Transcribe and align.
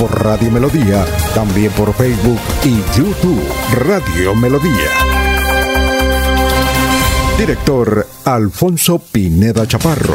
por 0.00 0.24
Radio 0.24 0.50
Melodía, 0.50 1.04
también 1.34 1.70
por 1.72 1.92
Facebook 1.92 2.40
y 2.64 2.82
YouTube 2.96 3.46
Radio 3.84 4.34
Melodía. 4.34 4.88
Director 7.36 8.06
Alfonso 8.24 8.98
Pineda 8.98 9.66
Chaparro. 9.68 10.14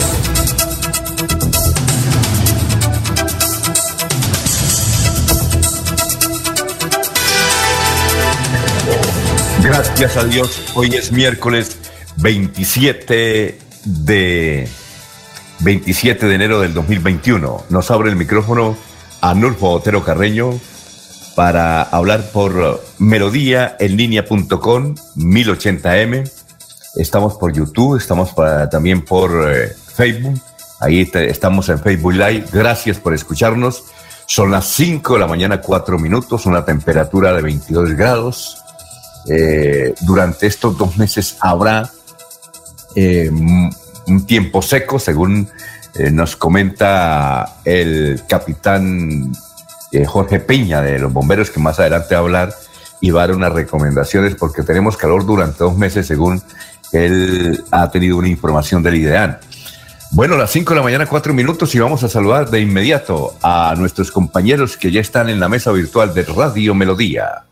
Gracias 9.61 10.17
a 10.17 10.23
Dios, 10.23 10.61
hoy 10.73 10.95
es 10.95 11.11
miércoles 11.11 11.77
27 12.17 13.59
de 13.85 14.67
27 15.59 16.25
de 16.25 16.33
enero 16.33 16.59
del 16.59 16.73
2021. 16.73 17.65
Nos 17.69 17.91
abre 17.91 18.09
el 18.09 18.15
micrófono 18.15 18.75
Anulfo 19.29 19.71
Otero 19.71 20.03
Carreño 20.03 20.59
para 21.35 21.81
hablar 21.81 22.29
por 22.31 22.83
melodía 22.99 23.75
en 23.79 23.97
línea.com 23.97 24.95
1080m. 25.15 26.31
Estamos 26.95 27.33
por 27.33 27.51
YouTube, 27.51 27.97
estamos 27.97 28.33
también 28.69 29.03
por 29.03 29.51
eh, 29.51 29.73
Facebook. 29.95 30.39
Ahí 30.79 31.09
estamos 31.13 31.69
en 31.69 31.79
Facebook 31.79 32.13
Live. 32.13 32.45
Gracias 32.51 32.99
por 32.99 33.15
escucharnos. 33.15 33.85
Son 34.27 34.51
las 34.51 34.65
5 34.67 35.15
de 35.15 35.19
la 35.19 35.27
mañana, 35.27 35.59
4 35.59 35.97
minutos, 35.97 36.45
una 36.45 36.63
temperatura 36.63 37.33
de 37.33 37.41
22 37.41 37.93
grados. 37.93 38.57
Eh, 39.27 39.95
durante 40.01 40.45
estos 40.45 40.77
dos 40.77 40.97
meses 40.97 41.37
habrá 41.39 41.89
eh, 42.95 43.31
un 43.31 44.25
tiempo 44.27 44.61
seco, 44.61 44.99
según 44.99 45.49
eh, 45.97 46.11
nos 46.11 46.35
comenta 46.35 47.59
el 47.63 48.21
capitán 48.27 49.31
eh, 49.91 50.05
Jorge 50.05 50.39
Peña 50.39 50.81
de 50.81 50.99
los 50.99 51.13
bomberos, 51.13 51.49
que 51.49 51.59
más 51.59 51.79
adelante 51.79 52.15
va 52.15 52.19
a 52.19 52.23
hablar 52.23 52.53
y 52.99 53.11
va 53.11 53.23
a 53.23 53.27
dar 53.27 53.35
unas 53.35 53.53
recomendaciones 53.53 54.35
porque 54.35 54.63
tenemos 54.63 54.97
calor 54.97 55.25
durante 55.25 55.63
dos 55.63 55.77
meses, 55.77 56.07
según 56.07 56.41
él 56.91 57.63
ha 57.71 57.89
tenido 57.91 58.17
una 58.17 58.27
información 58.27 58.83
del 58.83 58.95
IDEAN. 58.95 59.39
Bueno, 60.11 60.37
las 60.37 60.51
5 60.51 60.73
de 60.73 60.75
la 60.77 60.83
mañana, 60.83 61.05
cuatro 61.07 61.33
minutos, 61.33 61.73
y 61.75 61.79
vamos 61.79 62.03
a 62.03 62.09
saludar 62.09 62.49
de 62.49 62.61
inmediato 62.61 63.35
a 63.41 63.73
nuestros 63.77 64.11
compañeros 64.11 64.77
que 64.77 64.91
ya 64.91 65.01
están 65.01 65.29
en 65.29 65.39
la 65.39 65.49
mesa 65.49 65.71
virtual 65.71 66.13
de 66.13 66.23
Radio 66.23 66.73
Melodía. 66.73 67.43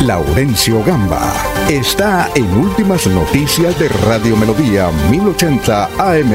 Laurencio 0.00 0.82
Gamba 0.84 1.47
está 1.68 2.30
en 2.34 2.46
Últimas 2.56 3.06
Noticias 3.06 3.78
de 3.78 3.88
Radio 3.88 4.36
Melodía 4.36 4.90
1080 5.10 5.84
AM. 5.98 6.32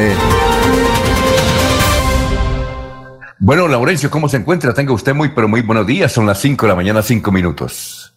Bueno, 3.40 3.68
Laurencio, 3.68 4.12
¿cómo 4.12 4.30
se 4.30 4.38
encuentra? 4.38 4.74
Tenga 4.74 4.94
usted 4.94 5.16
muy, 5.16 5.30
pero 5.30 5.48
muy 5.48 5.62
buenos 5.62 5.88
días. 5.88 6.12
Son 6.12 6.28
las 6.28 6.40
5 6.40 6.66
de 6.66 6.70
la 6.70 6.76
mañana, 6.76 7.02
5 7.02 7.32
minutos. 7.32 8.14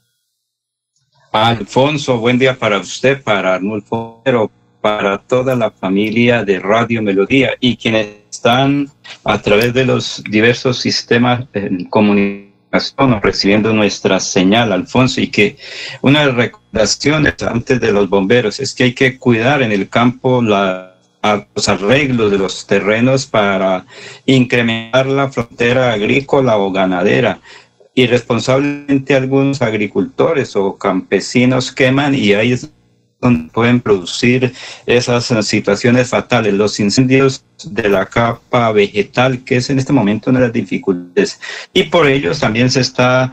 Alfonso, 1.33 2.19
buen 2.19 2.39
día 2.39 2.55
para 2.55 2.79
usted, 2.79 3.23
para 3.23 3.55
Arnulfo, 3.55 4.21
pero 4.23 4.51
para 4.83 5.19
toda 5.19 5.57
la 5.57 5.71
familia 5.71 6.45
de 6.45 6.61
Radio 6.61 7.03
Melodía 7.03 7.55
y 7.61 7.77
quienes 7.77 8.09
están 8.31 8.89
a 9.25 9.41
través 9.41 9.73
de 9.73 9.87
los 9.87 10.23
diversos 10.31 10.79
sistemas 10.79 11.47
recibiendo 13.23 13.73
nuestra 13.73 14.21
señal, 14.21 14.73
Alfonso, 14.73 15.21
y 15.21 15.29
que 15.29 15.57
una 16.03 16.21
de 16.21 16.27
las 16.27 16.37
recomendaciones 16.37 17.35
antes 17.43 17.81
de 17.81 17.93
los 17.93 18.09
bomberos 18.09 18.61
es 18.61 18.75
que 18.75 18.85
hay 18.85 18.95
que 18.95 19.19
cuidar 19.19 19.63
en 19.63 19.73
el 19.73 19.89
campo 19.89 20.43
los 20.43 21.69
arreglos 21.69 22.31
de 22.31 22.39
los 22.39 22.67
terrenos 22.67 23.27
para 23.27 23.85
incrementar 24.27 25.07
la 25.07 25.29
frontera 25.31 25.93
agrícola 25.93 26.59
o 26.59 26.71
ganadera. 26.71 27.41
Irresponsablemente 27.95 29.15
algunos 29.15 29.63
agricultores 29.63 30.55
o 30.55 30.77
campesinos 30.77 31.73
queman 31.73 32.15
y 32.15 32.35
ahí 32.35 32.53
es 32.53 32.71
pueden 33.53 33.81
producir 33.81 34.53
esas 34.85 35.27
situaciones 35.47 36.11
fatales, 36.11 36.55
los 36.55 36.79
incendios 36.81 37.45
de 37.65 37.89
la 37.89 38.07
capa 38.07 38.71
vegetal, 38.73 39.43
que 39.45 39.57
es 39.57 39.71
en 39.71 39.79
este 39.79 39.93
momento 39.93 40.31
una 40.31 40.41
de 40.41 40.47
las 40.47 40.53
dificultades. 40.53 41.41
Y 41.73 41.85
por 41.85 42.07
ello 42.07 42.33
también 42.35 42.71
se 42.71 42.81
está 42.81 43.33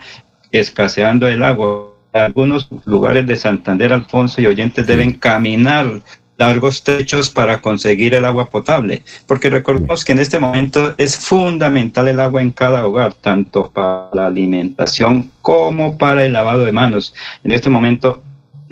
escaseando 0.51 1.27
el 1.27 1.43
agua. 1.43 1.89
Algunos 2.13 2.69
lugares 2.85 3.25
de 3.25 3.35
Santander, 3.35 3.91
Alfonso 3.91 4.39
y 4.39 4.45
oyentes 4.45 4.85
deben 4.85 5.13
caminar 5.13 6.01
largos 6.37 6.83
techos 6.83 7.29
para 7.29 7.61
conseguir 7.61 8.13
el 8.15 8.25
agua 8.25 8.49
potable, 8.49 9.03
porque 9.27 9.49
recordemos 9.49 10.03
que 10.03 10.13
en 10.13 10.19
este 10.19 10.39
momento 10.39 10.93
es 10.97 11.17
fundamental 11.17 12.07
el 12.07 12.19
agua 12.19 12.41
en 12.41 12.51
cada 12.51 12.85
hogar, 12.85 13.13
tanto 13.13 13.71
para 13.71 14.09
la 14.13 14.27
alimentación 14.27 15.31
como 15.41 15.97
para 15.97 16.25
el 16.25 16.33
lavado 16.33 16.65
de 16.65 16.71
manos. 16.71 17.13
En 17.43 17.51
este 17.51 17.69
momento 17.69 18.23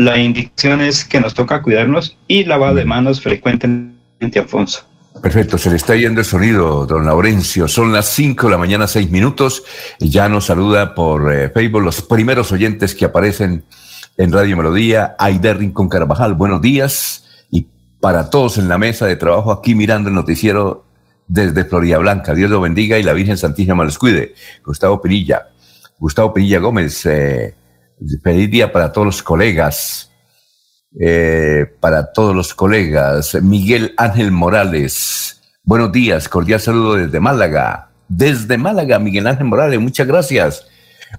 la 0.03 0.17
indicación 0.17 0.81
es 0.81 1.05
que 1.05 1.19
nos 1.19 1.35
toca 1.35 1.61
cuidarnos 1.61 2.17
y 2.27 2.43
lavado 2.43 2.75
de 2.75 2.85
manos 2.85 3.21
frecuentemente, 3.21 4.39
Alfonso. 4.39 4.83
Perfecto, 5.21 5.59
se 5.59 5.69
le 5.69 5.75
está 5.75 5.95
yendo 5.95 6.21
el 6.21 6.25
sonido, 6.25 6.87
don 6.87 7.05
Laurencio. 7.05 7.67
Son 7.67 7.91
las 7.91 8.07
5 8.09 8.47
de 8.47 8.51
la 8.51 8.57
mañana, 8.57 8.87
6 8.87 9.11
minutos. 9.11 9.63
Ya 9.99 10.27
nos 10.27 10.45
saluda 10.45 10.95
por 10.95 11.31
eh, 11.31 11.49
Facebook 11.49 11.83
los 11.83 12.01
primeros 12.01 12.51
oyentes 12.51 12.95
que 12.95 13.05
aparecen 13.05 13.63
en 14.17 14.31
Radio 14.31 14.57
Melodía. 14.57 15.15
Aida 15.19 15.53
Rincón 15.53 15.87
Carvajal, 15.87 16.33
buenos 16.33 16.61
días. 16.61 17.45
Y 17.51 17.67
para 17.99 18.31
todos 18.31 18.57
en 18.57 18.69
la 18.69 18.79
mesa 18.79 19.05
de 19.05 19.17
trabajo 19.17 19.51
aquí 19.51 19.75
mirando 19.75 20.09
el 20.09 20.15
noticiero 20.15 20.85
desde 21.27 21.63
Florida 21.65 21.99
Blanca. 21.99 22.33
Dios 22.33 22.49
lo 22.49 22.59
bendiga 22.59 22.97
y 22.97 23.03
la 23.03 23.13
Virgen 23.13 23.37
Santísima 23.37 23.83
los 23.83 23.99
cuide. 23.99 24.33
Gustavo 24.65 24.99
Pinilla, 24.99 25.49
Gustavo 25.99 26.33
Pinilla 26.33 26.57
Gómez, 26.57 27.05
eh, 27.05 27.53
Feliz 28.23 28.49
día 28.49 28.71
para 28.71 28.91
todos 28.91 29.05
los 29.05 29.21
colegas, 29.21 30.11
eh, 30.99 31.67
para 31.79 32.11
todos 32.11 32.35
los 32.35 32.55
colegas. 32.55 33.37
Miguel 33.43 33.93
Ángel 33.95 34.31
Morales, 34.31 35.39
buenos 35.63 35.91
días, 35.91 36.27
cordial 36.27 36.59
saludo 36.59 36.95
desde 36.95 37.19
Málaga. 37.19 37.89
Desde 38.07 38.57
Málaga, 38.57 38.97
Miguel 38.97 39.27
Ángel 39.27 39.45
Morales, 39.45 39.79
muchas 39.79 40.07
gracias. 40.07 40.65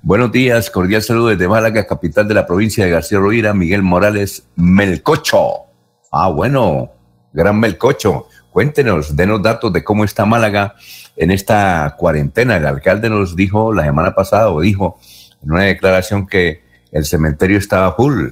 Buenos 0.03 0.33
días, 0.33 0.71
cordial 0.71 1.03
saludo 1.03 1.29
desde 1.29 1.47
Málaga, 1.47 1.87
capital 1.87 2.27
de 2.27 2.35
la 2.35 2.47
provincia 2.47 2.85
de 2.85 2.91
García 2.91 3.19
Rovira, 3.19 3.55
Miguel 3.55 3.83
Morales 3.83 4.49
Melcocho. 4.57 5.67
Ah, 6.11 6.31
bueno, 6.31 6.91
gran 7.33 7.61
Melcocho. 7.61 8.27
Cuéntenos, 8.51 9.15
denos 9.15 9.41
datos 9.41 9.73
de 9.73 9.85
cómo 9.85 10.03
está 10.03 10.27
Málaga 10.27 10.75
en 11.15 11.31
esta 11.31 11.95
cuarentena. 11.97 12.57
El 12.57 12.67
alcalde 12.67 13.09
nos 13.09 13.37
dijo 13.37 13.73
la 13.73 13.85
semana 13.85 14.17
pasada, 14.17 14.51
o 14.51 14.61
dijo 14.61 14.99
en 15.45 15.53
una 15.53 15.63
declaración 15.63 16.27
que 16.27 16.62
el 16.93 17.05
cementerio 17.05 17.59
estaba 17.59 17.95
full, 17.95 18.29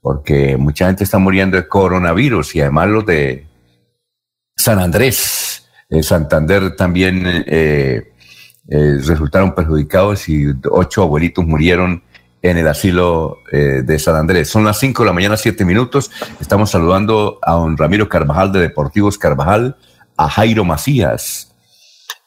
porque 0.00 0.56
mucha 0.56 0.86
gente 0.86 1.02
está 1.02 1.18
muriendo 1.18 1.56
de 1.56 1.66
coronavirus 1.66 2.54
y 2.54 2.60
además 2.60 2.88
los 2.88 3.06
de 3.06 3.46
San 4.54 4.78
Andrés, 4.78 5.66
en 5.88 6.02
Santander 6.02 6.76
también 6.76 7.22
eh, 7.26 8.12
eh, 8.68 8.98
resultaron 9.04 9.54
perjudicados 9.54 10.28
y 10.28 10.46
ocho 10.70 11.02
abuelitos 11.02 11.44
murieron 11.46 12.02
en 12.42 12.58
el 12.58 12.68
asilo 12.68 13.38
eh, 13.50 13.82
de 13.84 13.98
San 13.98 14.16
Andrés. 14.16 14.50
Son 14.50 14.64
las 14.64 14.78
cinco 14.78 15.02
de 15.02 15.08
la 15.08 15.12
mañana, 15.14 15.36
siete 15.36 15.64
minutos. 15.64 16.10
Estamos 16.40 16.70
saludando 16.70 17.38
a 17.42 17.52
don 17.52 17.76
Ramiro 17.76 18.08
Carvajal 18.08 18.52
de 18.52 18.60
Deportivos 18.60 19.16
Carvajal, 19.16 19.76
a 20.16 20.28
Jairo 20.28 20.64
Macías, 20.64 21.54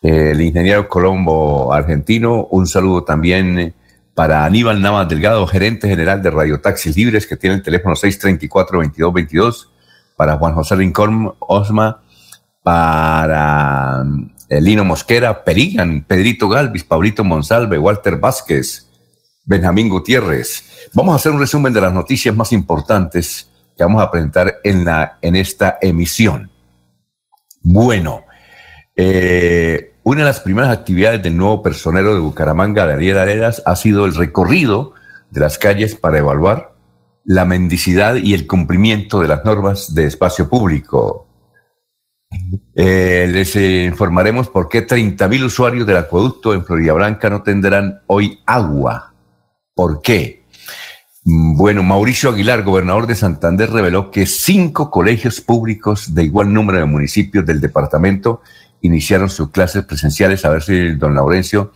el 0.01 0.41
ingeniero 0.41 0.89
Colombo 0.89 1.71
argentino. 1.71 2.47
Un 2.49 2.65
saludo 2.65 3.03
también 3.03 3.75
para 4.17 4.45
Aníbal 4.45 4.81
Navas 4.81 5.07
Delgado, 5.07 5.45
gerente 5.45 5.87
general 5.87 6.23
de 6.23 6.31
Radio 6.31 6.59
Taxis 6.59 6.97
Libres, 6.97 7.27
que 7.27 7.37
tiene 7.37 7.57
el 7.57 7.61
teléfono 7.61 7.93
634-2222, 7.93 9.67
para 10.15 10.37
Juan 10.37 10.55
José 10.55 10.75
Rincón 10.75 11.35
Osma, 11.37 12.01
para 12.63 14.03
eh, 14.49 14.59
Lino 14.59 14.83
Mosquera, 14.83 15.43
Perigan, 15.43 16.03
Pedrito 16.03 16.49
Galvis, 16.49 16.83
Pablito 16.83 17.23
Monsalve, 17.23 17.77
Walter 17.77 18.17
Vázquez, 18.17 18.87
Benjamín 19.45 19.87
Gutiérrez. 19.87 20.89
Vamos 20.95 21.13
a 21.13 21.17
hacer 21.17 21.31
un 21.31 21.39
resumen 21.39 21.71
de 21.71 21.81
las 21.81 21.93
noticias 21.93 22.35
más 22.35 22.51
importantes 22.53 23.51
que 23.77 23.83
vamos 23.83 24.01
a 24.01 24.09
presentar 24.09 24.55
en, 24.63 24.83
la, 24.83 25.19
en 25.21 25.35
esta 25.35 25.77
emisión. 25.79 26.49
Bueno, 27.61 28.23
eh, 28.95 29.93
una 30.07 30.21
de 30.21 30.27
las 30.27 30.39
primeras 30.39 30.71
actividades 30.71 31.21
del 31.21 31.35
nuevo 31.35 31.61
personero 31.61 32.13
de 32.13 32.21
Bucaramanga, 32.21 32.85
Daniel 32.85 33.17
Aredas, 33.17 33.61
ha 33.65 33.75
sido 33.75 34.05
el 34.05 34.15
recorrido 34.15 34.93
de 35.31 35.41
las 35.41 35.57
calles 35.57 35.95
para 35.95 36.17
evaluar 36.17 36.75
la 37.25 37.43
mendicidad 37.43 38.15
y 38.15 38.33
el 38.33 38.47
cumplimiento 38.47 39.19
de 39.19 39.27
las 39.27 39.43
normas 39.43 39.93
de 39.93 40.05
espacio 40.05 40.47
público. 40.47 41.27
Eh, 42.73 43.27
les 43.29 43.53
informaremos 43.57 44.47
por 44.47 44.69
qué 44.69 44.87
30.000 44.87 45.43
usuarios 45.43 45.85
del 45.85 45.97
acueducto 45.97 46.53
en 46.53 46.63
Florida 46.63 46.93
Blanca 46.93 47.29
no 47.29 47.43
tendrán 47.43 47.99
hoy 48.07 48.39
agua. 48.45 49.13
¿Por 49.75 50.01
qué? 50.01 50.45
Bueno, 51.25 51.83
Mauricio 51.83 52.29
Aguilar, 52.29 52.63
gobernador 52.63 53.07
de 53.07 53.15
Santander, 53.15 53.69
reveló 53.69 54.09
que 54.09 54.25
cinco 54.25 54.89
colegios 54.89 55.41
públicos 55.41 56.15
de 56.15 56.23
igual 56.23 56.53
número 56.53 56.79
de 56.79 56.85
municipios 56.85 57.45
del 57.45 57.59
departamento 57.59 58.39
iniciaron 58.81 59.29
sus 59.29 59.51
clases 59.51 59.85
presenciales. 59.85 60.45
A 60.45 60.49
ver 60.49 60.63
si 60.63 60.93
don 60.95 61.15
Laurencio 61.15 61.71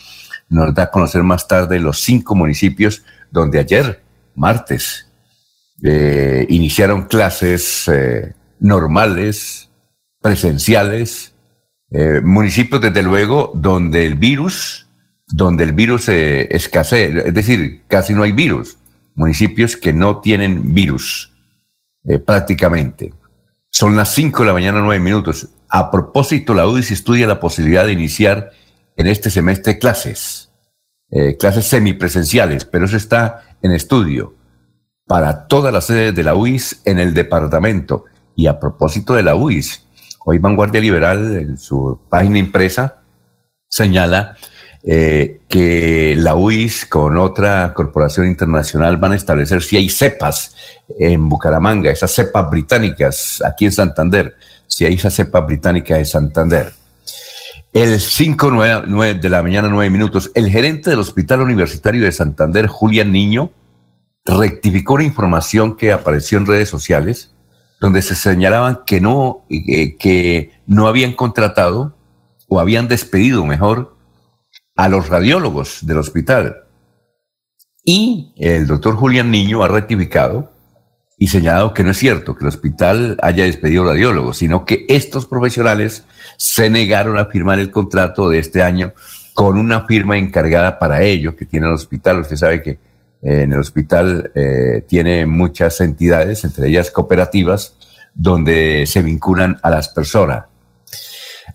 nos 0.50 0.74
da 0.74 0.84
a 0.84 0.92
conocer 0.92 1.24
más 1.24 1.48
tarde 1.48 1.80
los 1.80 2.02
cinco 2.02 2.36
municipios 2.36 3.04
donde 3.32 3.60
ayer, 3.60 4.04
martes, 4.36 5.08
eh, 5.84 6.46
iniciaron 6.50 7.06
clases 7.06 7.88
eh, 7.88 8.34
normales, 8.60 9.70
presenciales, 10.22 11.34
eh, 11.90 12.22
municipios 12.24 12.82
desde 12.82 13.02
luego 13.02 13.52
donde 13.56 14.06
el 14.06 14.16
virus, 14.16 14.88
donde 15.28 15.64
el 15.64 15.74
virus 15.74 16.10
escasea, 16.10 17.24
es 17.26 17.34
decir, 17.34 17.84
casi 17.88 18.14
no 18.14 18.24
hay 18.24 18.34
virus, 18.34 18.78
municipios 19.16 19.76
que 19.78 19.94
no 19.94 20.20
tienen 20.20 20.74
virus 20.74 21.32
prácticamente. 22.26 23.14
Son 23.70 23.96
las 23.96 24.14
5 24.14 24.44
de 24.44 24.48
la 24.48 24.54
mañana, 24.54 24.82
9 24.82 25.00
minutos. 25.02 25.48
A 25.74 25.90
propósito, 25.90 26.54
la 26.54 26.68
UDIS 26.68 26.92
estudia 26.92 27.26
la 27.28 27.40
posibilidad 27.40 27.86
de 27.86 27.94
iniciar 27.94 28.52
en 28.98 29.08
este 29.08 29.30
semestre 29.30 29.80
clases, 29.80 30.52
clases 31.40 31.66
semipresenciales, 31.66 32.66
pero 32.66 32.86
eso 32.86 32.98
está 32.98 33.44
en 33.62 33.72
estudio 33.72 34.36
para 35.08 35.48
todas 35.48 35.74
las 35.74 35.86
sedes 35.86 36.16
de 36.16 36.24
la 36.24 36.36
UIS 36.36 36.82
en 36.86 37.00
el 37.00 37.14
departamento. 37.14 38.06
Y 38.36 38.48
a 38.48 38.60
propósito 38.60 39.14
de 39.14 39.24
la 39.24 39.36
UIS, 39.36 39.86
hoy 40.26 40.38
Vanguardia 40.38 40.82
Liberal 40.82 41.36
en 41.36 41.58
su 41.58 42.00
página 42.10 42.38
impresa 42.38 43.02
señala 43.68 44.38
eh, 44.84 45.42
que 45.48 46.16
la 46.18 46.36
UIS 46.36 46.86
con 46.86 47.18
otra 47.18 47.74
corporación 47.74 48.26
internacional 48.28 48.98
van 48.98 49.12
a 49.12 49.16
establecer 49.16 49.62
si 49.62 49.78
hay 49.78 49.90
cepas 49.90 50.56
en 50.98 51.30
Bucaramanga, 51.30 51.92
esas 51.92 52.12
cepas 52.12 52.50
británicas 52.50 53.44
aquí 53.46 53.66
en 53.66 53.72
Santander, 53.72 54.36
si 54.72 54.86
hay 54.86 54.94
esas 54.94 55.14
cepas 55.14 55.46
británicas 55.46 55.98
de 55.98 56.06
Santander. 56.06 56.74
El 57.74 58.00
5 58.00 58.52
de 59.22 59.30
la 59.30 59.44
mañana, 59.44 59.68
9 59.68 59.90
minutos, 59.90 60.32
el 60.34 60.50
gerente 60.50 60.90
del 60.90 61.00
Hospital 61.00 61.42
Universitario 61.42 62.04
de 62.04 62.12
Santander, 62.12 62.68
Julián 62.68 63.12
Niño, 63.12 63.52
rectificó 64.26 64.96
una 64.96 65.04
información 65.04 65.76
que 65.76 65.92
apareció 65.92 66.38
en 66.38 66.46
redes 66.46 66.70
sociales 66.70 67.32
donde 67.82 68.02
se 68.02 68.16
señalaban 68.16 68.82
que 68.86 69.02
no, 69.02 69.46
eh, 69.50 69.98
que 69.98 70.52
no 70.68 70.88
habían 70.88 71.14
contratado 71.14 71.98
o 72.48 72.60
habían 72.60 72.88
despedido 72.88 73.46
mejor 73.46 73.98
a 74.76 74.88
los 74.88 75.10
radiólogos 75.10 75.86
del 75.86 75.98
hospital. 75.98 76.64
Y 77.84 78.34
el 78.38 78.68
doctor 78.68 78.96
Julián 78.96 79.32
Niño 79.32 79.64
ha 79.64 79.68
rectificado 79.68 80.54
y 81.22 81.28
señalado 81.28 81.72
que 81.72 81.84
no 81.84 81.92
es 81.92 82.00
cierto 82.00 82.36
que 82.36 82.44
el 82.44 82.48
hospital 82.48 83.16
haya 83.22 83.44
despedido 83.44 83.86
radiólogos, 83.86 84.40
sino 84.40 84.66
que 84.66 84.88
estos 84.90 85.28
profesionales 85.28 86.04
se 86.36 86.68
negaron 86.72 87.20
a 87.20 87.26
firmar 87.26 87.60
el 87.60 87.70
contrato 87.70 88.28
de 88.28 88.40
este 88.40 88.64
año 88.64 88.94
con 89.36 89.60
una 89.60 89.86
firma 89.86 90.18
encargada 90.18 90.80
para 90.80 91.04
ello 91.04 91.36
que 91.36 91.46
tiene 91.46 91.68
el 91.68 91.74
hospital. 91.74 92.22
Usted 92.22 92.38
sabe 92.38 92.64
que 92.64 92.80
en 93.22 93.54
el 93.54 93.60
hospital 93.60 94.32
eh, 94.34 94.84
tiene 94.88 95.28
muchas 95.28 95.80
entidades, 95.82 96.44
entre 96.44 96.70
ellas 96.70 96.90
cooperativas, 96.90 97.76
donde 98.16 98.86
se 98.88 99.04
vinculan 99.04 99.60
a 99.62 99.70
las 99.70 99.90
personas. 99.90 100.46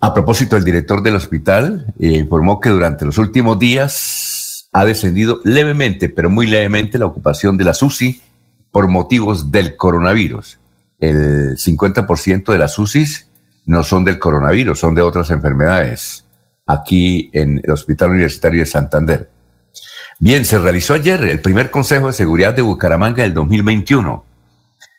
A 0.00 0.14
propósito, 0.14 0.56
el 0.56 0.62
director 0.62 1.02
del 1.02 1.16
hospital 1.16 1.92
eh, 1.98 2.12
informó 2.12 2.60
que 2.60 2.70
durante 2.70 3.04
los 3.04 3.18
últimos 3.18 3.58
días 3.58 4.68
ha 4.70 4.84
descendido 4.84 5.40
levemente, 5.42 6.08
pero 6.08 6.30
muy 6.30 6.46
levemente, 6.46 6.98
la 6.98 7.06
ocupación 7.06 7.56
de 7.56 7.64
la 7.64 7.72
UCI 7.72 8.22
por 8.76 8.88
motivos 8.88 9.50
del 9.50 9.74
coronavirus. 9.74 10.58
El 11.00 11.56
50% 11.56 12.52
de 12.52 12.58
las 12.58 12.78
UCIs 12.78 13.26
no 13.64 13.82
son 13.82 14.04
del 14.04 14.18
coronavirus, 14.18 14.78
son 14.78 14.94
de 14.94 15.00
otras 15.00 15.30
enfermedades, 15.30 16.26
aquí 16.66 17.30
en 17.32 17.62
el 17.64 17.70
Hospital 17.70 18.10
Universitario 18.10 18.60
de 18.60 18.66
Santander. 18.66 19.30
Bien, 20.18 20.44
se 20.44 20.58
realizó 20.58 20.92
ayer 20.92 21.24
el 21.24 21.40
primer 21.40 21.70
Consejo 21.70 22.08
de 22.08 22.12
Seguridad 22.12 22.52
de 22.52 22.60
Bucaramanga 22.60 23.22
del 23.22 23.32
2021. 23.32 24.22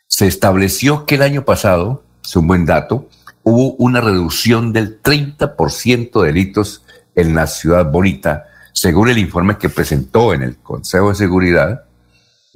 Se 0.08 0.26
estableció 0.26 1.06
que 1.06 1.14
el 1.14 1.22
año 1.22 1.44
pasado, 1.44 2.02
es 2.24 2.34
un 2.34 2.48
buen 2.48 2.66
dato, 2.66 3.08
hubo 3.44 3.74
una 3.74 4.00
reducción 4.00 4.72
del 4.72 5.00
30% 5.00 6.20
de 6.20 6.26
delitos 6.26 6.84
en 7.14 7.32
la 7.36 7.46
ciudad 7.46 7.92
bonita, 7.92 8.46
según 8.72 9.08
el 9.08 9.18
informe 9.18 9.56
que 9.56 9.68
presentó 9.68 10.34
en 10.34 10.42
el 10.42 10.56
Consejo 10.56 11.10
de 11.10 11.14
Seguridad 11.14 11.84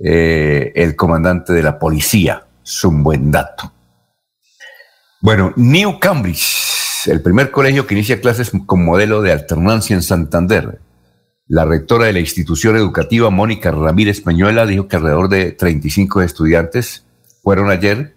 eh, 0.05 0.73
el 0.75 0.97
comandante 0.97 1.53
de 1.53 1.63
la 1.63 1.79
policía. 1.79 2.47
Es 2.65 2.85
un 2.85 3.03
buen 3.03 3.31
dato. 3.31 3.73
Bueno, 5.21 5.53
New 5.55 6.01
Cambridge, 6.01 7.07
el 7.07 7.23
primer 7.23 7.53
colegio 7.53 7.87
que 7.87 7.95
inicia 7.95 8.21
clases 8.21 8.51
con 8.67 8.85
modelo 8.85 9.23
de 9.23 9.31
alternancia 9.31 9.95
en 9.95 10.03
Santander. 10.03 10.81
La 11.47 11.65
rectora 11.65 12.07
de 12.07 12.13
la 12.13 12.21
institución 12.21 12.77
educativa, 12.77 13.31
Mónica 13.31 13.71
Ramírez 13.71 14.21
Peñuela, 14.21 14.67
dijo 14.67 14.89
que 14.89 14.97
alrededor 14.97 15.29
de 15.29 15.53
35 15.53 16.23
estudiantes 16.23 17.05
fueron 17.43 17.71
ayer, 17.71 18.17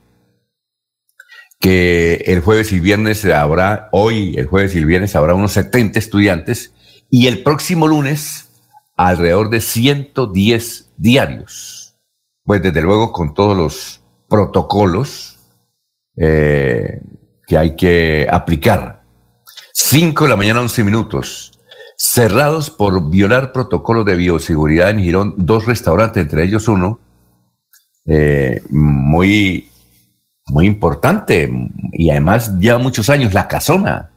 que 1.60 2.24
el 2.26 2.42
jueves 2.42 2.72
y 2.72 2.80
viernes 2.80 3.26
habrá, 3.26 3.90
hoy, 3.92 4.36
el 4.38 4.48
jueves 4.48 4.74
y 4.74 4.80
el 4.80 4.86
viernes 4.86 5.16
habrá 5.16 5.36
unos 5.36 5.52
70 5.54 6.00
estudiantes 6.00 6.74
y 7.10 7.28
el 7.28 7.44
próximo 7.44 7.88
lunes 7.88 8.50
alrededor 8.96 9.50
de 9.50 9.62
110 9.62 10.85
diarios. 10.97 11.95
Pues 12.44 12.62
desde 12.62 12.81
luego 12.81 13.12
con 13.12 13.33
todos 13.33 13.57
los 13.57 14.01
protocolos 14.27 15.39
eh, 16.18 17.01
que 17.47 17.57
hay 17.57 17.75
que 17.75 18.27
aplicar. 18.30 19.03
5 19.74 20.24
de 20.24 20.29
la 20.29 20.36
mañana, 20.36 20.62
11 20.62 20.84
minutos 20.84 21.51
cerrados 21.98 22.70
por 22.70 23.10
violar 23.10 23.51
protocolos 23.51 24.05
de 24.05 24.15
bioseguridad 24.15 24.89
en 24.89 25.00
Girón, 25.00 25.34
dos 25.38 25.65
restaurantes, 25.65 26.24
entre 26.24 26.43
ellos 26.43 26.67
uno, 26.67 27.00
eh, 28.05 28.62
muy, 28.70 29.70
muy 30.48 30.67
importante 30.67 31.50
y 31.93 32.10
además 32.10 32.58
lleva 32.60 32.77
muchos 32.77 33.10
años, 33.10 33.34
la 33.34 33.48
casona. 33.48 34.12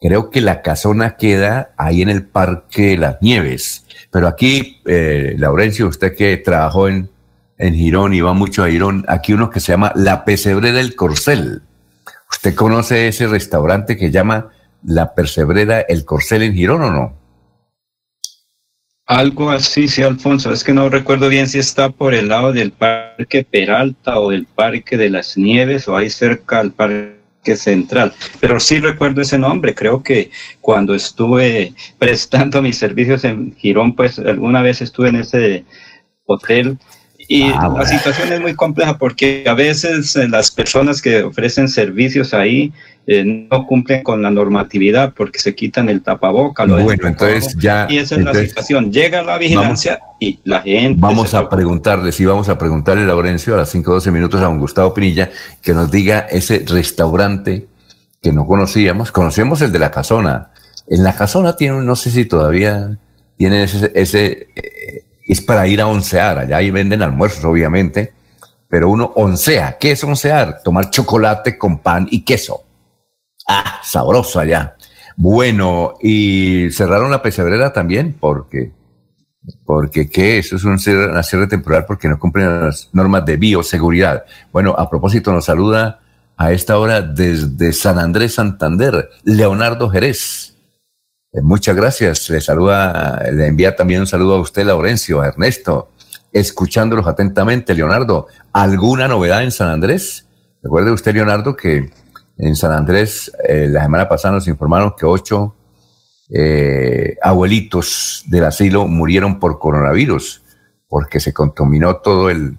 Creo 0.00 0.30
que 0.30 0.40
la 0.40 0.62
casona 0.62 1.16
queda 1.16 1.72
ahí 1.76 2.02
en 2.02 2.08
el 2.08 2.24
Parque 2.24 2.96
Las 2.96 3.20
Nieves. 3.20 3.84
Pero 4.12 4.28
aquí, 4.28 4.80
eh, 4.86 5.34
Laurencio, 5.38 5.88
usted 5.88 6.14
que 6.14 6.36
trabajó 6.36 6.88
en, 6.88 7.10
en 7.58 7.74
Girón 7.74 8.14
y 8.14 8.20
va 8.20 8.32
mucho 8.32 8.62
a 8.62 8.68
Girón, 8.68 9.04
aquí 9.08 9.32
uno 9.32 9.50
que 9.50 9.60
se 9.60 9.72
llama 9.72 9.92
La 9.96 10.24
Pesebre 10.24 10.72
del 10.72 10.94
Corcel. 10.94 11.62
¿Usted 12.30 12.54
conoce 12.54 13.08
ese 13.08 13.26
restaurante 13.26 13.96
que 13.96 14.10
llama 14.10 14.50
la 14.84 15.14
Persebrera, 15.14 15.80
el 15.80 16.04
Corcel 16.04 16.42
en 16.42 16.54
Girón 16.54 16.82
o 16.82 16.90
no? 16.90 17.18
Algo 19.06 19.50
así, 19.50 19.88
sí, 19.88 20.02
Alfonso. 20.02 20.52
Es 20.52 20.62
que 20.62 20.74
no 20.74 20.90
recuerdo 20.90 21.28
bien 21.28 21.48
si 21.48 21.58
está 21.58 21.88
por 21.88 22.14
el 22.14 22.28
lado 22.28 22.52
del 22.52 22.72
Parque 22.72 23.42
Peralta 23.42 24.20
o 24.20 24.30
del 24.30 24.44
Parque 24.46 24.98
de 24.98 25.08
las 25.08 25.38
Nieves 25.38 25.88
o 25.88 25.96
ahí 25.96 26.10
cerca 26.10 26.60
al 26.60 26.72
Parque 26.72 27.17
Central. 27.56 28.12
Pero 28.40 28.60
sí 28.60 28.78
recuerdo 28.78 29.20
ese 29.20 29.38
nombre. 29.38 29.74
Creo 29.74 30.02
que 30.02 30.30
cuando 30.60 30.94
estuve 30.94 31.74
prestando 31.98 32.62
mis 32.62 32.78
servicios 32.78 33.24
en 33.24 33.54
Girón, 33.56 33.94
pues 33.94 34.18
alguna 34.18 34.62
vez 34.62 34.80
estuve 34.82 35.08
en 35.08 35.16
ese 35.16 35.64
hotel 36.26 36.78
y 37.30 37.42
ah, 37.42 37.70
la 37.76 37.84
situación 37.84 38.32
es 38.32 38.40
muy 38.40 38.54
compleja 38.54 38.96
porque 38.96 39.44
a 39.46 39.52
veces 39.52 40.16
eh, 40.16 40.26
las 40.26 40.50
personas 40.50 41.02
que 41.02 41.22
ofrecen 41.22 41.68
servicios 41.68 42.32
ahí 42.32 42.72
eh, 43.06 43.22
no 43.22 43.66
cumplen 43.66 44.02
con 44.02 44.22
la 44.22 44.30
normatividad 44.30 45.12
porque 45.14 45.38
se 45.38 45.54
quitan 45.54 45.90
el 45.90 46.02
tapaboca. 46.02 46.64
bueno, 46.64 47.06
entonces 47.06 47.54
ya. 47.58 47.86
Y 47.90 47.98
esa 47.98 48.16
es 48.16 48.24
la 48.24 48.32
situación. 48.32 48.90
Llega 48.90 49.22
la 49.22 49.36
vigilancia 49.36 50.00
y 50.18 50.38
la 50.44 50.62
gente. 50.62 50.98
Vamos 50.98 51.34
a 51.34 51.50
preguntarle, 51.50 52.12
sí, 52.12 52.24
vamos 52.24 52.48
a 52.48 52.56
preguntarle, 52.56 53.04
Laurencio, 53.04 53.52
a 53.52 53.58
las 53.58 53.68
5 53.70 53.92
12 53.92 54.10
minutos 54.10 54.40
a 54.40 54.44
don 54.44 54.58
Gustavo 54.58 54.94
Pinilla, 54.94 55.30
que 55.60 55.74
nos 55.74 55.90
diga 55.90 56.20
ese 56.30 56.64
restaurante 56.66 57.66
que 58.22 58.32
no 58.32 58.46
conocíamos. 58.46 59.12
Conocemos 59.12 59.60
el 59.60 59.70
de 59.70 59.80
la 59.80 59.90
Casona. 59.90 60.50
En 60.88 61.04
la 61.04 61.14
Casona 61.14 61.56
tiene, 61.56 61.82
no 61.82 61.94
sé 61.94 62.10
si 62.10 62.24
todavía 62.24 62.96
tiene 63.36 63.64
ese, 63.64 63.92
ese 63.94 64.48
eh, 64.56 65.04
es 65.28 65.40
para 65.42 65.66
ir 65.66 65.80
a 65.80 65.86
oncear. 65.86 66.38
Allá 66.38 66.56
ahí 66.56 66.70
venden 66.70 67.02
almuerzos, 67.02 67.44
obviamente, 67.44 68.12
pero 68.68 68.88
uno 68.88 69.12
oncea. 69.14 69.76
¿Qué 69.78 69.92
es 69.92 70.02
oncear? 70.02 70.62
Tomar 70.64 70.90
chocolate 70.90 71.58
con 71.58 71.78
pan 71.78 72.08
y 72.10 72.24
queso. 72.24 72.64
Ah, 73.46 73.80
sabroso 73.84 74.40
allá. 74.40 74.74
Bueno, 75.16 75.94
y 76.00 76.70
cerraron 76.70 77.10
la 77.10 77.22
pesebrera 77.22 77.72
también 77.72 78.16
porque, 78.18 78.72
porque 79.64 80.08
¿qué? 80.08 80.38
Eso 80.38 80.56
es 80.56 80.64
un 80.64 80.78
cierre, 80.78 81.10
una 81.10 81.22
cierre 81.22 81.46
temporal 81.46 81.84
porque 81.86 82.08
no 82.08 82.18
cumplen 82.18 82.66
las 82.66 82.88
normas 82.92 83.24
de 83.26 83.36
bioseguridad. 83.36 84.24
Bueno, 84.52 84.74
a 84.78 84.88
propósito, 84.88 85.32
nos 85.32 85.44
saluda 85.44 86.00
a 86.36 86.52
esta 86.52 86.78
hora 86.78 87.02
desde 87.02 87.72
San 87.72 87.98
Andrés 87.98 88.34
Santander, 88.34 89.10
Leonardo 89.24 89.90
Jerez. 89.90 90.54
Eh, 91.32 91.40
muchas 91.42 91.76
gracias. 91.76 92.28
Le 92.30 92.40
saluda, 92.40 93.22
le 93.32 93.46
envía 93.46 93.76
también 93.76 94.00
un 94.00 94.06
saludo 94.06 94.36
a 94.36 94.40
usted, 94.40 94.64
Laurencio, 94.64 95.20
a 95.20 95.28
Ernesto, 95.28 95.90
escuchándolos 96.32 97.06
atentamente. 97.06 97.74
Leonardo, 97.74 98.28
¿alguna 98.52 99.08
novedad 99.08 99.42
en 99.42 99.52
San 99.52 99.68
Andrés? 99.68 100.26
Recuerde 100.62 100.92
usted, 100.92 101.14
Leonardo, 101.14 101.54
que 101.56 101.90
en 102.38 102.56
San 102.56 102.72
Andrés 102.72 103.32
eh, 103.48 103.66
la 103.68 103.82
semana 103.82 104.08
pasada 104.08 104.34
nos 104.34 104.48
informaron 104.48 104.94
que 104.96 105.06
ocho 105.06 105.54
eh, 106.30 107.16
abuelitos 107.22 108.24
del 108.26 108.44
asilo 108.44 108.86
murieron 108.86 109.40
por 109.40 109.58
coronavirus, 109.58 110.42
porque 110.88 111.20
se 111.20 111.32
contaminó 111.32 111.96
todo 111.96 112.30
el, 112.30 112.58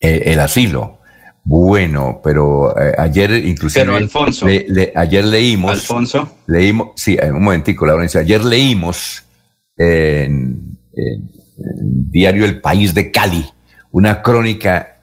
el, 0.00 0.40
asilo. 0.40 0.98
Bueno, 1.44 2.20
pero 2.24 2.76
eh, 2.80 2.94
ayer 2.98 3.32
inclusive... 3.32 3.84
Pero 3.84 3.96
Alfonso. 3.96 4.46
ayer 4.94 5.24
leímos... 5.24 5.72
Alfonso. 5.72 6.36
Leímos, 6.46 6.92
sí, 6.96 7.18
un 7.22 7.42
momentico, 7.42 7.84
Laurencia. 7.84 8.22
Ayer 8.22 8.42
leímos 8.44 9.22
en, 9.76 10.78
en, 10.94 11.30
Diario 12.10 12.44
El 12.44 12.60
País 12.60 12.94
de 12.94 13.10
Cali 13.10 13.44
una 13.94 14.22
crónica 14.22 14.98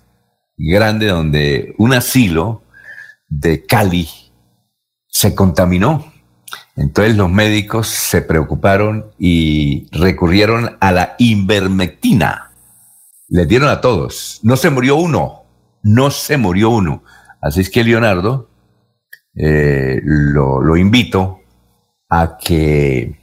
grande 0.58 1.08
donde 1.08 1.74
un 1.78 1.94
asilo 1.94 2.62
de 3.30 3.66
Cali 3.66 4.10
se 5.08 5.34
contaminó. 5.34 6.12
Entonces 6.76 7.16
los 7.16 7.30
médicos 7.30 7.88
se 7.88 8.22
preocuparon 8.22 9.06
y 9.18 9.88
recurrieron 9.92 10.76
a 10.82 10.92
la 10.92 11.16
invermectina. 11.20 12.52
Le 13.30 13.46
dieron 13.46 13.70
a 13.70 13.80
todos. 13.80 14.42
No 14.44 14.58
se 14.58 14.70
murió 14.70 14.98
uno. 14.98 15.41
No 15.84 16.12
se 16.12 16.38
murió 16.38 16.70
uno. 16.70 17.04
Así 17.42 17.62
es 17.62 17.70
que 17.70 17.84
Leonardo 17.84 18.50
eh, 19.36 20.00
lo, 20.04 20.76
invito 20.78 21.40
a 22.10 22.38
que 22.38 23.18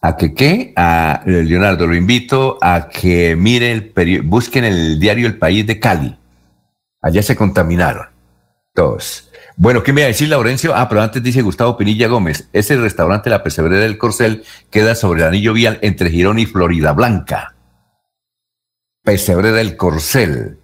a 0.00 0.16
que 0.16 0.34
qué 0.34 0.72
a 0.76 1.22
Leonardo 1.24 1.86
lo 1.86 1.94
invito 1.94 2.58
a 2.60 2.88
que 2.88 3.36
mire 3.36 3.72
el 3.72 4.22
busquen 4.22 4.64
el 4.64 4.98
diario 4.98 5.26
El 5.26 5.38
País 5.38 5.66
de 5.66 5.78
Cali. 5.80 6.18
Allá 7.00 7.22
se 7.22 7.36
contaminaron. 7.36 8.06
Todos. 8.74 9.30
Bueno, 9.56 9.82
¿qué 9.82 9.92
me 9.92 10.02
va 10.02 10.06
a 10.06 10.08
decir 10.08 10.28
Laurencio? 10.28 10.74
Ah, 10.76 10.88
pero 10.88 11.02
antes 11.02 11.20
dice 11.22 11.42
Gustavo 11.42 11.76
Pinilla 11.76 12.06
Gómez. 12.06 12.48
Ese 12.52 12.76
restaurante 12.76 13.30
La 13.30 13.42
Perseverera 13.42 13.82
del 13.82 13.98
Corcel 13.98 14.44
queda 14.70 14.94
sobre 14.94 15.22
el 15.22 15.28
anillo 15.28 15.52
vial 15.52 15.78
entre 15.82 16.10
Girón 16.10 16.38
y 16.38 16.46
Florida 16.46 16.92
Blanca. 16.92 17.56
Pesebrera 19.02 19.56
del 19.56 19.76
Corcel. 19.76 20.58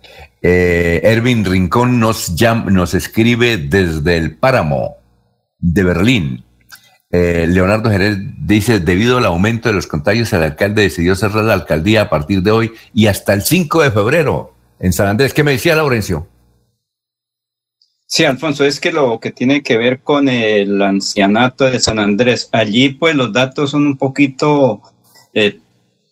Eh, 0.46 1.00
Erwin 1.04 1.42
Rincón 1.42 1.98
nos, 1.98 2.34
nos 2.66 2.92
escribe 2.92 3.56
desde 3.56 4.18
el 4.18 4.36
Páramo 4.36 4.96
de 5.58 5.82
Berlín. 5.82 6.44
Eh, 7.10 7.46
Leonardo 7.48 7.90
Jerez 7.90 8.18
dice, 8.40 8.78
debido 8.78 9.16
al 9.16 9.24
aumento 9.24 9.70
de 9.70 9.74
los 9.74 9.86
contagios, 9.86 10.34
el 10.34 10.42
alcalde 10.42 10.82
decidió 10.82 11.16
cerrar 11.16 11.44
la 11.44 11.54
alcaldía 11.54 12.02
a 12.02 12.10
partir 12.10 12.42
de 12.42 12.50
hoy 12.50 12.72
y 12.92 13.06
hasta 13.06 13.32
el 13.32 13.40
5 13.40 13.84
de 13.84 13.90
febrero 13.90 14.52
en 14.80 14.92
San 14.92 15.06
Andrés. 15.06 15.32
¿Qué 15.32 15.42
me 15.42 15.52
decía 15.52 15.76
Laurencio? 15.76 16.28
Sí, 18.06 18.26
Alfonso, 18.26 18.66
es 18.66 18.80
que 18.80 18.92
lo 18.92 19.18
que 19.20 19.30
tiene 19.30 19.62
que 19.62 19.78
ver 19.78 20.00
con 20.00 20.28
el 20.28 20.82
ancianato 20.82 21.64
de 21.64 21.80
San 21.80 21.98
Andrés, 21.98 22.50
allí 22.52 22.90
pues 22.90 23.16
los 23.16 23.32
datos 23.32 23.70
son 23.70 23.86
un 23.86 23.96
poquito 23.96 24.82
eh, 25.32 25.58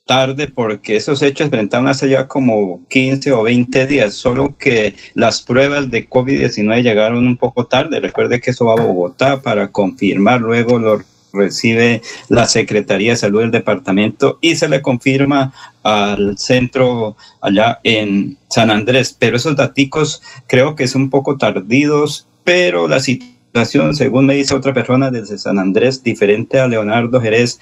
tarde 0.05 0.49
porque 0.49 0.97
esos 0.97 1.23
hechos 1.23 1.47
enfrentaron 1.47 1.89
hace 1.89 2.09
ya 2.09 2.27
como 2.29 2.87
15 2.89 3.33
o 3.33 3.43
20 3.45 3.87
días, 3.87 4.15
solo 4.15 4.57
que 4.59 4.95
las 5.15 5.43
pruebas 5.43 5.91
de 5.91 6.09
COVID-19 6.09 6.83
llegaron 6.83 7.27
un 7.27 7.37
poco 7.37 7.67
tarde. 7.67 8.01
Recuerde 8.01 8.41
que 8.41 8.51
eso 8.51 8.67
va 8.67 8.75
a 8.75 8.85
Bogotá 8.85 9.43
para 9.43 9.69
confirmar 9.69 10.41
luego 10.41 10.79
los 10.79 11.03
recibe 11.33 12.03
la 12.29 12.47
Secretaría 12.47 13.13
de 13.13 13.17
Salud 13.17 13.41
del 13.41 13.51
departamento 13.51 14.39
y 14.41 14.57
se 14.57 14.69
le 14.69 14.83
confirma 14.83 15.53
al 15.83 16.37
centro 16.39 17.17
allá 17.41 17.81
en 17.85 18.37
San 18.49 18.71
Andrés. 18.71 19.17
Pero 19.19 19.37
esos 19.37 19.57
daticos 19.57 20.23
creo 20.47 20.77
que 20.77 20.89
son 20.89 21.03
un 21.03 21.11
poco 21.11 21.39
tardidos, 21.39 22.27
pero 22.45 22.89
la 22.89 23.01
situación, 23.01 23.97
según 23.97 24.27
me 24.27 24.35
dice 24.35 24.55
otra 24.55 24.75
persona 24.75 25.11
desde 25.11 25.39
San 25.39 25.59
Andrés, 25.59 26.03
diferente 26.03 26.61
a 26.61 26.69
Leonardo 26.69 27.21
Jerez, 27.21 27.61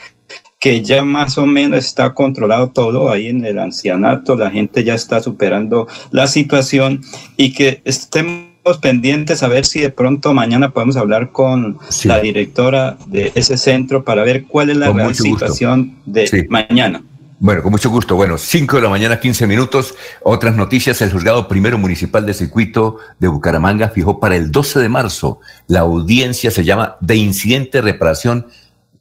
que 0.61 0.83
ya 0.83 1.03
más 1.03 1.39
o 1.39 1.47
menos 1.47 1.79
está 1.79 2.13
controlado 2.13 2.69
todo 2.69 3.11
ahí 3.11 3.29
en 3.29 3.47
el 3.47 3.59
ancianato, 3.59 4.37
la 4.37 4.51
gente 4.51 4.85
ya 4.85 4.95
está 4.95 5.23
superando 5.23 5.89
la 6.11 6.27
situación 6.27 7.01
y 7.39 7.55
que 7.55 7.81
estemos 7.87 8.51
pendientes 8.83 9.43
a 9.43 9.49
ver 9.49 9.65
si 9.65 9.81
de 9.81 9.89
pronto 9.89 10.35
mañana 10.35 10.71
podemos 10.71 10.97
hablar 10.97 11.33
con 11.33 11.79
la 12.05 12.21
directora 12.21 12.99
de 13.07 13.33
ese 13.35 13.57
centro 13.57 14.05
para 14.05 14.23
ver 14.23 14.45
cuál 14.45 14.69
es 14.69 14.77
la 14.77 14.93
real 14.93 15.15
situación 15.15 15.97
de 16.05 16.47
mañana. 16.51 17.03
Bueno, 17.39 17.63
con 17.63 17.73
mucho 17.73 17.89
gusto. 17.89 18.17
Bueno, 18.17 18.37
5 18.37 18.77
de 18.77 18.83
la 18.83 18.91
mañana, 18.91 19.19
15 19.19 19.47
minutos. 19.47 19.95
Otras 20.23 20.57
noticias. 20.57 21.01
El 21.01 21.11
juzgado 21.11 21.49
primero 21.49 21.79
municipal 21.79 22.27
de 22.27 22.35
circuito 22.35 22.99
de 23.19 23.29
Bucaramanga 23.29 23.89
fijó 23.89 24.21
para 24.21 24.37
el 24.37 24.51
12 24.51 24.79
de 24.79 24.91
marzo 24.91 25.41
la 25.67 25.81
audiencia, 25.81 26.51
se 26.51 26.65
llama 26.65 26.97
de 27.01 27.17
incidente 27.17 27.81
reparación 27.81 28.45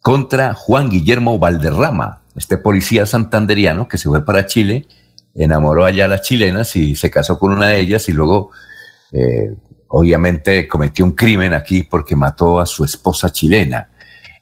contra 0.02 0.54
Juan 0.54 0.90
Guillermo 0.90 1.40
Valderrama, 1.40 2.22
este 2.36 2.58
policía 2.58 3.06
santanderiano 3.06 3.88
que 3.88 3.98
se 3.98 4.10
fue 4.10 4.24
para 4.24 4.46
Chile, 4.46 4.88
enamoró 5.36 5.86
allá 5.86 6.06
a 6.06 6.08
las 6.08 6.22
chilenas 6.22 6.76
y 6.76 6.96
se 6.96 7.10
casó 7.10 7.38
con 7.38 7.52
una 7.52 7.68
de 7.68 7.80
ellas 7.80 8.10
y 8.10 8.14
luego 8.14 8.52
eh, 9.12 9.54
obviamente 9.88 10.68
cometió 10.68 11.06
un 11.06 11.12
crimen 11.12 11.54
aquí 11.54 11.84
porque 11.84 12.16
mató 12.16 12.60
a 12.60 12.66
su 12.66 12.84
esposa 12.84 13.32
chilena. 13.32 13.90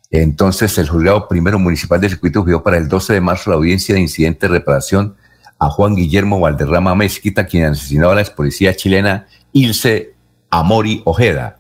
Entonces 0.10 0.78
el 0.78 0.88
juzgado 0.88 1.28
primero 1.28 1.60
municipal 1.60 2.00
de 2.00 2.10
circuito 2.10 2.44
pidió 2.44 2.64
para 2.64 2.78
el 2.78 2.88
12 2.88 3.14
de 3.14 3.22
marzo 3.22 3.50
la 3.50 3.58
audiencia 3.58 3.96
de 3.96 4.02
incidente 4.02 4.48
de 4.48 4.54
reparación 4.54 5.16
a 5.60 5.70
Juan 5.70 5.96
Guillermo 5.96 6.40
Valderrama 6.40 6.96
Mezquita, 6.96 7.46
quien 7.46 7.66
asesinó 7.66 8.10
a 8.10 8.16
la 8.16 8.22
ex 8.22 8.30
policía 8.30 8.76
chilena 8.76 9.28
Ilse 9.52 10.14
Amori 10.50 11.02
Ojeda. 11.06 11.58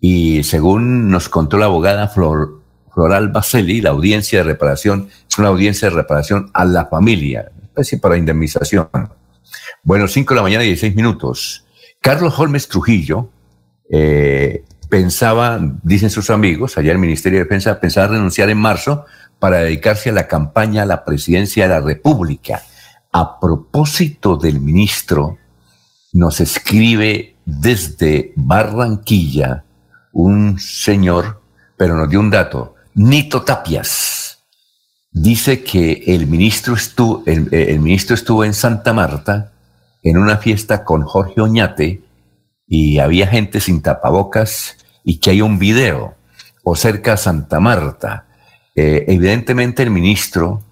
Y 0.00 0.42
según 0.44 1.10
nos 1.10 1.28
contó 1.28 1.56
la 1.56 1.66
abogada 1.66 2.08
Flor, 2.08 2.60
Floral 2.98 3.28
Baseli, 3.28 3.80
la 3.80 3.90
audiencia 3.90 4.40
de 4.40 4.42
reparación 4.42 5.08
es 5.30 5.38
una 5.38 5.46
audiencia 5.46 5.88
de 5.88 5.94
reparación 5.94 6.50
a 6.52 6.64
la 6.64 6.86
familia, 6.86 7.52
especie 7.62 7.96
para 7.98 8.16
indemnización. 8.16 8.88
Bueno, 9.84 10.08
5 10.08 10.34
de 10.34 10.36
la 10.36 10.42
mañana 10.42 10.64
y 10.64 10.66
16 10.66 10.96
minutos. 10.96 11.64
Carlos 12.00 12.36
Holmes 12.36 12.66
Trujillo 12.66 13.30
eh, 13.88 14.64
pensaba, 14.88 15.60
dicen 15.84 16.10
sus 16.10 16.28
amigos, 16.28 16.76
allá 16.76 16.90
el 16.90 16.98
Ministerio 16.98 17.38
de 17.38 17.44
Defensa, 17.44 17.78
pensaba 17.78 18.08
renunciar 18.08 18.50
en 18.50 18.58
marzo 18.58 19.04
para 19.38 19.58
dedicarse 19.58 20.10
a 20.10 20.14
la 20.14 20.26
campaña 20.26 20.82
a 20.82 20.86
la 20.86 21.04
presidencia 21.04 21.68
de 21.68 21.74
la 21.74 21.80
República. 21.80 22.62
A 23.12 23.38
propósito 23.38 24.36
del 24.36 24.60
ministro, 24.60 25.38
nos 26.14 26.40
escribe 26.40 27.36
desde 27.44 28.32
Barranquilla 28.34 29.62
un 30.10 30.58
señor, 30.58 31.40
pero 31.76 31.94
nos 31.94 32.10
dio 32.10 32.18
un 32.18 32.30
dato, 32.30 32.74
Nito 33.00 33.42
Tapias. 33.42 34.40
Dice 35.12 35.62
que 35.62 36.02
el 36.08 36.26
ministro 36.26 36.74
estuvo, 36.74 37.22
el 37.26 37.78
ministro 37.78 38.16
estuvo 38.16 38.44
en 38.44 38.52
Santa 38.52 38.92
Marta 38.92 39.52
en 40.02 40.18
una 40.18 40.38
fiesta 40.38 40.82
con 40.82 41.02
Jorge 41.02 41.40
Oñate 41.40 42.02
y 42.66 42.98
había 42.98 43.28
gente 43.28 43.60
sin 43.60 43.82
tapabocas 43.82 44.76
y 45.04 45.20
que 45.20 45.30
hay 45.30 45.42
un 45.42 45.60
video, 45.60 46.16
o 46.64 46.74
cerca 46.74 47.12
a 47.12 47.16
Santa 47.16 47.60
Marta. 47.60 48.26
Eh, 48.74 49.04
evidentemente 49.06 49.84
el 49.84 49.90
ministro, 49.90 50.64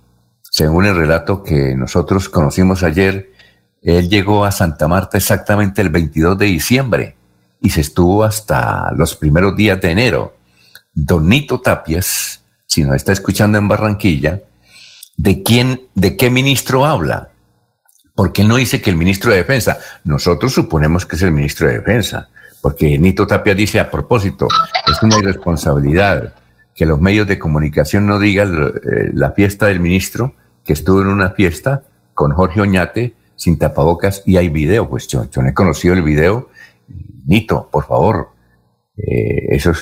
según 0.43 0.85
el 0.87 0.97
relato 0.97 1.45
que 1.45 1.77
nosotros 1.77 2.29
conocimos 2.29 2.83
ayer, 2.83 3.31
él 3.83 4.09
llegó 4.09 4.45
a 4.45 4.51
Santa 4.51 4.89
Marta 4.89 5.17
exactamente 5.17 5.81
el 5.81 5.91
22 5.91 6.37
de 6.39 6.47
diciembre 6.47 7.17
y 7.61 7.71
se 7.71 7.83
estuvo 7.83 8.25
hasta 8.25 8.91
los 8.97 9.15
primeros 9.15 9.57
días 9.57 9.81
de 9.81 9.93
enero. 9.93 10.36
Donito 10.97 11.61
Tapias, 11.61 12.43
si 12.67 12.83
nos 12.83 12.97
está 12.97 13.13
escuchando 13.13 13.59
en 13.59 13.69
Barranquilla, 13.69 14.41
¿de 15.19 15.43
quién, 15.43 15.83
de 15.95 16.17
qué 16.17 16.31
ministro 16.31 16.87
habla? 16.87 17.29
Porque 18.15 18.45
no 18.45 18.57
dice 18.57 18.81
que 18.81 18.89
el 18.89 18.97
ministro 18.97 19.31
de 19.31 19.37
Defensa. 19.37 19.79
Nosotros 20.05 20.55
suponemos 20.55 21.05
que 21.05 21.17
es 21.17 21.23
el 21.23 21.33
ministro 21.33 21.69
de 21.69 21.75
Defensa. 21.75 22.31
Porque 22.63 22.99
Nito 22.99 23.27
Tapia 23.27 23.55
dice 23.55 23.79
a 23.79 23.91
propósito, 23.91 24.49
es 24.91 25.03
una 25.03 25.19
irresponsabilidad 25.19 26.33
que 26.75 26.87
los 26.87 26.99
medios 26.99 27.29
de 27.29 27.39
comunicación 27.39 28.07
no 28.07 28.19
digan 28.19 28.55
eh, 28.55 29.11
la 29.13 29.33
fiesta 29.33 29.67
del 29.67 29.81
ministro, 29.81 30.35
que 30.65 30.73
estuvo 30.73 31.03
en 31.03 31.09
una 31.09 31.31
fiesta 31.31 31.83
con 32.15 32.33
Jorge 32.33 32.63
Oñate 32.63 33.15
sin 33.37 33.59
tapabocas 33.59 34.23
y 34.25 34.39
hay 34.39 34.49
video. 34.49 34.89
Pues 34.89 35.07
yo, 35.09 35.27
no 35.37 35.47
he 35.47 35.53
conocido 35.53 35.93
el 35.93 36.03
video. 36.03 36.49
Nito, 37.27 37.69
por 37.71 37.87
favor, 37.87 38.31
Eh, 38.99 39.49
eso 39.51 39.73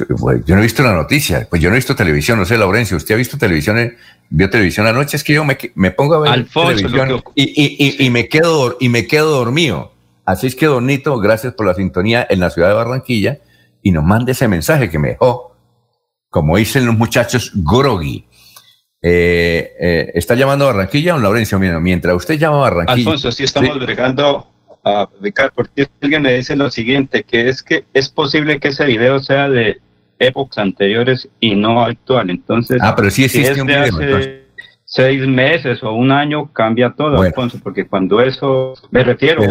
yo 0.44 0.54
no 0.56 0.58
he 0.58 0.62
visto 0.62 0.82
la 0.82 0.92
noticia, 0.92 1.46
pues 1.48 1.62
yo 1.62 1.70
no 1.70 1.76
he 1.76 1.78
visto 1.78 1.94
televisión, 1.94 2.36
no 2.36 2.44
sé, 2.44 2.58
Laurencio, 2.58 2.96
¿usted 2.96 3.14
ha 3.14 3.18
visto 3.18 3.38
televisión? 3.38 3.78
Eh, 3.78 3.96
¿Vio 4.28 4.50
televisión 4.50 4.86
anoche? 4.88 5.16
Es 5.16 5.22
que 5.22 5.34
yo 5.34 5.44
me, 5.44 5.56
me 5.76 5.92
pongo 5.92 6.16
a 6.16 6.18
ver 6.20 6.46
televisión 6.52 7.22
y, 7.36 7.44
y, 7.44 8.04
y, 8.04 8.10
me 8.10 8.28
quedo, 8.28 8.76
y 8.80 8.88
me 8.88 9.06
quedo 9.06 9.30
dormido. 9.30 9.92
Así 10.24 10.48
es 10.48 10.56
que, 10.56 10.66
Donito, 10.66 11.18
gracias 11.18 11.54
por 11.54 11.66
la 11.66 11.74
sintonía 11.74 12.26
en 12.28 12.40
la 12.40 12.50
ciudad 12.50 12.68
de 12.68 12.74
Barranquilla 12.74 13.38
y 13.82 13.92
nos 13.92 14.02
mande 14.02 14.32
ese 14.32 14.48
mensaje 14.48 14.90
que 14.90 14.98
me 14.98 15.08
dejó, 15.10 15.54
como 16.28 16.56
dicen 16.56 16.86
los 16.86 16.96
muchachos, 16.96 17.52
groggy. 17.54 18.26
Eh, 19.00 20.10
¿Está 20.14 20.34
llamando 20.34 20.64
a 20.64 20.72
Barranquilla, 20.72 21.12
don 21.12 21.22
Laurencio? 21.22 21.58
Mientras 21.58 22.16
usted 22.16 22.36
llama 22.36 22.56
a 22.56 22.70
Barranquilla. 22.70 23.10
Alfonso, 23.10 23.30
sí 23.30 23.44
estamos 23.44 23.78
bregando 23.78 24.53
a 24.84 25.08
publicar, 25.08 25.52
porque 25.54 25.88
alguien 26.02 26.22
me 26.22 26.34
dice 26.34 26.54
lo 26.56 26.70
siguiente, 26.70 27.24
que 27.24 27.48
es 27.48 27.62
que 27.62 27.84
es 27.94 28.08
posible 28.08 28.60
que 28.60 28.68
ese 28.68 28.84
video 28.84 29.18
sea 29.20 29.48
de 29.48 29.80
épocas 30.18 30.58
anteriores 30.58 31.28
y 31.40 31.54
no 31.54 31.82
actual. 31.82 32.30
Entonces, 32.30 32.78
ah, 32.80 32.94
pero 32.94 33.10
sí 33.10 33.24
existe 33.24 33.60
un 33.60 33.66
video. 33.66 33.82
Hace 33.82 34.44
seis 34.84 35.26
meses 35.26 35.82
o 35.82 35.92
un 35.92 36.12
año 36.12 36.52
cambia 36.52 36.90
todo, 36.96 37.20
Alfonso, 37.20 37.58
porque 37.62 37.86
cuando 37.86 38.20
eso, 38.20 38.74
me 38.90 39.02
refiero, 39.02 39.42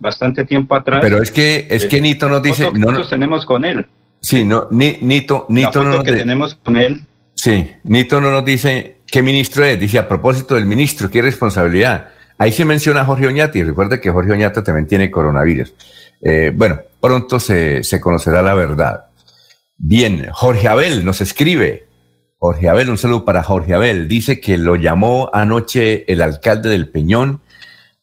bastante 0.00 0.44
tiempo 0.44 0.74
atrás. 0.74 1.00
Pero 1.02 1.22
es 1.22 1.30
que, 1.30 1.66
es 1.70 1.86
que 1.86 2.00
Nito 2.00 2.28
nos 2.28 2.42
dice... 2.42 2.70
no, 2.72 2.90
no, 2.90 3.06
tenemos 3.06 3.44
con 3.44 3.64
él. 3.64 3.86
Sí, 4.20 4.44
no, 4.44 4.66
ni, 4.70 4.96
Nito, 5.00 5.46
Nito 5.48 5.84
no 5.84 5.90
nos 5.90 6.04
que 6.04 6.12
tenemos 6.12 6.54
con 6.56 6.76
él. 6.76 7.02
Sí, 7.34 7.70
Nito 7.84 8.20
no 8.20 8.32
nos 8.32 8.44
dice 8.44 8.96
qué 9.06 9.22
ministro 9.22 9.64
es. 9.64 9.78
Dice, 9.78 9.98
a 9.98 10.08
propósito 10.08 10.56
del 10.56 10.66
ministro, 10.66 11.08
qué 11.10 11.22
responsabilidad. 11.22 12.08
Ahí 12.38 12.52
se 12.52 12.64
menciona 12.64 13.00
a 13.00 13.04
Jorge 13.04 13.26
Oñate 13.26 13.58
y 13.58 13.64
recuerde 13.64 14.00
que 14.00 14.10
Jorge 14.10 14.32
Oñate 14.32 14.62
también 14.62 14.86
tiene 14.86 15.10
coronavirus. 15.10 15.74
Eh, 16.22 16.52
bueno, 16.54 16.80
pronto 17.00 17.40
se, 17.40 17.82
se 17.82 18.00
conocerá 18.00 18.42
la 18.42 18.54
verdad. 18.54 19.06
Bien, 19.76 20.28
Jorge 20.32 20.68
Abel 20.68 21.04
nos 21.04 21.20
escribe. 21.20 21.86
Jorge 22.38 22.68
Abel, 22.68 22.90
un 22.90 22.98
saludo 22.98 23.24
para 23.24 23.42
Jorge 23.42 23.74
Abel. 23.74 24.06
Dice 24.08 24.40
que 24.40 24.58
lo 24.58 24.76
llamó 24.76 25.30
anoche 25.32 26.10
el 26.10 26.22
alcalde 26.22 26.68
del 26.68 26.88
Peñón 26.88 27.40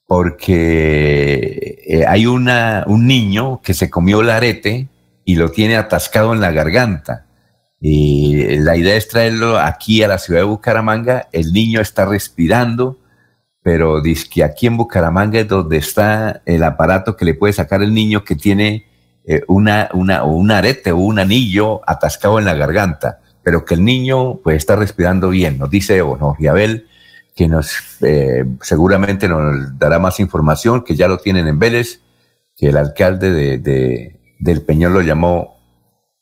porque 0.08 1.84
eh, 1.88 2.06
hay 2.08 2.26
una, 2.28 2.84
un 2.88 3.08
niño 3.08 3.62
que 3.64 3.74
se 3.74 3.90
comió 3.90 4.22
el 4.22 4.30
arete 4.30 4.88
y 5.24 5.36
lo 5.36 5.52
tiene 5.52 5.78
atascado 5.78 6.34
en 6.34 6.42
la 6.42 6.52
garganta. 6.52 7.26
Y 7.82 8.58
la 8.58 8.78
idea 8.78 8.96
es 8.96 9.08
traerlo 9.08 9.60
aquí 9.60 10.04
a 10.04 10.08
la 10.08 10.18
ciudad 10.18 10.42
de 10.42 10.46
Bucaramanga. 10.46 11.28
El 11.32 11.52
niño 11.54 11.82
está 11.82 12.06
respirando, 12.06 13.00
pero 13.66 14.00
dice 14.00 14.28
que 14.32 14.44
aquí 14.44 14.68
en 14.68 14.78
Bucaramanga 14.78 15.40
es 15.40 15.48
donde 15.48 15.78
está 15.78 16.44
el 16.46 16.64
aparato 16.64 17.18
que 17.18 17.26
le 17.26 17.34
puede 17.34 17.52
sacar 17.52 17.82
el 17.82 17.96
niño 17.96 18.24
que 18.24 18.36
tiene 18.36 18.86
eh, 19.26 19.42
una, 19.48 19.90
una, 19.92 20.24
un 20.24 20.52
arete 20.52 20.92
o 20.92 20.98
un 20.98 21.18
anillo 21.18 21.82
atascado 21.90 22.38
en 22.38 22.46
la 22.46 22.54
garganta, 22.54 23.22
pero 23.42 23.66
que 23.66 23.74
el 23.74 23.84
niño 23.84 24.36
pues 24.44 24.58
está 24.58 24.76
respirando 24.76 25.30
bien. 25.30 25.58
Nos 25.58 25.72
dice 25.72 26.00
bueno, 26.04 26.38
Abel 26.48 26.86
que 27.36 27.48
nos 27.48 27.72
eh, 28.02 28.46
seguramente 28.62 29.28
nos 29.28 29.80
dará 29.80 29.98
más 29.98 30.20
información, 30.20 30.84
que 30.84 30.96
ya 30.96 31.08
lo 31.08 31.18
tienen 31.18 31.48
en 31.48 31.58
Vélez, 31.58 32.02
que 32.56 32.68
el 32.68 32.78
alcalde 32.78 33.58
de, 33.58 34.20
del 34.38 34.62
Peñón 34.62 34.94
lo 34.94 35.02
llamó 35.02 35.58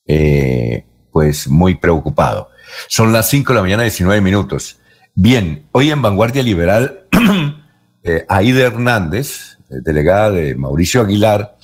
eh, 0.07 0.85
pues 1.11 1.49
muy 1.49 1.75
preocupado. 1.75 2.51
Son 2.87 3.11
las 3.11 3.29
5 3.29 3.51
de 3.51 3.55
la 3.57 3.63
mañana, 3.63 3.83
19 3.83 4.21
minutos. 4.21 4.79
Bien, 5.15 5.67
hoy 5.73 5.91
en 5.91 6.01
Vanguardia 6.01 6.41
Liberal, 6.41 7.03
eh, 8.03 8.25
Aida 8.27 8.63
Hernández, 8.63 9.59
eh, 9.69 9.75
delegada 9.83 10.31
de 10.31 10.55
Mauricio 10.55 11.01
Aguilar, 11.01 11.55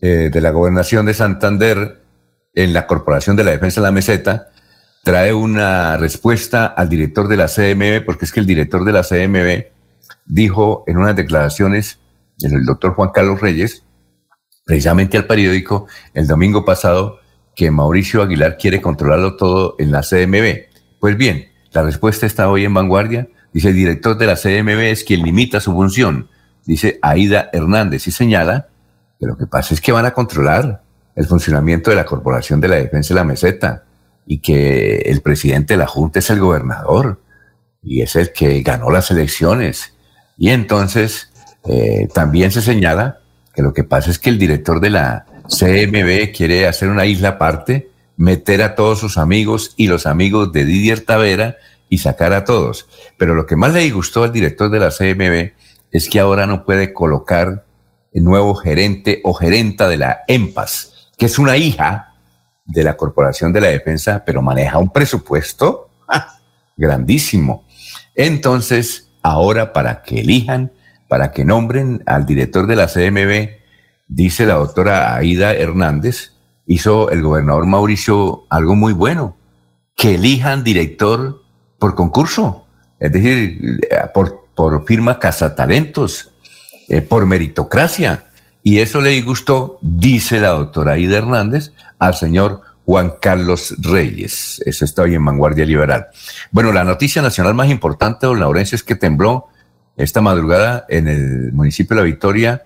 eh, 0.00 0.30
de 0.32 0.40
la 0.40 0.52
Gobernación 0.52 1.04
de 1.06 1.14
Santander, 1.14 2.00
en 2.54 2.72
la 2.72 2.86
Corporación 2.86 3.34
de 3.34 3.42
la 3.42 3.50
Defensa 3.50 3.80
de 3.80 3.88
la 3.88 3.90
Meseta, 3.90 4.50
trae 5.02 5.34
una 5.34 5.96
respuesta 5.96 6.66
al 6.66 6.88
director 6.88 7.26
de 7.26 7.36
la 7.36 7.48
CMB, 7.48 8.04
porque 8.04 8.24
es 8.24 8.30
que 8.30 8.38
el 8.38 8.46
director 8.46 8.84
de 8.84 8.92
la 8.92 9.02
CMB 9.02 9.66
dijo 10.24 10.84
en 10.86 10.98
unas 10.98 11.16
declaraciones, 11.16 11.98
el 12.40 12.64
doctor 12.64 12.94
Juan 12.94 13.10
Carlos 13.12 13.40
Reyes, 13.40 13.82
precisamente 14.64 15.16
al 15.16 15.26
periódico 15.26 15.88
el 16.14 16.28
domingo 16.28 16.64
pasado, 16.64 17.18
que 17.56 17.68
Mauricio 17.72 18.22
Aguilar 18.22 18.56
quiere 18.56 18.80
controlarlo 18.80 19.36
todo 19.36 19.74
en 19.80 19.90
la 19.90 20.02
CMB. 20.02 20.68
Pues 21.00 21.16
bien, 21.16 21.48
la 21.76 21.82
respuesta 21.82 22.24
está 22.24 22.48
hoy 22.48 22.64
en 22.64 22.72
vanguardia. 22.72 23.28
Dice 23.52 23.68
el 23.68 23.74
director 23.74 24.16
de 24.16 24.24
la 24.24 24.36
CMB 24.36 24.80
es 24.80 25.04
quien 25.04 25.22
limita 25.22 25.60
su 25.60 25.72
función. 25.72 26.28
Dice 26.64 26.98
Aida 27.02 27.50
Hernández 27.52 28.08
y 28.08 28.12
señala 28.12 28.68
que 29.20 29.26
lo 29.26 29.36
que 29.36 29.46
pasa 29.46 29.74
es 29.74 29.82
que 29.82 29.92
van 29.92 30.06
a 30.06 30.12
controlar 30.12 30.82
el 31.14 31.26
funcionamiento 31.26 31.90
de 31.90 31.96
la 31.96 32.06
Corporación 32.06 32.62
de 32.62 32.68
la 32.68 32.76
Defensa 32.76 33.12
de 33.12 33.20
la 33.20 33.24
Meseta 33.24 33.84
y 34.26 34.38
que 34.38 35.02
el 35.04 35.20
presidente 35.20 35.74
de 35.74 35.78
la 35.78 35.86
Junta 35.86 36.20
es 36.20 36.30
el 36.30 36.40
gobernador 36.40 37.20
y 37.82 38.00
es 38.00 38.16
el 38.16 38.32
que 38.32 38.62
ganó 38.62 38.90
las 38.90 39.10
elecciones. 39.10 39.92
Y 40.38 40.48
entonces 40.48 41.30
eh, 41.66 42.08
también 42.14 42.52
se 42.52 42.62
señala 42.62 43.20
que 43.54 43.60
lo 43.60 43.74
que 43.74 43.84
pasa 43.84 44.10
es 44.10 44.18
que 44.18 44.30
el 44.30 44.38
director 44.38 44.80
de 44.80 44.90
la 44.90 45.26
CMB 45.46 46.34
quiere 46.34 46.66
hacer 46.66 46.88
una 46.88 47.04
isla 47.04 47.30
aparte 47.30 47.90
meter 48.16 48.62
a 48.62 48.74
todos 48.74 48.98
sus 48.98 49.18
amigos 49.18 49.74
y 49.76 49.88
los 49.88 50.06
amigos 50.06 50.52
de 50.52 50.64
Didier 50.64 51.00
Tavera 51.00 51.56
y 51.88 51.98
sacar 51.98 52.32
a 52.32 52.44
todos. 52.44 52.88
Pero 53.18 53.34
lo 53.34 53.46
que 53.46 53.56
más 53.56 53.72
le 53.72 53.88
gustó 53.90 54.24
al 54.24 54.32
director 54.32 54.70
de 54.70 54.80
la 54.80 54.90
CMB 54.90 55.52
es 55.92 56.08
que 56.08 56.20
ahora 56.20 56.46
no 56.46 56.64
puede 56.64 56.92
colocar 56.92 57.64
el 58.12 58.24
nuevo 58.24 58.54
gerente 58.54 59.20
o 59.24 59.34
gerenta 59.34 59.88
de 59.88 59.98
la 59.98 60.20
EMPAS, 60.26 61.12
que 61.18 61.26
es 61.26 61.38
una 61.38 61.56
hija 61.56 62.14
de 62.64 62.82
la 62.82 62.96
Corporación 62.96 63.52
de 63.52 63.60
la 63.60 63.68
Defensa, 63.68 64.24
pero 64.24 64.42
maneja 64.42 64.78
un 64.78 64.90
presupuesto 64.90 65.90
grandísimo. 66.76 67.66
Entonces, 68.14 69.10
ahora 69.22 69.72
para 69.72 70.02
que 70.02 70.20
elijan, 70.20 70.72
para 71.08 71.30
que 71.30 71.44
nombren 71.44 72.02
al 72.06 72.26
director 72.26 72.66
de 72.66 72.76
la 72.76 72.88
CMB, 72.88 73.50
dice 74.08 74.46
la 74.46 74.54
doctora 74.54 75.14
Aida 75.14 75.52
Hernández, 75.52 76.32
hizo 76.66 77.10
el 77.10 77.22
gobernador 77.22 77.66
Mauricio 77.66 78.44
algo 78.50 78.74
muy 78.74 78.92
bueno, 78.92 79.36
que 79.94 80.16
elijan 80.16 80.64
director 80.64 81.42
por 81.78 81.94
concurso, 81.94 82.66
es 82.98 83.12
decir, 83.12 83.80
por, 84.12 84.46
por 84.54 84.84
firma 84.86 85.18
Cazatalentos, 85.18 86.32
eh, 86.88 87.02
por 87.02 87.26
meritocracia. 87.26 88.24
Y 88.62 88.80
eso 88.80 89.00
le 89.00 89.20
gustó, 89.22 89.78
dice 89.80 90.40
la 90.40 90.48
doctora 90.48 90.92
Aida 90.92 91.18
Hernández, 91.18 91.72
al 91.98 92.14
señor 92.14 92.62
Juan 92.84 93.14
Carlos 93.20 93.74
Reyes. 93.78 94.62
Eso 94.64 94.84
está 94.84 95.02
hoy 95.02 95.14
en 95.14 95.24
Vanguardia 95.24 95.64
Liberal. 95.66 96.06
Bueno, 96.50 96.72
la 96.72 96.84
noticia 96.84 97.22
nacional 97.22 97.54
más 97.54 97.68
importante, 97.70 98.26
don 98.26 98.40
Laurencio, 98.40 98.76
es 98.76 98.82
que 98.82 98.94
tembló 98.94 99.46
esta 99.96 100.20
madrugada 100.20 100.84
en 100.88 101.08
el 101.08 101.52
municipio 101.52 101.96
de 101.96 102.02
La 102.02 102.06
Victoria, 102.06 102.62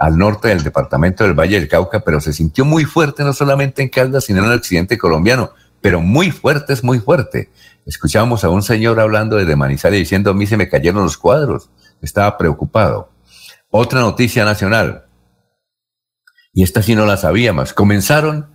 al 0.00 0.16
norte 0.16 0.48
del 0.48 0.62
departamento 0.62 1.24
del 1.24 1.38
Valle 1.38 1.60
del 1.60 1.68
Cauca, 1.68 2.00
pero 2.00 2.22
se 2.22 2.32
sintió 2.32 2.64
muy 2.64 2.86
fuerte 2.86 3.22
no 3.22 3.34
solamente 3.34 3.82
en 3.82 3.90
Caldas, 3.90 4.24
sino 4.24 4.38
en 4.40 4.46
el 4.46 4.58
occidente 4.58 4.96
colombiano, 4.96 5.50
pero 5.82 6.00
muy 6.00 6.30
fuerte, 6.30 6.72
es 6.72 6.82
muy 6.82 7.00
fuerte. 7.00 7.50
Escuchábamos 7.84 8.42
a 8.42 8.48
un 8.48 8.62
señor 8.62 8.98
hablando 8.98 9.36
desde 9.36 9.56
Manizales 9.56 9.98
diciendo, 9.98 10.30
a 10.30 10.34
mí 10.34 10.46
se 10.46 10.56
me 10.56 10.70
cayeron 10.70 11.02
los 11.02 11.18
cuadros, 11.18 11.68
estaba 12.00 12.38
preocupado. 12.38 13.10
Otra 13.68 14.00
noticia 14.00 14.42
nacional, 14.46 15.04
y 16.54 16.62
esta 16.62 16.82
sí 16.82 16.94
no 16.94 17.04
la 17.04 17.18
sabíamos, 17.18 17.74
comenzaron 17.74 18.54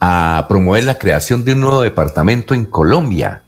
a 0.00 0.46
promover 0.48 0.82
la 0.82 0.98
creación 0.98 1.44
de 1.44 1.52
un 1.52 1.60
nuevo 1.60 1.82
departamento 1.82 2.54
en 2.54 2.64
Colombia. 2.64 3.44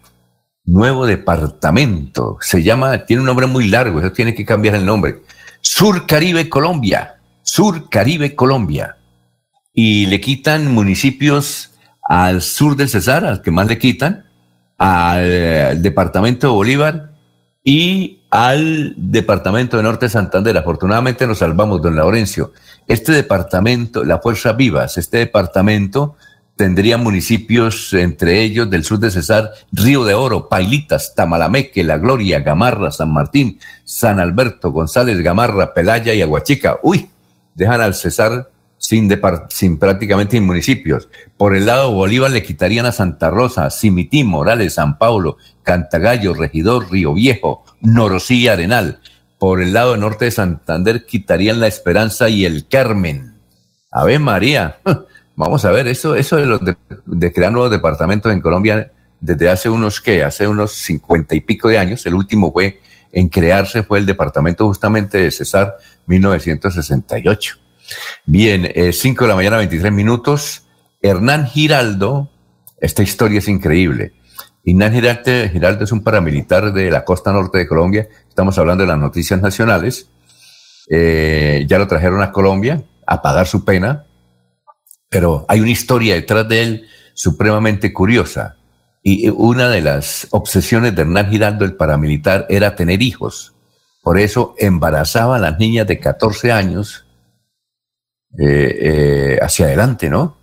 Nuevo 0.67 1.05
departamento, 1.05 2.39
se 2.41 2.63
llama, 2.63 3.07
tiene 3.07 3.23
un 3.23 3.27
nombre 3.27 3.47
muy 3.47 3.69
largo, 3.69 3.99
eso 3.99 4.13
tiene 4.13 4.37
que 4.37 4.45
cambiar 4.45 4.77
el 4.77 4.87
nombre. 4.87 5.23
Sur 5.61 6.07
Caribe 6.07 6.49
Colombia. 6.49 7.15
Sur 7.55 7.89
Caribe 7.89 8.35
Colombia. 8.35 8.97
Y 9.73 10.07
le 10.07 10.21
quitan 10.21 10.75
municipios 10.75 11.71
al 12.03 12.43
sur 12.43 12.75
del 12.75 12.89
Cesar, 12.89 13.25
al 13.25 13.43
que 13.43 13.53
más 13.53 13.69
le 13.69 13.79
quitan, 13.79 14.25
al, 14.77 15.81
departamento 15.81 16.49
de 16.49 16.53
Bolívar 16.53 17.13
y 17.63 18.25
al 18.29 18.95
departamento 18.97 19.77
de 19.77 19.85
Norte 19.85 20.07
de 20.07 20.11
Santander. 20.11 20.59
Afortunadamente 20.59 21.29
nos 21.29 21.39
salvamos, 21.39 21.81
don 21.81 21.95
Laurencio. 21.95 22.53
Este 22.89 23.13
departamento, 23.13 24.03
la 24.03 24.19
Fuerza 24.19 24.55
Vivas, 24.55 24.99
este 24.99 25.19
departamento 25.19 26.17
tendría 26.57 26.99
municipios, 26.99 27.93
entre 27.93 28.43
ellos 28.43 28.69
del 28.69 28.83
sur 28.83 28.99
de 28.99 29.13
Cesar, 29.13 29.53
Río 29.71 30.03
de 30.03 30.15
Oro, 30.15 30.49
Pailitas, 30.49 31.15
Tamalameque, 31.15 31.85
La 31.85 31.99
Gloria, 31.99 32.41
Gamarra, 32.41 32.91
San 32.91 33.13
Martín, 33.13 33.61
San 33.85 34.19
Alberto, 34.19 34.73
González, 34.73 35.21
Gamarra, 35.21 35.73
Pelaya 35.73 36.15
y 36.15 36.21
Aguachica. 36.21 36.81
Uy, 36.83 37.11
dejan 37.55 37.81
al 37.81 37.95
Cesar 37.95 38.51
sin, 38.79 39.11
sin 39.49 39.79
prácticamente 39.79 40.41
municipios. 40.41 41.09
Por 41.37 41.57
el 41.57 41.67
lado 41.67 41.89
de 41.89 41.95
Bolívar 41.95 42.31
le 42.31 42.43
quitarían 42.43 42.87
a 42.87 42.93
Santa 42.93 43.31
Rosa, 43.31 43.71
Cimití, 43.71 44.25
Morales, 44.25 44.75
San 44.75 44.99
Paulo, 44.99 45.39
Cantagallo, 45.63 46.35
Regidor, 46.35 46.91
Río 46.91 47.15
Viejo, 47.15 47.65
Norosí 47.81 48.49
Arenal. 48.49 49.01
Por 49.39 49.63
el 49.63 49.73
lado 49.73 49.97
norte 49.97 50.27
de 50.27 50.31
Santander 50.31 51.07
quitarían 51.07 51.61
la 51.61 51.67
Esperanza 51.67 52.29
y 52.29 52.45
el 52.45 52.69
Carmen. 52.69 53.35
Ave 53.91 54.19
María, 54.19 54.79
Vamos 55.37 55.65
a 55.65 55.73
ver, 55.73 55.89
eso, 55.89 56.15
eso 56.15 56.37
de, 56.37 56.47
los 56.47 56.61
de, 57.07 57.33
crear 57.33 57.51
nuevos 57.51 57.71
departamentos 57.71 58.33
en 58.33 58.41
Colombia 58.41 58.93
desde 59.21 59.49
hace 59.49 59.69
unos, 59.69 60.01
¿qué? 60.01 60.23
Hace 60.23 60.47
unos 60.47 60.73
cincuenta 60.73 61.35
y 61.35 61.41
pico 61.41 61.69
de 61.69 61.79
años. 61.79 62.07
El 62.07 62.15
último 62.15 62.53
fue 62.53 62.81
en 63.11 63.29
crearse 63.29 63.83
fue 63.83 63.99
el 63.99 64.07
departamento 64.07 64.67
justamente 64.67 65.19
de 65.19 65.31
Cesar, 65.31 65.77
1968. 66.07 67.57
Bien, 68.27 68.73
5 68.93 69.25
de 69.25 69.29
la 69.29 69.37
mañana, 69.37 69.59
23 69.59 69.93
minutos. 69.93 70.63
Hernán 71.03 71.47
Giraldo, 71.47 72.31
esta 72.81 73.03
historia 73.03 73.39
es 73.39 73.49
increíble. 73.49 74.15
Hernán 74.65 74.93
Giraldo 74.93 75.85
es 75.85 75.93
un 75.93 76.03
paramilitar 76.03 76.73
de 76.73 76.91
la 76.91 77.05
costa 77.05 77.33
norte 77.33 77.59
de 77.59 77.67
Colombia. 77.67 78.09
Estamos 78.29 78.59
hablando 78.59 78.85
de 78.85 78.89
las 78.89 78.99
noticias 78.99 79.41
nacionales. 79.41 80.09
Eh, 80.89 81.65
ya 81.69 81.79
lo 81.79 81.87
trajeron 81.87 82.23
a 82.23 82.33
Colombia 82.33 82.83
a 83.07 83.23
pagar 83.23 83.47
su 83.47 83.65
pena, 83.65 84.07
pero 85.09 85.45
hay 85.49 85.61
una 85.61 85.71
historia 85.71 86.15
detrás 86.15 86.49
de 86.49 86.63
él 86.63 86.89
supremamente 87.15 87.93
curiosa. 87.93 88.57
Y 89.03 89.29
una 89.29 89.69
de 89.69 89.83
las 89.83 90.29
obsesiones 90.31 90.97
de 90.97 91.03
Hernán 91.03 91.31
Giraldo, 91.31 91.67
el 91.67 91.77
paramilitar, 91.77 92.47
era 92.49 92.75
tener 92.75 93.03
hijos. 93.03 93.54
Por 94.05 94.21
eso 94.21 94.55
embarazaba 94.59 95.37
a 95.37 95.39
las 95.41 95.59
niñas 95.59 95.87
de 95.87 95.99
14 95.99 96.53
años 96.53 97.07
eh, 98.39 98.79
eh, 98.81 99.39
hacia 99.41 99.65
adelante, 99.67 100.11
¿no? 100.11 100.37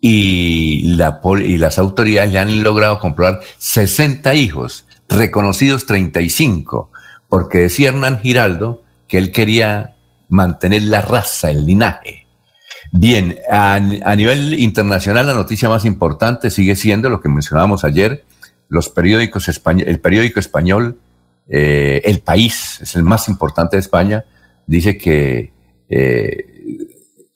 Y, 0.00 0.94
la, 0.96 1.20
y 1.42 1.56
las 1.56 1.78
autoridades 1.78 2.30
ya 2.30 2.42
han 2.42 2.62
logrado 2.62 2.98
comprobar 2.98 3.40
60 3.56 4.34
hijos, 4.34 4.86
reconocidos 5.08 5.86
35, 5.86 6.90
porque 7.28 7.58
decía 7.58 7.88
Hernán 7.88 8.20
Giraldo 8.20 8.82
que 9.08 9.16
él 9.16 9.32
quería 9.32 9.96
mantener 10.28 10.82
la 10.82 11.00
raza, 11.00 11.50
el 11.50 11.64
linaje. 11.64 12.26
Bien, 12.92 13.38
a, 13.50 13.80
nivel 13.80 14.60
internacional 14.60 15.26
la 15.26 15.34
noticia 15.34 15.70
más 15.70 15.86
importante 15.86 16.50
sigue 16.50 16.76
siendo 16.76 17.08
lo 17.08 17.22
que 17.22 17.30
mencionábamos 17.30 17.82
ayer, 17.82 18.24
los 18.68 18.90
periódicos 18.90 19.48
el 19.48 20.00
periódico 20.00 20.38
español, 20.38 20.98
eh, 21.48 22.02
El 22.04 22.20
País, 22.20 22.80
es 22.80 22.94
el 22.96 23.02
más 23.02 23.28
importante 23.28 23.76
de 23.76 23.80
España, 23.80 24.24
dice 24.66 24.98
que 24.98 25.52
eh, 25.88 26.46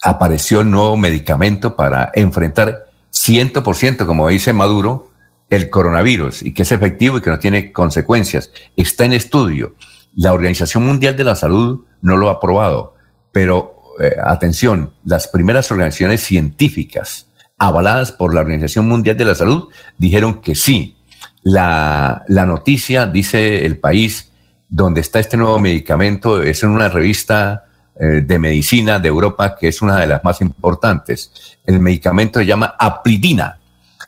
apareció 0.02 0.60
un 0.60 0.70
nuevo 0.70 0.96
medicamento 0.96 1.76
para 1.76 2.10
enfrentar 2.14 2.90
100%, 3.12 4.06
como 4.06 4.28
dice 4.28 4.52
Maduro, 4.52 5.10
el 5.50 5.68
coronavirus 5.68 6.42
y 6.42 6.54
que 6.54 6.62
es 6.62 6.72
efectivo 6.72 7.18
y 7.18 7.20
que 7.20 7.30
no 7.30 7.38
tiene 7.38 7.72
consecuencias. 7.72 8.52
Está 8.76 9.04
en 9.04 9.12
estudio. 9.12 9.74
La 10.14 10.32
Organización 10.32 10.86
Mundial 10.86 11.16
de 11.16 11.24
la 11.24 11.36
Salud 11.36 11.84
no 12.02 12.16
lo 12.16 12.28
ha 12.28 12.34
aprobado, 12.34 12.94
pero 13.32 13.76
eh, 14.00 14.16
atención, 14.24 14.92
las 15.04 15.28
primeras 15.28 15.70
organizaciones 15.70 16.22
científicas 16.22 17.26
avaladas 17.58 18.12
por 18.12 18.32
la 18.32 18.40
Organización 18.40 18.88
Mundial 18.88 19.16
de 19.16 19.24
la 19.24 19.34
Salud 19.34 19.68
dijeron 19.98 20.40
que 20.40 20.54
sí. 20.54 20.96
La, 21.42 22.24
noticia, 22.28 23.06
dice 23.06 23.64
el 23.64 23.78
país, 23.78 24.30
donde 24.68 25.00
está 25.00 25.20
este 25.20 25.36
nuevo 25.36 25.58
medicamento, 25.58 26.42
es 26.42 26.62
en 26.62 26.70
una 26.70 26.88
revista 26.88 27.64
eh, 27.98 28.22
de 28.24 28.38
medicina 28.38 28.98
de 28.98 29.08
Europa 29.08 29.56
que 29.58 29.68
es 29.68 29.82
una 29.82 29.98
de 29.98 30.06
las 30.06 30.22
más 30.22 30.40
importantes. 30.40 31.58
El 31.64 31.80
medicamento 31.80 32.38
se 32.38 32.46
llama 32.46 32.74
aplidina. 32.78 33.58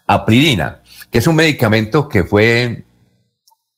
Aplidina, 0.06 0.80
que 1.10 1.18
es 1.18 1.26
un 1.26 1.36
medicamento 1.36 2.08
que 2.08 2.24
fue, 2.24 2.84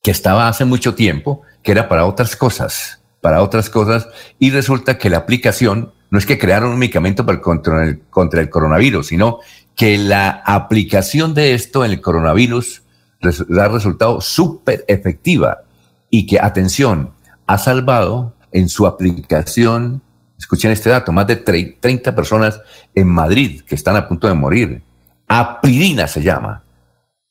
que 0.02 0.10
estaba 0.10 0.48
hace 0.48 0.64
mucho 0.64 0.94
tiempo, 0.94 1.42
que 1.62 1.72
era 1.72 1.88
para 1.88 2.06
otras 2.06 2.36
cosas, 2.36 3.00
para 3.20 3.42
otras 3.42 3.70
cosas, 3.70 4.08
y 4.38 4.50
resulta 4.50 4.98
que 4.98 5.10
la 5.10 5.18
aplicación 5.18 5.92
no 6.10 6.18
es 6.18 6.26
que 6.26 6.38
crearon 6.38 6.70
un 6.70 6.78
medicamento 6.78 7.26
para 7.26 7.40
contra, 7.40 7.84
el, 7.84 8.00
contra 8.10 8.40
el 8.40 8.50
coronavirus, 8.50 9.08
sino 9.08 9.40
que 9.74 9.98
la 9.98 10.42
aplicación 10.44 11.34
de 11.34 11.54
esto 11.54 11.84
en 11.84 11.90
el 11.90 12.00
coronavirus 12.00 12.83
ha 13.24 13.68
resultado 13.68 14.20
súper 14.20 14.84
efectiva 14.88 15.62
y 16.10 16.26
que, 16.26 16.38
atención, 16.40 17.12
ha 17.46 17.58
salvado 17.58 18.34
en 18.52 18.68
su 18.68 18.87
aplicación, 18.87 20.02
escuchen 20.38 20.70
este 20.70 20.90
dato, 20.90 21.12
más 21.12 21.26
de 21.26 21.37
30 21.37 22.14
personas 22.14 22.60
en 22.94 23.08
Madrid 23.08 23.62
que 23.62 23.74
están 23.74 23.96
a 23.96 24.06
punto 24.08 24.28
de 24.28 24.34
morir. 24.34 24.82
Apridina 25.26 26.06
se 26.06 26.22
llama. 26.22 26.62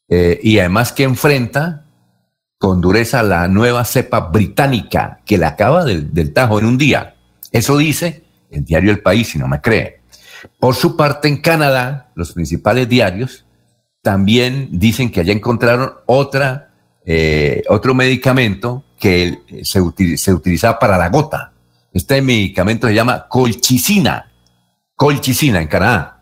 Eh, 0.10 0.40
y 0.44 0.60
además 0.60 0.92
que 0.92 1.04
enfrenta 1.04 1.86
con 2.58 2.82
dureza 2.82 3.24
la 3.24 3.48
nueva 3.48 3.86
cepa 3.86 4.20
británica 4.20 5.20
que 5.26 5.38
la 5.38 5.50
acaba 5.50 5.84
del 5.86 6.34
tajo 6.34 6.60
en 6.60 6.66
un 6.66 6.78
día. 6.78 7.16
Eso 7.52 7.78
dice 7.78 8.24
el 8.50 8.66
diario 8.66 8.92
El 8.92 9.02
País, 9.02 9.30
si 9.30 9.40
no 9.40 9.48
me 9.48 9.62
cree. 9.62 10.02
Por 10.60 10.76
su 10.76 10.96
parte, 10.96 11.28
en 11.28 11.38
Canadá, 11.38 12.12
los 12.16 12.34
principales 12.34 12.88
diarios 12.88 13.43
también 14.04 14.68
dicen 14.70 15.10
que 15.10 15.22
allá 15.22 15.34
encontraron 15.34 15.94
otra, 16.06 16.72
eh, 17.06 17.64
otro 17.70 17.96
medicamento 17.96 18.84
que 19.00 19.40
se, 19.64 19.82
se 20.18 20.34
utilizaba 20.34 20.78
para 20.78 20.98
la 20.98 21.10
gota. 21.10 21.54
Este 21.92 22.22
medicamento 22.22 22.88
se 22.88 22.94
llama 22.94 23.28
colchicina, 23.28 24.32
colchicina 24.96 25.62
en 25.62 25.68
Canadá. 25.68 26.22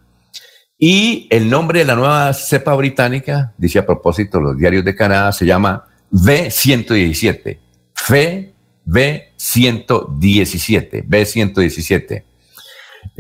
Y 0.77 1.27
el 1.31 1.49
nombre 1.49 1.79
de 1.79 1.85
la 1.85 1.95
nueva 1.95 2.33
cepa 2.33 2.73
británica, 2.75 3.53
dice 3.57 3.79
a 3.79 3.85
propósito 3.85 4.39
los 4.39 4.57
diarios 4.57 4.85
de 4.85 4.95
Canadá, 4.95 5.31
se 5.31 5.45
llama 5.45 5.85
V117. 6.11 7.59
F 7.95 8.53
B117, 8.85 11.07
B117. 11.07 12.23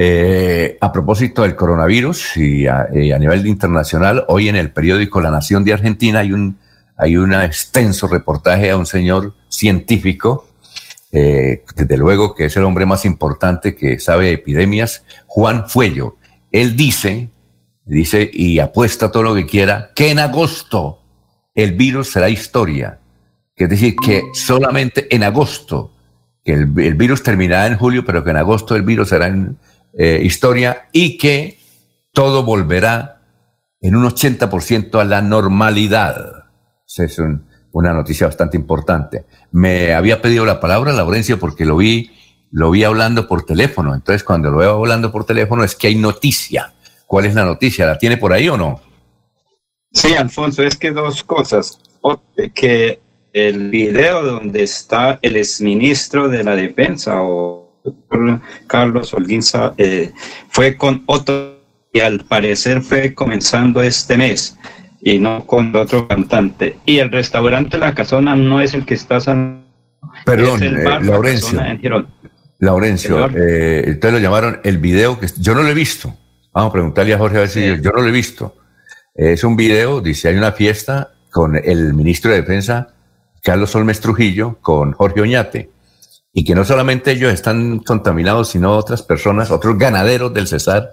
Eh, 0.03 0.79
a 0.81 0.91
propósito 0.91 1.43
del 1.43 1.55
coronavirus 1.55 2.37
y 2.37 2.65
a, 2.65 2.87
nivel 2.91 3.45
internacional, 3.45 4.25
hoy 4.29 4.49
en 4.49 4.55
el 4.55 4.71
periódico 4.71 5.21
La 5.21 5.29
Nación 5.29 5.63
de 5.63 5.73
Argentina 5.73 6.21
hay 6.21 6.33
un, 6.33 6.57
hay 6.97 7.17
un 7.17 7.33
extenso 7.33 8.07
reportaje 8.07 8.71
a 8.71 8.77
un 8.77 8.87
señor 8.87 9.35
científico, 9.47 10.47
eh, 11.11 11.63
desde 11.75 11.97
luego 11.97 12.33
que 12.33 12.45
es 12.45 12.57
el 12.57 12.63
hombre 12.63 12.87
más 12.87 13.05
importante 13.05 13.75
que 13.75 13.99
sabe 13.99 14.25
de 14.25 14.31
epidemias, 14.31 15.03
Juan 15.27 15.69
Fuello. 15.69 16.15
Él 16.51 16.75
dice, 16.75 17.29
dice 17.85 18.27
y 18.33 18.57
apuesta 18.57 19.11
todo 19.11 19.21
lo 19.21 19.35
que 19.35 19.45
quiera, 19.45 19.91
que 19.95 20.09
en 20.09 20.17
agosto 20.17 20.99
el 21.53 21.73
virus 21.73 22.11
será 22.11 22.27
historia 22.29 22.97
es 23.63 23.69
decir, 23.69 23.95
que 23.95 24.23
solamente 24.33 25.13
en 25.13 25.23
agosto, 25.23 25.91
que 26.43 26.53
el, 26.53 26.65
virus 26.65 27.21
terminará 27.21 27.67
en 27.67 27.77
julio, 27.77 28.03
pero 28.03 28.23
que 28.23 28.31
en 28.31 28.37
agosto 28.37 28.75
el 28.75 28.81
virus 28.81 29.09
será 29.09 29.27
en 29.27 29.57
eh, 29.93 30.21
historia 30.23 30.87
y 30.91 31.17
que 31.17 31.59
todo 32.13 32.43
volverá 32.43 33.21
en 33.81 33.95
un 33.95 34.05
80% 34.05 34.99
a 34.99 35.05
la 35.05 35.21
normalidad. 35.21 36.45
Es 36.97 37.21
una 37.71 37.93
noticia 37.93 38.27
bastante 38.27 38.57
importante. 38.57 39.25
Me 39.51 39.93
había 39.93 40.21
pedido 40.21 40.45
la 40.45 40.59
palabra, 40.59 40.93
Laurencio, 40.93 41.39
porque 41.39 41.65
lo 41.65 41.77
vi, 41.77 42.11
lo 42.51 42.71
vi 42.71 42.83
hablando 42.83 43.27
por 43.27 43.45
teléfono. 43.45 43.95
Entonces, 43.95 44.23
cuando 44.23 44.51
lo 44.51 44.57
veo 44.57 44.71
hablando 44.77 45.11
por 45.11 45.25
teléfono, 45.25 45.63
es 45.63 45.75
que 45.75 45.87
hay 45.87 45.95
noticia. 45.95 46.73
¿Cuál 47.07 47.25
es 47.25 47.35
la 47.35 47.43
noticia? 47.43 47.85
¿La 47.85 47.97
tiene 47.97 48.17
por 48.17 48.33
ahí 48.33 48.47
o 48.49 48.57
no? 48.57 48.81
Sí, 49.93 50.13
Alfonso, 50.15 50.63
es 50.63 50.77
que 50.77 50.91
dos 50.91 51.23
cosas. 51.23 51.79
Que 52.53 52.99
el 53.33 53.69
video 53.69 54.23
donde 54.23 54.63
está 54.63 55.19
el 55.21 55.35
exministro 55.35 56.29
de 56.29 56.43
la 56.43 56.55
Defensa 56.55 57.21
o 57.21 57.70
Carlos 58.67 59.13
Olguinza 59.13 59.73
eh, 59.77 60.11
fue 60.49 60.77
con 60.77 61.03
otro 61.05 61.59
y 61.93 61.99
al 61.99 62.21
parecer 62.21 62.81
fue 62.81 63.13
comenzando 63.13 63.81
este 63.81 64.17
mes 64.17 64.57
y 65.01 65.19
no 65.19 65.45
con 65.45 65.75
otro 65.75 66.07
cantante. 66.07 66.77
Y 66.85 66.99
el 66.99 67.11
restaurante 67.11 67.77
La 67.77 67.93
Casona 67.93 68.35
no 68.35 68.61
es 68.61 68.73
el 68.73 68.85
que 68.85 68.93
está... 68.93 69.17
Perdón, 70.25 70.63
eh, 70.63 70.83
Laurencio. 71.01 71.59
Laurencio, 72.59 73.29
eh, 73.35 73.91
ustedes 73.91 74.13
lo 74.13 74.19
llamaron 74.19 74.59
el 74.63 74.77
video 74.77 75.19
que 75.19 75.27
yo 75.37 75.55
no 75.55 75.63
lo 75.63 75.69
he 75.69 75.73
visto. 75.73 76.15
Vamos 76.53 76.69
a 76.69 76.73
preguntarle 76.73 77.13
a 77.13 77.17
Jorge 77.17 77.37
a 77.37 77.39
ver 77.41 77.49
si 77.49 77.65
yo, 77.65 77.75
yo, 77.75 77.91
no 77.91 78.01
lo 78.01 78.07
he 78.07 78.11
visto. 78.11 78.55
Es 79.15 79.43
un 79.43 79.55
video, 79.55 80.01
dice, 80.01 80.29
hay 80.29 80.35
una 80.35 80.51
fiesta 80.51 81.13
con 81.31 81.55
el 81.55 81.93
ministro 81.93 82.29
de 82.31 82.41
Defensa 82.41 82.93
Carlos 83.41 83.75
Olmes 83.75 83.99
Trujillo 83.99 84.57
con 84.61 84.91
Jorge 84.93 85.21
Oñate. 85.21 85.69
Y 86.33 86.45
que 86.45 86.55
no 86.55 86.63
solamente 86.63 87.11
ellos 87.11 87.33
están 87.33 87.79
contaminados, 87.79 88.49
sino 88.49 88.75
otras 88.75 89.01
personas, 89.01 89.51
otros 89.51 89.77
ganaderos 89.77 90.33
del 90.33 90.47
Cesar 90.47 90.91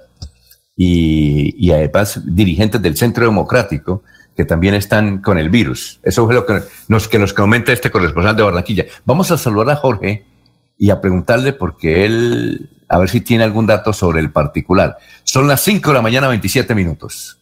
y, 0.77 1.71
además 1.71 2.21
dirigentes 2.25 2.81
del 2.81 2.97
Centro 2.97 3.25
Democrático 3.25 4.03
que 4.37 4.45
también 4.45 4.75
están 4.75 5.21
con 5.21 5.37
el 5.37 5.51
virus. 5.51 5.99
Eso 6.05 6.25
fue 6.25 6.35
lo 6.35 6.47
que 6.47 6.63
nos, 6.87 7.09
que 7.09 7.19
nos 7.19 7.33
comenta 7.33 7.73
este 7.73 7.91
corresponsal 7.91 8.37
de 8.37 8.45
Barranquilla. 8.45 8.87
Vamos 9.05 9.33
a 9.33 9.39
saludar 9.39 9.71
a 9.71 9.77
Jorge 9.77 10.25
y 10.77 10.91
a 10.91 11.01
preguntarle 11.01 11.53
porque 11.53 12.05
él, 12.05 12.71
a 12.89 12.99
ver 12.99 13.09
si 13.09 13.21
tiene 13.21 13.43
algún 13.43 13.67
dato 13.67 13.93
sobre 13.93 14.21
el 14.21 14.31
particular. 14.31 14.97
Son 15.25 15.49
las 15.49 15.61
5 15.63 15.91
de 15.91 15.95
la 15.95 16.03
mañana, 16.03 16.29
27 16.29 16.73
minutos. 16.77 17.41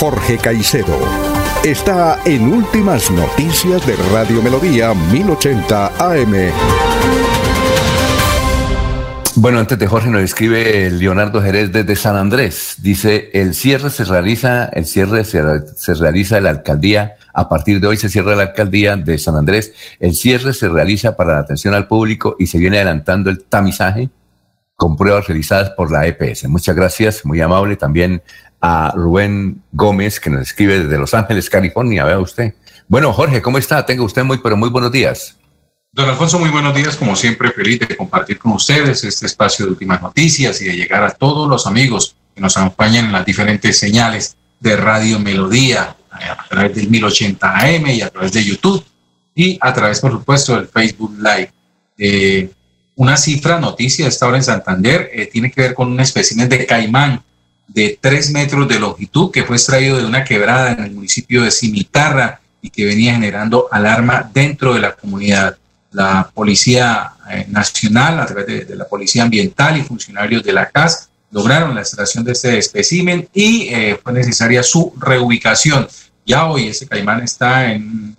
Jorge 0.00 0.36
Caicedo. 0.38 1.43
Está 1.64 2.20
en 2.26 2.52
Últimas 2.52 3.10
Noticias 3.10 3.86
de 3.86 3.96
Radio 4.12 4.42
Melodía 4.42 4.92
1080 4.92 5.86
AM. 5.98 6.34
Bueno, 9.36 9.60
antes 9.60 9.78
de 9.78 9.86
Jorge 9.86 10.10
nos 10.10 10.20
escribe 10.20 10.90
Leonardo 10.90 11.40
Jerez 11.40 11.72
desde 11.72 11.96
San 11.96 12.16
Andrés. 12.16 12.76
Dice, 12.82 13.30
el 13.32 13.54
cierre 13.54 13.88
se 13.88 14.04
realiza, 14.04 14.66
el 14.66 14.84
cierre 14.84 15.24
se, 15.24 15.42
se, 15.74 15.94
realiza 15.94 16.36
en 16.36 16.44
la 16.44 16.50
alcaldía, 16.50 17.16
a 17.32 17.48
partir 17.48 17.80
de 17.80 17.86
hoy 17.86 17.96
se 17.96 18.10
cierra 18.10 18.36
la 18.36 18.42
alcaldía 18.42 18.96
de 18.96 19.16
San 19.16 19.34
Andrés. 19.34 19.72
El 20.00 20.14
cierre 20.14 20.52
se 20.52 20.68
realiza 20.68 21.16
para 21.16 21.32
la 21.32 21.38
atención 21.38 21.72
al 21.72 21.88
público 21.88 22.36
y 22.38 22.46
se 22.46 22.58
viene 22.58 22.76
adelantando 22.76 23.30
el 23.30 23.42
tamizaje 23.42 24.10
con 24.76 24.96
pruebas 24.96 25.26
realizadas 25.28 25.70
por 25.70 25.90
la 25.90 26.06
EPS. 26.06 26.48
Muchas 26.48 26.74
gracias, 26.74 27.24
muy 27.24 27.40
amable. 27.40 27.76
También 27.76 28.22
a 28.66 28.92
Rubén 28.92 29.62
Gómez, 29.72 30.18
que 30.18 30.30
nos 30.30 30.40
escribe 30.40 30.82
desde 30.84 30.96
Los 30.96 31.12
Ángeles, 31.12 31.50
California. 31.50 32.02
Vea 32.02 32.18
usted. 32.18 32.54
Bueno, 32.88 33.12
Jorge, 33.12 33.42
¿cómo 33.42 33.58
está? 33.58 33.84
Tenga 33.84 34.02
usted 34.02 34.24
muy, 34.24 34.38
pero 34.38 34.56
muy 34.56 34.70
buenos 34.70 34.90
días. 34.90 35.36
Don 35.92 36.08
Alfonso, 36.08 36.38
muy 36.38 36.48
buenos 36.48 36.74
días. 36.74 36.96
Como 36.96 37.14
siempre, 37.14 37.50
feliz 37.50 37.80
de 37.80 37.94
compartir 37.94 38.38
con 38.38 38.52
ustedes 38.52 39.04
este 39.04 39.26
espacio 39.26 39.66
de 39.66 39.72
últimas 39.72 40.00
noticias 40.00 40.62
y 40.62 40.64
de 40.64 40.76
llegar 40.76 41.04
a 41.04 41.10
todos 41.10 41.46
los 41.46 41.66
amigos 41.66 42.16
que 42.34 42.40
nos 42.40 42.56
acompañan 42.56 43.04
en 43.04 43.12
las 43.12 43.26
diferentes 43.26 43.78
señales 43.78 44.34
de 44.60 44.76
Radio 44.76 45.18
Melodía, 45.18 45.94
a 46.10 46.48
través 46.48 46.74
del 46.74 46.88
1080 46.88 47.58
AM 47.58 47.86
y 47.88 48.00
a 48.00 48.08
través 48.08 48.32
de 48.32 48.44
YouTube 48.44 48.82
y 49.34 49.58
a 49.60 49.74
través, 49.74 50.00
por 50.00 50.12
supuesto, 50.12 50.56
del 50.56 50.68
Facebook 50.68 51.14
Live. 51.18 51.52
Eh, 51.98 52.50
una 52.94 53.18
cifra, 53.18 53.60
noticia, 53.60 54.08
esta 54.08 54.26
hora 54.26 54.38
en 54.38 54.42
Santander, 54.42 55.10
eh, 55.12 55.26
tiene 55.26 55.50
que 55.50 55.60
ver 55.60 55.74
con 55.74 55.92
un 55.92 56.00
espécimen 56.00 56.48
de 56.48 56.64
caimán 56.64 57.22
de 57.66 57.98
tres 58.00 58.30
metros 58.30 58.68
de 58.68 58.78
longitud 58.78 59.30
que 59.30 59.44
fue 59.44 59.56
extraído 59.56 59.98
de 59.98 60.06
una 60.06 60.24
quebrada 60.24 60.72
en 60.72 60.84
el 60.84 60.92
municipio 60.92 61.42
de 61.42 61.50
Cimitarra 61.50 62.40
y 62.60 62.70
que 62.70 62.84
venía 62.84 63.14
generando 63.14 63.68
alarma 63.70 64.30
dentro 64.32 64.74
de 64.74 64.80
la 64.80 64.92
comunidad 64.92 65.56
la 65.94 66.28
Policía 66.34 67.12
eh, 67.30 67.46
Nacional, 67.48 68.20
a 68.20 68.26
través 68.26 68.68
de, 68.68 68.76
la 68.76 68.86
Policía 68.86 69.22
Ambiental 69.22 69.78
y 69.78 69.82
funcionarios 69.82 70.42
de 70.42 70.52
la 70.52 70.68
CAS, 70.68 71.08
lograron 71.30 71.74
la 71.74 71.80
extracción 71.80 72.24
de 72.24 72.32
este 72.32 72.58
espécimen 72.58 73.28
y 73.32 73.68
eh, 73.68 73.98
fue 74.02 74.12
necesaria 74.12 74.62
su 74.62 74.92
reubicación. 74.98 75.86
Ya 76.26 76.46
hoy 76.46 76.68
ese 76.68 76.86
caimán 76.86 77.22
está 77.22 77.72
en, 77.72 78.16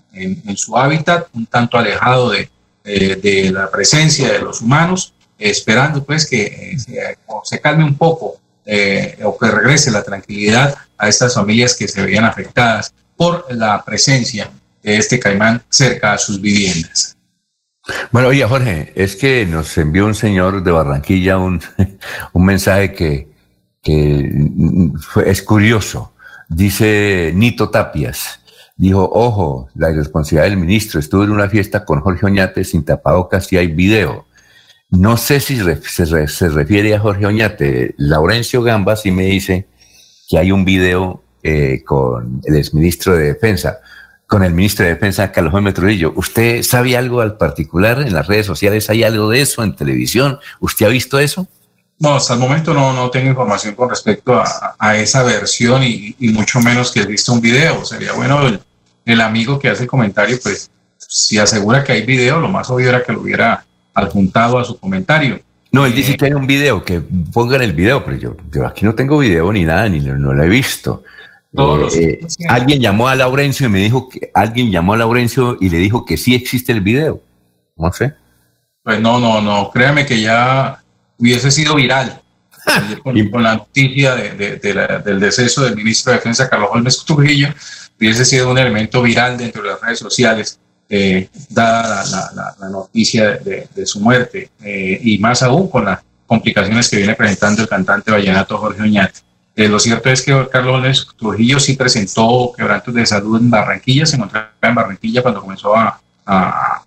su 0.56 0.78
hábitat, 0.78 1.28
un 1.34 1.46
tanto 1.46 1.78
alejado 1.78 2.30
de, 2.30 2.50
de, 2.86 3.52
la 3.52 3.70
presencia 3.70 4.32
de 4.32 4.40
los 4.40 4.62
humanos, 4.62 5.14
esperando 5.38 6.06
pues 6.06 6.26
que 6.26 6.44
eh, 6.46 7.18
se, 7.44 7.60
calme 7.60 7.84
un 7.84 7.96
poco 7.96 8.40
o 9.24 9.38
que 9.38 9.52
regrese 9.52 9.92
la 9.92 10.04
tranquilidad 10.04 10.76
a 10.98 11.08
estas 11.08 11.36
familias 11.36 11.76
que 11.76 11.88
se 11.88 12.04
veían 12.04 12.26
afectadas 12.26 12.94
por 13.16 13.46
la 13.54 13.84
presencia 13.84 14.50
de 14.82 14.98
este 14.98 15.20
caimán 15.20 15.62
cerca 15.70 16.14
a 16.14 16.18
sus 16.18 16.42
viviendas. 16.42 17.16
Bueno, 18.12 18.30
oye, 18.30 18.44
Jorge, 18.46 18.92
es 18.96 19.16
que 19.16 19.46
nos 19.46 19.78
envió 19.78 20.06
un 20.06 20.16
señor 20.16 20.64
de 20.64 20.72
Barranquilla 20.72 21.38
un, 21.38 21.62
un 22.34 22.46
mensaje 22.46 22.94
que, 22.94 23.28
que 23.82 24.32
es 25.26 25.42
curioso. 25.44 26.14
Dice 26.50 27.32
Nito 27.36 27.70
Tapias, 27.70 28.40
dijo, 28.76 29.10
ojo, 29.12 29.70
la 29.76 29.92
irresponsabilidad 29.92 30.50
del 30.50 30.60
ministro, 30.60 31.00
estuve 31.00 31.26
en 31.26 31.32
una 31.32 31.50
fiesta 31.50 31.86
con 31.86 32.02
Jorge 32.02 32.26
Oñate 32.26 32.64
sin 32.64 32.84
tapabocas 32.84 33.52
y 33.54 33.58
hay 33.58 33.68
video. 33.68 34.26
No 34.98 35.18
sé 35.18 35.40
si 35.40 35.58
se, 35.58 36.50
refiere 36.50 36.96
a 36.96 37.00
Jorge 37.00 37.26
Oñate. 37.26 37.96
Laurencio 37.98 38.62
Gamba 38.64 38.96
sí 38.96 39.12
me 39.12 39.24
dice 39.24 39.68
que 40.30 40.38
hay 40.38 40.52
un 40.52 40.64
video 40.64 41.22
eh, 41.44 41.84
con 41.86 42.42
el 42.46 42.56
exministro 42.56 43.16
de 43.16 43.34
Defensa 43.34 43.80
con 44.28 44.44
el 44.44 44.54
ministro 44.54 44.86
de 44.86 44.96
Defensa, 44.96 45.32
Carlos 45.32 45.54
Gómez. 45.54 45.76
¿Usted 46.16 46.64
sabe 46.64 46.98
algo 46.98 47.22
al 47.22 47.38
particular 47.38 48.02
en 48.02 48.14
las 48.14 48.28
redes 48.28 48.46
sociales? 48.46 48.90
¿Hay 48.90 49.04
algo 49.04 49.30
de 49.30 49.42
eso 49.42 49.64
en 49.64 49.76
televisión? 49.76 50.40
¿Usted 50.60 50.88
ha 50.88 50.90
visto 50.90 51.20
eso? 51.20 51.48
No, 52.00 52.16
hasta 52.16 52.34
el 52.34 52.40
momento 52.40 52.74
no, 52.74 52.92
no 52.94 53.10
tengo 53.10 53.30
información 53.30 53.76
con 53.76 53.90
respecto 53.90 54.42
a, 54.80 54.98
esa 54.98 55.24
versión 55.24 55.84
y, 55.84 56.16
y, 56.20 56.30
mucho 56.30 56.60
menos 56.60 56.92
que 56.92 57.02
he 57.02 57.06
visto 57.06 57.32
un 57.34 57.40
video. 57.40 57.86
Sería 57.86 58.14
bueno 58.14 58.48
el, 58.48 58.60
el, 59.06 59.22
amigo 59.22 59.60
que 59.60 59.70
hace 59.70 59.84
el 59.84 59.90
comentario, 59.90 60.38
pues 60.42 60.70
si 60.98 61.38
asegura 61.38 61.84
que 61.84 61.94
hay 61.94 62.02
video, 62.02 62.40
lo 62.40 62.50
más 62.50 62.70
obvio 62.70 62.90
era 62.90 63.04
que 63.04 63.14
lo 63.14 63.22
hubiera 63.22 63.64
adjuntado 63.96 64.60
a 64.60 64.64
su 64.64 64.78
comentario. 64.80 65.40
No, 65.72 65.86
él 65.86 65.96
dice 65.96 66.14
eh, 66.14 66.18
que 66.18 66.26
hay 66.26 66.34
un 66.34 66.46
video, 66.46 66.84
que 66.84 67.02
pongan 67.34 67.62
el 67.62 67.74
video, 67.74 68.06
pero 68.06 68.18
yo, 68.18 68.38
yo 68.52 68.68
aquí 68.68 68.86
no 68.86 68.94
tengo 68.94 69.18
video 69.18 69.52
ni 69.52 69.64
nada, 69.64 69.90
ni 69.90 70.00
no 70.00 70.34
lo 70.34 70.44
he 70.44 70.50
visto. 70.50 71.04
Eh, 71.96 72.20
alguien 72.50 72.82
llamó 72.82 73.08
a 73.08 73.16
Laurencio 73.16 73.68
y 73.68 73.70
me 73.70 73.80
dijo 73.80 74.10
que 74.10 74.30
alguien 74.34 74.72
llamó 74.72 74.94
a 74.94 74.98
Laurencio 74.98 75.58
y 75.60 75.70
le 75.70 75.78
dijo 75.78 76.06
que 76.06 76.18
sí 76.18 76.36
existe 76.36 76.72
el 76.72 76.82
video. 76.82 77.22
No 77.78 77.92
sé. 77.92 78.14
Pues 78.84 79.00
no, 79.00 79.20
no, 79.20 79.42
no. 79.42 79.72
Créame 79.72 80.06
que 80.06 80.22
ya 80.22 80.84
hubiese 81.18 81.52
sido 81.52 81.76
viral. 81.76 82.22
con, 83.04 83.44
la 83.44 83.56
noticia 83.56 84.16
del 84.16 85.20
deceso 85.20 85.64
del 85.64 85.76
ministro 85.76 86.12
de 86.12 86.18
Defensa, 86.18 86.50
Carlos 86.50 86.70
Holmes 86.72 87.06
Trujillo, 87.06 87.50
hubiese 88.00 88.26
sido 88.26 88.50
un 88.50 88.58
elemento 88.58 89.02
viral 89.02 89.38
dentro 89.38 89.62
de 89.62 89.70
las 89.70 89.82
redes 89.82 90.00
sociales, 90.00 90.60
eh, 90.90 91.30
dada 91.50 92.04
la, 92.60 92.70
noticia 92.70 93.38
de, 93.38 93.86
su 93.86 94.00
muerte, 94.00 94.52
eh, 94.64 95.00
y 95.02 95.18
más 95.18 95.42
aún 95.42 95.68
con 95.68 95.86
las 95.86 96.00
complicaciones 96.28 96.90
que 96.90 96.98
viene 96.98 97.16
presentando 97.16 97.62
el 97.62 97.68
cantante 97.68 98.12
vallenato 98.12 98.58
Jorge 98.58 98.84
Oñate. 98.84 99.20
Eh, 99.56 99.68
lo 99.68 99.80
cierto 99.80 100.10
es 100.10 100.22
que 100.22 100.48
Carlos 100.52 101.08
Trujillo 101.18 101.60
sí 101.60 101.76
presentó 101.76 102.52
quebrantos 102.56 102.94
de 102.94 103.06
salud 103.06 103.40
en 103.40 103.50
Barranquilla, 103.50 104.06
se 104.06 104.16
encontraba 104.18 104.52
en 104.62 104.76
Barranquilla 104.76 105.22
cuando 105.22 105.42
comenzó 105.42 105.76
a, 105.76 106.00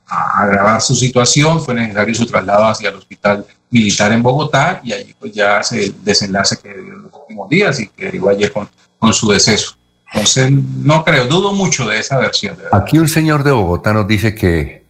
agravar 0.06 0.80
su 0.80 0.96
situación, 0.96 1.62
fue 1.62 1.72
necesario 1.72 2.12
su 2.12 2.26
traslado 2.26 2.64
hacia 2.64 2.88
el 2.90 2.96
hospital 2.96 3.46
militar 3.70 4.10
en 4.10 4.20
Bogotá 4.20 4.80
y 4.82 4.92
allí 4.92 5.14
pues 5.16 5.32
ya 5.32 5.62
se 5.62 5.94
desenlace 6.02 6.56
que 6.56 6.70
en 6.70 7.02
los 7.02 7.12
últimos 7.12 7.48
días 7.48 7.78
y 7.78 7.86
que 7.86 8.10
llegó 8.10 8.30
ayer 8.30 8.52
con 8.52 9.14
su 9.14 9.30
deceso. 9.30 9.77
Entonces, 10.12 10.50
no 10.50 11.04
creo, 11.04 11.26
dudo 11.26 11.52
mucho 11.52 11.86
de 11.86 11.98
esa 11.98 12.18
versión. 12.18 12.56
Aquí 12.72 12.98
un 12.98 13.08
señor 13.08 13.44
de 13.44 13.52
Bogotá 13.52 13.92
nos 13.92 14.08
dice 14.08 14.34
que 14.34 14.86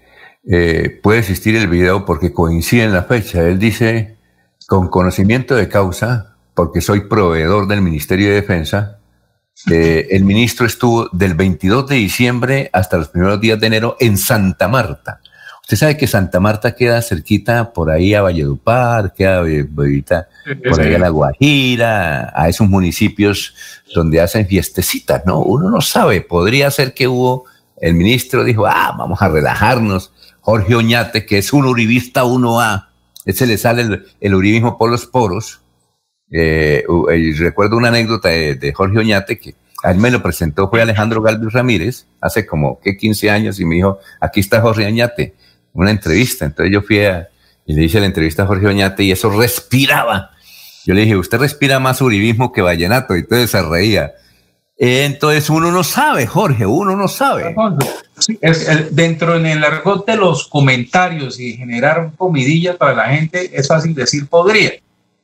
eh, 0.51 1.01
puede 1.03 1.19
existir 1.19 1.57
el 1.57 1.69
video 1.69 2.05
porque 2.05 2.33
coincide 2.33 2.85
en 2.85 2.93
la 2.93 3.03
fecha. 3.03 3.43
Él 3.43 3.59
dice, 3.59 4.17
con 4.67 4.89
conocimiento 4.89 5.55
de 5.57 5.69
causa, 5.69 6.37
porque 6.55 6.81
soy 6.81 7.09
proveedor 7.09 7.67
del 7.67 7.83
Ministerio 7.83 8.29
de 8.29 8.35
Defensa, 8.37 8.99
eh, 9.71 10.07
el 10.11 10.25
ministro 10.25 10.67
estuvo 10.67 11.09
del 11.13 11.35
22 11.35 11.89
de 11.89 11.97
diciembre 11.97 12.71
hasta 12.73 12.97
los 12.97 13.09
primeros 13.09 13.41
días 13.41 13.59
de 13.61 13.67
enero 13.67 13.97
en 14.01 14.17
Santa 14.17 14.69
Marta. 14.69 15.21
Usted 15.69 15.77
sabe 15.77 15.97
que 15.99 16.07
Santa 16.07 16.41
Marta 16.41 16.75
queda 16.75 17.03
cerquita 17.03 17.75
por 17.75 17.91
ahí 17.91 18.15
a 18.15 18.23
Valledupar, 18.23 19.13
queda 19.13 19.43
por 19.43 20.81
ahí 20.81 20.95
a 20.95 20.99
La 20.99 21.11
Guajira, 21.11 22.33
a 22.35 22.49
esos 22.49 22.67
municipios 22.67 23.55
donde 23.95 24.19
hacen 24.23 24.47
fiestecitas, 24.47 25.27
¿no? 25.27 25.41
Uno 25.41 25.69
no 25.69 25.83
sabe, 25.83 26.23
podría 26.23 26.71
ser 26.71 26.95
que 26.95 27.07
hubo, 27.07 27.45
el 27.83 27.93
ministro 27.93 28.45
dijo, 28.45 28.67
ah, 28.67 28.95
vamos 28.97 29.21
a 29.21 29.29
relajarnos. 29.29 30.11
Jorge 30.41 30.75
Oñate, 30.75 31.27
que 31.27 31.37
es 31.37 31.53
un 31.53 31.67
uribista 31.67 32.25
1A, 32.25 32.87
ese 33.27 33.47
le 33.47 33.59
sale 33.59 33.83
el, 33.83 34.07
el 34.23 34.35
uribismo 34.35 34.79
por 34.79 34.91
los 34.91 35.05
poros, 35.05 35.61
eh, 36.31 36.83
recuerdo 37.39 37.77
una 37.77 37.89
anécdota 37.89 38.31
de, 38.31 38.73
Jorge 38.75 39.01
Oñate 39.01 39.39
que 39.39 39.55
a 39.85 39.91
él 39.91 39.99
me 39.99 40.11
lo 40.11 40.23
presentó, 40.23 40.71
fue 40.71 40.81
Alejandro 40.81 41.21
Galvez 41.21 41.53
Ramírez, 41.53 42.07
hace 42.23 42.47
como 42.47 42.81
que 42.81 42.97
15 42.97 43.29
años, 43.29 43.61
y 43.61 43.67
me 43.67 43.75
dijo, 43.75 43.99
aquí 44.19 44.41
está 44.41 44.63
Jorge 44.63 44.87
Oñate, 44.87 45.35
una 45.83 45.91
entrevista. 45.91 46.45
Entonces 46.45 46.73
yo 46.73 46.83
fui 46.83 47.05
a, 47.05 47.29
y 47.67 47.75
le 47.75 47.85
hice 47.85 48.01
la 48.01 48.07
entrevista 48.07 48.43
a 48.43 48.47
Jorge 48.47 48.67
Oñate 48.67 49.05
y 49.05 49.13
eso 49.13 49.31
respiraba. 49.31 50.31
Yo 50.85 50.95
le 50.95 51.03
dije, 51.03 51.17
usted 51.17 51.39
respira 51.39 51.79
más 51.79 52.01
uribismo 52.01 52.53
que 52.53 52.63
vallenato, 52.63 53.15
y 53.15 53.21
entonces 53.21 53.51
se 53.51 53.63
reía. 53.63 54.13
Entonces 54.79 55.51
uno 55.51 55.71
no 55.71 55.85
sabe, 55.85 56.27
Jorge, 56.27 56.65
uno 56.65 56.97
no 56.97 57.09
sabe. 57.09 57.55
dentro 58.91 59.37
en 59.37 59.47
el 59.47 59.65
argot 59.65 60.07
de 60.07 60.17
los 60.17 60.47
comentarios 60.47 61.39
y 61.41 61.55
generar 61.55 62.13
comidillas 62.17 62.77
para 62.77 62.95
la 62.95 63.09
gente, 63.09 63.51
es 63.53 63.69
fácil 63.69 63.95
decir 63.95 64.29
podría 64.29 64.73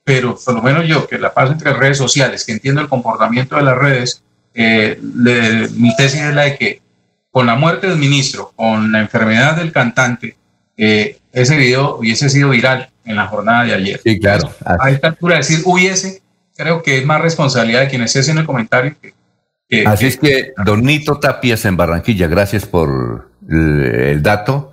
pero 0.05 0.37
por 0.37 0.55
lo 0.55 0.63
menos 0.63 0.87
yo, 0.87 1.07
que 1.07 1.19
la 1.19 1.33
paso 1.33 1.53
entre 1.53 1.73
redes 1.73 1.97
sociales, 1.97 2.45
que 2.45 2.53
entiendo 2.53 2.83
el 2.83 2.89
comportamiento 2.89 3.57
de 3.57 3.63
las 3.63 3.77
redes, 3.77 4.23
eh, 4.53 5.01
mi 5.01 5.97
tesis 5.97 6.21
es 6.21 6.35
la 6.35 6.43
de 6.43 6.59
que 6.59 6.83
con 7.31 7.47
la 7.47 7.57
muerte 7.57 7.89
del 7.89 7.99
ministro, 7.99 8.53
con 8.55 8.93
la 8.93 9.01
enfermedad 9.01 9.57
del 9.57 9.73
cantante, 9.73 10.37
eh, 10.77 11.19
ese 11.33 11.57
video 11.57 11.97
hubiese 11.97 12.29
sido 12.29 12.51
viral 12.51 12.91
en 13.05 13.17
la 13.17 13.27
jornada 13.27 13.65
de 13.65 13.75
ayer. 13.75 14.01
Sí, 14.03 14.19
claro. 14.19 14.51
A 14.65 14.91
esta 14.91 15.09
altura, 15.09 15.37
decir 15.37 15.61
hubiese, 15.65 16.23
creo 16.57 16.83
que 16.83 16.99
es 16.99 17.07
más 17.07 17.21
responsabilidad 17.21 17.81
de 17.81 17.89
quienes 17.89 18.17
hacen 18.17 18.39
el 18.39 18.47
comentario 18.47 18.95
que, 19.01 19.15
Así 19.87 20.07
es 20.07 20.19
que, 20.19 20.53
Don 20.65 20.83
Nito 20.83 21.19
Tapias 21.19 21.65
en 21.65 21.77
Barranquilla, 21.77 22.29
gracias 22.29 22.67
por 22.67 23.31
el 23.49 24.23
dato. 24.23 24.73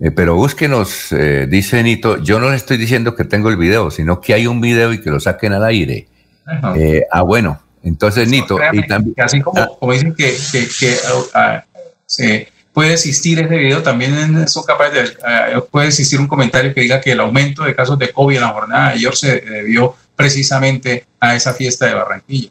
Eh, 0.00 0.10
pero 0.10 0.34
búsquenos, 0.34 1.12
eh, 1.12 1.46
dice 1.48 1.82
Nito, 1.82 2.20
yo 2.22 2.40
no 2.40 2.50
le 2.50 2.56
estoy 2.56 2.76
diciendo 2.76 3.14
que 3.14 3.24
tengo 3.24 3.48
el 3.48 3.56
video, 3.56 3.90
sino 3.90 4.20
que 4.20 4.34
hay 4.34 4.46
un 4.46 4.60
video 4.60 4.92
y 4.92 5.00
que 5.00 5.10
lo 5.10 5.20
saquen 5.20 5.52
al 5.52 5.64
aire. 5.64 6.08
Eh, 6.76 7.04
ah, 7.10 7.22
bueno, 7.22 7.60
entonces 7.82 8.28
Nito, 8.28 8.58
y 8.72 8.86
también... 8.86 9.14
Así 9.18 9.40
como, 9.40 9.60
ah. 9.60 9.68
como 9.78 9.92
dicen 9.92 10.14
que, 10.14 10.34
que, 10.52 10.68
que 10.78 10.96
ah, 11.34 11.64
puede 12.74 12.92
existir 12.92 13.38
ese 13.38 13.56
video, 13.56 13.82
también 13.82 14.46
son 14.48 14.64
capaces 14.64 15.16
de, 15.16 15.60
puede 15.70 15.86
existir 15.86 16.20
un 16.20 16.26
comentario 16.26 16.74
que 16.74 16.80
diga 16.82 17.00
que 17.00 17.12
el 17.12 17.20
aumento 17.20 17.62
de 17.62 17.74
casos 17.74 17.98
de 17.98 18.10
COVID 18.10 18.34
en 18.34 18.42
la 18.42 18.48
jornada 18.48 18.88
de 18.88 18.94
ayer 18.94 19.16
se 19.16 19.40
debió 19.40 19.94
precisamente 20.16 21.06
a 21.20 21.36
esa 21.36 21.54
fiesta 21.54 21.86
de 21.86 21.94
Barranquilla. 21.94 22.50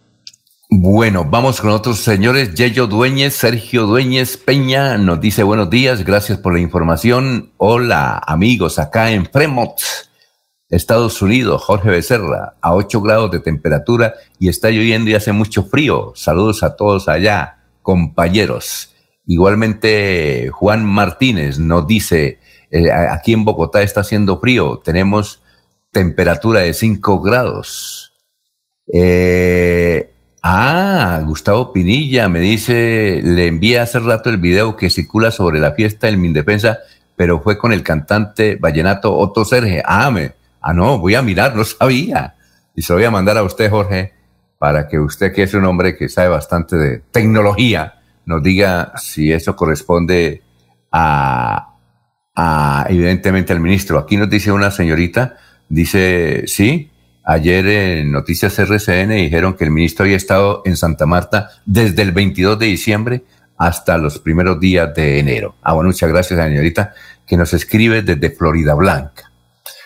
Bueno, 0.69 1.25
vamos 1.25 1.61
con 1.61 1.69
otros 1.69 1.99
señores. 1.99 2.55
Yello 2.55 2.87
Dueñez, 2.87 3.35
Sergio 3.35 3.85
Dueñez 3.85 4.37
Peña 4.37 4.97
nos 4.97 5.19
dice 5.21 5.43
buenos 5.43 5.69
días, 5.69 6.03
gracias 6.03 6.39
por 6.39 6.53
la 6.53 6.61
información. 6.61 7.51
Hola 7.57 8.19
amigos, 8.25 8.79
acá 8.79 9.11
en 9.11 9.25
Fremont, 9.25 9.77
Estados 10.69 11.21
Unidos, 11.21 11.61
Jorge 11.63 11.89
Becerra, 11.89 12.55
a 12.61 12.73
8 12.73 13.01
grados 13.01 13.29
de 13.29 13.41
temperatura 13.41 14.15
y 14.39 14.47
está 14.47 14.69
lloviendo 14.71 15.11
y 15.11 15.15
hace 15.15 15.33
mucho 15.33 15.65
frío. 15.65 16.13
Saludos 16.15 16.63
a 16.63 16.75
todos 16.77 17.09
allá, 17.09 17.57
compañeros. 17.81 18.92
Igualmente, 19.25 20.49
Juan 20.51 20.85
Martínez 20.85 21.59
nos 21.59 21.87
dice, 21.87 22.39
eh, 22.71 22.91
aquí 22.91 23.33
en 23.33 23.45
Bogotá 23.45 23.81
está 23.81 24.01
haciendo 24.01 24.39
frío, 24.39 24.81
tenemos 24.83 25.41
temperatura 25.91 26.61
de 26.61 26.73
5 26.73 27.21
grados. 27.21 28.13
Eh, 28.91 30.13
Ah, 30.45 31.21
Gustavo 31.25 31.71
Pinilla 31.71 32.27
me 32.27 32.41
dice, 32.41 33.21
le 33.23 33.47
envié 33.47 33.79
hace 33.79 33.97
rato 33.99 34.29
el 34.29 34.35
video 34.35 34.75
que 34.75 34.89
circula 34.89 35.31
sobre 35.31 35.57
la 35.57 35.71
fiesta 35.71 36.07
del 36.07 36.17
Mindefensa, 36.17 36.79
pero 37.15 37.39
fue 37.39 37.57
con 37.57 37.71
el 37.71 37.81
cantante 37.81 38.57
vallenato 38.57 39.15
Otto 39.15 39.45
Serge. 39.45 39.81
Ah, 39.85 40.13
ah, 40.59 40.73
no, 40.73 40.99
voy 40.99 41.15
a 41.15 41.21
mirar, 41.21 41.55
no 41.55 41.63
sabía. 41.63 42.35
Y 42.75 42.81
se 42.81 42.91
lo 42.91 42.99
voy 42.99 43.05
a 43.05 43.11
mandar 43.11 43.37
a 43.37 43.43
usted, 43.43 43.69
Jorge, 43.69 44.11
para 44.57 44.89
que 44.89 44.99
usted, 44.99 45.31
que 45.31 45.43
es 45.43 45.53
un 45.53 45.63
hombre 45.63 45.95
que 45.95 46.09
sabe 46.09 46.27
bastante 46.27 46.75
de 46.75 46.99
tecnología, 47.11 48.01
nos 48.25 48.41
diga 48.41 48.93
si 48.97 49.31
eso 49.31 49.55
corresponde 49.55 50.43
a, 50.91 51.69
evidentemente 52.89 53.53
al 53.53 53.59
ministro. 53.59 53.99
Aquí 53.99 54.17
nos 54.17 54.29
dice 54.29 54.51
una 54.51 54.71
señorita, 54.71 55.37
dice, 55.69 56.43
sí, 56.47 56.89
Ayer 57.25 57.65
en 57.67 58.11
Noticias 58.11 58.59
RCN 58.59 59.15
dijeron 59.15 59.53
que 59.53 59.63
el 59.63 59.71
ministro 59.71 60.03
había 60.03 60.17
estado 60.17 60.61
en 60.65 60.75
Santa 60.75 61.05
Marta 61.05 61.51
desde 61.65 62.01
el 62.01 62.11
22 62.11 62.59
de 62.59 62.65
diciembre 62.65 63.23
hasta 63.57 63.97
los 63.97 64.19
primeros 64.19 64.59
días 64.59 64.93
de 64.93 65.19
enero. 65.19 65.55
Ah, 65.61 65.71
bueno, 65.71 65.87
muchas 65.87 66.09
gracias, 66.09 66.37
señorita, 66.37 66.93
que 67.25 67.37
nos 67.37 67.53
escribe 67.53 68.01
desde 68.01 68.29
Florida 68.29 68.73
Blanca. 68.73 69.31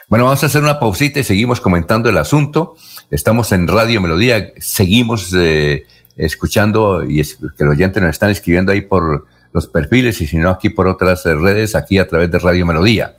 Bueno, 0.08 0.26
vamos 0.26 0.42
a 0.42 0.48
hacer 0.48 0.64
una 0.64 0.80
pausita 0.80 1.20
y 1.20 1.24
seguimos 1.24 1.62
comentando 1.62 2.10
el 2.10 2.18
asunto. 2.18 2.76
Estamos 3.12 3.52
en 3.52 3.68
Radio 3.68 4.02
Melodía, 4.02 4.54
seguimos 4.58 5.32
eh, 5.38 5.86
escuchando 6.18 7.06
y 7.06 7.20
es, 7.20 7.38
que 7.58 7.64
los 7.64 7.76
oyentes 7.76 8.02
nos 8.02 8.12
están 8.12 8.32
escribiendo 8.32 8.72
ahí 8.72 8.82
por 8.82 9.28
los 9.54 9.68
perfiles 9.68 10.20
y 10.22 10.28
si 10.28 10.38
no 10.38 10.50
aquí 10.50 10.70
por 10.70 10.88
otras 10.88 11.24
redes, 11.26 11.76
aquí 11.76 11.98
a 11.98 12.08
través 12.08 12.32
de 12.32 12.40
Radio 12.40 12.66
Melodía. 12.66 13.16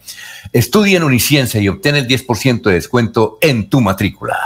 Estudia 0.53 0.99
en 0.99 1.05
Uniciencia 1.05 1.61
y 1.61 1.69
obtén 1.69 1.97
el 1.97 2.07
10% 2.07 2.63
de 2.63 2.75
descuento 2.75 3.39
en 3.41 3.69
tu 3.69 3.81
matrícula. 3.81 4.37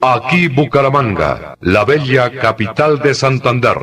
Aquí 0.00 0.48
Bucaramanga, 0.48 1.56
la 1.60 1.84
bella 1.84 2.30
capital 2.30 2.98
de 3.00 3.14
Santander. 3.14 3.78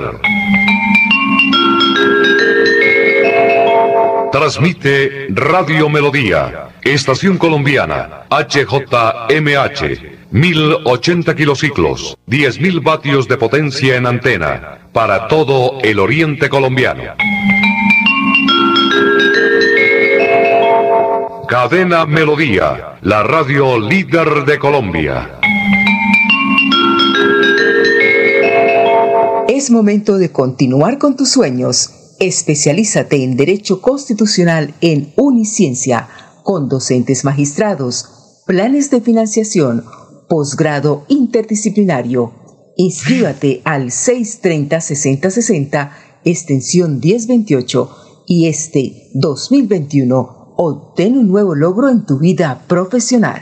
Transmite 4.32 5.28
Radio 5.30 5.90
Melodía, 5.90 6.70
Estación 6.84 7.38
Colombiana, 7.38 8.28
HJMH, 8.30 10.11
1080 10.32 11.36
kilociclos, 11.36 12.18
10.000 12.28 12.82
vatios 12.82 13.28
de 13.28 13.38
potencia 13.38 13.98
en 13.98 14.06
antena, 14.06 14.88
para 14.94 15.28
todo 15.28 15.80
el 15.82 16.00
oriente 16.00 16.48
colombiano. 16.48 17.04
Cadena 21.50 22.06
Melodía, 22.06 22.98
la 23.02 23.24
radio 23.24 23.78
líder 23.78 24.46
de 24.46 24.58
Colombia. 24.58 25.38
Es 29.50 29.70
momento 29.70 30.18
de 30.18 30.32
continuar 30.32 30.98
con 30.98 31.18
tus 31.18 31.30
sueños. 31.30 32.16
Especialízate 32.22 33.22
en 33.22 33.36
Derecho 33.36 33.82
Constitucional 33.82 34.76
en 34.80 35.12
Uniciencia, 35.18 36.08
con 36.44 36.70
docentes 36.70 37.26
magistrados, 37.26 38.44
planes 38.48 38.90
de 38.92 39.02
financiación, 39.02 39.84
posgrado 40.32 41.04
interdisciplinario. 41.10 42.32
Inscríbate 42.78 43.60
al 43.66 43.88
630-6060, 43.88 45.92
extensión 46.24 47.02
1028 47.04 47.90
y 48.28 48.48
este 48.48 49.10
2021 49.14 50.54
obtén 50.56 51.18
un 51.18 51.28
nuevo 51.28 51.54
logro 51.54 51.90
en 51.90 52.06
tu 52.06 52.18
vida 52.18 52.64
profesional. 52.66 53.42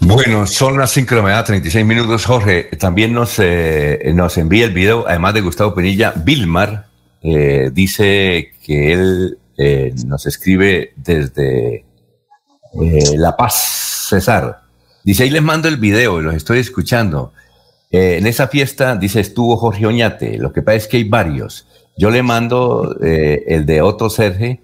Bueno, 0.00 0.46
son 0.46 0.78
las 0.78 0.90
5 0.92 1.10
de 1.10 1.16
la 1.16 1.22
mañana, 1.22 1.44
36 1.44 1.84
minutos. 1.84 2.24
Jorge, 2.24 2.64
también 2.78 3.12
nos, 3.12 3.38
eh, 3.38 4.10
nos 4.14 4.38
envía 4.38 4.64
el 4.64 4.72
video, 4.72 5.06
además 5.06 5.34
de 5.34 5.42
Gustavo 5.42 5.74
Penilla, 5.74 6.14
Vilmar 6.16 6.86
eh, 7.22 7.70
dice 7.70 8.52
que 8.64 8.94
él 8.94 9.38
eh, 9.58 9.92
nos 10.06 10.26
escribe 10.26 10.94
desde 10.96 11.84
La 13.16 13.36
Paz, 13.36 14.06
César. 14.08 14.62
Dice, 15.04 15.24
ahí 15.24 15.30
les 15.30 15.42
mando 15.42 15.68
el 15.68 15.76
video 15.76 16.18
y 16.18 16.24
los 16.24 16.34
estoy 16.34 16.60
escuchando. 16.60 17.32
en 17.90 18.26
esa 18.26 18.48
fiesta, 18.48 18.96
dice, 18.96 19.20
estuvo 19.20 19.58
Jorge 19.58 19.86
Oñate. 19.86 20.38
Lo 20.38 20.52
que 20.52 20.62
pasa 20.62 20.76
es 20.76 20.88
que 20.88 20.96
hay 20.96 21.04
varios. 21.04 21.66
Yo 21.98 22.10
le 22.10 22.22
mando 22.22 22.96
el 23.00 23.66
de 23.66 23.82
Otto 23.82 24.08
Serge, 24.08 24.60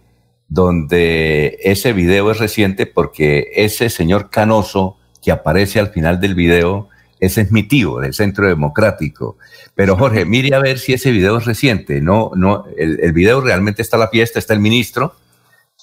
donde 0.49 1.59
ese 1.63 1.93
video 1.93 2.31
es 2.31 2.39
reciente 2.39 2.87
porque 2.87 3.51
ese 3.55 3.91
señor 3.91 4.31
Canoso 4.31 4.97
que 5.27 5.33
aparece 5.33 5.81
al 5.81 5.89
final 5.89 6.21
del 6.21 6.37
video, 6.37 6.89
ese 7.19 7.41
es 7.41 7.51
mi 7.51 7.65
tío 7.65 7.99
del 7.99 8.15
Centro 8.15 8.47
Democrático. 8.47 9.39
Pero 9.75 9.97
Jorge, 9.97 10.25
mire 10.25 10.55
a 10.55 10.61
ver 10.61 10.79
si 10.79 10.93
ese 10.93 11.11
video 11.11 11.37
es 11.39 11.47
reciente. 11.47 12.01
No, 12.01 12.31
no, 12.37 12.65
el, 12.79 13.13
video 13.13 13.41
realmente 13.41 13.83
está 13.83 13.97
la 13.97 14.07
fiesta, 14.07 14.39
está 14.39 14.55
el 14.55 14.61
ministro, 14.61 15.17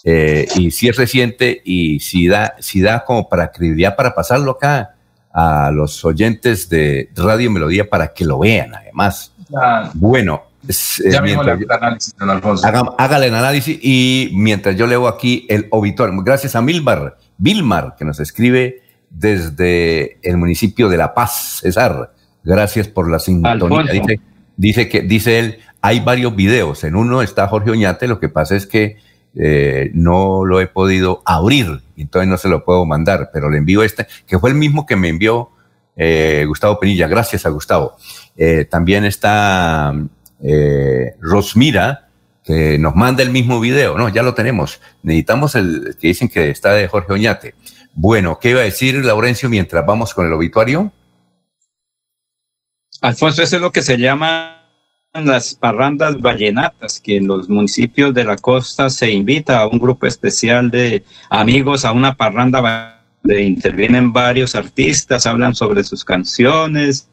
eh, 0.06 0.48
y 0.56 0.72
si 0.72 0.88
es 0.88 0.96
reciente 0.96 1.62
y 1.66 2.00
si 2.00 2.30
da, 2.30 2.56
si 2.60 2.80
da 2.80 3.04
como 3.04 3.28
para 3.28 3.52
credibilidad 3.52 3.98
para 3.98 4.16
pasarlo 4.16 4.52
acá 4.52 4.96
a 5.34 5.72
los 5.72 6.06
oyentes 6.06 6.70
de 6.70 7.10
Radio 7.14 7.52
Melodía 7.52 7.90
para 7.90 8.14
que 8.14 8.24
lo 8.24 8.40
vean, 8.40 8.74
además. 8.74 9.34
Bueno, 9.94 10.44
ya 10.64 11.20
eh, 11.20 11.34
el 11.34 11.70
análisis, 11.70 12.16
don 12.18 12.30
Alfonso. 12.30 12.66
hágale 12.98 13.28
el 13.28 13.36
análisis 13.36 13.78
y 13.82 14.30
mientras 14.36 14.78
yo 14.78 14.88
leo 14.88 15.10
aquí 15.10 15.46
el 15.50 15.68
obituario, 15.70 16.18
gracias 16.24 16.56
a 16.56 16.62
Milmar, 16.62 17.18
Vilmar, 17.38 17.96
que 17.98 18.06
nos 18.06 18.22
escribe 18.22 18.83
desde 19.14 20.18
el 20.24 20.38
municipio 20.38 20.90
de 20.90 20.98
La 20.98 21.14
Paz, 21.14 21.60
César. 21.62 22.14
Gracias 22.44 22.88
por 22.88 23.10
la 23.10 23.20
sintonía. 23.20 23.86
dice 24.58 24.90
que, 24.90 25.02
dice 25.02 25.40
él, 25.40 25.60
hay 25.82 26.00
varios 26.00 26.36
videos. 26.36 26.84
En 26.84 26.96
uno 26.96 27.22
está 27.22 27.48
Jorge 27.48 27.72
Oñate, 27.72 28.08
lo 28.08 28.20
que 28.20 28.30
pasa 28.30 28.56
es 28.56 28.66
que 28.66 28.98
eh, 29.36 29.92
no 29.94 30.46
lo 30.46 30.62
he 30.62 30.68
podido 30.68 31.22
abrir, 31.26 31.82
entonces 31.98 32.30
no 32.30 32.38
se 32.38 32.50
lo 32.50 32.64
puedo 32.66 32.86
mandar, 32.86 33.32
pero 33.34 33.50
le 33.50 33.58
envío 33.58 33.84
este, 33.84 34.08
que 34.28 34.38
fue 34.38 34.50
el 34.50 34.56
mismo 34.56 34.86
que 34.86 34.96
me 34.96 35.10
envió 35.10 35.50
eh, 35.96 36.46
Gustavo 36.48 36.80
Penilla. 36.80 37.08
Gracias 37.08 37.46
a 37.46 37.50
Gustavo. 37.50 37.96
Eh, 38.36 38.66
también 38.66 39.06
está 39.06 39.94
Rosmira, 41.22 42.10
que 42.44 42.78
nos 42.78 42.96
manda 42.96 43.24
el 43.24 43.30
mismo 43.30 43.60
video. 43.60 43.98
No, 43.98 44.10
ya 44.10 44.24
lo 44.24 44.34
tenemos. 44.34 44.82
Necesitamos 45.02 45.56
el 45.56 45.96
que 46.00 46.10
dicen 46.10 46.28
que 46.28 46.50
está 46.50 46.74
de 46.74 46.88
Jorge 46.88 47.14
Oñate. 47.14 47.56
Bueno, 47.94 48.40
¿qué 48.40 48.50
iba 48.50 48.62
a 48.62 48.64
decir 48.64 48.96
Laurencio 49.06 49.50
mientras 49.50 49.86
vamos 49.86 50.14
con 50.14 50.26
el 50.26 50.34
obituario? 50.34 50.92
Alfonso, 53.02 53.44
eso 53.44 53.56
es 53.58 53.62
lo 53.62 53.72
que 53.72 53.82
se 53.82 53.98
llama 53.98 54.64
las 55.14 55.54
parrandas 55.54 56.20
vallenatas, 56.20 57.00
que 57.00 57.18
en 57.18 57.28
los 57.28 57.48
municipios 57.48 58.14
de 58.14 58.24
la 58.24 58.36
costa 58.36 58.90
se 58.90 59.12
invita 59.12 59.60
a 59.60 59.68
un 59.68 59.78
grupo 59.78 60.08
especial 60.08 60.72
de 60.72 61.04
amigos 61.30 61.86
a 61.86 61.92
una 61.92 62.16
parranda 62.16 63.04
donde 63.22 63.44
intervienen 63.44 64.12
varios 64.12 64.56
artistas, 64.56 65.28
hablan 65.28 65.54
sobre 65.54 65.84
sus 65.84 66.04
canciones, 66.04 67.08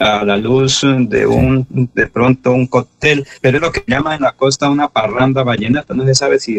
a 0.00 0.24
la 0.24 0.36
luz 0.36 0.82
de 0.82 1.26
un, 1.26 1.66
de 1.94 2.06
pronto 2.08 2.52
un 2.52 2.66
cóctel, 2.66 3.26
pero 3.40 3.58
es 3.58 3.62
lo 3.62 3.72
que 3.72 3.84
llama 3.86 4.14
en 4.16 4.22
la 4.22 4.32
costa 4.32 4.68
una 4.70 4.88
parranda 4.88 5.44
vallenata, 5.44 5.94
no 5.94 6.04
se 6.04 6.14
sabe 6.14 6.40
si 6.40 6.58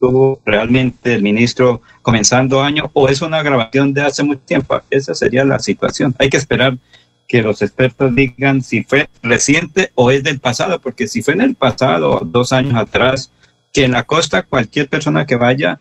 estuvo 0.00 0.40
realmente 0.46 1.12
el 1.12 1.22
ministro 1.22 1.82
comenzando 2.00 2.62
año 2.62 2.90
o 2.94 3.10
es 3.10 3.20
una 3.20 3.42
grabación 3.42 3.92
de 3.92 4.00
hace 4.00 4.22
mucho 4.22 4.40
tiempo, 4.40 4.80
esa 4.88 5.14
sería 5.14 5.44
la 5.44 5.58
situación, 5.58 6.14
hay 6.18 6.30
que 6.30 6.38
esperar 6.38 6.78
que 7.28 7.42
los 7.42 7.60
expertos 7.60 8.14
digan 8.14 8.62
si 8.62 8.82
fue 8.82 9.10
reciente 9.22 9.92
o 9.94 10.10
es 10.10 10.24
del 10.24 10.40
pasado, 10.40 10.80
porque 10.80 11.06
si 11.06 11.20
fue 11.20 11.34
en 11.34 11.42
el 11.42 11.54
pasado, 11.54 12.22
dos 12.24 12.52
años 12.54 12.76
atrás, 12.76 13.30
que 13.74 13.84
en 13.84 13.92
la 13.92 14.04
costa 14.04 14.42
cualquier 14.42 14.88
persona 14.88 15.26
que 15.26 15.36
vaya 15.36 15.78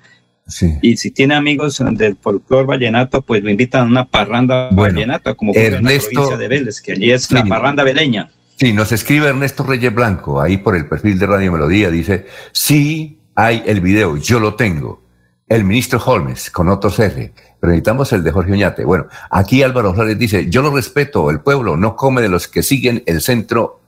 y 0.81 0.97
si 0.97 1.11
tiene 1.11 1.35
amigos 1.35 1.81
del 1.91 2.17
folclore 2.17 2.65
vallenato, 2.65 3.21
pues 3.21 3.41
lo 3.41 3.49
invitan 3.49 3.83
a 3.83 3.85
una 3.85 4.05
parranda 4.05 4.69
vallenata, 4.71 5.33
como 5.35 5.53
fue 5.53 5.67
en 5.67 5.73
la 5.75 5.79
provincia 5.79 6.37
de 6.37 6.47
Vélez, 6.49 6.81
que 6.81 6.91
allí 6.91 7.11
es 7.11 7.31
la 7.31 7.45
parranda 7.45 7.83
veleña. 7.83 8.29
Sí, 8.57 8.73
nos 8.73 8.91
escribe 8.91 9.29
Ernesto 9.29 9.63
Reyes 9.63 9.93
Blanco, 9.93 10.41
ahí 10.41 10.57
por 10.57 10.75
el 10.75 10.89
perfil 10.89 11.17
de 11.17 11.25
Radio 11.25 11.53
Melodía, 11.53 11.89
dice, 11.89 12.25
sí 12.51 13.18
hay 13.39 13.63
el 13.65 13.79
video, 13.79 14.17
yo 14.17 14.37
lo 14.39 14.55
tengo. 14.55 15.01
El 15.47 15.63
ministro 15.63 15.99
Holmes, 16.05 16.51
con 16.51 16.67
otro 16.67 16.91
R 16.95 17.33
pero 17.59 17.71
necesitamos 17.71 18.11
el 18.11 18.23
de 18.23 18.31
Jorge 18.31 18.51
Oñate. 18.51 18.83
Bueno, 18.83 19.07
aquí 19.29 19.63
Álvaro 19.63 19.93
Flores 19.93 20.19
dice, 20.19 20.49
yo 20.49 20.61
lo 20.61 20.75
respeto, 20.75 21.29
el 21.29 21.39
pueblo 21.39 21.77
no 21.77 21.95
come 21.95 22.21
de 22.21 22.29
los 22.29 22.47
que 22.47 22.63
siguen 22.63 23.01
el 23.05 23.21
centro 23.21 23.79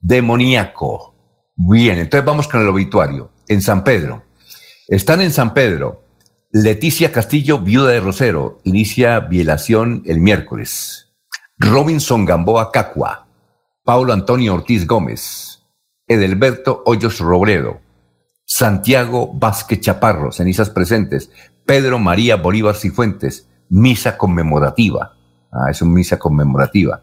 demoníaco. 0.00 1.14
Bien, 1.54 1.98
entonces 1.98 2.24
vamos 2.24 2.48
con 2.48 2.60
el 2.60 2.68
obituario. 2.68 3.30
En 3.46 3.62
San 3.62 3.84
Pedro. 3.84 4.24
Están 4.88 5.20
en 5.20 5.32
San 5.32 5.54
Pedro. 5.54 6.04
Leticia 6.50 7.12
Castillo, 7.12 7.58
viuda 7.60 7.90
de 7.90 8.00
Rosero, 8.00 8.60
inicia 8.64 9.20
violación 9.20 10.02
el 10.06 10.18
miércoles. 10.18 11.12
Robinson 11.56 12.24
Gamboa 12.24 12.72
Cacua. 12.72 13.26
Paulo 13.84 14.12
Antonio 14.12 14.54
Ortiz 14.54 14.86
Gómez. 14.86 15.62
Edelberto 16.06 16.82
Hoyos 16.84 17.20
Robledo. 17.20 17.80
Santiago 18.50 19.30
Vázquez 19.34 19.80
Chaparro, 19.80 20.32
cenizas 20.32 20.70
presentes. 20.70 21.30
Pedro 21.66 21.98
María 21.98 22.36
Bolívar 22.36 22.74
Cifuentes, 22.74 23.46
misa 23.68 24.16
conmemorativa. 24.16 25.14
Ah, 25.52 25.70
es 25.70 25.82
una 25.82 25.92
misa 25.92 26.18
conmemorativa 26.18 27.02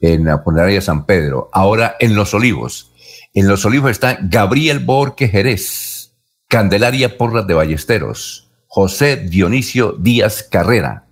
en 0.00 0.24
la 0.24 0.38
funeraria 0.38 0.80
San 0.80 1.04
Pedro. 1.04 1.50
Ahora 1.52 1.96
en 1.98 2.14
Los 2.14 2.34
Olivos. 2.34 2.92
En 3.34 3.48
Los 3.48 3.64
Olivos 3.64 3.90
está 3.90 4.16
Gabriel 4.22 4.78
Borque 4.78 5.26
Jerez, 5.26 6.14
Candelaria 6.46 7.18
Porras 7.18 7.48
de 7.48 7.54
Ballesteros, 7.54 8.52
José 8.68 9.16
Dionisio 9.16 9.92
Díaz 9.98 10.44
Carrera. 10.44 11.08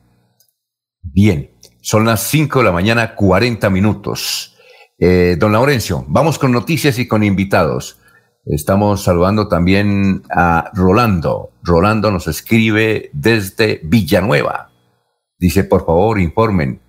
Bien, 1.02 1.50
son 1.80 2.04
las 2.04 2.22
5 2.28 2.60
de 2.60 2.64
la 2.64 2.72
mañana, 2.72 3.16
40 3.16 3.68
minutos. 3.70 4.54
Eh, 5.00 5.34
don 5.36 5.50
Laurencio, 5.50 6.04
vamos 6.06 6.38
con 6.38 6.52
noticias 6.52 6.96
y 7.00 7.08
con 7.08 7.24
invitados. 7.24 7.98
Estamos 8.46 9.02
saludando 9.02 9.48
también 9.48 10.22
a 10.30 10.70
Rolando. 10.74 11.50
Rolando 11.62 12.10
nos 12.10 12.28
escribe 12.28 13.10
desde 13.12 13.80
Villanueva. 13.82 14.70
Dice, 15.38 15.64
por 15.64 15.86
favor, 15.86 16.20
informen. 16.20 16.80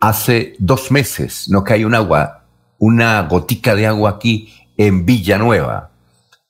Hace 0.00 0.54
dos 0.58 0.90
meses 0.90 1.48
no 1.50 1.62
cae 1.64 1.84
un 1.84 1.94
agua, 1.94 2.44
una 2.78 3.22
gotica 3.22 3.74
de 3.74 3.86
agua 3.86 4.10
aquí 4.10 4.52
en 4.76 5.04
Villanueva. 5.04 5.90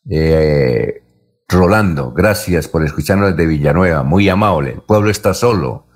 Eh, 0.08 1.02
Rolando, 1.48 2.12
gracias 2.12 2.68
por 2.68 2.84
escucharnos 2.84 3.30
desde 3.30 3.46
Villanueva. 3.46 4.04
Muy 4.04 4.28
amable. 4.28 4.70
El 4.70 4.80
pueblo 4.82 5.10
está 5.10 5.34
solo. 5.34 5.86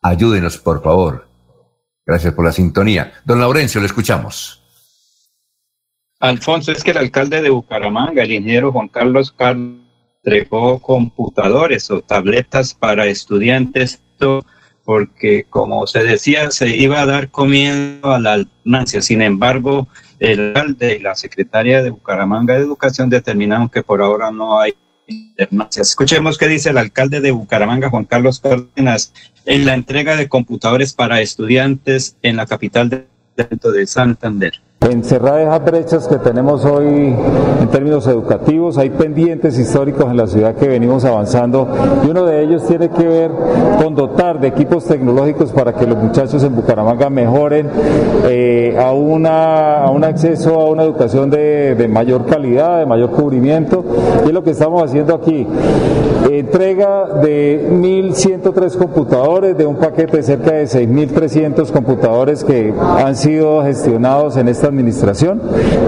Ayúdenos, 0.00 0.58
por 0.58 0.82
favor. 0.82 1.28
Gracias 2.06 2.32
por 2.34 2.44
la 2.44 2.52
sintonía. 2.52 3.12
Don 3.24 3.40
Laurencio, 3.40 3.80
le 3.80 3.86
escuchamos. 3.86 4.61
Alfonso, 6.22 6.70
es 6.70 6.84
que 6.84 6.92
el 6.92 6.98
alcalde 6.98 7.42
de 7.42 7.50
Bucaramanga, 7.50 8.22
el 8.22 8.30
ingeniero 8.30 8.70
Juan 8.70 8.86
Carlos 8.86 9.32
Carlos, 9.32 9.80
entregó 10.22 10.78
computadores 10.78 11.90
o 11.90 12.00
tabletas 12.00 12.74
para 12.74 13.06
estudiantes, 13.06 14.00
porque 14.84 15.46
como 15.50 15.84
se 15.88 16.04
decía, 16.04 16.52
se 16.52 16.76
iba 16.76 17.00
a 17.00 17.06
dar 17.06 17.28
comienzo 17.28 18.12
a 18.12 18.20
la 18.20 18.34
alternancia. 18.34 19.02
Sin 19.02 19.20
embargo, 19.20 19.88
el 20.20 20.50
alcalde 20.54 20.96
y 20.96 21.02
la 21.02 21.16
secretaria 21.16 21.82
de 21.82 21.90
Bucaramanga 21.90 22.54
de 22.54 22.60
Educación 22.60 23.10
determinaron 23.10 23.68
que 23.68 23.82
por 23.82 24.00
ahora 24.00 24.30
no 24.30 24.60
hay 24.60 24.74
alternancia. 25.08 25.82
Escuchemos 25.82 26.38
qué 26.38 26.46
dice 26.46 26.70
el 26.70 26.78
alcalde 26.78 27.20
de 27.20 27.32
Bucaramanga, 27.32 27.90
Juan 27.90 28.04
Carlos 28.04 28.38
Cárdenas, 28.38 29.12
en 29.44 29.66
la 29.66 29.74
entrega 29.74 30.14
de 30.14 30.28
computadores 30.28 30.92
para 30.92 31.20
estudiantes 31.20 32.16
en 32.22 32.36
la 32.36 32.46
capital 32.46 33.08
de 33.34 33.86
Santander. 33.88 34.52
En 34.90 35.04
cerrar 35.04 35.40
esas 35.40 35.64
brechas 35.64 36.08
que 36.08 36.16
tenemos 36.16 36.64
hoy 36.64 37.14
en 37.60 37.68
términos 37.68 38.06
educativos, 38.08 38.78
hay 38.78 38.90
pendientes 38.90 39.56
históricos 39.56 40.10
en 40.10 40.16
la 40.16 40.26
ciudad 40.26 40.56
que 40.56 40.66
venimos 40.66 41.04
avanzando 41.04 41.68
y 42.04 42.10
uno 42.10 42.24
de 42.24 42.42
ellos 42.42 42.66
tiene 42.66 42.88
que 42.88 43.06
ver 43.06 43.30
con 43.80 43.94
dotar 43.94 44.40
de 44.40 44.48
equipos 44.48 44.84
tecnológicos 44.84 45.52
para 45.52 45.72
que 45.72 45.86
los 45.86 45.96
muchachos 45.98 46.42
en 46.42 46.56
Bucaramanga 46.56 47.10
mejoren 47.10 47.70
eh, 48.24 48.76
a, 48.76 48.90
una, 48.92 49.84
a 49.84 49.90
un 49.90 50.02
acceso 50.02 50.60
a 50.60 50.68
una 50.68 50.82
educación 50.82 51.30
de, 51.30 51.76
de 51.76 51.86
mayor 51.86 52.26
calidad, 52.26 52.80
de 52.80 52.86
mayor 52.86 53.10
cubrimiento 53.10 53.84
y 54.24 54.28
es 54.28 54.32
lo 54.32 54.42
que 54.42 54.50
estamos 54.50 54.82
haciendo 54.82 55.14
aquí. 55.14 55.46
Entrega 56.30 57.06
de 57.20 57.68
1.103 57.70 58.76
computadores, 58.78 59.56
de 59.56 59.66
un 59.66 59.76
paquete 59.76 60.16
de 60.18 60.22
cerca 60.22 60.52
de 60.52 60.64
6.300 60.64 61.70
computadores 61.70 62.42
que 62.42 62.72
han 62.80 63.16
sido 63.16 63.62
gestionados 63.62 64.36
en 64.36 64.48
esta 64.48 64.71
administración. 64.72 65.40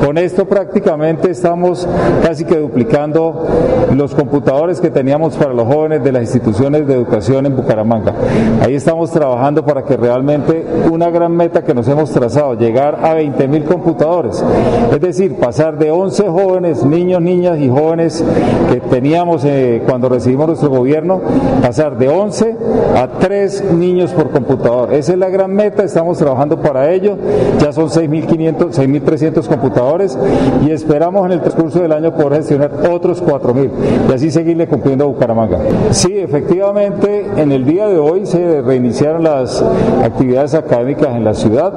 Con 0.04 0.18
esto 0.18 0.46
prácticamente 0.46 1.30
estamos 1.30 1.88
casi 2.22 2.44
que 2.44 2.56
duplicando 2.56 3.46
los 3.94 4.14
computadores 4.14 4.80
que 4.80 4.90
teníamos 4.90 5.36
para 5.36 5.52
los 5.52 5.66
jóvenes 5.66 6.04
de 6.04 6.12
las 6.12 6.22
instituciones 6.22 6.86
de 6.86 6.94
educación 6.94 7.46
en 7.46 7.56
Bucaramanga. 7.56 8.14
Ahí 8.62 8.74
estamos 8.74 9.10
trabajando 9.10 9.64
para 9.64 9.82
que 9.84 9.96
realmente 9.96 10.64
una 10.90 11.10
gran 11.10 11.36
meta 11.36 11.62
que 11.62 11.74
nos 11.74 11.88
hemos 11.88 12.10
trazado, 12.10 12.54
llegar 12.54 12.98
a 13.02 13.14
20 13.14 13.48
mil 13.48 13.64
computadores. 13.64 14.44
Es 14.92 15.00
decir, 15.00 15.36
pasar 15.36 15.78
de 15.78 15.90
11 15.90 16.28
jóvenes, 16.28 16.84
niños, 16.84 17.20
niñas 17.20 17.58
y 17.58 17.68
jóvenes 17.68 18.24
que 18.70 18.80
teníamos 18.80 19.44
eh, 19.44 19.82
cuando 19.86 20.08
recibimos 20.08 20.46
nuestro 20.48 20.70
gobierno, 20.70 21.20
pasar 21.62 21.96
de 21.98 22.08
11 22.08 22.56
a 22.96 23.08
3 23.18 23.72
niños 23.72 24.12
por 24.12 24.30
computador. 24.30 24.92
Esa 24.92 25.12
es 25.12 25.18
la 25.18 25.28
gran 25.28 25.52
meta, 25.52 25.82
estamos 25.84 26.18
trabajando 26.18 26.60
para 26.60 26.92
ello. 26.92 27.16
Ya 27.60 27.72
son 27.72 27.88
6.500 27.88 28.73
6.300 28.78 29.46
computadores 29.46 30.18
y 30.66 30.70
esperamos 30.70 31.26
en 31.26 31.32
el 31.32 31.40
transcurso 31.40 31.80
del 31.80 31.92
año 31.92 32.14
poder 32.14 32.38
gestionar 32.38 32.70
otros 32.90 33.22
4.000 33.22 33.70
y 34.08 34.12
así 34.12 34.30
seguirle 34.30 34.66
cumpliendo 34.66 35.04
a 35.04 35.08
Bucaramanga. 35.08 35.58
Sí, 35.90 36.18
efectivamente, 36.18 37.26
en 37.36 37.52
el 37.52 37.64
día 37.64 37.88
de 37.88 37.98
hoy 37.98 38.26
se 38.26 38.62
reiniciaron 38.62 39.22
las 39.22 39.62
actividades 40.02 40.54
académicas 40.54 41.14
en 41.14 41.24
la 41.24 41.34
ciudad. 41.34 41.72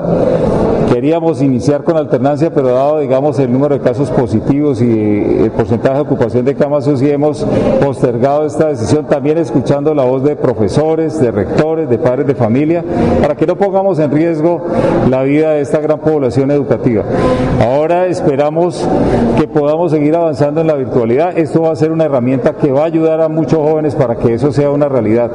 Queríamos 0.94 1.42
iniciar 1.42 1.84
con 1.84 1.98
alternancia, 1.98 2.54
pero 2.54 2.70
dado, 2.70 3.00
digamos, 3.00 3.38
el 3.40 3.52
número 3.52 3.78
de 3.78 3.82
casos 3.82 4.10
positivos 4.10 4.82
y 4.82 5.42
el 5.44 5.52
porcentaje 5.52 5.96
de 5.96 6.02
ocupación 6.02 6.46
de 6.46 6.56
camas 6.56 6.88
UCI, 6.88 7.12
hemos 7.12 7.46
postergado 7.84 8.46
esta 8.46 8.70
decisión, 8.70 9.06
también 9.06 9.38
escuchando 9.38 9.94
la 9.94 10.04
voz 10.04 10.24
de 10.24 10.36
profesores, 10.36 11.20
de 11.20 11.32
rectores, 11.32 11.90
de 11.90 11.98
padres 11.98 12.26
de 12.26 12.36
familia, 12.36 12.84
para 13.22 13.36
que 13.36 13.46
no 13.46 13.58
pongamos 13.58 14.00
en 14.00 14.12
riesgo 14.12 14.62
la 15.10 15.24
vida 15.24 15.52
de 15.52 15.62
esta 15.62 15.80
gran 15.80 16.00
población 16.00 16.52
educativa 16.52 16.77
Ahora 17.62 18.06
esperamos 18.08 18.88
que 19.38 19.48
podamos 19.48 19.92
seguir 19.92 20.16
avanzando 20.16 20.62
en 20.62 20.68
la 20.68 20.76
virtualidad. 20.76 21.38
Esto 21.38 21.62
va 21.64 21.72
a 21.72 21.76
ser 21.76 21.92
una 21.92 22.06
herramienta 22.06 22.54
que 22.54 22.72
va 22.72 22.84
a 22.84 22.86
ayudar 22.86 23.22
a 23.22 23.30
muchos 23.30 23.60
jóvenes 23.60 23.96
para 23.96 24.16
que 24.16 24.34
eso 24.34 24.52
sea 24.52 24.72
una 24.72 24.88
realidad. 24.88 25.32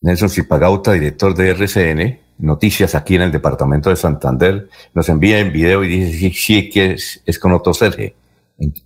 Nelson 0.02 0.28
Zipagauta, 0.28 0.92
director 0.92 1.34
de 1.34 1.50
RCN, 1.50 2.20
Noticias 2.36 2.94
aquí 2.94 3.14
en 3.14 3.22
el 3.22 3.32
departamento 3.32 3.88
de 3.88 3.96
Santander, 3.96 4.68
nos 4.92 5.08
envía 5.08 5.38
en 5.38 5.52
video 5.52 5.82
y 5.84 5.88
dice 5.88 6.18
sí, 6.18 6.32
sí 6.32 6.68
que 6.68 6.96
es, 7.24 7.38
con 7.38 7.52
Otto 7.52 7.72
Serge. 7.72 8.14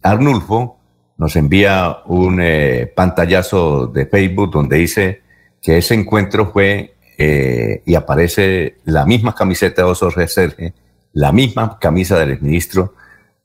Arnulfo 0.02 0.78
nos 1.16 1.34
envía 1.34 1.98
un 2.06 2.38
eh, 2.40 2.92
pantallazo 2.94 3.88
de 3.88 4.06
Facebook 4.06 4.52
donde 4.52 4.76
dice 4.76 5.22
que 5.60 5.78
ese 5.78 5.94
encuentro 5.94 6.52
fue 6.52 6.94
eh, 7.16 7.82
y 7.84 7.96
aparece 7.96 8.76
la 8.84 9.04
misma 9.04 9.34
camiseta 9.34 9.82
de 9.82 9.88
Otto 9.88 10.12
Serge 10.12 10.72
la 11.18 11.32
misma 11.32 11.78
camisa 11.80 12.16
del 12.16 12.40
ministro, 12.40 12.94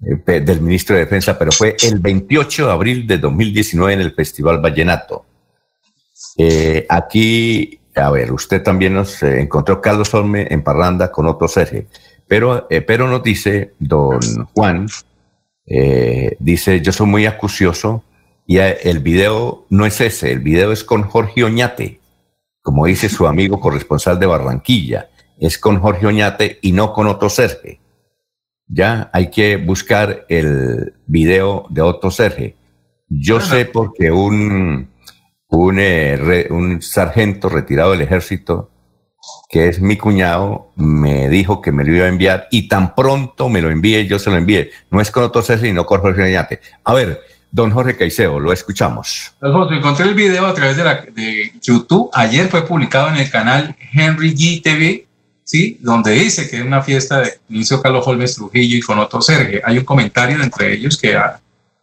eh, 0.05 0.39
del 0.41 0.61
ministro 0.61 0.95
de 0.95 1.05
Defensa, 1.05 1.38
pero 1.39 1.51
fue 1.51 1.76
el 1.82 1.97
28 1.99 2.67
de 2.67 2.71
abril 2.71 3.07
de 3.07 3.17
2019 3.17 3.93
en 3.93 4.01
el 4.01 4.13
Festival 4.13 4.61
Vallenato. 4.61 5.26
Eh, 6.38 6.86
aquí, 6.88 7.80
a 7.95 8.11
ver, 8.11 8.32
usted 8.32 8.61
también 8.61 8.93
nos 8.93 9.24
eh, 9.24 9.41
encontró 9.41 9.82
Carlos 9.82 10.13
Olme 10.13 10.47
en 10.51 10.63
Parranda 10.63 11.11
con 11.11 11.26
otro 11.26 11.47
Sergio, 11.47 11.86
pero, 12.28 12.67
pero 12.86 13.07
nos 13.07 13.24
dice 13.24 13.74
don 13.80 14.19
Juan, 14.53 14.88
dice, 16.39 16.82
yo 16.82 16.91
soy 16.91 17.07
muy 17.07 17.26
acucioso 17.26 18.03
y 18.45 18.57
el 18.57 18.99
video 18.99 19.65
no 19.69 19.86
es 19.86 19.99
ese, 19.99 20.32
el 20.32 20.39
video 20.39 20.71
es 20.71 20.84
con 20.84 21.03
Jorge 21.03 21.43
Oñate, 21.43 21.99
como 22.61 22.86
dice 22.86 23.09
su 23.09 23.26
amigo 23.28 23.59
corresponsal 23.59 24.19
de 24.19 24.26
Barranquilla 24.26 25.09
es 25.39 25.57
con 25.57 25.79
Jorge 25.79 26.07
Oñate 26.07 26.59
y 26.61 26.71
no 26.71 26.93
con 26.93 27.07
Otto 27.07 27.29
Serge. 27.29 27.79
Ya 28.67 29.09
hay 29.13 29.29
que 29.29 29.57
buscar 29.57 30.25
el 30.29 30.93
video 31.05 31.65
de 31.69 31.81
Otto 31.81 32.11
Serge. 32.11 32.55
Yo 33.09 33.39
sé 33.39 33.65
porque 33.65 34.11
un, 34.11 34.89
un, 35.49 35.77
eh, 35.79 36.47
un 36.49 36.81
sargento 36.81 37.49
retirado 37.49 37.91
del 37.91 38.01
ejército, 38.01 38.71
que 39.49 39.67
es 39.67 39.79
mi 39.79 39.97
cuñado, 39.97 40.71
me 40.75 41.29
dijo 41.29 41.61
que 41.61 41.71
me 41.71 41.84
lo 41.84 41.95
iba 41.95 42.05
a 42.05 42.09
enviar 42.09 42.47
y 42.49 42.67
tan 42.67 42.95
pronto 42.95 43.49
me 43.49 43.61
lo 43.61 43.69
envíe, 43.69 44.07
yo 44.07 44.17
se 44.17 44.31
lo 44.31 44.38
envié. 44.38 44.71
No 44.89 44.99
es 44.99 45.11
con 45.11 45.23
Otto 45.23 45.41
Serge, 45.41 45.67
sino 45.67 45.86
con 45.86 46.01
Jorge 46.01 46.23
Oñate. 46.23 46.59
A 46.84 46.93
ver, 46.93 47.21
don 47.51 47.69
Jorge 47.69 47.95
Caicedo, 47.95 48.39
lo 48.39 48.51
escuchamos. 48.51 49.36
Jorge, 49.39 49.75
encontré 49.75 50.05
el 50.05 50.15
video 50.15 50.47
a 50.47 50.53
través 50.53 50.77
de, 50.77 50.84
la, 50.84 50.95
de 51.01 51.51
YouTube. 51.61 52.09
Ayer 52.13 52.47
fue 52.47 52.65
publicado 52.65 53.09
en 53.09 53.17
el 53.17 53.29
canal 53.29 53.75
Henry 53.93 54.34
G 54.34 54.63
TV 54.63 55.05
donde 55.79 56.11
dice 56.11 56.49
que 56.49 56.57
es 56.57 56.63
una 56.63 56.81
fiesta 56.81 57.19
de 57.19 57.39
inicio 57.49 57.81
Carlos 57.81 58.07
Holmes 58.07 58.35
Trujillo 58.35 58.77
y 58.77 58.81
con 58.81 58.97
otro 58.97 59.21
Sergio. 59.21 59.61
Hay 59.63 59.77
un 59.77 59.85
comentario 59.85 60.41
entre 60.41 60.73
ellos 60.73 60.97
que 60.97 61.15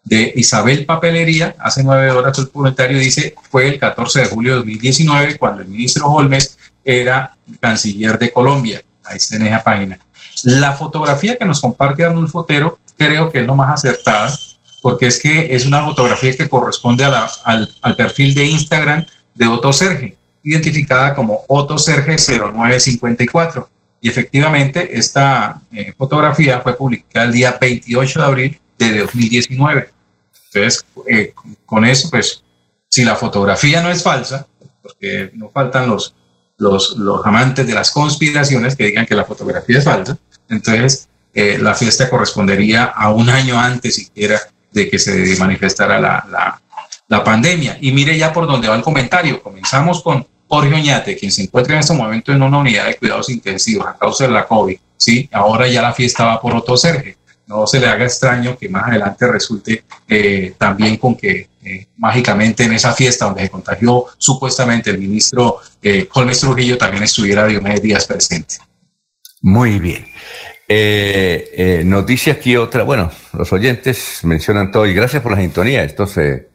de 0.03 0.33
Isabel 0.35 0.87
Papelería, 0.87 1.55
hace 1.59 1.85
nueve 1.85 2.11
horas 2.11 2.37
el 2.39 2.51
comentario 2.51 2.99
dice, 2.99 3.35
fue 3.51 3.69
el 3.69 3.79
14 3.79 4.21
de 4.21 4.27
julio 4.27 4.53
de 4.53 4.59
2019 4.59 5.39
cuando 5.39 5.63
el 5.63 5.69
ministro 5.69 6.09
Holmes 6.09 6.59
era 6.85 7.37
canciller 7.61 8.19
de 8.19 8.33
Colombia. 8.33 8.83
Ahí 9.05 9.19
está 9.19 9.37
en 9.37 9.47
esa 9.47 9.63
página. 9.63 9.99
La 10.43 10.73
fotografía 10.73 11.37
que 11.37 11.45
nos 11.45 11.61
comparte 11.61 12.05
Arnulfo 12.05 12.41
Fotero 12.41 12.79
creo 12.97 13.31
que 13.31 13.41
es 13.41 13.47
lo 13.47 13.55
más 13.55 13.73
acertada, 13.75 14.37
porque 14.83 15.07
es 15.07 15.21
que 15.21 15.55
es 15.55 15.67
una 15.67 15.85
fotografía 15.85 16.37
que 16.37 16.49
corresponde 16.49 17.05
al, 17.05 17.69
al, 17.83 17.97
perfil 17.97 18.35
de 18.35 18.47
Instagram 18.47 19.05
de 19.35 19.47
Otto 19.47 19.73
Sergio 19.73 20.17
identificada 20.43 21.15
como 21.15 21.45
Otto 21.49 21.79
Serge 21.79 22.17
0954. 22.17 23.69
Y 24.01 24.09
efectivamente, 24.09 24.99
esta 24.99 25.61
eh, 25.73 25.93
fotografía 25.97 26.61
fue 26.61 26.77
publicada 26.77 27.27
el 27.27 27.33
día 27.33 27.59
28 27.61 28.21
de 28.21 28.27
abril 28.27 28.61
de 28.79 28.99
2019. 29.01 29.91
Entonces, 30.53 30.85
eh, 31.07 31.35
con 31.67 31.85
eso, 31.85 32.09
pues, 32.11 32.43
si 32.89 33.05
la 33.05 33.15
fotografía 33.15 33.83
no 33.83 33.91
es 33.91 34.03
falsa, 34.03 34.47
porque 34.83 35.31
no 35.35 35.51
faltan 35.51 35.89
los, 35.89 36.15
los, 36.57 36.97
los 36.97 37.25
amantes 37.27 37.67
de 37.67 37.75
las 37.75 37.91
conspiraciones 37.91 38.75
que 38.75 38.87
digan 38.87 39.07
que 39.07 39.15
la 39.15 39.25
fotografía 39.25 39.79
es 39.79 39.85
falsa, 39.85 40.19
entonces 40.49 41.09
eh, 41.33 41.59
la 41.59 41.75
fiesta 41.75 42.11
correspondería 42.11 42.85
a 42.85 43.13
un 43.13 43.29
año 43.31 43.59
antes 43.59 43.95
siquiera 43.95 44.41
de 44.73 44.91
que 44.91 44.99
se 44.99 45.37
manifestara 45.39 46.01
la, 46.01 46.27
la, 46.31 46.61
la 47.11 47.25
pandemia. 47.25 47.77
Y 47.81 47.93
mire 47.93 48.17
ya 48.17 48.33
por 48.33 48.47
dónde 48.47 48.69
va 48.69 48.77
el 48.77 48.83
comentario. 48.83 49.43
Comenzamos 49.43 50.03
con 50.03 50.27
Jorge 50.47 50.75
Oñate, 50.75 51.17
quien 51.17 51.31
se 51.31 51.43
encuentra 51.43 51.75
en 51.75 51.81
este 51.81 51.93
momento 51.93 52.33
en 52.33 52.41
una 52.41 52.59
unidad 52.59 52.87
de 52.87 52.95
cuidados 52.95 53.29
intensivos 53.29 53.87
a 53.87 53.99
causa 53.99 54.27
de 54.27 54.33
la 54.33 54.47
COVID. 54.47 54.79
¿sí? 54.97 55.29
Ahora 55.33 55.67
ya 55.67 55.83
la 55.83 55.93
fiesta 55.93 56.25
va 56.25 56.41
por 56.41 56.55
otro 56.55 56.77
Sergio. 56.77 57.15
No 57.49 57.67
se 57.67 57.81
le 57.81 57.89
haga 57.89 58.05
extraño 58.05 58.57
que 58.57 58.69
más 58.69 58.85
adelante 58.85 59.27
resulte 59.27 59.83
eh, 60.09 60.55
también 60.57 60.99
con 60.99 61.17
que 61.17 61.49
eh, 61.65 61.87
mágicamente 61.97 62.63
en 62.63 62.75
esa 62.75 62.93
fiesta 62.93 63.25
donde 63.25 63.43
se 63.43 63.51
contagió 63.51 64.07
supuestamente 64.17 64.91
el 64.91 64.99
ministro 64.99 65.59
eh, 65.83 66.09
Holmes 66.13 66.39
Trujillo 66.39 66.79
también 66.79 67.03
estuviera 67.03 67.45
Diomedes 67.45 67.83
Díaz 67.83 68.07
presente. 68.07 68.55
Muy 69.41 69.81
bien. 69.81 70.07
Eh, 70.69 71.83
noticia 71.85 72.35
aquí 72.35 72.57
otra, 72.57 72.85
bueno, 72.85 73.11
los 73.33 73.53
oyentes 73.53 74.21
mencionan 74.23 74.71
todo 74.71 74.87
y 74.87 74.95
gracias 74.95 75.21
por 75.21 75.33
la 75.33 75.39
sintonía. 75.39 75.83
Esto 75.83 76.07
se, 76.07 76.50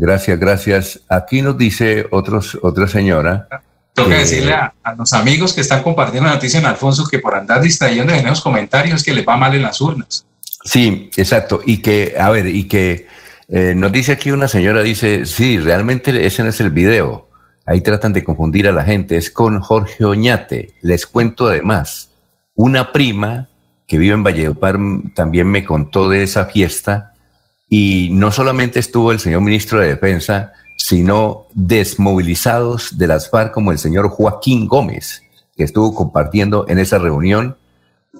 Gracias, 0.00 0.40
gracias. 0.40 1.00
Aquí 1.10 1.42
nos 1.42 1.58
dice 1.58 2.06
otros, 2.10 2.58
otra 2.62 2.88
señora. 2.88 3.46
Toca 3.92 4.16
decirle 4.16 4.54
a, 4.54 4.72
los 4.96 5.12
amigos 5.12 5.52
que 5.52 5.60
están 5.60 5.82
compartiendo 5.82 6.26
la 6.26 6.36
noticia 6.36 6.58
en 6.58 6.64
Alfonso 6.64 7.06
que 7.06 7.18
por 7.18 7.34
andar 7.34 7.60
distrayendo 7.60 8.14
en 8.14 8.24
los 8.24 8.40
comentarios 8.40 9.04
que 9.04 9.12
les 9.12 9.28
va 9.28 9.36
mal 9.36 9.54
en 9.54 9.60
las 9.60 9.78
urnas. 9.82 10.24
Sí, 10.64 11.10
exacto. 11.18 11.60
Y 11.66 11.82
que, 11.82 12.14
a 12.18 12.30
ver, 12.30 12.46
y 12.46 12.64
que 12.64 13.08
eh, 13.48 13.74
nos 13.76 13.92
dice 13.92 14.12
aquí 14.12 14.30
una 14.30 14.48
señora, 14.48 14.82
dice, 14.82 15.26
sí, 15.26 15.58
realmente 15.58 16.26
ese 16.26 16.42
no 16.44 16.48
es 16.48 16.60
el 16.60 16.70
video. 16.70 17.28
Ahí 17.66 17.82
tratan 17.82 18.14
de 18.14 18.24
confundir 18.24 18.68
a 18.68 18.72
la 18.72 18.84
gente. 18.84 19.18
Es 19.18 19.30
con 19.30 19.60
Jorge 19.60 20.02
Oñate. 20.06 20.72
Les 20.80 21.06
cuento 21.06 21.48
además, 21.48 22.08
una 22.54 22.90
prima 22.92 23.50
que 23.86 23.98
vive 23.98 24.14
en 24.14 24.22
Valledupar 24.22 24.78
también 25.14 25.46
me 25.48 25.62
contó 25.62 26.08
de 26.08 26.22
esa 26.22 26.46
fiesta 26.46 27.09
y 27.72 28.08
no 28.10 28.32
solamente 28.32 28.80
estuvo 28.80 29.12
el 29.12 29.20
señor 29.20 29.42
ministro 29.42 29.80
de 29.80 29.86
Defensa, 29.86 30.52
sino 30.76 31.46
desmovilizados 31.54 32.98
de 32.98 33.06
las 33.06 33.30
FARC 33.30 33.52
como 33.52 33.70
el 33.70 33.78
señor 33.78 34.08
Joaquín 34.08 34.66
Gómez, 34.66 35.22
que 35.56 35.62
estuvo 35.62 35.94
compartiendo 35.94 36.66
en 36.68 36.80
esa 36.80 36.98
reunión 36.98 37.56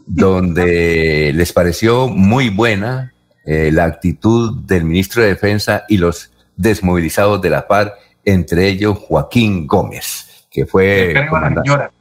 donde 0.06 1.32
les 1.34 1.52
pareció 1.52 2.06
muy 2.06 2.48
buena 2.48 3.12
eh, 3.44 3.70
la 3.72 3.86
actitud 3.86 4.60
del 4.66 4.84
ministro 4.84 5.22
de 5.22 5.30
Defensa 5.30 5.84
y 5.88 5.96
los 5.96 6.30
desmovilizados 6.56 7.42
de 7.42 7.50
la 7.50 7.62
FARC, 7.62 7.94
entre 8.24 8.68
ellos 8.68 8.98
Joaquín 8.98 9.66
Gómez, 9.66 10.46
que 10.48 10.64
fue... 10.64 11.08
Le 11.08 11.26
creo 11.26 11.36
a 11.36 11.40
la 11.40 11.62
señora. 11.62 11.92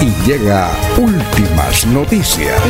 y 0.00 0.12
llega 0.26 0.70
últimas 0.98 1.86
noticias. 1.86 2.60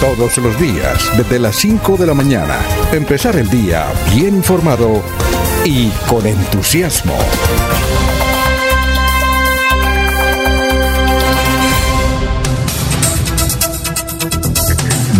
Todos 0.00 0.36
los 0.38 0.58
días, 0.60 1.10
desde 1.16 1.38
las 1.38 1.56
5 1.56 1.96
de 1.96 2.06
la 2.06 2.14
mañana, 2.14 2.58
empezar 2.92 3.36
el 3.36 3.48
día 3.48 3.86
bien 4.14 4.36
informado 4.36 5.02
y 5.64 5.88
con 6.08 6.26
entusiasmo. 6.26 7.16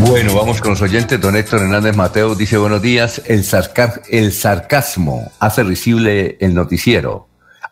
Bueno, 0.01 0.35
vamos 0.35 0.61
con 0.61 0.71
los 0.73 0.83
oyentes. 0.83 1.21
Don 1.21 1.37
Héctor 1.37 1.63
Hernández 1.63 1.97
Mateo 1.97 2.35
dice 2.35 2.59
buenos 2.59 2.83
días. 2.83 3.23
El, 3.27 3.45
el 4.11 4.33
sarcasmo 4.33 5.33
hace 5.41 5.63
visible 5.63 6.37
el 6.41 6.55
noticiero 6.55 7.29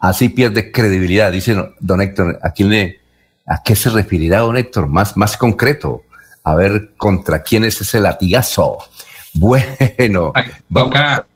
así 0.08 0.28
pierde 0.28 0.70
credibilidad. 0.70 1.32
Dice 1.32 1.56
don 1.80 2.00
Héctor, 2.00 2.38
¿a 2.42 2.50
quién 2.50 2.68
le, 2.70 3.00
a 3.46 3.62
qué 3.62 3.74
se 3.74 3.90
referirá 3.90 4.40
don 4.40 4.56
Héctor? 4.56 4.86
Más, 4.88 5.16
más 5.16 5.36
concreto. 5.36 6.02
A 6.42 6.54
ver, 6.54 6.94
¿contra 6.96 7.42
quién 7.42 7.64
es 7.64 7.80
ese 7.80 8.00
latigazo? 8.00 8.78
Bueno. 9.36 10.32
Acá, 10.36 11.26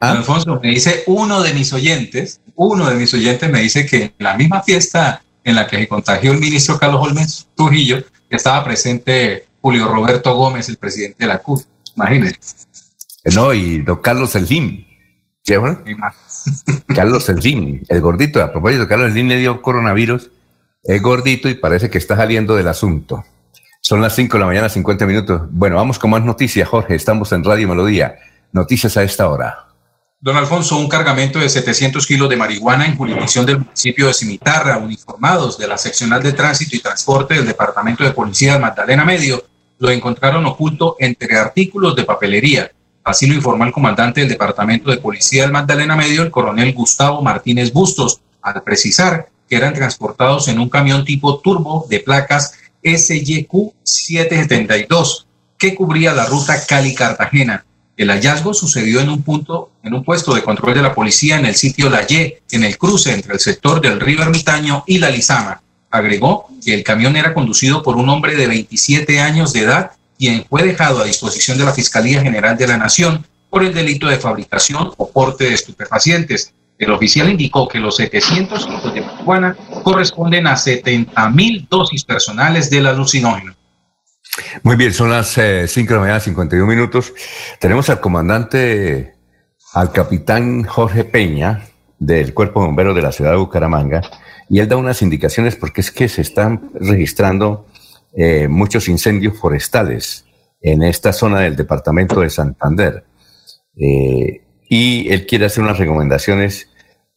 ¿Ah? 0.00 0.10
Alfonso, 0.10 0.58
me 0.60 0.70
dice 0.70 1.04
uno 1.06 1.42
de 1.44 1.54
mis 1.54 1.72
oyentes, 1.72 2.40
uno 2.56 2.90
de 2.90 2.96
mis 2.96 3.14
oyentes 3.14 3.48
me 3.48 3.60
dice 3.60 3.86
que 3.86 4.02
en 4.02 4.14
la 4.18 4.36
misma 4.36 4.64
fiesta 4.64 5.22
en 5.44 5.54
la 5.54 5.68
que 5.68 5.76
se 5.76 5.86
contagió 5.86 6.32
el 6.32 6.40
ministro 6.40 6.76
Carlos 6.76 7.00
Holmes 7.06 7.46
Trujillo, 7.54 8.02
estaba 8.28 8.64
presente 8.64 9.46
Julio 9.60 9.86
Roberto 9.86 10.34
Gómez, 10.34 10.68
el 10.68 10.76
presidente 10.76 11.18
de 11.20 11.28
la 11.28 11.38
CUT. 11.38 11.62
Imagínese. 11.94 12.36
No, 13.32 13.54
y 13.54 13.82
don 13.82 13.98
Carlos 13.98 14.34
Elfín. 14.34 14.84
¿Sí, 15.44 15.54
Carlos 16.94 17.24
Slim, 17.24 17.82
el 17.88 18.00
gordito, 18.00 18.42
a 18.42 18.52
propósito, 18.52 18.88
Carlos 18.88 19.12
Slim 19.12 19.28
le 19.28 19.38
dio 19.38 19.62
coronavirus, 19.62 20.30
es 20.84 21.02
gordito 21.02 21.48
y 21.48 21.54
parece 21.54 21.90
que 21.90 21.98
está 21.98 22.16
saliendo 22.16 22.54
del 22.54 22.68
asunto. 22.68 23.24
Son 23.80 24.00
las 24.00 24.14
5 24.14 24.36
de 24.36 24.40
la 24.40 24.46
mañana, 24.46 24.68
50 24.68 25.06
minutos. 25.06 25.42
Bueno, 25.50 25.76
vamos 25.76 25.98
con 25.98 26.10
más 26.10 26.22
noticias, 26.22 26.68
Jorge. 26.68 26.94
Estamos 26.96 27.30
en 27.32 27.44
Radio 27.44 27.68
Melodía. 27.68 28.16
Noticias 28.52 28.96
a 28.96 29.04
esta 29.04 29.28
hora. 29.28 29.66
Don 30.18 30.36
Alfonso, 30.36 30.78
un 30.78 30.88
cargamento 30.88 31.38
de 31.38 31.48
700 31.48 32.04
kilos 32.06 32.28
de 32.28 32.36
marihuana 32.36 32.86
en 32.86 32.96
jurisdicción 32.96 33.46
del 33.46 33.58
municipio 33.58 34.08
de 34.08 34.14
Cimitarra, 34.14 34.78
uniformados 34.78 35.58
de 35.58 35.68
la 35.68 35.78
seccional 35.78 36.22
de 36.22 36.32
tránsito 36.32 36.74
y 36.74 36.80
transporte 36.80 37.34
del 37.34 37.46
Departamento 37.46 38.02
de 38.02 38.10
Policía 38.10 38.54
de 38.54 38.58
Magdalena 38.58 39.04
Medio, 39.04 39.44
lo 39.78 39.90
encontraron 39.90 40.46
oculto 40.46 40.96
entre 40.98 41.36
artículos 41.36 41.94
de 41.94 42.04
papelería, 42.04 42.70
Así 43.06 43.28
lo 43.28 43.34
informó 43.34 43.64
el 43.64 43.70
comandante 43.70 44.20
del 44.20 44.30
Departamento 44.30 44.90
de 44.90 44.96
Policía 44.96 45.42
del 45.42 45.52
Magdalena 45.52 45.94
Medio, 45.94 46.24
el 46.24 46.32
coronel 46.32 46.74
Gustavo 46.74 47.22
Martínez 47.22 47.72
Bustos, 47.72 48.20
al 48.42 48.64
precisar 48.64 49.28
que 49.48 49.54
eran 49.54 49.74
transportados 49.74 50.48
en 50.48 50.58
un 50.58 50.68
camión 50.68 51.04
tipo 51.04 51.38
turbo 51.38 51.86
de 51.88 52.00
placas 52.00 52.54
SYQ 52.82 53.74
772 53.84 55.28
que 55.56 55.76
cubría 55.76 56.14
la 56.14 56.26
ruta 56.26 56.66
Cali-Cartagena. 56.66 57.64
El 57.96 58.10
hallazgo 58.10 58.52
sucedió 58.52 59.00
en 59.00 59.08
un 59.08 59.22
punto, 59.22 59.70
en 59.84 59.94
un 59.94 60.02
puesto 60.02 60.34
de 60.34 60.42
control 60.42 60.74
de 60.74 60.82
la 60.82 60.92
policía 60.92 61.38
en 61.38 61.46
el 61.46 61.54
sitio 61.54 61.88
La 61.88 62.02
Y, 62.08 62.34
en 62.50 62.64
el 62.64 62.76
cruce 62.76 63.12
entre 63.12 63.34
el 63.34 63.38
sector 63.38 63.80
del 63.80 64.00
río 64.00 64.20
Ermitaño 64.20 64.82
y 64.84 64.98
la 64.98 65.10
Lizama. 65.10 65.62
Agregó 65.92 66.48
que 66.64 66.74
el 66.74 66.82
camión 66.82 67.14
era 67.14 67.34
conducido 67.34 67.84
por 67.84 67.94
un 67.94 68.08
hombre 68.08 68.34
de 68.34 68.48
27 68.48 69.20
años 69.20 69.52
de 69.52 69.60
edad 69.60 69.92
quien 70.18 70.44
fue 70.48 70.62
dejado 70.62 71.00
a 71.00 71.04
disposición 71.04 71.58
de 71.58 71.64
la 71.64 71.72
Fiscalía 71.72 72.22
General 72.22 72.56
de 72.56 72.66
la 72.66 72.76
Nación 72.76 73.24
por 73.50 73.64
el 73.64 73.74
delito 73.74 74.06
de 74.06 74.18
fabricación 74.18 74.92
o 74.96 75.10
porte 75.10 75.44
de 75.44 75.54
estupefacientes. 75.54 76.52
El 76.78 76.90
oficial 76.90 77.30
indicó 77.30 77.68
que 77.68 77.78
los 77.78 77.96
700 77.96 78.66
kilos 78.66 78.94
de 78.94 79.00
marihuana 79.00 79.56
corresponden 79.82 80.46
a 80.46 80.56
70 80.56 81.30
mil 81.30 81.66
dosis 81.70 82.04
personales 82.04 82.68
del 82.68 82.86
alucinógeno. 82.86 83.54
Muy 84.62 84.76
bien, 84.76 84.92
son 84.92 85.10
las 85.10 85.28
5 85.28 85.40
eh, 85.40 85.66
de 85.66 85.94
la 85.94 86.00
mañana, 86.00 86.20
51 86.20 86.66
minutos. 86.66 87.14
Tenemos 87.58 87.88
al 87.88 88.00
comandante, 88.00 89.14
al 89.72 89.92
capitán 89.92 90.64
Jorge 90.64 91.04
Peña, 91.04 91.62
del 91.98 92.34
Cuerpo 92.34 92.60
de 92.60 92.66
Bomberos 92.66 92.94
de 92.94 93.02
la 93.02 93.12
ciudad 93.12 93.30
de 93.30 93.38
Bucaramanga, 93.38 94.02
y 94.48 94.60
él 94.60 94.68
da 94.68 94.76
unas 94.76 95.00
indicaciones 95.02 95.56
porque 95.56 95.80
es 95.80 95.90
que 95.90 96.08
se 96.08 96.20
están 96.20 96.70
registrando 96.74 97.66
eh, 98.18 98.48
muchos 98.48 98.88
incendios 98.88 99.38
forestales 99.38 100.24
en 100.62 100.82
esta 100.82 101.12
zona 101.12 101.40
del 101.40 101.54
departamento 101.54 102.18
de 102.20 102.30
Santander. 102.30 103.04
Eh, 103.76 104.40
y 104.70 105.12
él 105.12 105.26
quiere 105.26 105.44
hacer 105.44 105.62
unas 105.62 105.76
recomendaciones 105.76 106.70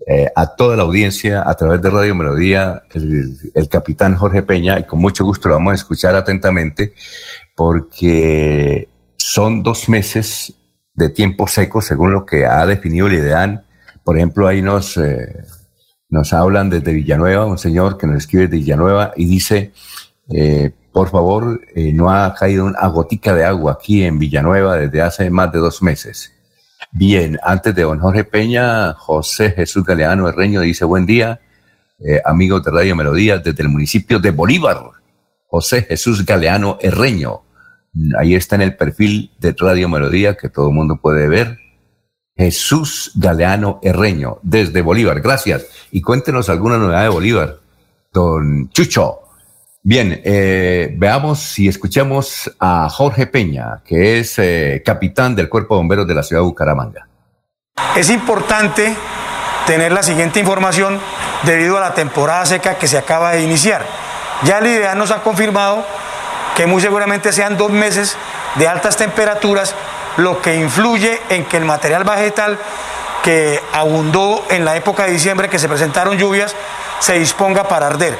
eh, 0.05 0.27
a 0.35 0.57
toda 0.57 0.75
la 0.75 0.83
audiencia 0.83 1.49
a 1.49 1.55
través 1.55 1.81
de 1.81 1.89
Radio 1.89 2.15
Melodía, 2.15 2.83
el, 2.93 3.69
capitán 3.69 4.15
Jorge 4.17 4.43
Peña, 4.43 4.77
y 4.77 4.83
con 4.83 4.99
mucho 4.99 5.23
gusto 5.23 5.47
lo 5.47 5.55
vamos 5.55 5.71
a 5.71 5.75
escuchar 5.75 6.15
atentamente, 6.15 6.93
porque 7.55 8.89
son 9.15 9.63
dos 9.63 9.87
meses 9.87 10.53
de 10.95 11.09
tiempo 11.09 11.47
seco, 11.47 11.81
según 11.81 12.11
lo 12.11 12.25
que 12.25 12.45
ha 12.45 12.65
definido 12.65 13.07
el 13.07 13.13
IDEAN. 13.13 13.63
Por 14.03 14.17
ejemplo, 14.17 14.47
ahí 14.47 14.61
nos, 14.61 14.99
nos 16.09 16.33
hablan 16.33 16.69
desde 16.69 16.91
Villanueva, 16.91 17.45
un 17.45 17.57
señor 17.57 17.97
que 17.97 18.05
nos 18.05 18.17
escribe 18.17 18.49
de 18.49 18.57
Villanueva 18.57 19.13
y 19.15 19.25
dice, 19.25 19.71
por 20.91 21.09
favor, 21.09 21.61
eh, 21.75 21.93
no 21.93 22.09
ha 22.09 22.33
caído 22.33 22.65
una 22.65 22.87
gotica 22.87 23.33
de 23.33 23.45
agua 23.45 23.73
aquí 23.73 24.03
en 24.03 24.19
Villanueva 24.19 24.77
desde 24.77 25.01
hace 25.01 25.29
más 25.29 25.51
de 25.51 25.59
dos 25.59 25.81
meses. 25.81 26.33
Bien, 26.91 27.37
antes 27.43 27.75
de 27.75 27.83
don 27.83 27.99
Jorge 27.99 28.23
Peña, 28.23 28.93
José 28.93 29.51
Jesús 29.51 29.83
Galeano 29.83 30.27
Herreño 30.27 30.61
dice 30.61 30.85
buen 30.85 31.05
día, 31.05 31.39
eh, 31.99 32.21
amigos 32.25 32.63
de 32.63 32.71
Radio 32.71 32.95
Melodía 32.95 33.37
desde 33.37 33.61
el 33.61 33.69
municipio 33.69 34.19
de 34.19 34.31
Bolívar. 34.31 34.79
José 35.47 35.83
Jesús 35.83 36.25
Galeano 36.25 36.77
Herreño. 36.81 37.41
Ahí 38.17 38.35
está 38.35 38.55
en 38.55 38.61
el 38.61 38.75
perfil 38.75 39.31
de 39.39 39.55
Radio 39.57 39.89
Melodía 39.89 40.35
que 40.35 40.49
todo 40.49 40.69
el 40.69 40.73
mundo 40.73 40.99
puede 41.01 41.27
ver. 41.27 41.57
Jesús 42.35 43.11
Galeano 43.15 43.79
Herreño, 43.83 44.39
desde 44.41 44.81
Bolívar. 44.81 45.21
Gracias. 45.21 45.65
Y 45.91 46.01
cuéntenos 46.01 46.49
alguna 46.49 46.77
novedad 46.77 47.03
de 47.03 47.09
Bolívar. 47.09 47.59
don 48.13 48.69
Chucho. 48.69 49.28
Bien, 49.81 50.21
eh, 50.25 50.93
veamos 50.97 51.57
y 51.57 51.69
escuchemos 51.69 52.51
a 52.59 52.89
Jorge 52.89 53.27
Peña, 53.27 53.81
que 53.85 54.19
es 54.19 54.37
eh, 54.37 54.83
capitán 54.85 55.35
del 55.35 55.47
Cuerpo 55.47 55.75
de 55.75 55.79
Bomberos 55.79 56.07
de 56.07 56.13
la 56.13 56.21
ciudad 56.21 56.41
de 56.41 56.47
Bucaramanga. 56.47 57.07
Es 57.95 58.09
importante 58.09 58.93
tener 59.65 59.93
la 59.93 60.03
siguiente 60.03 60.41
información 60.41 60.99
debido 61.43 61.77
a 61.77 61.81
la 61.81 61.93
temporada 61.93 62.45
seca 62.45 62.75
que 62.75 62.87
se 62.87 62.97
acaba 62.97 63.31
de 63.31 63.41
iniciar. 63.41 63.85
Ya 64.43 64.57
el 64.57 64.67
IDEA 64.67 64.95
nos 64.95 65.11
ha 65.11 65.21
confirmado 65.21 65.85
que 66.57 66.65
muy 66.65 66.81
seguramente 66.81 67.31
sean 67.31 67.57
dos 67.57 67.71
meses 67.71 68.17
de 68.55 68.67
altas 68.67 68.97
temperaturas, 68.97 69.75
lo 70.17 70.41
que 70.41 70.55
influye 70.55 71.21
en 71.29 71.45
que 71.45 71.55
el 71.55 71.63
material 71.63 72.03
vegetal 72.03 72.59
que 73.23 73.61
abundó 73.71 74.45
en 74.49 74.65
la 74.65 74.75
época 74.75 75.05
de 75.05 75.11
diciembre, 75.11 75.47
que 75.47 75.59
se 75.59 75.69
presentaron 75.69 76.17
lluvias, 76.17 76.53
se 76.99 77.17
disponga 77.17 77.67
para 77.67 77.87
arder. 77.87 78.17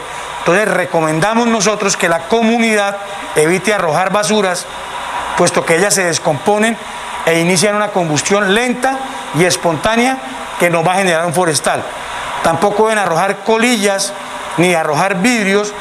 Entonces 0.50 0.74
recomendamos 0.74 1.45
nosotros 1.45 1.95
que 1.95 2.10
la 2.10 2.22
comunidad 2.22 2.97
evite 3.36 3.72
arrojar 3.72 4.12
basuras, 4.12 4.66
puesto 5.38 5.64
que 5.64 5.76
ellas 5.76 5.93
se 5.93 6.06
descomponen 6.06 6.76
e 7.28 7.39
inician 7.39 7.76
una 7.76 7.89
combustión 7.89 8.56
lenta 8.56 8.97
y 9.36 9.43
espontánea 9.43 10.18
que 10.60 10.72
nos 10.72 10.84
va 10.84 10.93
a 10.93 10.95
generar 10.95 11.28
un 11.28 11.36
forestal. 11.36 11.84
Tampoco 12.41 12.86
deben 12.88 12.97
arrojar 12.97 13.43
colillas 13.43 14.12
ni 14.58 14.74
arrojar 14.74 15.22
vidrios, 15.22 15.72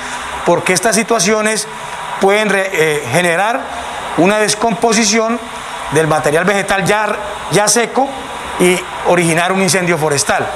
porque 0.45 0.75
estas 0.75 0.97
situaciones 0.97 1.67
pueden 2.21 2.53
eh, 2.55 3.09
generar 3.11 3.61
una 4.19 4.37
descomposición 4.37 5.41
del 5.93 6.09
material 6.09 6.45
vegetal 6.45 6.85
ya, 6.85 7.17
ya 7.53 7.69
seco 7.69 8.07
y 8.61 8.79
originar 9.07 9.51
un 9.51 9.63
incendio 9.63 9.97
forestal. 9.97 10.47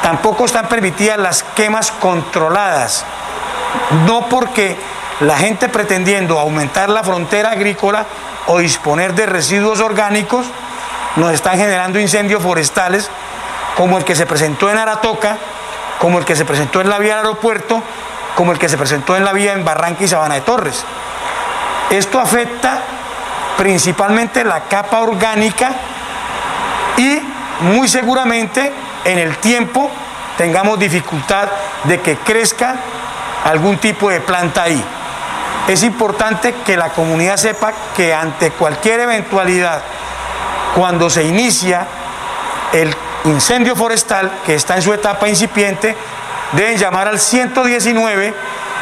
Tampoco 0.00 0.44
están 0.44 0.68
permitidas 0.68 1.18
las 1.18 1.42
quemas 1.42 1.90
controladas, 1.90 3.04
no 4.06 4.28
porque 4.28 4.76
la 5.20 5.36
gente 5.36 5.68
pretendiendo 5.68 6.38
aumentar 6.38 6.88
la 6.88 7.02
frontera 7.02 7.50
agrícola 7.50 8.06
o 8.46 8.58
disponer 8.58 9.14
de 9.14 9.26
residuos 9.26 9.80
orgánicos 9.80 10.46
nos 11.16 11.32
están 11.32 11.58
generando 11.58 11.98
incendios 11.98 12.42
forestales 12.42 13.10
como 13.76 13.98
el 13.98 14.04
que 14.04 14.14
se 14.14 14.26
presentó 14.26 14.70
en 14.70 14.78
Aratoca, 14.78 15.36
como 15.98 16.18
el 16.18 16.24
que 16.24 16.36
se 16.36 16.44
presentó 16.44 16.80
en 16.80 16.88
la 16.88 16.98
vía 16.98 17.16
del 17.16 17.26
aeropuerto, 17.26 17.82
como 18.34 18.52
el 18.52 18.58
que 18.58 18.68
se 18.68 18.78
presentó 18.78 19.16
en 19.16 19.24
la 19.24 19.32
vía 19.32 19.52
en 19.52 19.64
Barranca 19.64 20.04
y 20.04 20.08
Sabana 20.08 20.36
de 20.36 20.40
Torres. 20.42 20.84
Esto 21.90 22.20
afecta 22.20 22.82
principalmente 23.56 24.44
la 24.44 24.64
capa 24.64 25.00
orgánica 25.00 25.72
y 26.96 27.20
muy 27.60 27.88
seguramente 27.88 28.72
en 29.04 29.18
el 29.18 29.36
tiempo 29.38 29.90
tengamos 30.36 30.78
dificultad 30.78 31.48
de 31.84 32.00
que 32.00 32.16
crezca 32.18 32.76
algún 33.44 33.78
tipo 33.78 34.10
de 34.10 34.20
planta 34.20 34.64
ahí. 34.64 34.82
Es 35.68 35.82
importante 35.82 36.54
que 36.64 36.76
la 36.76 36.90
comunidad 36.90 37.36
sepa 37.36 37.72
que 37.94 38.14
ante 38.14 38.50
cualquier 38.52 39.00
eventualidad, 39.00 39.82
cuando 40.74 41.10
se 41.10 41.24
inicia 41.24 41.86
el 42.72 42.94
incendio 43.24 43.76
forestal, 43.76 44.30
que 44.46 44.54
está 44.54 44.76
en 44.76 44.82
su 44.82 44.92
etapa 44.92 45.28
incipiente, 45.28 45.94
deben 46.52 46.78
llamar 46.78 47.08
al 47.08 47.18
119 47.18 48.34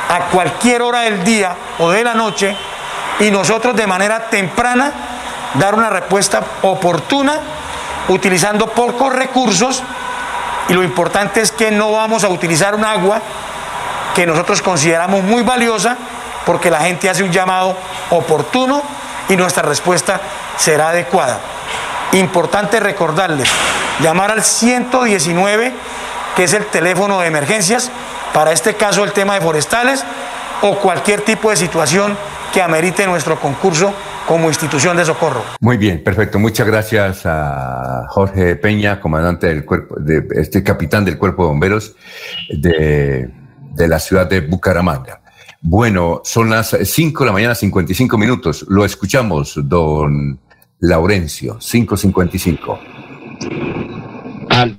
a 0.09 0.19
cualquier 0.27 0.83
hora 0.83 1.01
del 1.01 1.25
día 1.25 1.57
o 1.79 1.91
de 1.91 2.05
la 2.05 2.15
noche 2.15 2.57
y 3.19 3.31
nosotros 3.31 3.75
de 3.75 3.87
manera 3.87 4.29
temprana 4.29 4.93
dar 5.55 5.75
una 5.75 5.91
respuesta 5.91 6.41
oportuna 6.63 7.41
utilizando 8.09 8.69
pocos 8.69 9.13
recursos 9.13 9.83
y 10.69 10.75
lo 10.75 10.83
importante 10.83 11.41
es 11.41 11.51
que 11.51 11.71
no 11.71 11.93
vamos 11.93 12.25
a 12.25 12.29
utilizar 12.29 12.75
un 12.75 12.85
agua 12.85 13.21
que 14.17 14.27
nosotros 14.27 14.63
consideramos 14.63 15.23
muy 15.23 15.43
valiosa 15.43 15.95
porque 16.47 16.71
la 16.71 16.81
gente 16.81 17.11
hace 17.11 17.23
un 17.23 17.31
llamado 17.31 17.77
oportuno 18.09 18.83
y 19.29 19.37
nuestra 19.37 19.63
respuesta 19.63 20.19
será 20.57 20.89
adecuada. 20.89 21.39
Importante 22.13 22.81
recordarles, 22.81 23.47
llamar 24.01 24.31
al 24.31 24.43
119, 24.43 25.71
que 26.35 26.45
es 26.45 26.55
el 26.55 26.65
teléfono 26.65 27.21
de 27.21 27.27
emergencias, 27.27 27.91
para 28.33 28.53
este 28.53 28.73
caso 28.75 29.05
el 29.05 29.13
tema 29.13 29.35
de 29.35 29.43
forestales 29.43 30.03
o 30.63 30.77
cualquier 30.77 31.21
tipo 31.21 31.51
de 31.51 31.57
situación 31.57 32.17
que 32.55 32.63
amerite 32.63 33.07
nuestro 33.07 33.39
concurso 33.39 33.93
como 34.27 34.49
institución 34.49 34.97
de 34.97 35.05
socorro. 35.05 35.43
Muy 35.61 35.77
bien, 35.77 36.03
perfecto. 36.03 36.39
Muchas 36.39 36.67
gracias 36.67 37.27
a 37.27 38.07
Jorge 38.09 38.57
Peña, 38.57 38.99
comandante 38.99 39.49
del 39.49 39.67
cuerpo, 39.67 39.97
este 40.31 40.63
capitán 40.63 41.05
del 41.05 41.19
cuerpo 41.19 41.43
de 41.43 41.49
bomberos 41.51 41.95
de, 42.49 43.29
de 43.77 43.89
la 43.89 43.99
ciudad 43.99 44.29
de 44.29 44.41
Bucaramanga. 44.41 45.21
Bueno, 45.61 46.23
son 46.25 46.51
las 46.51 46.77
5 46.81 47.25
de 47.25 47.27
la 47.27 47.33
mañana, 47.33 47.55
55 47.55 48.19
minutos. 48.19 48.65
Lo 48.69 48.85
escuchamos, 48.85 49.55
don 49.65 50.39
Laurencio, 50.81 51.59
5.55. 51.59 52.79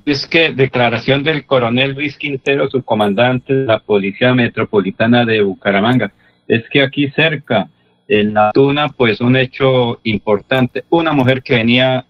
Es 0.04 0.26
que 0.26 0.52
declaración 0.52 1.22
del 1.22 1.46
coronel 1.46 1.92
Luis 1.92 2.16
Quintero, 2.16 2.68
su 2.68 2.82
comandante 2.82 3.54
de 3.54 3.66
la 3.66 3.78
Policía 3.78 4.34
Metropolitana 4.34 5.24
de 5.24 5.42
Bucaramanga. 5.42 6.12
Es 6.48 6.64
que 6.70 6.82
aquí 6.82 7.10
cerca 7.10 7.68
en 8.08 8.34
la 8.34 8.50
Tuna, 8.52 8.88
pues 8.88 9.20
un 9.20 9.36
hecho 9.36 10.00
importante. 10.02 10.84
Una 10.88 11.12
mujer 11.12 11.42
que 11.42 11.54
venía 11.56 12.06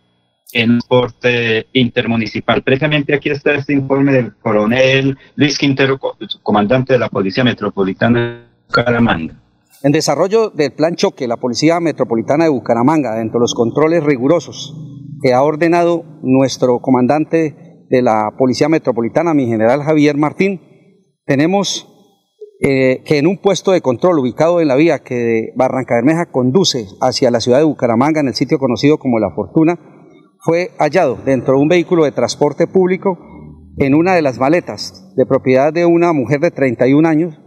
en 0.53 0.71
un 0.73 0.81
porte 0.89 1.67
intermunicipal. 1.73 2.63
Precisamente 2.63 3.15
aquí 3.15 3.31
está 3.31 3.55
este 3.55 3.75
informe 3.75 4.13
del 4.13 4.37
coronel 4.37 5.19
Luis 5.37 5.59
Quintero, 5.59 5.99
comandante 6.43 6.95
de 6.95 6.99
la 6.99 7.09
Policía 7.09 7.45
Metropolitana 7.45 8.21
de 8.21 8.67
Bucaramanga. 8.67 9.43
En 9.83 9.93
desarrollo 9.93 10.51
del 10.51 10.73
plan 10.73 10.97
choque, 10.97 11.29
la 11.29 11.37
Policía 11.37 11.79
Metropolitana 11.81 12.45
de 12.45 12.51
Bucaramanga, 12.51 13.17
dentro 13.17 13.39
de 13.39 13.45
los 13.45 13.55
controles 13.55 14.03
rigurosos 14.03 14.75
que 15.23 15.35
ha 15.35 15.43
ordenado 15.43 16.05
nuestro 16.23 16.81
comandante 16.81 17.85
de 17.89 18.03
la 18.03 18.33
Policía 18.37 18.69
Metropolitana, 18.69 19.35
mi 19.35 19.47
general 19.47 19.83
Javier 19.83 20.17
Martín, 20.17 20.61
tenemos 21.27 21.87
eh, 22.61 23.03
que 23.05 23.19
en 23.19 23.27
un 23.27 23.39
puesto 23.39 23.71
de 23.71 23.81
control 23.81 24.19
ubicado 24.19 24.61
en 24.61 24.69
la 24.69 24.75
vía 24.75 25.01
que 25.01 25.15
de 25.15 25.53
Barranca 25.55 25.95
Bermeja 25.95 26.27
conduce 26.27 26.87
hacia 27.01 27.31
la 27.31 27.41
ciudad 27.41 27.59
de 27.59 27.65
Bucaramanga, 27.65 28.21
en 28.21 28.29
el 28.29 28.35
sitio 28.35 28.59
conocido 28.59 28.99
como 28.99 29.21
La 29.21 29.31
Fortuna, 29.31 29.79
fue 30.41 30.71
hallado 30.79 31.17
dentro 31.25 31.55
de 31.55 31.61
un 31.61 31.69
vehículo 31.69 32.05
de 32.05 32.13
transporte 32.13 32.67
público 32.67 33.19
en 33.79 33.95
una 33.95 34.15
de 34.15 34.23
las 34.23 34.39
maletas 34.39 35.13
de 35.17 35.27
propiedad 35.27 35.73
de 35.73 35.87
una 35.87 36.13
mujer 36.13 36.41
de 36.41 36.51
31 36.51 37.09
años, 37.09 37.41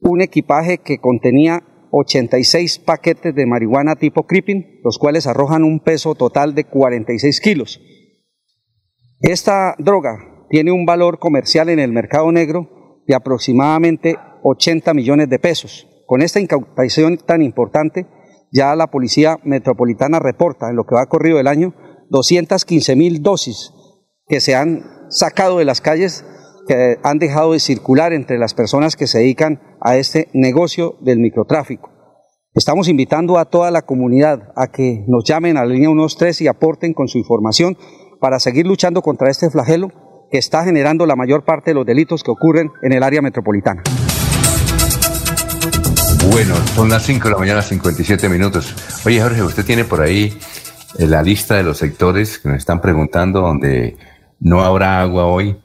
un 0.00 0.20
equipaje 0.20 0.78
que 0.78 0.98
contenía 0.98 1.62
86 1.90 2.78
paquetes 2.80 3.34
de 3.34 3.46
marihuana 3.46 3.96
tipo 3.96 4.24
creeping, 4.24 4.80
los 4.84 4.98
cuales 4.98 5.26
arrojan 5.26 5.64
un 5.64 5.80
peso 5.80 6.14
total 6.14 6.54
de 6.54 6.64
46 6.64 7.40
kilos. 7.40 7.80
Esta 9.20 9.74
droga 9.78 10.46
tiene 10.48 10.72
un 10.72 10.86
valor 10.86 11.18
comercial 11.18 11.68
en 11.68 11.78
el 11.78 11.92
mercado 11.92 12.30
negro 12.32 13.02
de 13.06 13.14
aproximadamente 13.14 14.16
80 14.42 14.94
millones 14.94 15.28
de 15.28 15.38
pesos. 15.38 15.86
Con 16.06 16.22
esta 16.22 16.40
incautación 16.40 17.18
tan 17.18 17.42
importante, 17.42 18.06
ya 18.52 18.74
la 18.76 18.88
Policía 18.88 19.38
Metropolitana 19.44 20.18
reporta 20.18 20.70
en 20.70 20.76
lo 20.76 20.84
que 20.84 20.94
va 20.94 21.06
corrido 21.06 21.38
el 21.38 21.46
año 21.46 21.74
215 22.10 22.96
mil 22.96 23.22
dosis 23.22 23.72
que 24.26 24.40
se 24.40 24.54
han 24.54 24.84
sacado 25.08 25.58
de 25.58 25.64
las 25.64 25.80
calles, 25.80 26.24
que 26.66 26.98
han 27.02 27.18
dejado 27.18 27.52
de 27.52 27.60
circular 27.60 28.12
entre 28.12 28.38
las 28.38 28.54
personas 28.54 28.96
que 28.96 29.06
se 29.06 29.18
dedican 29.18 29.60
a 29.80 29.96
este 29.96 30.28
negocio 30.32 30.96
del 31.00 31.18
microtráfico. 31.18 31.90
Estamos 32.54 32.88
invitando 32.88 33.38
a 33.38 33.44
toda 33.44 33.70
la 33.70 33.82
comunidad 33.82 34.52
a 34.56 34.68
que 34.68 35.04
nos 35.06 35.24
llamen 35.24 35.56
a 35.56 35.64
la 35.64 35.72
línea 35.72 35.88
123 35.88 36.40
y 36.42 36.48
aporten 36.48 36.94
con 36.94 37.08
su 37.08 37.18
información 37.18 37.76
para 38.20 38.40
seguir 38.40 38.66
luchando 38.66 39.02
contra 39.02 39.30
este 39.30 39.50
flagelo 39.50 39.88
que 40.30 40.38
está 40.38 40.64
generando 40.64 41.06
la 41.06 41.16
mayor 41.16 41.44
parte 41.44 41.70
de 41.70 41.74
los 41.74 41.86
delitos 41.86 42.22
que 42.22 42.30
ocurren 42.30 42.70
en 42.82 42.92
el 42.92 43.02
área 43.02 43.22
metropolitana. 43.22 43.82
Bueno, 46.28 46.54
son 46.74 46.88
las 46.88 47.04
5 47.04 47.28
de 47.28 47.30
la 47.32 47.38
mañana, 47.38 47.62
57 47.62 48.28
minutos. 48.28 48.74
Oye, 49.04 49.20
Jorge, 49.20 49.42
usted 49.42 49.64
tiene 49.64 49.84
por 49.84 50.00
ahí 50.00 50.38
eh, 50.98 51.06
la 51.06 51.22
lista 51.22 51.56
de 51.56 51.62
los 51.62 51.78
sectores 51.78 52.38
que 52.38 52.48
nos 52.48 52.58
están 52.58 52.80
preguntando 52.80 53.40
donde 53.40 53.96
no 54.38 54.62
habrá 54.62 55.00
agua 55.00 55.26
hoy 55.26 55.56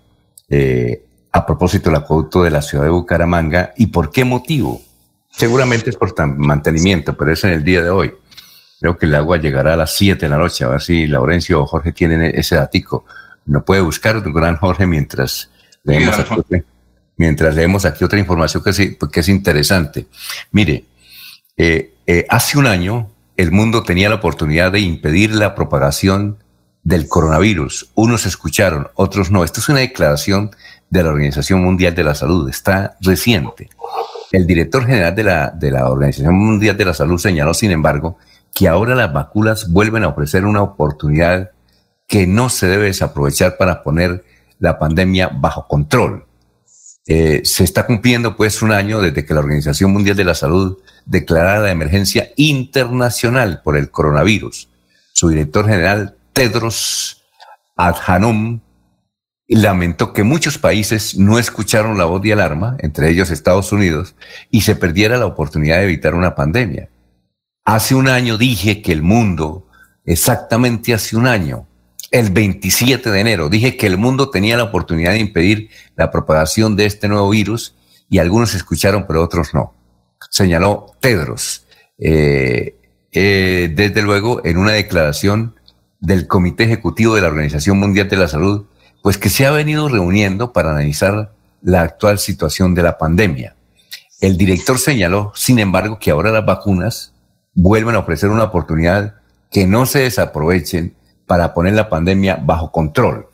eh, 0.49 1.03
a 1.32 1.45
propósito 1.45 1.89
del 1.89 1.99
acueducto 1.99 2.43
de 2.43 2.51
la 2.51 2.62
ciudad 2.62 2.86
de 2.86 2.89
Bucaramanga 2.89 3.74
y 3.78 3.88
por 3.88 4.12
qué 4.12 4.24
motivo. 4.24 4.82
Seguramente 5.30 5.89
es 5.89 5.97
por 5.97 6.14
mantenimiento, 6.38 7.16
pero 7.18 7.34
es 7.34 7.43
en 7.43 7.51
el 7.51 7.64
día 7.64 7.82
de 7.82 7.89
hoy. 7.89 8.14
Creo 8.80 8.97
que 8.97 9.06
el 9.06 9.16
agua 9.16 9.38
llegará 9.38 9.74
a 9.74 9.78
las 9.78 9.95
7 9.95 10.26
de 10.26 10.30
la 10.30 10.38
noche, 10.38 10.64
a 10.64 10.70
ver 10.70 10.82
si 10.82 11.08
Laurencio 11.08 11.62
o 11.62 11.66
Jorge 11.66 11.91
tienen 11.91 12.22
ese 12.22 12.56
datico 12.56 13.06
no 13.45 13.64
puede 13.64 13.82
buscar, 13.82 14.22
gran 14.32 14.58
Jorge, 14.58 14.88
mientras 14.88 15.49
leemos, 15.84 16.20
aquí 16.20 16.34
otra, 16.34 16.64
mientras 17.18 17.55
leemos 17.55 17.86
aquí 17.86 18.03
otra 18.03 18.20
información 18.20 18.63
que 18.63 18.70
es, 18.72 18.80
que 19.11 19.20
es 19.20 19.30
interesante. 19.30 20.07
Mire, 20.51 20.86
eh, 21.57 21.93
eh, 22.07 22.26
hace 22.30 22.57
un 22.57 22.68
año 22.68 23.09
el 23.38 23.51
mundo 23.51 23.84
tenía 23.84 24.09
la 24.09 24.16
oportunidad 24.16 24.72
de 24.72 24.80
impedir 24.80 25.34
la 25.34 25.55
propagación 25.55 26.38
del 26.84 27.07
coronavirus. 27.07 27.91
Unos 27.95 28.26
escucharon, 28.26 28.88
otros 28.95 29.32
no. 29.32 29.43
Esto 29.43 29.59
es 29.59 29.70
una 29.70 29.80
declaración 29.80 30.51
de 30.89 31.03
la 31.03 31.09
Organización 31.09 31.63
Mundial 31.63 31.95
de 31.95 32.03
la 32.03 32.16
Salud. 32.16 32.47
Está 32.49 32.95
reciente. 33.01 33.70
El 34.32 34.45
director 34.45 34.86
general 34.86 35.16
de 35.16 35.24
la, 35.24 35.49
de 35.49 35.72
la 35.72 35.89
Organización 35.89 36.36
Mundial 36.36 36.78
de 36.78 36.86
la 36.86 36.93
Salud 36.93 37.18
señaló, 37.18 37.53
sin 37.53 37.72
embargo, 37.72 38.18
que 38.53 38.68
ahora 38.68 38.95
las 38.95 39.11
vacunas 39.11 39.70
vuelven 39.70 40.03
a 40.03 40.09
ofrecer 40.09 40.45
una 40.45 40.61
oportunidad 40.61 41.51
que 42.07 42.28
no 42.28 42.49
se 42.49 42.68
debe 42.68 42.86
desaprovechar 42.86 43.57
para 43.57 43.84
poner 43.84 44.24
la 44.59 44.80
pandemia 44.80 45.30
bajo 45.34 45.68
control. 45.68 46.24
Eh, 47.08 47.41
se 47.43 47.64
está 47.64 47.86
cumpliendo 47.86 48.36
pues 48.36 48.62
un 48.64 48.72
año 48.72 48.99
desde 48.99 49.26
que 49.26 49.34
la 49.34 49.41
Organización 49.41 49.91
Mundial 49.91 50.16
de 50.16 50.24
la 50.24 50.34
Salud 50.34 50.80
declarara 51.06 51.60
la 51.60 51.72
emergencia 51.72 52.32
internacional 52.36 53.62
por 53.64 53.78
el 53.78 53.91
coronavirus. 53.91 54.70
Su 55.14 55.30
director 55.30 55.66
general, 55.68 56.16
Tedros 56.34 57.24
Adhanom, 57.76 58.62
lamentó 59.47 60.14
que 60.14 60.24
muchos 60.24 60.58
países 60.58 61.18
no 61.18 61.38
escucharon 61.38 61.97
la 61.97 62.06
voz 62.06 62.22
de 62.24 62.34
alarma, 62.34 62.78
entre 62.80 63.10
ellos 63.10 63.30
Estados 63.30 63.72
Unidos, 63.72 64.16
y 64.49 64.62
se 64.62 64.76
perdiera 64.76 65.18
la 65.18 65.28
oportunidad 65.28 65.78
de 65.78 65.84
evitar 65.84 66.16
una 66.16 66.34
pandemia. 66.34 66.89
Hace 67.64 67.93
un 67.93 68.08
año 68.08 68.38
dije 68.38 68.82
que 68.82 68.91
el 68.91 69.03
mundo, 69.03 69.68
exactamente 70.03 70.93
hace 70.93 71.16
un 71.16 71.28
año, 71.28 71.68
el 72.12 72.30
27 72.30 73.10
de 73.10 73.20
enero. 73.20 73.49
Dije 73.49 73.78
que 73.78 73.88
el 73.88 73.97
mundo 73.97 74.30
tenía 74.30 74.58
la 74.58 74.64
oportunidad 74.64 75.12
de 75.12 75.20
impedir 75.20 75.70
la 75.95 76.12
propagación 76.12 76.76
de 76.76 76.86
este 76.86 77.08
nuevo 77.08 77.30
virus 77.30 77.76
y 78.10 78.20
algunos 78.20 78.53
escucharon, 78.53 79.06
pero 79.08 79.24
otros 79.24 79.53
no. 79.53 79.74
Señaló 80.30 80.95
Tedros. 80.99 81.66
Eh, 81.97 82.76
eh, 83.12 83.72
desde 83.74 84.01
luego, 84.01 84.41
en 84.45 84.58
una 84.58 84.74
declaración 84.74 85.56
del 85.99 86.28
Comité 86.28 86.66
Ejecutivo 86.66 87.16
de 87.16 87.22
la 87.22 87.28
Organización 87.28 87.80
Mundial 87.80 88.10
de 88.10 88.18
la 88.18 88.28
Salud, 88.28 88.66
pues 89.01 89.18
que 89.18 89.30
se 89.30 89.45
ha 89.45 89.51
venido 89.51 89.88
reuniendo 89.88 90.51
para 90.51 90.72
analizar 90.72 91.32
la 91.62 91.82
actual 91.82 92.20
situación 92.20 92.76
de 92.76 92.84
la 92.84 92.97
pandemia. 92.97 93.56
El 94.22 94.38
director 94.38 94.80
señaló, 94.80 95.32
sin 95.36 95.60
embargo, 95.60 95.99
que 95.99 96.12
ahora 96.12 96.32
las 96.32 96.45
vacunas 96.45 97.14
vuelven 97.53 97.95
a 97.95 97.99
ofrecer 97.99 98.30
una 98.30 98.43
oportunidad 98.43 99.16
que 99.51 99.66
no 99.68 99.86
se 99.86 99.99
desaprovechen 99.99 100.95
para 101.26 101.53
poner 101.53 101.73
la 101.73 101.89
pandemia 101.89 102.38
bajo 102.41 102.71
control. 102.71 103.28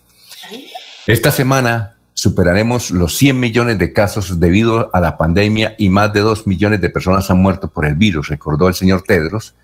Esta 1.07 1.31
semana 1.31 1.97
superaremos 2.13 2.91
los 2.91 3.17
100 3.17 3.39
millones 3.39 3.79
de 3.79 3.93
casos 3.93 4.39
debido 4.39 4.89
a 4.93 4.99
la 4.99 5.17
pandemia 5.17 5.75
y 5.77 5.89
más 5.89 6.13
de 6.13 6.19
2 6.19 6.45
millones 6.47 6.81
de 6.81 6.89
personas 6.89 7.29
han 7.31 7.39
muerto 7.39 7.69
por 7.69 7.85
el 7.85 7.95
virus, 7.95 8.27
recordó 8.27 8.67
el 8.67 8.75
señor 8.75 9.01
Tedros, 9.01 9.55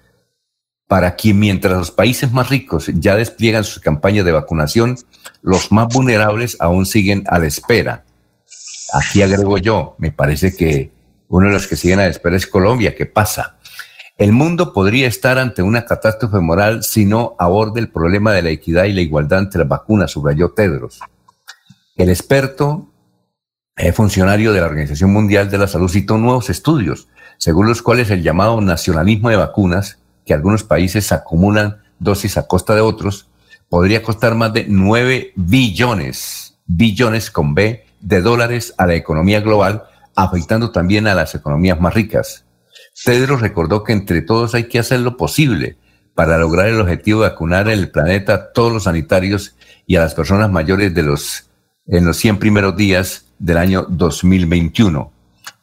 para 0.87 1.15
quien 1.15 1.37
mientras 1.37 1.77
los 1.77 1.91
países 1.91 2.31
más 2.31 2.49
ricos 2.49 2.89
ya 2.93 3.15
despliegan 3.15 3.63
sus 3.63 3.81
campañas 3.81 4.25
de 4.25 4.31
vacunación, 4.31 4.97
los 5.41 5.71
más 5.71 5.87
vulnerables 5.93 6.57
aún 6.59 6.85
siguen 6.85 7.23
a 7.27 7.39
la 7.39 7.47
espera. 7.47 8.05
Aquí 8.93 9.21
agrego 9.21 9.57
yo, 9.57 9.95
me 9.97 10.11
parece 10.11 10.55
que 10.55 10.91
uno 11.27 11.47
de 11.47 11.53
los 11.53 11.67
que 11.67 11.75
siguen 11.75 11.99
a 11.99 12.03
la 12.03 12.09
espera 12.09 12.37
es 12.37 12.47
Colombia. 12.47 12.95
¿Qué 12.95 13.05
pasa? 13.05 13.56
El 14.17 14.31
mundo 14.31 14.73
podría 14.73 15.07
estar 15.07 15.37
ante 15.37 15.61
una 15.61 15.85
catástrofe 15.85 16.39
moral 16.39 16.83
si 16.83 17.05
no 17.05 17.35
aborde 17.37 17.79
el 17.79 17.91
problema 17.91 18.33
de 18.33 18.41
la 18.41 18.49
equidad 18.49 18.85
y 18.85 18.93
la 18.93 19.01
igualdad 19.01 19.39
entre 19.39 19.59
las 19.59 19.67
vacunas, 19.67 20.09
subrayó 20.09 20.53
Tedros. 20.53 21.01
El 21.95 22.09
experto 22.09 22.91
eh, 23.75 23.91
funcionario 23.91 24.53
de 24.53 24.61
la 24.61 24.65
Organización 24.65 25.13
Mundial 25.13 25.51
de 25.51 25.59
la 25.59 25.67
Salud 25.67 25.87
citó 25.87 26.17
nuevos 26.17 26.49
estudios, 26.49 27.09
según 27.37 27.67
los 27.67 27.83
cuales 27.83 28.09
el 28.09 28.23
llamado 28.23 28.59
nacionalismo 28.59 29.29
de 29.29 29.35
vacunas, 29.35 29.99
que 30.25 30.33
algunos 30.33 30.63
países 30.63 31.11
acumulan 31.11 31.83
dosis 31.99 32.37
a 32.37 32.47
costa 32.47 32.73
de 32.73 32.81
otros, 32.81 33.29
podría 33.69 34.01
costar 34.01 34.33
más 34.33 34.51
de 34.51 34.65
9 34.67 35.33
billones, 35.35 36.57
billones 36.65 37.29
con 37.29 37.53
B, 37.53 37.85
de 38.01 38.21
dólares 38.21 38.73
a 38.79 38.87
la 38.87 38.95
economía 38.95 39.41
global, 39.41 39.83
afectando 40.15 40.71
también 40.71 41.05
a 41.05 41.13
las 41.13 41.35
economías 41.35 41.79
más 41.79 41.93
ricas. 41.93 42.46
Tedros 43.03 43.41
recordó 43.41 43.83
que 43.83 43.93
entre 43.93 44.21
todos 44.21 44.55
hay 44.55 44.65
que 44.65 44.79
hacer 44.79 45.01
lo 45.01 45.17
posible 45.17 45.77
para 46.15 46.37
lograr 46.37 46.67
el 46.67 46.81
objetivo 46.81 47.21
de 47.21 47.29
vacunar 47.29 47.67
en 47.67 47.79
el 47.79 47.91
planeta 47.91 48.33
a 48.33 48.51
todos 48.51 48.73
los 48.73 48.83
sanitarios 48.83 49.55
y 49.85 49.95
a 49.95 50.01
las 50.01 50.15
personas 50.15 50.49
mayores 50.49 50.93
de 50.93 51.03
los, 51.03 51.49
en 51.85 52.05
los 52.05 52.17
100 52.17 52.39
primeros 52.39 52.75
días 52.75 53.25
del 53.37 53.57
año 53.57 53.85
2021. 53.87 55.11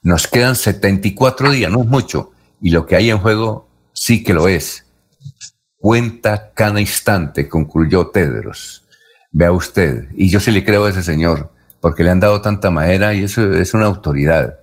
Nos 0.03 0.29
quedan 0.29 0.55
74 0.55 1.51
días, 1.51 1.73
no 1.73 1.83
es 1.83 1.89
mucho, 1.89 2.33
y 2.61 2.71
lo 2.71 2.87
que 2.87 2.97
hay 2.97 3.11
en 3.11 3.19
juego 3.19 3.69
sí 3.93 4.23
que 4.23 4.33
lo 4.33 4.49
es. 4.49 4.87
Cuenta 5.77 6.53
cada 6.55 6.81
instante, 6.81 7.49
concluyó 7.49 8.09
Tedros. 8.09 8.85
Vea 9.33 9.51
usted, 9.51 10.09
y 10.15 10.31
yo 10.31 10.39
sí 10.39 10.53
le 10.53 10.65
creo 10.65 10.85
a 10.85 10.91
ese 10.91 11.03
señor, 11.03 11.51
porque 11.81 12.05
le 12.05 12.11
han 12.11 12.21
dado 12.21 12.41
tanta 12.41 12.71
madera 12.71 13.13
y 13.13 13.25
eso 13.25 13.53
es 13.55 13.75
una 13.75 13.87
autoridad. 13.87 14.61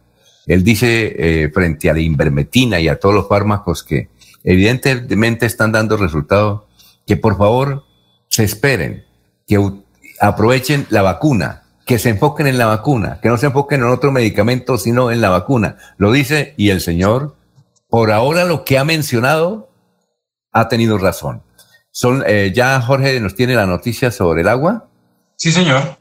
Él 0.51 0.65
dice 0.65 1.15
eh, 1.17 1.49
frente 1.53 1.89
a 1.89 1.93
la 1.93 2.01
invermetina 2.01 2.77
y 2.81 2.89
a 2.89 2.99
todos 2.99 3.15
los 3.15 3.29
fármacos 3.29 3.83
que 3.83 4.09
evidentemente 4.43 5.45
están 5.45 5.71
dando 5.71 5.95
resultado, 5.95 6.67
que 7.07 7.15
por 7.15 7.37
favor 7.37 7.85
se 8.27 8.43
esperen, 8.43 9.05
que 9.47 9.57
aprovechen 10.19 10.87
la 10.89 11.03
vacuna, 11.03 11.63
que 11.85 11.99
se 11.99 12.09
enfoquen 12.09 12.47
en 12.47 12.57
la 12.57 12.65
vacuna, 12.65 13.19
que 13.21 13.29
no 13.29 13.37
se 13.37 13.45
enfoquen 13.45 13.79
en 13.79 13.87
otro 13.87 14.11
medicamento, 14.11 14.77
sino 14.77 15.09
en 15.09 15.21
la 15.21 15.29
vacuna. 15.29 15.77
Lo 15.95 16.11
dice 16.11 16.53
y 16.57 16.71
el 16.71 16.81
señor, 16.81 17.37
por 17.87 18.11
ahora 18.11 18.43
lo 18.43 18.65
que 18.65 18.77
ha 18.77 18.83
mencionado, 18.83 19.69
ha 20.51 20.67
tenido 20.67 20.97
razón. 20.97 21.43
Son, 21.91 22.25
eh, 22.27 22.51
ya 22.53 22.81
Jorge 22.81 23.21
nos 23.21 23.35
tiene 23.35 23.55
la 23.55 23.67
noticia 23.67 24.11
sobre 24.11 24.41
el 24.41 24.49
agua. 24.49 24.89
Sí, 25.37 25.53
señor. 25.53 25.97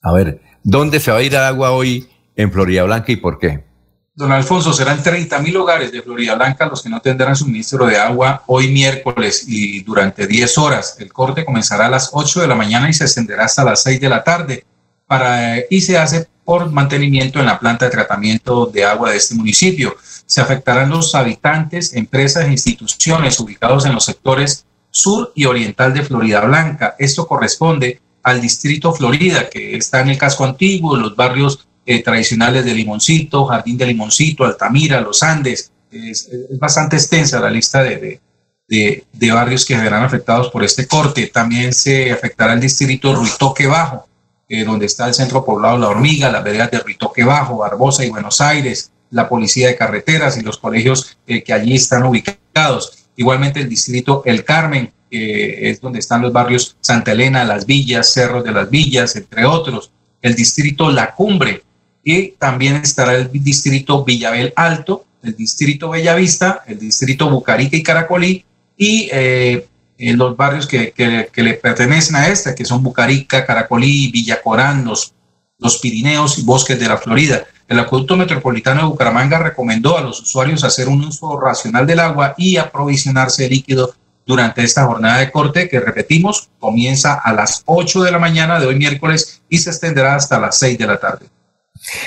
A 0.00 0.12
ver, 0.14 0.40
¿dónde 0.62 0.98
se 0.98 1.10
va 1.10 1.18
a 1.18 1.22
ir 1.22 1.34
el 1.34 1.42
agua 1.42 1.72
hoy 1.72 2.08
en 2.36 2.50
Florida 2.50 2.84
Blanca 2.84 3.12
y 3.12 3.16
por 3.16 3.38
qué? 3.38 3.70
Don 4.14 4.30
Alfonso, 4.30 4.74
serán 4.74 5.02
30 5.02 5.38
mil 5.38 5.56
hogares 5.56 5.90
de 5.90 6.02
Florida 6.02 6.34
Blanca 6.34 6.66
los 6.66 6.82
que 6.82 6.90
no 6.90 7.00
tendrán 7.00 7.34
suministro 7.34 7.86
de 7.86 7.96
agua 7.96 8.42
hoy 8.46 8.68
miércoles 8.68 9.44
y 9.48 9.80
durante 9.84 10.26
10 10.26 10.58
horas. 10.58 10.96
El 10.98 11.10
corte 11.10 11.46
comenzará 11.46 11.86
a 11.86 11.90
las 11.90 12.10
8 12.12 12.42
de 12.42 12.46
la 12.46 12.54
mañana 12.54 12.90
y 12.90 12.92
se 12.92 13.04
extenderá 13.04 13.46
hasta 13.46 13.64
las 13.64 13.82
6 13.84 14.02
de 14.02 14.08
la 14.10 14.22
tarde 14.22 14.66
para, 15.06 15.56
y 15.70 15.80
se 15.80 15.96
hace 15.96 16.28
por 16.44 16.70
mantenimiento 16.70 17.40
en 17.40 17.46
la 17.46 17.58
planta 17.58 17.86
de 17.86 17.90
tratamiento 17.90 18.66
de 18.66 18.84
agua 18.84 19.12
de 19.12 19.16
este 19.16 19.34
municipio. 19.34 19.96
Se 20.26 20.42
afectarán 20.42 20.90
los 20.90 21.14
habitantes, 21.14 21.94
empresas 21.94 22.44
e 22.44 22.52
instituciones 22.52 23.40
ubicados 23.40 23.86
en 23.86 23.94
los 23.94 24.04
sectores 24.04 24.66
sur 24.90 25.32
y 25.34 25.46
oriental 25.46 25.94
de 25.94 26.02
Florida 26.02 26.42
Blanca. 26.42 26.96
Esto 26.98 27.26
corresponde 27.26 28.02
al 28.22 28.42
distrito 28.42 28.92
Florida, 28.92 29.48
que 29.48 29.74
está 29.74 30.02
en 30.02 30.10
el 30.10 30.18
casco 30.18 30.44
antiguo, 30.44 30.98
los 30.98 31.16
barrios 31.16 31.66
eh, 31.84 32.02
tradicionales 32.02 32.64
de 32.64 32.74
Limoncito, 32.74 33.44
Jardín 33.46 33.76
de 33.76 33.86
Limoncito, 33.86 34.44
Altamira, 34.44 35.00
Los 35.00 35.22
Andes. 35.22 35.72
Es, 35.90 36.30
bastante 36.58 36.96
extensa 36.96 37.40
la 37.40 37.50
lista 37.50 37.82
de, 37.82 38.20
de, 38.68 39.32
barrios 39.32 39.64
que 39.66 39.76
serán 39.76 40.04
afectados 40.04 40.48
por 40.50 40.62
este 40.62 40.86
corte. 40.86 41.26
También 41.26 41.72
se 41.72 42.12
afectará 42.12 42.52
el 42.52 42.60
distrito 42.60 43.14
Ruitoque 43.14 43.66
Bajo, 43.66 44.06
eh, 44.48 44.64
donde 44.64 44.86
está 44.86 45.08
el 45.08 45.14
centro 45.14 45.44
poblado 45.44 45.76
La 45.76 45.88
Hormiga, 45.88 46.30
las 46.30 46.44
veredas 46.44 46.70
de 46.70 46.78
Ruitoque 46.78 47.24
Bajo, 47.24 47.58
Barbosa 47.58 48.04
y 48.04 48.10
Buenos 48.10 48.40
Aires, 48.40 48.92
la 49.10 49.28
policía 49.28 49.66
de 49.66 49.76
carreteras 49.76 50.38
y 50.38 50.42
los 50.42 50.58
colegios 50.58 51.18
eh, 51.26 51.42
que 51.42 51.52
allí 51.52 51.74
están 51.74 52.04
ubicados. 52.04 53.08
Igualmente 53.16 53.60
el 53.60 53.68
distrito 53.68 54.22
El 54.24 54.44
Carmen, 54.44 54.92
es 55.10 55.78
donde 55.82 55.98
están 55.98 56.22
los 56.22 56.32
barrios 56.32 56.74
Santa 56.80 57.12
Elena, 57.12 57.44
Las 57.44 57.66
Villas, 57.66 58.10
Cerros 58.10 58.44
de 58.44 58.52
las 58.52 58.70
Villas, 58.70 59.14
entre 59.14 59.44
otros. 59.44 59.90
El 60.22 60.34
distrito 60.34 60.90
La 60.90 61.14
Cumbre, 61.14 61.62
y 62.04 62.28
también 62.32 62.76
estará 62.76 63.14
el 63.14 63.30
distrito 63.32 64.04
Villabel 64.04 64.52
Alto, 64.56 65.04
el 65.22 65.36
distrito 65.36 65.90
Bellavista, 65.90 66.62
el 66.66 66.78
distrito 66.78 67.30
Bucarica 67.30 67.76
y 67.76 67.82
Caracolí 67.82 68.44
y 68.76 69.08
eh, 69.12 69.66
los 69.98 70.36
barrios 70.36 70.66
que, 70.66 70.92
le 71.34 71.54
pertenecen 71.54 72.16
a 72.16 72.28
esta, 72.28 72.54
que 72.54 72.64
son 72.64 72.82
Bucarica, 72.82 73.46
Caracolí, 73.46 74.10
Villacorán, 74.10 74.84
los, 74.84 75.14
los 75.58 75.78
Pirineos 75.78 76.38
y 76.38 76.42
Bosques 76.42 76.78
de 76.80 76.88
la 76.88 76.96
Florida. 76.96 77.44
El 77.68 77.78
Acueducto 77.78 78.16
Metropolitano 78.16 78.82
de 78.82 78.88
Bucaramanga 78.88 79.38
recomendó 79.38 79.96
a 79.96 80.02
los 80.02 80.20
usuarios 80.20 80.64
hacer 80.64 80.88
un 80.88 81.04
uso 81.04 81.38
racional 81.40 81.86
del 81.86 82.00
agua 82.00 82.34
y 82.36 82.56
aprovisionarse 82.56 83.44
de 83.44 83.50
líquido 83.50 83.94
durante 84.26 84.62
esta 84.62 84.84
jornada 84.84 85.18
de 85.18 85.30
corte 85.30 85.68
que 85.68 85.80
repetimos 85.80 86.50
comienza 86.58 87.14
a 87.14 87.32
las 87.32 87.62
8 87.66 88.02
de 88.02 88.12
la 88.12 88.18
mañana 88.18 88.58
de 88.58 88.66
hoy 88.66 88.76
miércoles 88.76 89.42
y 89.48 89.58
se 89.58 89.70
extenderá 89.70 90.14
hasta 90.14 90.38
las 90.38 90.58
6 90.58 90.78
de 90.78 90.86
la 90.86 90.98
tarde. 90.98 91.26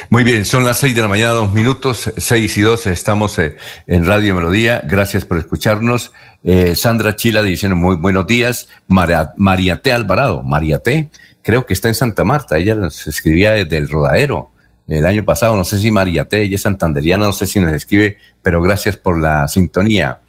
Muy 0.09 0.23
bien, 0.23 0.45
son 0.45 0.63
las 0.63 0.77
seis 0.77 0.95
de 0.95 1.01
la 1.01 1.07
mañana, 1.07 1.31
dos 1.31 1.51
minutos, 1.51 2.11
seis 2.17 2.57
y 2.57 2.61
dos, 2.61 2.87
estamos 2.87 3.37
eh, 3.39 3.57
en 3.87 4.05
Radio 4.05 4.33
Melodía. 4.33 4.81
Gracias 4.85 5.25
por 5.25 5.37
escucharnos. 5.37 6.13
Eh, 6.43 6.75
Sandra 6.75 7.15
Chila 7.15 7.41
diciendo 7.41 7.75
muy 7.75 7.97
buenos 7.97 8.25
días. 8.25 8.69
María, 8.87 9.81
T. 9.81 9.91
Alvarado, 9.91 10.43
María 10.43 10.79
T. 10.79 11.09
Creo 11.41 11.65
que 11.65 11.73
está 11.73 11.89
en 11.89 11.95
Santa 11.95 12.23
Marta. 12.23 12.57
Ella 12.57 12.75
nos 12.75 13.05
escribía 13.07 13.51
desde 13.51 13.77
el 13.77 13.89
rodadero 13.89 14.51
el 14.87 15.05
año 15.05 15.25
pasado. 15.25 15.57
No 15.57 15.65
sé 15.65 15.79
si 15.79 15.91
María 15.91 16.25
T. 16.25 16.41
Ella 16.41 16.55
es 16.55 16.61
santanderiana, 16.61 17.25
no 17.25 17.33
sé 17.33 17.45
si 17.45 17.59
nos 17.59 17.73
escribe, 17.73 18.17
pero 18.41 18.61
gracias 18.61 18.95
por 18.95 19.19
la 19.19 19.47
sintonía. 19.49 20.21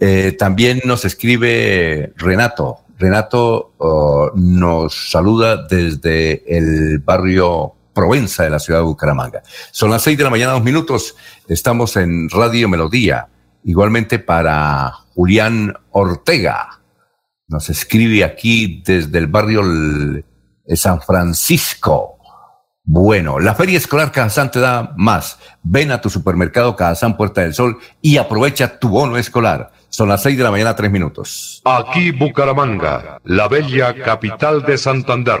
Eh, 0.00 0.34
también 0.36 0.80
nos 0.84 1.04
escribe 1.04 2.12
Renato. 2.16 2.80
Renato 2.98 3.74
oh, 3.78 4.32
nos 4.34 5.10
saluda 5.10 5.68
desde 5.68 6.42
el 6.48 6.98
barrio 6.98 7.74
Provenza 7.98 8.44
de 8.44 8.50
la 8.50 8.60
ciudad 8.60 8.78
de 8.78 8.84
Bucaramanga. 8.84 9.42
Son 9.72 9.90
las 9.90 10.02
seis 10.02 10.16
de 10.16 10.22
la 10.22 10.30
mañana, 10.30 10.52
dos 10.52 10.62
minutos. 10.62 11.16
Estamos 11.48 11.96
en 11.96 12.30
Radio 12.30 12.68
Melodía. 12.68 13.26
Igualmente 13.64 14.20
para 14.20 14.92
Julián 15.16 15.74
Ortega. 15.90 16.80
Nos 17.48 17.68
escribe 17.70 18.22
aquí 18.22 18.84
desde 18.86 19.18
el 19.18 19.26
barrio 19.26 19.64
San 20.76 21.00
Francisco. 21.00 22.20
Bueno, 22.84 23.40
la 23.40 23.56
Feria 23.56 23.78
Escolar 23.78 24.12
Cajazán 24.12 24.52
te 24.52 24.60
da 24.60 24.94
más. 24.96 25.40
Ven 25.64 25.90
a 25.90 26.00
tu 26.00 26.08
supermercado 26.08 26.76
Cajazán 26.76 27.16
Puerta 27.16 27.40
del 27.40 27.52
Sol 27.52 27.78
y 28.00 28.18
aprovecha 28.18 28.78
tu 28.78 28.90
bono 28.90 29.16
escolar. 29.16 29.72
Son 29.88 30.08
las 30.08 30.22
seis 30.22 30.38
de 30.38 30.44
la 30.44 30.52
mañana, 30.52 30.76
tres 30.76 30.92
minutos. 30.92 31.62
Aquí 31.64 32.12
Bucaramanga, 32.12 33.18
la 33.24 33.48
bella 33.48 33.92
capital 34.04 34.62
de 34.62 34.78
Santander. 34.78 35.40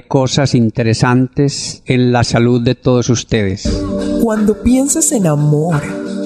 cosas 0.00 0.54
interesantes 0.54 1.82
en 1.84 2.10
la 2.10 2.24
salud 2.24 2.62
de 2.62 2.74
todos 2.74 3.10
ustedes. 3.10 3.84
Cuando 4.22 4.62
pienses 4.62 5.12
en 5.12 5.26
amor, 5.26 5.82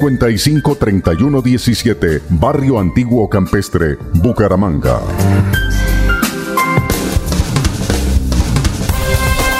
55 0.00 0.76
31 0.76 1.42
17, 1.42 2.22
Barrio 2.30 2.80
Antiguo 2.80 3.28
Campestre, 3.28 3.98
Bucaramanga. 4.14 4.98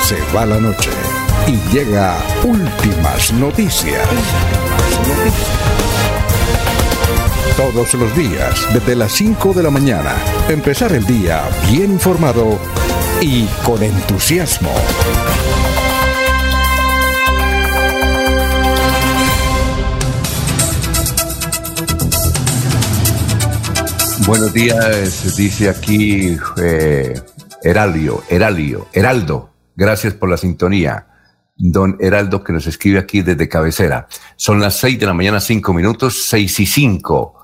Se 0.02 0.16
va 0.34 0.46
la 0.46 0.58
noche 0.58 0.88
y 1.46 1.74
llega 1.74 2.16
últimas 2.42 3.34
noticias. 3.34 4.00
Todos 7.58 7.92
los 7.92 8.16
días, 8.16 8.66
desde 8.72 8.96
las 8.96 9.12
5 9.12 9.52
de 9.52 9.62
la 9.62 9.70
mañana, 9.70 10.14
empezar 10.48 10.92
el 10.92 11.04
día 11.04 11.42
bien 11.70 11.92
informado 11.92 12.58
y 13.20 13.44
con 13.62 13.82
entusiasmo. 13.82 14.70
Buenos 24.30 24.52
días, 24.52 25.36
dice 25.36 25.68
aquí 25.68 26.38
eh, 26.62 27.20
Heralio, 27.64 28.22
Heraldo. 28.28 29.50
Gracias 29.74 30.14
por 30.14 30.30
la 30.30 30.36
sintonía. 30.36 31.08
Don 31.56 31.96
Heraldo 31.98 32.44
que 32.44 32.52
nos 32.52 32.64
escribe 32.68 33.00
aquí 33.00 33.22
desde 33.22 33.48
cabecera. 33.48 34.06
Son 34.36 34.60
las 34.60 34.78
seis 34.78 35.00
de 35.00 35.06
la 35.06 35.14
mañana, 35.14 35.40
cinco 35.40 35.74
minutos, 35.74 36.26
seis 36.28 36.60
y 36.60 36.66
cinco. 36.66 37.40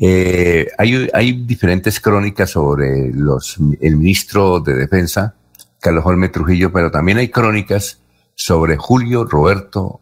Eh, 0.00 0.68
hay, 0.78 1.08
hay, 1.12 1.32
diferentes 1.32 1.98
crónicas 1.98 2.50
sobre 2.50 3.10
los, 3.12 3.58
el 3.80 3.96
ministro 3.96 4.60
de 4.60 4.74
Defensa, 4.74 5.34
Carlos 5.80 6.06
Holme 6.06 6.28
Trujillo, 6.28 6.70
pero 6.70 6.92
también 6.92 7.18
hay 7.18 7.28
crónicas 7.30 8.02
sobre 8.36 8.76
Julio 8.76 9.24
Roberto 9.24 10.00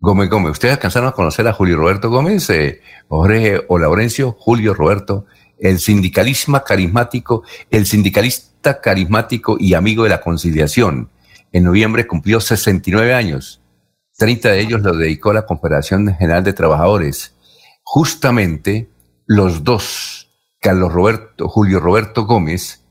Gómez 0.00 0.28
Gómez. 0.28 0.50
¿Ustedes 0.50 0.74
alcanzaron 0.74 1.10
a 1.10 1.12
conocer 1.12 1.46
a 1.46 1.52
Julio 1.52 1.76
Roberto 1.76 2.10
Gómez? 2.10 2.50
Eh, 2.50 2.80
Jorge 3.06 3.60
o 3.68 3.78
Laurencio, 3.78 4.32
Julio 4.32 4.74
Roberto 4.74 5.26
el 5.58 5.78
sindicalismo 5.78 6.62
carismático, 6.62 7.42
el 7.70 7.86
sindicalista 7.86 8.80
carismático 8.80 9.56
y 9.58 9.74
amigo 9.74 10.04
de 10.04 10.10
la 10.10 10.20
conciliación. 10.20 11.10
En 11.52 11.64
noviembre 11.64 12.06
cumplió 12.06 12.40
69 12.40 13.14
años. 13.14 13.60
30 14.16 14.50
de 14.50 14.60
ellos 14.60 14.82
lo 14.82 14.96
dedicó 14.96 15.30
a 15.30 15.34
la 15.34 15.46
Confederación 15.46 16.14
General 16.16 16.42
de 16.42 16.52
Trabajadores. 16.52 17.34
Justamente 17.84 18.88
los 19.26 19.64
dos, 19.64 20.28
Carlos 20.60 20.92
Roberto, 20.92 21.48
Julio 21.48 21.80
Roberto 21.80 22.24
Gómez 22.24 22.82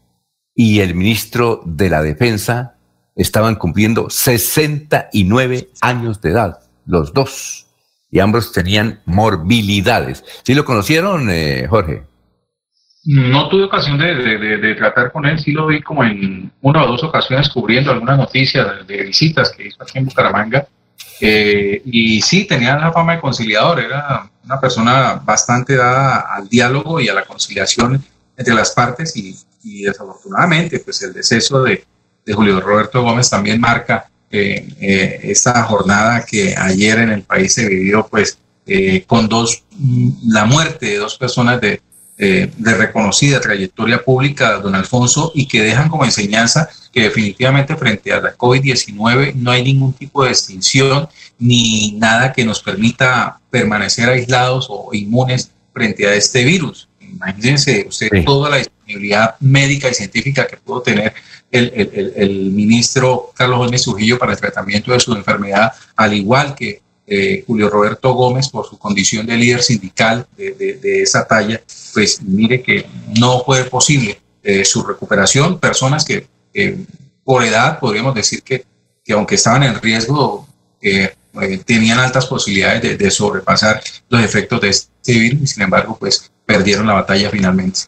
y 0.56 0.80
el 0.80 0.96
ministro 0.96 1.62
de 1.66 1.90
la 1.90 2.02
Defensa, 2.02 2.76
estaban 3.16 3.56
cumpliendo 3.56 4.10
69 4.10 5.70
años 5.82 6.22
de 6.22 6.30
edad, 6.30 6.60
los 6.86 7.14
dos. 7.14 7.68
Y 8.10 8.20
ambos 8.20 8.54
tenían 8.54 9.02
morbilidades. 9.06 10.24
¿Sí 10.44 10.54
lo 10.54 10.64
conocieron, 10.64 11.30
eh, 11.30 11.68
Jorge? 11.70 12.04
No 13.08 13.48
tuve 13.48 13.64
ocasión 13.64 13.98
de, 13.98 14.76
tratar 14.78 15.14
con 15.14 15.26
él, 15.26 15.40
sí 15.40 15.54
lo 15.54 15.68
vi 15.68 15.82
como 15.82 16.04
en 16.04 16.52
una 16.62 16.84
o 16.84 16.88
dos 16.88 17.06
ocasiones 17.06 17.48
cubriendo 17.48 17.90
algunas 17.90 18.18
noticias 18.18 18.86
de, 18.86 19.04
visitas 19.04 19.50
que 19.56 19.68
hizo 19.68 19.82
aquí 19.82 19.98
en 19.98 20.08
Bucaramanga. 20.08 20.68
Eh, 21.22 21.82
y 21.86 22.22
sí, 22.22 22.44
tenía 22.44 22.76
la 22.76 22.92
fama 22.92 23.16
de 23.16 23.22
conciliador, 23.22 23.80
era 23.80 24.30
una 24.44 24.60
persona 24.60 25.22
bastante 25.24 25.78
dada 25.78 26.26
al 26.36 26.50
diálogo 26.50 27.00
y 27.00 27.08
a 27.08 27.14
la 27.14 27.24
conciliación 27.24 28.04
entre 28.36 28.54
las 28.54 28.72
partes 28.72 29.16
y, 29.16 29.38
desafortunadamente 29.84 30.80
pues 30.80 31.02
el 31.02 31.14
deceso 31.14 31.64
de, 31.64 31.86
Julio 32.30 32.60
Roberto 32.60 33.02
Gómez 33.04 33.30
también 33.30 33.62
marca 33.62 34.10
eh, 34.30 34.68
eh, 34.82 35.20
esta 35.24 35.64
jornada 35.64 36.26
que 36.26 36.54
ayer 36.58 37.00
en 37.00 37.12
el 37.12 37.22
país 37.22 37.54
se 37.54 37.70
vivió 37.70 38.06
pues 38.06 38.38
con 39.08 39.30
dos, 39.30 39.64
la 40.26 40.44
muerte 40.44 40.88
de 40.88 40.98
dos 40.98 41.18
personas 41.18 41.62
de, 41.62 41.82
eh, 42.20 42.52
de 42.58 42.74
reconocida 42.74 43.40
trayectoria 43.40 44.04
pública, 44.04 44.54
don 44.58 44.74
Alfonso, 44.74 45.32
y 45.36 45.48
que 45.48 45.62
dejan 45.62 45.88
como 45.88 46.04
enseñanza 46.04 46.68
que 46.92 47.04
definitivamente 47.04 47.76
frente 47.76 48.12
a 48.12 48.20
la 48.20 48.36
COVID-19 48.36 49.36
no 49.36 49.52
hay 49.52 49.64
ningún 49.64 49.94
tipo 49.94 50.24
de 50.24 50.32
extinción 50.32 51.08
ni 51.38 51.92
nada 51.92 52.34
que 52.34 52.44
nos 52.44 52.64
permita 52.64 53.40
permanecer 53.52 54.10
aislados 54.10 54.66
o 54.68 54.90
inmunes 54.94 55.52
frente 55.74 56.08
a 56.08 56.16
este 56.16 56.44
virus. 56.44 56.90
Imagínense 57.00 57.86
usted 57.88 58.10
toda 58.26 58.50
la 58.50 58.58
disponibilidad 58.58 59.36
médica 59.40 59.88
y 59.88 59.94
científica 59.94 60.48
que 60.48 60.58
pudo 60.58 60.82
tener 60.82 61.14
el, 61.52 61.72
el, 61.76 62.14
el, 62.16 62.52
ministro 62.52 63.32
Carlos 63.36 63.60
Gómez 63.60 63.84
Trujillo 63.84 64.18
para 64.18 64.34
el 64.34 64.40
tratamiento 64.40 64.92
de 64.92 65.00
su 65.00 65.14
enfermedad, 65.14 65.72
al 65.96 66.14
igual 66.14 66.56
que 66.56 66.82
eh, 67.08 67.44
Julio 67.48 67.70
Roberto 67.70 68.14
Gómez 68.14 68.50
por 68.50 68.68
su 68.68 68.78
condición 68.78 69.26
de 69.26 69.38
líder 69.38 69.64
sindical 69.64 70.28
de, 70.36 71.02
esa 71.02 71.26
talla, 71.26 71.62
pues 71.94 72.22
mire 72.22 72.62
que 72.62 72.86
no 73.18 73.44
fue 73.46 73.64
posible 73.64 74.20
eh, 74.44 74.66
su 74.66 74.84
recuperación. 74.84 75.60
Personas 75.60 76.04
que 76.04 76.28
eh, 76.54 76.86
por 77.24 77.44
edad 77.44 77.80
podríamos 77.80 78.14
decir 78.14 78.44
que, 78.44 78.66
que 79.04 79.14
aunque 79.14 79.36
estaban 79.36 79.64
en 79.64 79.82
riesgo, 79.82 80.48
eh, 80.82 81.14
tenían 81.66 82.00
altas 82.00 82.26
posibilidades 82.26 82.82
de, 82.82 82.98
de, 82.98 83.12
sobrepasar 83.12 83.82
los 84.10 84.24
efectos 84.24 84.60
de 84.62 84.70
este 84.70 85.14
virus 85.14 85.42
y 85.42 85.48
sin 85.48 85.64
embargo 85.64 85.98
pues 86.00 86.32
perdieron 86.46 86.88
la 86.88 86.94
batalla 86.94 87.30
finalmente. 87.30 87.82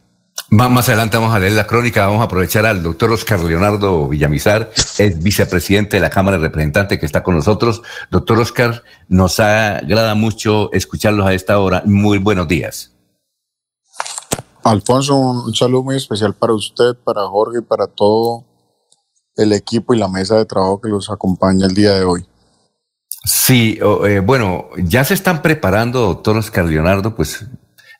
Más 0.48 0.88
adelante 0.88 1.16
vamos 1.16 1.34
a 1.34 1.38
leer 1.38 1.52
la 1.52 1.66
crónica, 1.66 2.06
vamos 2.06 2.20
a 2.20 2.24
aprovechar 2.24 2.66
al 2.66 2.82
doctor 2.82 3.10
Oscar 3.12 3.40
Leonardo 3.40 4.08
Villamizar, 4.08 4.70
es 4.98 5.22
vicepresidente 5.22 5.96
de 5.96 6.00
la 6.00 6.10
Cámara 6.10 6.38
de 6.38 6.44
Representantes 6.44 6.98
que 6.98 7.06
está 7.06 7.22
con 7.22 7.36
nosotros. 7.36 7.82
Doctor 8.10 8.38
Oscar, 8.40 8.82
nos 9.08 9.38
agrada 9.38 10.14
mucho 10.14 10.72
escucharlos 10.72 11.26
a 11.26 11.34
esta 11.34 11.58
hora. 11.60 11.82
Muy 11.86 12.18
buenos 12.18 12.48
días. 12.48 12.92
Alfonso, 14.64 15.16
un 15.16 15.54
saludo 15.54 15.84
muy 15.84 15.96
especial 15.96 16.34
para 16.34 16.52
usted, 16.52 16.96
para 17.04 17.22
Jorge 17.28 17.58
y 17.60 17.62
para 17.62 17.86
todo 17.86 18.44
el 19.36 19.52
equipo 19.52 19.94
y 19.94 19.98
la 19.98 20.08
mesa 20.08 20.36
de 20.36 20.44
trabajo 20.44 20.80
que 20.80 20.88
los 20.88 21.10
acompaña 21.10 21.66
el 21.66 21.74
día 21.74 21.94
de 21.94 22.04
hoy. 22.04 22.26
Sí, 23.24 23.78
eh, 24.06 24.20
bueno, 24.20 24.66
ya 24.76 25.04
se 25.04 25.14
están 25.14 25.42
preparando, 25.42 26.00
doctor 26.00 26.36
Oscar 26.38 26.64
Leonardo, 26.64 27.14
pues 27.14 27.46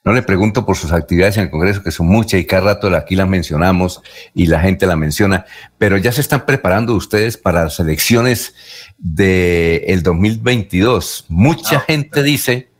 no 0.02 0.14
le 0.14 0.22
pregunto 0.22 0.64
por 0.64 0.76
sus 0.76 0.92
actividades 0.92 1.36
en 1.36 1.44
el 1.44 1.50
Congreso, 1.50 1.82
que 1.82 1.90
son 1.90 2.06
muchas 2.06 2.40
y 2.40 2.46
cada 2.46 2.62
rato 2.62 2.94
aquí 2.96 3.16
las 3.16 3.28
mencionamos 3.28 4.02
y 4.32 4.46
la 4.46 4.60
gente 4.60 4.86
la 4.86 4.96
menciona, 4.96 5.44
pero 5.76 5.98
ya 5.98 6.10
se 6.10 6.22
están 6.22 6.46
preparando 6.46 6.94
ustedes 6.94 7.36
para 7.36 7.64
las 7.64 7.78
elecciones 7.80 8.54
del 8.96 9.82
el 9.86 10.02
2022. 10.02 11.26
Mucha 11.28 11.78
ah, 11.78 11.84
gente 11.86 12.22
dice, 12.22 12.70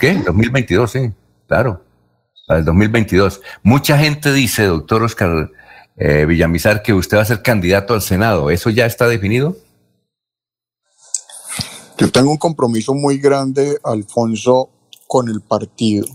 ¿qué? 0.00 0.14
2022, 0.14 0.90
sí, 0.90 1.12
claro, 1.46 1.84
para 2.46 2.60
el 2.60 2.64
2022. 2.64 3.42
Mucha 3.62 3.98
gente 3.98 4.32
dice, 4.32 4.64
doctor 4.64 5.02
Oscar 5.02 5.50
eh, 5.98 6.24
Villamizar, 6.24 6.82
que 6.82 6.94
usted 6.94 7.18
va 7.18 7.22
a 7.22 7.26
ser 7.26 7.42
candidato 7.42 7.92
al 7.92 8.00
Senado. 8.00 8.50
¿Eso 8.50 8.70
ya 8.70 8.86
está 8.86 9.08
definido? 9.08 9.58
Yo 11.98 12.10
tengo 12.10 12.30
un 12.30 12.38
compromiso 12.38 12.94
muy 12.94 13.18
grande, 13.18 13.78
Alfonso, 13.84 14.70
con 15.06 15.28
el 15.28 15.42
partido 15.42 16.06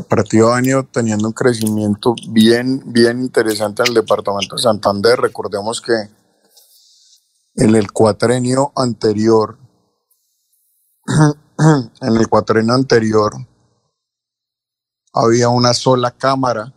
partido 0.00 0.52
ha 0.52 0.56
venido 0.56 0.84
teniendo 0.84 1.28
un 1.28 1.34
crecimiento 1.34 2.14
bien, 2.28 2.82
bien 2.86 3.20
interesante 3.20 3.82
en 3.82 3.88
el 3.88 3.94
departamento 3.94 4.56
de 4.56 4.62
Santander. 4.62 5.20
Recordemos 5.20 5.80
que 5.80 5.92
en 7.56 7.74
el 7.74 7.92
cuatrenio 7.92 8.72
anterior, 8.74 9.58
en 12.00 12.16
el 12.16 12.28
cuatrenio 12.28 12.74
anterior, 12.74 13.32
había 15.12 15.48
una 15.48 15.74
sola 15.74 16.10
cámara, 16.10 16.72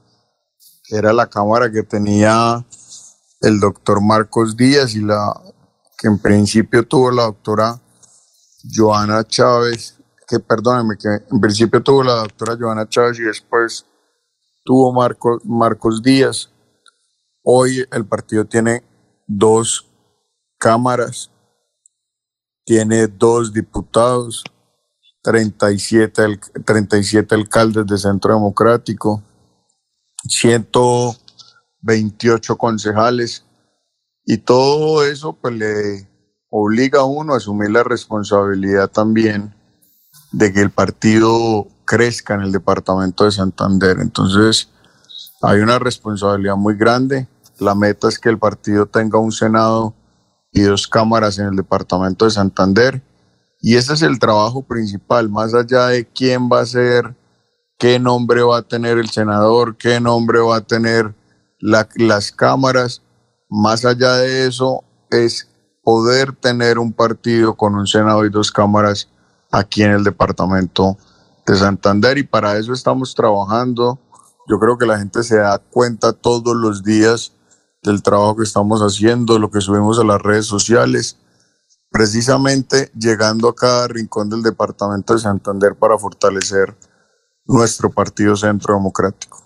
que 0.83 0.97
era 0.97 1.13
la 1.13 1.27
cámara 1.29 1.71
que 1.71 1.83
tenía 1.83 2.65
el 3.41 3.59
doctor 3.59 4.01
Marcos 4.01 4.57
Díaz 4.57 4.95
y 4.95 5.01
la 5.01 5.33
que 5.97 6.07
en 6.07 6.19
principio 6.19 6.85
tuvo 6.85 7.11
la 7.11 7.23
doctora 7.23 7.79
Joana 8.75 9.23
Chávez 9.23 9.94
que 10.27 10.39
perdóneme, 10.39 10.97
que 10.97 11.07
en 11.31 11.39
principio 11.39 11.81
tuvo 11.81 12.03
la 12.03 12.15
doctora 12.15 12.57
Joana 12.59 12.87
Chávez 12.87 13.17
y 13.19 13.23
después 13.23 13.85
tuvo 14.63 14.93
Marcos, 14.93 15.43
Marcos 15.45 16.01
Díaz. 16.01 16.49
Hoy 17.43 17.85
el 17.91 18.05
partido 18.05 18.45
tiene 18.45 18.83
dos 19.27 19.87
cámaras, 20.57 21.29
tiene 22.63 23.07
dos 23.07 23.51
diputados, 23.53 24.43
37, 25.21 26.39
37 26.65 27.35
alcaldes 27.35 27.85
de 27.87 27.97
Centro 27.97 28.33
Democrático, 28.33 29.21
128 30.27 32.57
concejales 32.57 33.45
y 34.23 34.37
todo 34.37 35.03
eso 35.03 35.33
pues 35.33 35.53
le 35.55 36.07
obliga 36.49 37.01
a 37.01 37.05
uno 37.05 37.33
a 37.33 37.37
asumir 37.37 37.71
la 37.71 37.83
responsabilidad 37.83 38.89
también 38.89 39.54
de 40.31 40.51
que 40.53 40.61
el 40.61 40.71
partido 40.71 41.67
crezca 41.85 42.33
en 42.33 42.41
el 42.41 42.51
departamento 42.51 43.25
de 43.25 43.31
Santander. 43.31 43.99
Entonces, 43.99 44.69
hay 45.41 45.59
una 45.59 45.79
responsabilidad 45.79 46.55
muy 46.55 46.75
grande. 46.75 47.27
La 47.59 47.75
meta 47.75 48.09
es 48.09 48.19
que 48.19 48.29
el 48.29 48.37
partido 48.37 48.85
tenga 48.85 49.19
un 49.19 49.31
Senado 49.31 49.93
y 50.51 50.61
dos 50.61 50.87
cámaras 50.87 51.37
en 51.39 51.47
el 51.47 51.55
departamento 51.55 52.25
de 52.25 52.31
Santander. 52.31 53.01
Y 53.61 53.75
ese 53.75 53.93
es 53.93 54.01
el 54.01 54.19
trabajo 54.19 54.61
principal, 54.61 55.29
más 55.29 55.53
allá 55.53 55.87
de 55.87 56.05
quién 56.05 56.49
va 56.51 56.61
a 56.61 56.65
ser, 56.65 57.15
qué 57.77 57.99
nombre 57.99 58.41
va 58.43 58.59
a 58.59 58.61
tener 58.61 58.97
el 58.97 59.09
senador, 59.09 59.75
qué 59.77 59.99
nombre 59.99 60.39
va 60.39 60.57
a 60.57 60.61
tener 60.61 61.13
las 61.59 62.31
cámaras. 62.31 63.01
Más 63.49 63.85
allá 63.85 64.13
de 64.17 64.47
eso, 64.47 64.83
es 65.09 65.49
poder 65.83 66.33
tener 66.33 66.79
un 66.79 66.93
partido 66.93 67.55
con 67.55 67.75
un 67.75 67.87
Senado 67.87 68.25
y 68.25 68.29
dos 68.29 68.51
cámaras 68.51 69.09
aquí 69.55 69.83
en 69.83 69.91
el 69.91 70.03
departamento 70.03 70.97
de 71.45 71.55
Santander 71.55 72.17
y 72.17 72.23
para 72.23 72.57
eso 72.57 72.73
estamos 72.73 73.15
trabajando. 73.15 73.99
Yo 74.47 74.59
creo 74.59 74.77
que 74.77 74.85
la 74.85 74.97
gente 74.97 75.23
se 75.23 75.37
da 75.37 75.57
cuenta 75.57 76.13
todos 76.13 76.55
los 76.55 76.83
días 76.83 77.31
del 77.83 78.01
trabajo 78.01 78.37
que 78.37 78.43
estamos 78.43 78.81
haciendo, 78.81 79.39
lo 79.39 79.51
que 79.51 79.61
subimos 79.61 79.99
a 79.99 80.03
las 80.03 80.21
redes 80.21 80.45
sociales, 80.45 81.17
precisamente 81.89 82.91
llegando 82.97 83.47
a 83.47 83.55
cada 83.55 83.87
rincón 83.87 84.29
del 84.29 84.41
departamento 84.41 85.13
de 85.13 85.19
Santander 85.19 85.75
para 85.75 85.97
fortalecer 85.97 86.75
nuestro 87.45 87.91
partido 87.91 88.35
Centro 88.35 88.73
Democrático. 88.73 89.43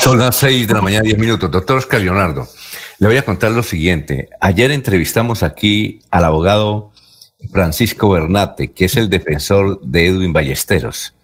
Son 0.00 0.18
las 0.18 0.36
seis 0.36 0.66
de 0.66 0.74
la 0.74 0.82
mañana, 0.82 1.04
diez 1.04 1.18
minutos. 1.18 1.50
Doctor 1.50 1.78
Oscar 1.78 2.00
Leonardo, 2.00 2.48
le 2.98 3.06
voy 3.06 3.16
a 3.16 3.24
contar 3.24 3.52
lo 3.52 3.62
siguiente. 3.62 4.30
Ayer 4.40 4.70
entrevistamos 4.70 5.42
aquí 5.42 6.00
al 6.10 6.24
abogado 6.24 6.91
Francisco 7.50 8.10
Bernate, 8.10 8.72
que 8.72 8.86
es 8.86 8.96
el 8.96 9.08
defensor 9.08 9.80
de 9.82 10.06
Edwin 10.06 10.32
Ballesteros. 10.32 11.14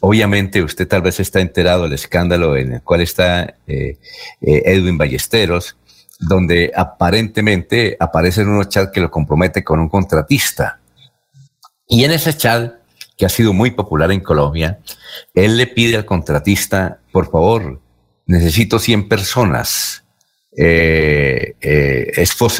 Obviamente 0.00 0.62
usted 0.62 0.86
tal 0.86 1.02
vez 1.02 1.20
está 1.20 1.40
enterado 1.40 1.84
del 1.84 1.94
escándalo 1.94 2.56
en 2.56 2.74
el 2.74 2.82
cual 2.82 3.00
está 3.00 3.54
eh, 3.66 3.98
eh, 4.40 4.62
Edwin 4.64 4.98
Ballesteros, 4.98 5.76
donde 6.18 6.72
aparentemente 6.74 7.96
aparecen 7.98 8.48
unos 8.48 8.68
chats 8.68 8.92
que 8.92 9.00
lo 9.00 9.10
compromete 9.10 9.64
con 9.64 9.80
un 9.80 9.88
contratista. 9.88 10.80
Y 11.88 12.04
en 12.04 12.12
ese 12.12 12.36
chat, 12.36 12.74
que 13.16 13.26
ha 13.26 13.28
sido 13.28 13.52
muy 13.52 13.70
popular 13.70 14.10
en 14.10 14.20
Colombia, 14.20 14.78
él 15.34 15.56
le 15.56 15.66
pide 15.66 15.96
al 15.96 16.04
contratista, 16.04 16.98
por 17.12 17.30
favor, 17.30 17.80
necesito 18.26 18.78
100 18.78 19.08
personas. 19.08 20.04
Eh, 20.56 21.54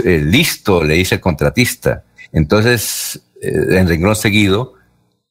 listo, 0.07 0.83
le 0.83 0.95
dice 0.95 1.17
el 1.17 1.21
contratista 1.21 2.05
entonces, 2.35 3.31
eh, 3.41 3.79
en 3.79 3.89
renglón 3.89 4.17
seguido, 4.17 4.75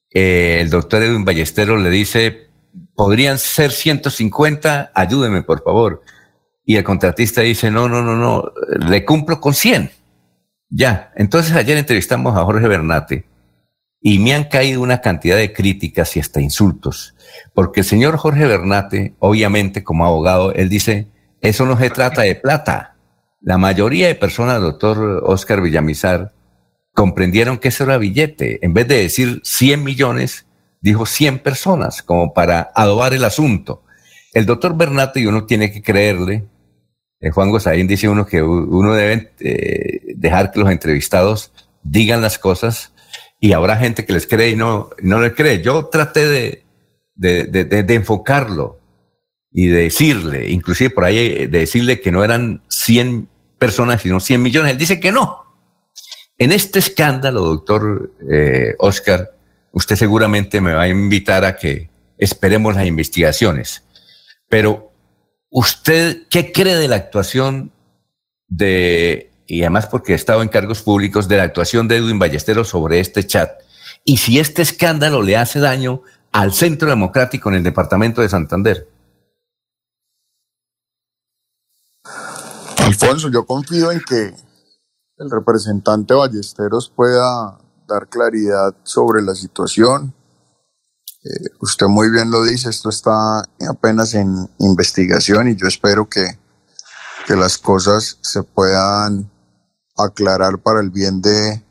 eh, 0.10 0.60
el 0.62 0.70
doctor 0.70 1.04
Edwin 1.04 1.26
Ballesteros 1.26 1.82
le 1.82 1.89
dice, 1.89 2.47
podrían 2.95 3.38
ser 3.38 3.72
150, 3.72 4.91
ayúdeme 4.95 5.43
por 5.43 5.62
favor. 5.64 6.01
Y 6.66 6.78
el 6.78 6.86
contratista 6.86 7.42
dice, 7.42 7.70
no, 7.70 7.89
no, 7.89 8.01
no, 8.01 8.16
no, 8.16 8.54
le 8.88 9.04
cumplo 9.04 9.42
con 9.42 9.54
100. 9.54 9.92
Ya, 10.70 11.12
entonces 11.17 11.54
ayer 11.55 11.78
entrevistamos 11.78 12.38
a 12.38 12.46
Jorge 12.46 12.67
Bernate 12.70 13.25
y 14.01 14.20
me 14.20 14.34
han 14.34 14.46
caído 14.46 14.82
una 14.82 15.01
cantidad 15.01 15.36
de 15.36 15.51
críticas 15.51 16.16
y 16.16 16.21
hasta 16.21 16.39
insultos, 16.39 17.16
porque 17.54 17.82
el 17.82 17.86
señor 17.86 18.16
Jorge 18.17 18.46
Bernate, 18.46 19.13
obviamente 19.20 19.84
como 19.84 20.05
abogado, 20.05 20.54
él 20.54 20.70
dice, 20.70 21.09
eso 21.42 21.66
no 21.66 21.78
se 21.78 21.89
trata 21.89 22.21
de 22.21 22.36
plata. 22.36 22.96
La 23.42 23.58
mayoría 23.58 24.08
de 24.08 24.16
personas, 24.16 24.62
doctor 24.62 25.21
Oscar 25.25 25.62
Villamizar, 25.62 26.32
comprendieron 26.93 27.57
que 27.57 27.70
eso 27.70 27.83
era 27.83 27.97
billete. 27.97 28.59
En 28.65 28.74
vez 28.74 28.87
de 28.87 28.97
decir 28.97 29.41
100 29.43 29.83
millones, 29.83 30.45
dijo 30.82 31.05
100 31.05 31.39
personas, 31.39 32.01
como 32.03 32.33
para 32.33 32.71
adobar 32.75 33.13
el 33.13 33.24
asunto. 33.24 33.83
El 34.33 34.45
doctor 34.45 34.75
Bernate, 34.75 35.20
y 35.20 35.28
uno 35.28 35.45
tiene 35.45 35.71
que 35.71 35.82
creerle, 35.82 36.45
eh, 37.24 37.29
Juan 37.32 37.51
Gozaín 37.51 37.87
dice 37.87 38.09
uno 38.09 38.25
que 38.25 38.43
uno 38.43 38.93
debe 38.93 39.32
eh, 39.39 40.13
dejar 40.15 40.51
que 40.51 40.59
los 40.59 40.70
entrevistados 40.70 41.53
digan 41.82 42.21
las 42.21 42.37
cosas 42.37 42.91
y 43.39 43.53
habrá 43.53 43.78
gente 43.78 44.05
que 44.05 44.11
les 44.11 44.28
cree 44.28 44.49
y 44.49 44.55
no, 44.57 44.89
no 45.01 45.21
le 45.21 45.33
cree. 45.33 45.61
Yo 45.61 45.86
traté 45.86 46.28
de, 46.28 46.63
de, 47.15 47.93
enfocarlo 47.93 48.79
y 49.51 49.67
de 49.67 49.83
decirle, 49.83 50.49
inclusive 50.49 50.89
por 50.89 51.05
ahí, 51.05 51.17
eh, 51.17 51.47
de 51.47 51.59
decirle 51.59 52.01
que 52.01 52.11
no 52.11 52.25
eran 52.25 52.61
100 52.67 53.29
personas, 53.57 54.01
sino 54.01 54.20
100 54.20 54.41
millones. 54.41 54.71
Él 54.74 54.78
dice 54.78 54.99
que 54.99 55.13
no, 55.13 55.42
en 56.38 56.51
este 56.51 56.80
escándalo, 56.80 57.42
doctor 57.42 58.12
eh, 58.30 58.76
Oscar, 58.80 59.36
usted 59.72 59.96
seguramente 59.96 60.62
me 60.62 60.74
va 60.74 60.84
a 60.84 60.88
invitar 60.88 61.46
a 61.46 61.55
que 61.55 61.89
esperemos 62.18 62.76
las 62.76 62.86
investigaciones. 62.86 63.84
Pero, 64.50 64.92
¿usted 65.50 66.28
qué 66.30 66.51
cree 66.51 66.76
de 66.76 66.88
la 66.88 66.96
actuación 66.96 67.72
de, 68.47 69.32
y 69.47 69.62
además 69.62 69.88
porque 69.88 70.14
ha 70.14 70.16
estado 70.16 70.42
en 70.42 70.50
cargos 70.50 70.82
públicos, 70.82 71.28
de 71.28 71.38
la 71.38 71.43
actuación 71.43 71.88
de 71.88 71.97
Edwin 71.97 72.20
Ballesteros 72.20 72.70
sobre 72.70 73.00
este 73.00 73.26
chat? 73.26 73.51
Y 74.04 74.18
si 74.18 74.39
este 74.39 74.62
escándalo 74.62 75.22
le 75.22 75.38
hace 75.38 75.60
daño 75.60 76.01
al 76.32 76.51
Centro 76.54 76.89
Democrático 76.89 77.50
en 77.50 77.55
el 77.55 77.64
departamento 77.64 78.22
de 78.22 78.30
Santander. 78.30 78.88
Alfonso, 82.78 83.30
yo 83.30 83.46
confío 83.46 83.92
en 83.92 84.01
que 84.01 84.34
el 85.18 85.30
representante 85.30 86.14
Ballesteros 86.14 86.92
pueda 86.96 87.60
dar 87.88 88.08
claridad 88.10 88.76
sobre 88.84 89.22
la 89.22 89.36
situación. 89.36 90.14
Eh, 91.24 91.50
usted 91.62 91.88
muy 91.88 92.10
bien 92.10 92.32
lo 92.32 92.44
dice, 92.44 92.70
esto 92.70 92.90
está 92.90 93.44
apenas 93.70 94.14
en 94.14 94.50
investigación 94.60 95.50
y 95.50 95.56
yo 95.56 95.68
espero 95.68 96.10
que, 96.10 96.40
que 97.28 97.36
las 97.36 97.58
cosas 97.58 98.18
se 98.22 98.44
puedan 98.44 99.32
aclarar 99.98 100.58
para 100.60 100.82
el 100.82 100.90
bien 100.90 101.22
de 101.22 101.64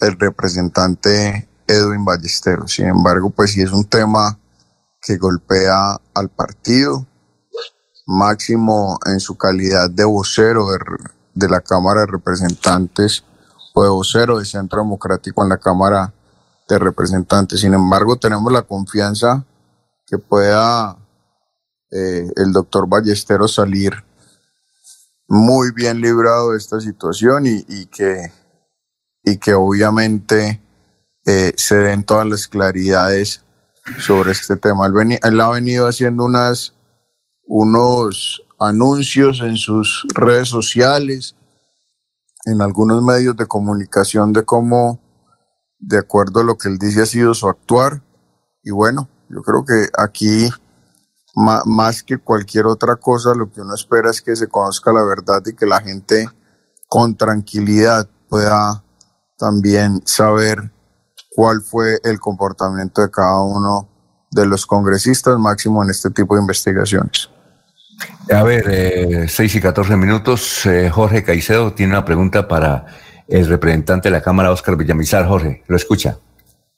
el 0.00 0.18
representante 0.18 1.48
Edwin 1.66 2.04
Ballesteros. 2.04 2.72
Sin 2.72 2.86
embargo, 2.86 3.30
pues 3.30 3.52
sí 3.52 3.62
es 3.62 3.72
un 3.72 3.84
tema 3.84 4.38
que 5.00 5.16
golpea 5.16 6.00
al 6.14 6.28
partido, 6.30 7.06
máximo 8.06 8.98
en 9.06 9.20
su 9.20 9.36
calidad 9.36 9.88
de 9.88 10.04
vocero 10.04 10.66
de 11.34 11.48
la 11.48 11.60
Cámara 11.60 12.02
de 12.02 12.06
Representantes 12.06 13.24
o 13.74 13.82
de 13.82 13.90
vocero 13.90 14.38
de 14.38 14.44
Centro 14.44 14.80
Democrático 14.80 15.42
en 15.42 15.48
la 15.48 15.58
Cámara 15.58 16.12
de 16.68 16.78
Representantes. 16.78 17.60
Sin 17.60 17.74
embargo, 17.74 18.16
tenemos 18.16 18.52
la 18.52 18.62
confianza 18.62 19.44
que 20.06 20.18
pueda 20.18 20.96
eh, 21.90 22.30
el 22.36 22.52
doctor 22.52 22.88
Ballesteros 22.88 23.54
salir 23.54 23.92
muy 25.28 25.72
bien 25.72 26.00
librado 26.00 26.52
de 26.52 26.58
esta 26.58 26.80
situación 26.80 27.46
y, 27.46 27.86
que, 27.86 28.32
y 29.22 29.38
que 29.38 29.54
obviamente 29.54 30.60
eh, 31.26 31.52
se 31.56 31.76
den 31.76 32.04
todas 32.04 32.26
las 32.26 32.46
claridades 32.46 33.42
sobre 33.98 34.32
este 34.32 34.56
tema. 34.56 34.86
Él, 34.86 35.40
ha 35.40 35.50
venido 35.50 35.88
haciendo 35.88 36.24
unas, 36.24 36.74
unos 37.46 38.43
anuncios 38.64 39.40
en 39.40 39.56
sus 39.56 40.06
redes 40.14 40.48
sociales, 40.48 41.36
en 42.46 42.60
algunos 42.60 43.02
medios 43.02 43.36
de 43.36 43.46
comunicación 43.46 44.32
de 44.32 44.44
cómo, 44.44 45.00
de 45.78 45.98
acuerdo 45.98 46.40
a 46.40 46.44
lo 46.44 46.56
que 46.56 46.68
él 46.68 46.78
dice, 46.78 47.02
ha 47.02 47.06
sido 47.06 47.34
su 47.34 47.48
actuar. 47.48 48.02
Y 48.62 48.70
bueno, 48.70 49.08
yo 49.28 49.42
creo 49.42 49.64
que 49.64 49.88
aquí, 49.98 50.50
más 51.34 52.02
que 52.02 52.18
cualquier 52.18 52.66
otra 52.66 52.96
cosa, 52.96 53.34
lo 53.34 53.50
que 53.50 53.60
uno 53.60 53.74
espera 53.74 54.10
es 54.10 54.22
que 54.22 54.36
se 54.36 54.48
conozca 54.48 54.92
la 54.92 55.04
verdad 55.04 55.42
y 55.46 55.54
que 55.54 55.66
la 55.66 55.80
gente 55.80 56.28
con 56.88 57.16
tranquilidad 57.16 58.08
pueda 58.28 58.84
también 59.36 60.02
saber 60.06 60.72
cuál 61.34 61.60
fue 61.62 61.98
el 62.04 62.20
comportamiento 62.20 63.02
de 63.02 63.10
cada 63.10 63.40
uno 63.40 63.88
de 64.30 64.46
los 64.46 64.66
congresistas, 64.66 65.38
máximo 65.38 65.82
en 65.82 65.90
este 65.90 66.10
tipo 66.10 66.34
de 66.34 66.40
investigaciones. 66.40 67.28
A 68.30 68.42
ver, 68.42 68.64
eh, 68.70 69.26
6 69.28 69.54
y 69.54 69.60
14 69.60 69.96
minutos. 69.96 70.66
Eh, 70.66 70.90
Jorge 70.90 71.22
Caicedo 71.22 71.72
tiene 71.72 71.92
una 71.92 72.04
pregunta 72.04 72.48
para 72.48 72.86
el 73.28 73.46
representante 73.46 74.08
de 74.08 74.12
la 74.12 74.22
Cámara, 74.22 74.50
Oscar 74.50 74.76
Villamizar. 74.76 75.26
Jorge, 75.26 75.62
lo 75.66 75.76
escucha. 75.76 76.18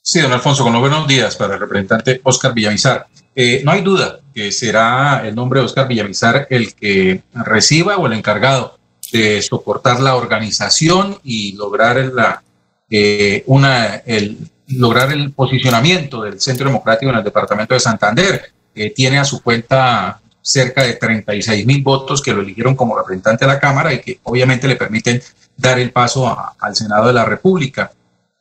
Sí, 0.01 0.21
don 0.21 0.31
Alfonso, 0.31 0.63
con 0.63 0.71
los 0.71 0.79
buenos 0.79 1.05
días 1.07 1.35
para 1.35 1.55
el 1.55 1.59
representante 1.59 2.21
Oscar 2.23 2.53
Villamizar. 2.53 3.07
Eh, 3.35 3.61
no 3.63 3.71
hay 3.71 3.81
duda 3.81 4.19
que 4.33 4.51
será 4.51 5.27
el 5.27 5.35
nombre 5.35 5.59
de 5.59 5.65
Oscar 5.65 5.87
Villamizar 5.87 6.47
el 6.49 6.73
que 6.73 7.21
reciba 7.33 7.97
o 7.97 8.07
el 8.07 8.13
encargado 8.13 8.79
de 9.11 9.41
soportar 9.41 9.99
la 9.99 10.15
organización 10.15 11.17
y 11.23 11.55
lograr 11.55 11.97
la, 12.13 12.41
eh, 12.89 13.43
una, 13.47 13.97
el, 14.05 14.37
lograr 14.69 15.11
el 15.11 15.33
posicionamiento 15.33 16.23
del 16.23 16.39
Centro 16.39 16.67
Democrático 16.67 17.11
en 17.11 17.17
el 17.17 17.23
departamento 17.23 17.73
de 17.73 17.79
Santander. 17.79 18.51
Eh, 18.73 18.91
tiene 18.91 19.19
a 19.19 19.25
su 19.25 19.43
cuenta 19.43 20.19
cerca 20.47 20.83
de 20.83 20.93
36 20.93 21.65
mil 21.65 21.83
votos 21.83 22.21
que 22.21 22.33
lo 22.33 22.41
eligieron 22.41 22.75
como 22.75 22.97
representante 22.97 23.45
de 23.45 23.51
la 23.51 23.59
Cámara 23.59 23.93
y 23.93 23.99
que 23.99 24.19
obviamente 24.23 24.67
le 24.67 24.77
permiten 24.77 25.21
dar 25.57 25.77
el 25.77 25.91
paso 25.91 26.25
a, 26.25 26.55
al 26.59 26.73
Senado 26.73 27.07
de 27.07 27.13
la 27.13 27.25
República. 27.25 27.91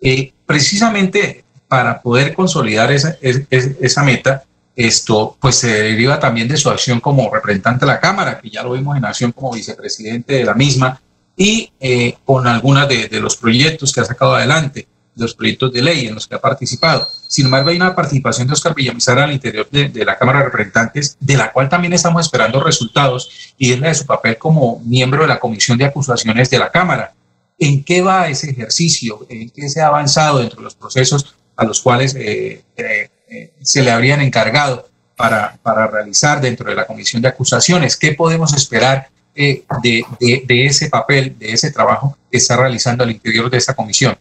Eh, 0.00 0.32
precisamente 0.46 1.44
para 1.66 2.00
poder 2.00 2.32
consolidar 2.32 2.92
esa, 2.92 3.16
esa 3.20 4.02
meta, 4.04 4.44
esto 4.76 5.36
pues 5.40 5.56
se 5.56 5.82
deriva 5.82 6.20
también 6.20 6.46
de 6.46 6.56
su 6.56 6.70
acción 6.70 7.00
como 7.00 7.32
representante 7.34 7.84
de 7.84 7.92
la 7.92 7.98
Cámara, 7.98 8.38
que 8.40 8.50
ya 8.50 8.62
lo 8.62 8.74
vimos 8.74 8.96
en 8.96 9.04
acción 9.04 9.32
como 9.32 9.52
vicepresidente 9.52 10.34
de 10.34 10.44
la 10.44 10.54
misma, 10.54 11.00
y 11.36 11.72
eh, 11.80 12.16
con 12.24 12.46
algunos 12.46 12.88
de, 12.88 13.08
los 13.20 13.36
proyectos 13.36 13.92
que 13.92 14.00
ha 14.00 14.04
sacado 14.04 14.36
adelante, 14.36 14.86
los 15.16 15.34
proyectos 15.34 15.72
de 15.72 15.82
ley 15.82 16.06
en 16.06 16.14
los 16.14 16.26
que 16.26 16.34
ha 16.34 16.40
participado. 16.40 17.08
Sin 17.26 17.46
embargo, 17.46 17.70
hay 17.70 17.76
una 17.76 17.94
participación 17.94 18.46
de 18.46 18.52
Oscar 18.52 18.74
Villamizar 18.74 19.18
al 19.18 19.32
interior 19.32 19.68
de, 19.70 19.88
de, 19.88 20.04
la 20.04 20.16
Cámara 20.16 20.40
de 20.40 20.44
Representantes, 20.46 21.16
de 21.18 21.36
la 21.36 21.52
cual 21.52 21.68
también 21.68 21.92
estamos 21.92 22.24
esperando 22.24 22.62
resultados, 22.62 23.54
y 23.58 23.72
es 23.72 23.80
la 23.80 23.88
de 23.88 23.94
su 23.94 24.06
papel 24.06 24.38
como 24.38 24.80
miembro 24.80 25.22
de 25.22 25.28
la 25.28 25.40
Comisión 25.40 25.78
de 25.78 25.86
Acusaciones 25.86 26.50
de 26.50 26.58
la 26.58 26.70
Cámara. 26.70 27.12
¿En 27.58 27.82
qué 27.82 28.02
va 28.02 28.28
ese 28.28 28.50
ejercicio? 28.50 29.26
¿En 29.28 29.50
qué 29.50 29.68
se 29.68 29.80
ha 29.80 29.86
avanzado 29.86 30.38
dentro 30.38 30.58
de 30.58 30.64
los 30.64 30.74
procesos 30.74 31.34
a 31.56 31.64
los 31.64 31.80
cuales 31.80 32.14
eh, 32.14 32.62
eh, 32.76 33.10
eh, 33.28 33.52
se 33.62 33.82
le 33.82 33.90
habrían 33.90 34.20
encargado 34.20 34.88
para, 35.16 35.56
para 35.62 35.86
realizar 35.86 36.40
dentro 36.40 36.68
de 36.68 36.76
la 36.76 36.86
Comisión 36.86 37.22
de 37.22 37.28
Acusaciones? 37.28 37.96
¿Qué 37.96 38.12
podemos 38.12 38.52
esperar 38.52 39.08
eh, 39.38 39.64
de, 39.82 40.02
de, 40.18 40.44
de, 40.46 40.66
ese 40.66 40.88
papel, 40.88 41.38
de 41.38 41.52
ese 41.52 41.70
trabajo 41.70 42.16
que 42.30 42.38
está 42.38 42.56
realizando 42.56 43.04
al 43.04 43.10
interior 43.10 43.50
de 43.50 43.58
esta 43.58 43.74
comisión? 43.74 44.16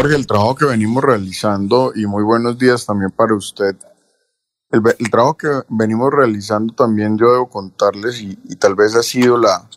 Jorge, 0.00 0.14
el 0.14 0.28
trabajo 0.28 0.54
que 0.54 0.64
venimos 0.64 1.02
realizando, 1.02 1.90
y 1.92 2.06
muy 2.06 2.22
buenos 2.22 2.56
días 2.56 2.86
también 2.86 3.10
para 3.10 3.34
usted. 3.34 3.74
El, 4.70 4.80
el 4.96 5.10
trabajo 5.10 5.36
que 5.36 5.48
venimos 5.70 6.12
realizando 6.12 6.72
también 6.72 7.18
yo 7.18 7.32
debo 7.32 7.48
contarles, 7.48 8.20
y, 8.20 8.38
y 8.44 8.54
tal 8.54 8.76
vez 8.76 8.94
ha 8.94 9.02
sido 9.02 9.36
la, 9.36 9.68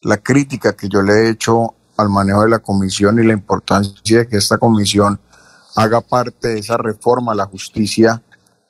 la 0.00 0.16
crítica 0.16 0.72
que 0.72 0.88
yo 0.88 1.00
le 1.00 1.12
he 1.12 1.30
hecho 1.30 1.76
al 1.96 2.08
manejo 2.08 2.42
de 2.42 2.48
la 2.48 2.58
comisión 2.58 3.20
y 3.20 3.24
la 3.24 3.34
importancia 3.34 4.18
de 4.18 4.26
que 4.26 4.36
esta 4.36 4.58
comisión 4.58 5.20
haga 5.76 6.00
parte 6.00 6.48
de 6.48 6.58
esa 6.58 6.76
reforma 6.76 7.30
a 7.30 7.36
la 7.36 7.46
justicia 7.46 8.20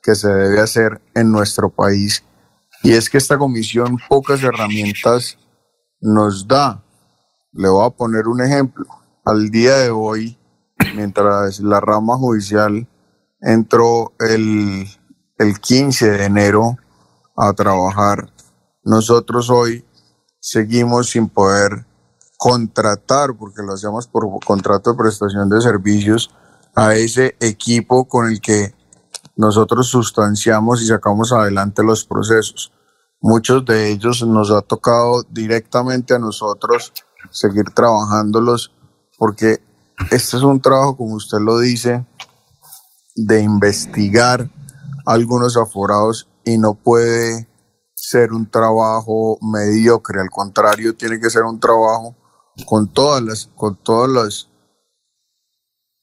que 0.02 0.14
se 0.14 0.28
debe 0.28 0.60
hacer 0.60 1.00
en 1.14 1.32
nuestro 1.32 1.70
país 1.70 2.22
y 2.82 2.92
es 2.92 3.08
que 3.08 3.16
esta 3.16 3.38
comisión 3.38 3.96
pocas 4.10 4.42
herramientas 4.42 5.38
nos 6.02 6.46
da. 6.46 6.84
Le 7.52 7.70
voy 7.70 7.86
a 7.86 7.90
poner 7.90 8.28
un 8.28 8.42
ejemplo. 8.42 8.84
Al 9.24 9.48
día 9.50 9.76
de 9.76 9.90
hoy, 9.90 10.36
mientras 10.94 11.60
la 11.60 11.80
rama 11.80 12.16
judicial 12.16 12.88
entró 13.40 14.12
el, 14.20 14.86
el 15.38 15.60
15 15.60 16.10
de 16.10 16.24
enero 16.24 16.76
a 17.36 17.52
trabajar, 17.52 18.32
nosotros 18.84 19.50
hoy 19.50 19.84
seguimos 20.40 21.10
sin 21.10 21.28
poder 21.28 21.86
contratar, 22.36 23.36
porque 23.36 23.62
lo 23.62 23.74
hacemos 23.74 24.08
por 24.08 24.26
contrato 24.44 24.90
de 24.90 24.98
prestación 24.98 25.48
de 25.48 25.60
servicios, 25.60 26.30
a 26.74 26.94
ese 26.94 27.36
equipo 27.40 28.08
con 28.08 28.28
el 28.28 28.40
que 28.40 28.74
nosotros 29.36 29.88
sustanciamos 29.88 30.82
y 30.82 30.86
sacamos 30.86 31.32
adelante 31.32 31.82
los 31.82 32.04
procesos. 32.04 32.72
Muchos 33.20 33.64
de 33.64 33.92
ellos 33.92 34.26
nos 34.26 34.50
ha 34.50 34.62
tocado 34.62 35.22
directamente 35.30 36.14
a 36.14 36.18
nosotros 36.18 36.92
seguir 37.30 37.66
trabajándolos 37.74 38.72
porque 39.16 39.62
este 40.10 40.36
es 40.36 40.42
un 40.42 40.60
trabajo, 40.60 40.96
como 40.96 41.14
usted 41.14 41.38
lo 41.38 41.58
dice, 41.58 42.04
de 43.14 43.42
investigar 43.42 44.48
algunos 45.06 45.56
aforados 45.56 46.28
y 46.44 46.58
no 46.58 46.74
puede 46.74 47.48
ser 47.94 48.32
un 48.32 48.50
trabajo 48.50 49.38
mediocre, 49.40 50.20
al 50.20 50.30
contrario, 50.30 50.96
tiene 50.96 51.20
que 51.20 51.30
ser 51.30 51.42
un 51.42 51.60
trabajo 51.60 52.16
con 52.66 52.88
todas 52.88 53.22
las, 53.22 53.50
con 53.54 53.76
todas 53.76 54.10
las 54.10 54.48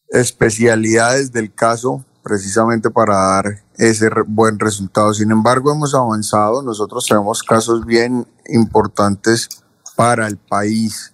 especialidades 0.10 1.32
del 1.32 1.54
caso 1.54 2.06
precisamente 2.24 2.90
para 2.90 3.16
dar 3.16 3.64
ese 3.78 4.10
buen 4.28 4.60
resultado. 4.60 5.14
Sin 5.14 5.32
embargo, 5.32 5.72
hemos 5.72 5.96
avanzado. 5.96 6.62
Nosotros 6.62 7.06
tenemos 7.08 7.44
casos 7.44 7.86
bien 7.86 8.28
importantes 8.48 9.50
para 9.96 10.28
el 10.28 10.38
país, 10.38 11.14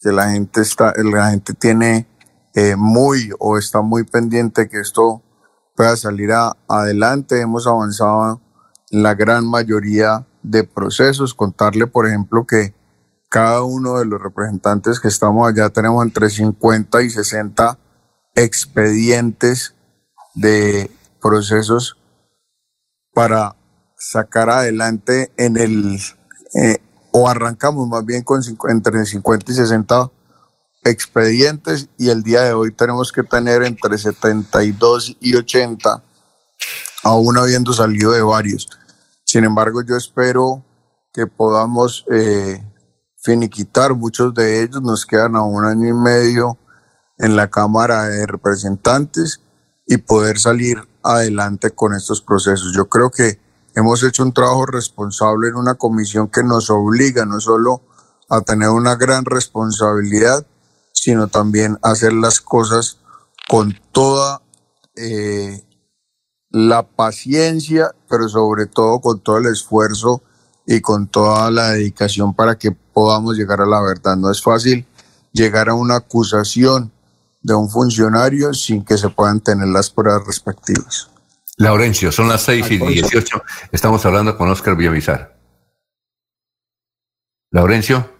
que 0.00 0.12
la 0.12 0.30
gente 0.30 0.60
está, 0.60 0.92
la 0.96 1.30
gente 1.30 1.54
tiene 1.54 2.06
eh, 2.54 2.76
muy 2.76 3.30
o 3.38 3.58
está 3.58 3.82
muy 3.82 4.04
pendiente 4.04 4.68
que 4.68 4.80
esto 4.80 5.22
pueda 5.74 5.96
salir 5.96 6.32
a, 6.32 6.56
adelante. 6.68 7.40
Hemos 7.40 7.66
avanzado 7.66 8.40
en 8.90 9.02
la 9.02 9.14
gran 9.14 9.46
mayoría 9.46 10.26
de 10.42 10.64
procesos. 10.64 11.34
Contarle, 11.34 11.86
por 11.86 12.06
ejemplo, 12.06 12.46
que 12.46 12.74
cada 13.28 13.62
uno 13.62 13.98
de 13.98 14.06
los 14.06 14.20
representantes 14.20 15.00
que 15.00 15.08
estamos 15.08 15.48
allá 15.48 15.68
tenemos 15.70 16.04
entre 16.04 16.30
50 16.30 17.02
y 17.02 17.10
60 17.10 17.78
expedientes 18.34 19.74
de 20.34 20.90
procesos 21.20 21.96
para 23.12 23.56
sacar 23.98 24.50
adelante 24.50 25.32
en 25.36 25.56
el, 25.56 25.98
eh, 26.54 26.78
o 27.18 27.30
arrancamos 27.30 27.88
más 27.88 28.04
bien 28.04 28.22
con 28.22 28.42
entre 28.68 29.06
50 29.06 29.50
y 29.50 29.54
60 29.54 30.10
expedientes 30.84 31.88
y 31.96 32.10
el 32.10 32.22
día 32.22 32.42
de 32.42 32.52
hoy 32.52 32.72
tenemos 32.72 33.10
que 33.10 33.22
tener 33.22 33.62
entre 33.62 33.96
72 33.96 35.16
y 35.18 35.34
80, 35.34 36.02
aún 37.04 37.38
habiendo 37.38 37.72
salido 37.72 38.12
de 38.12 38.20
varios. 38.20 38.68
Sin 39.24 39.44
embargo, 39.44 39.80
yo 39.82 39.96
espero 39.96 40.62
que 41.10 41.26
podamos 41.26 42.04
eh, 42.12 42.62
finiquitar 43.16 43.94
muchos 43.94 44.34
de 44.34 44.64
ellos. 44.64 44.82
Nos 44.82 45.06
quedan 45.06 45.36
a 45.36 45.42
un 45.42 45.64
año 45.64 45.88
y 45.88 45.94
medio 45.94 46.58
en 47.16 47.34
la 47.34 47.48
Cámara 47.48 48.08
de 48.08 48.26
Representantes 48.26 49.40
y 49.86 49.96
poder 49.96 50.38
salir 50.38 50.86
adelante 51.02 51.70
con 51.70 51.94
estos 51.94 52.20
procesos. 52.20 52.74
Yo 52.76 52.90
creo 52.90 53.10
que 53.10 53.40
hemos 53.76 54.02
hecho 54.02 54.22
un 54.22 54.32
trabajo 54.32 54.66
responsable 54.66 55.48
en 55.48 55.56
una 55.56 55.74
comisión 55.74 56.28
que 56.28 56.42
nos 56.42 56.70
obliga 56.70 57.24
no 57.26 57.40
solo 57.40 57.82
a 58.28 58.40
tener 58.40 58.70
una 58.70 58.96
gran 58.96 59.24
responsabilidad, 59.24 60.44
sino 60.92 61.28
también 61.28 61.78
a 61.82 61.90
hacer 61.90 62.12
las 62.12 62.40
cosas 62.40 62.98
con 63.48 63.78
toda 63.92 64.42
eh, 64.96 65.62
la 66.50 66.82
paciencia, 66.84 67.94
pero 68.08 68.28
sobre 68.28 68.66
todo 68.66 69.00
con 69.00 69.20
todo 69.20 69.38
el 69.38 69.46
esfuerzo 69.46 70.22
y 70.66 70.80
con 70.80 71.06
toda 71.06 71.50
la 71.50 71.72
dedicación 71.72 72.34
para 72.34 72.56
que 72.58 72.72
podamos 72.72 73.36
llegar 73.36 73.60
a 73.60 73.66
la 73.66 73.82
verdad. 73.82 74.16
No 74.16 74.30
es 74.30 74.42
fácil 74.42 74.86
llegar 75.32 75.68
a 75.68 75.74
una 75.74 75.96
acusación 75.96 76.90
de 77.42 77.54
un 77.54 77.68
funcionario 77.68 78.54
sin 78.54 78.84
que 78.84 78.96
se 78.96 79.10
puedan 79.10 79.40
tener 79.40 79.68
las 79.68 79.90
pruebas 79.90 80.26
respectivas. 80.26 81.10
Laurencio, 81.58 82.12
son 82.12 82.28
las 82.28 82.42
6 82.42 82.70
y 82.70 82.78
18. 82.78 83.42
Estamos 83.72 84.04
hablando 84.04 84.36
con 84.36 84.48
Oscar 84.50 84.76
Villamizar. 84.76 85.34
Laurencio. 87.50 88.10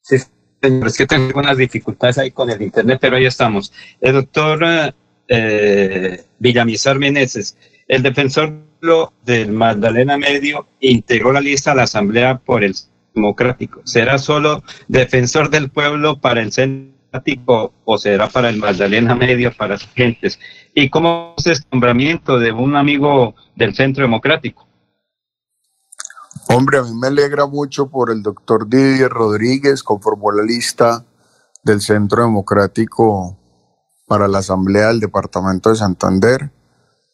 Sí, 0.00 0.18
señor, 0.62 0.86
es 0.86 0.96
que 0.96 1.06
tengo 1.06 1.40
unas 1.40 1.56
dificultades 1.56 2.18
ahí 2.18 2.30
con 2.30 2.50
el 2.50 2.62
internet, 2.62 2.98
pero 3.00 3.16
ahí 3.16 3.26
estamos. 3.26 3.72
El 4.00 4.12
doctor 4.14 4.94
eh, 5.26 6.24
Villamizar 6.38 6.98
Meneses, 7.00 7.56
el 7.88 8.02
defensor 8.02 8.62
del 9.24 9.50
Magdalena 9.50 10.16
Medio, 10.16 10.68
integró 10.78 11.32
la 11.32 11.40
lista 11.40 11.72
a 11.72 11.74
la 11.74 11.82
Asamblea 11.84 12.38
por 12.38 12.62
el 12.62 12.76
Democrático. 13.12 13.80
¿Será 13.84 14.18
solo 14.18 14.62
defensor 14.86 15.50
del 15.50 15.70
pueblo 15.70 16.20
para 16.20 16.42
el 16.42 16.52
Centro 16.52 16.93
o 17.84 17.98
será 17.98 18.28
para 18.28 18.48
el 18.48 18.58
Magdalena 18.58 19.14
Medio, 19.14 19.52
para 19.56 19.78
sus 19.78 19.90
gentes? 19.90 20.38
¿Y 20.74 20.90
cómo 20.90 21.34
es 21.38 21.46
este 21.46 21.68
nombramiento 21.70 22.38
de 22.38 22.52
un 22.52 22.76
amigo 22.76 23.34
del 23.54 23.74
Centro 23.74 24.02
Democrático? 24.02 24.66
Hombre, 26.48 26.78
a 26.78 26.82
mí 26.82 26.92
me 26.94 27.06
alegra 27.06 27.46
mucho 27.46 27.88
por 27.88 28.10
el 28.10 28.22
doctor 28.22 28.68
Didier 28.68 29.10
Rodríguez, 29.10 29.82
conformó 29.82 30.32
la 30.32 30.42
lista 30.42 31.04
del 31.62 31.80
Centro 31.80 32.22
Democrático 32.22 33.38
para 34.06 34.28
la 34.28 34.38
Asamblea 34.38 34.88
del 34.88 35.00
Departamento 35.00 35.70
de 35.70 35.76
Santander. 35.76 36.52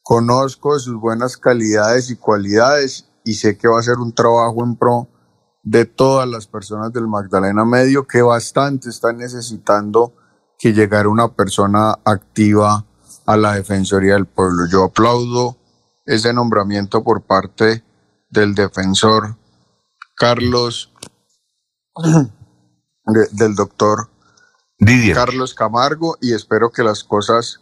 Conozco 0.03 0.79
sus 0.79 0.99
buenas 0.99 1.37
calidades 1.37 2.11
y 2.11 2.17
cualidades 2.17 3.07
y 3.25 3.35
sé 3.35 3.57
que 3.57 3.69
va 3.69 3.79
a 3.79 3.83
ser 3.83 3.99
un 3.99 4.13
trabajo 4.15 4.65
en 4.65 4.77
pro 4.77 5.09
de 5.63 5.85
todas 5.85 6.29
las 6.29 6.47
personas 6.47 6.93
del 6.93 7.07
Magdalena 7.07 7.65
Medio 7.65 8.07
que 8.07 8.23
bastante 8.23 8.89
están 8.89 9.19
necesitando 9.19 10.15
que 10.59 10.73
llegara 10.73 11.09
una 11.09 11.29
persona 11.29 11.99
activa 12.05 12.85
a 13.27 13.37
la 13.37 13.55
Defensoría 13.55 14.15
del 14.15 14.27
Pueblo. 14.27 14.67
Yo 14.71 14.85
aplaudo 14.85 15.57
ese 16.05 16.33
nombramiento 16.33 17.03
por 17.05 17.23
parte 17.23 17.85
del 18.31 18.55
defensor 18.55 19.37
Carlos, 20.17 20.93
del 23.33 23.55
doctor 23.55 24.11
Carlos 25.15 25.55
Camargo 25.55 26.17
y 26.21 26.33
espero 26.33 26.71
que 26.71 26.83
las 26.83 27.05
cosas 27.05 27.61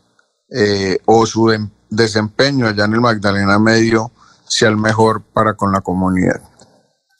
eh, 0.51 0.99
o 1.05 1.27
su 1.27 1.51
em, 1.51 1.71
desempeño 1.91 2.67
allá 2.67 2.85
en 2.85 2.95
el 2.95 3.01
Magdalena 3.01 3.59
Medio 3.59 4.13
sea 4.47 4.69
el 4.69 4.77
mejor 4.77 5.23
para 5.23 5.55
con 5.55 5.73
la 5.73 5.81
comunidad. 5.81 6.48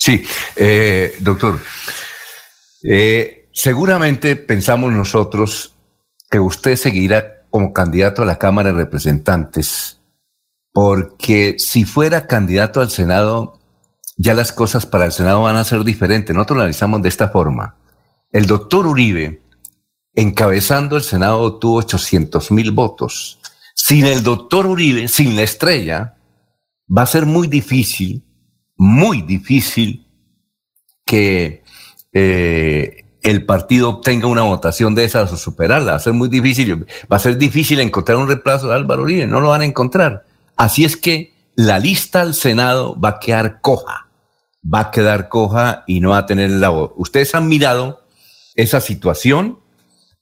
Sí, 0.09 0.25
eh, 0.57 1.17
doctor. 1.21 1.61
Eh, 2.83 3.51
seguramente 3.53 4.37
pensamos 4.37 4.91
nosotros 4.91 5.75
que 6.31 6.41
usted 6.41 6.77
seguirá 6.77 7.43
como 7.51 7.75
candidato 7.75 8.23
a 8.23 8.25
la 8.25 8.39
Cámara 8.39 8.73
de 8.73 8.79
Representantes, 8.79 10.01
porque 10.73 11.57
si 11.59 11.85
fuera 11.85 12.27
candidato 12.27 12.81
al 12.81 12.89
Senado, 12.89 13.61
ya 14.17 14.33
las 14.33 14.51
cosas 14.51 14.87
para 14.87 15.05
el 15.05 15.13
Senado 15.13 15.43
van 15.43 15.57
a 15.57 15.65
ser 15.65 15.85
diferentes. 15.85 16.35
Nosotros 16.35 16.57
lo 16.57 16.63
analizamos 16.63 17.03
de 17.03 17.11
esta 17.11 17.29
forma. 17.29 17.77
El 18.33 18.47
doctor 18.47 18.87
Uribe, 18.87 19.43
encabezando 20.15 20.97
el 20.97 21.03
Senado, 21.03 21.59
tuvo 21.59 21.81
800 21.81 22.51
mil 22.51 22.71
votos. 22.71 23.41
Sin 23.75 24.07
el 24.07 24.23
doctor 24.23 24.65
Uribe, 24.65 25.07
sin 25.07 25.37
la 25.37 25.43
estrella, 25.43 26.17
va 26.89 27.03
a 27.03 27.07
ser 27.07 27.27
muy 27.27 27.47
difícil 27.47 28.25
muy 28.79 29.23
difícil 29.23 30.07
que 31.05 31.65
eh, 32.13 33.05
el 33.23 33.45
partido 33.45 33.91
obtenga 33.91 34.29
una 34.29 34.43
votación 34.43 34.95
de 34.95 35.05
esas 35.05 35.33
o 35.33 35.37
superarla. 35.37 35.93
Va 35.93 35.97
a 35.97 36.01
ser 36.01 36.13
muy 36.13 36.29
difícil. 36.29 36.87
Va 37.13 37.17
a 37.17 37.21
ser 37.21 37.37
difícil 37.37 37.81
encontrar 37.81 38.17
un 38.17 38.29
reemplazo 38.29 38.69
de 38.69 38.75
Álvaro 38.75 39.03
Uribe. 39.03 39.27
No 39.27 39.41
lo 39.41 39.49
van 39.49 39.63
a 39.63 39.67
encontrar. 39.67 40.25
Así 40.57 40.85
es 40.85 40.97
que 40.97 41.35
la 41.57 41.79
lista 41.79 42.21
al 42.21 42.35
Senado 42.35 42.99
va 42.99 43.11
a 43.11 43.19
quedar 43.19 43.61
coja. 43.61 44.09
Va 44.63 44.81
a 44.81 44.91
quedar 44.91 45.29
coja 45.29 45.83
y 45.87 46.01
no 46.01 46.11
va 46.11 46.19
a 46.19 46.27
tener 46.27 46.51
la 46.51 46.69
voz. 46.69 46.93
Ustedes 46.97 47.35
han 47.35 47.49
mirado 47.49 48.05
esa 48.55 48.81
situación. 48.81 49.59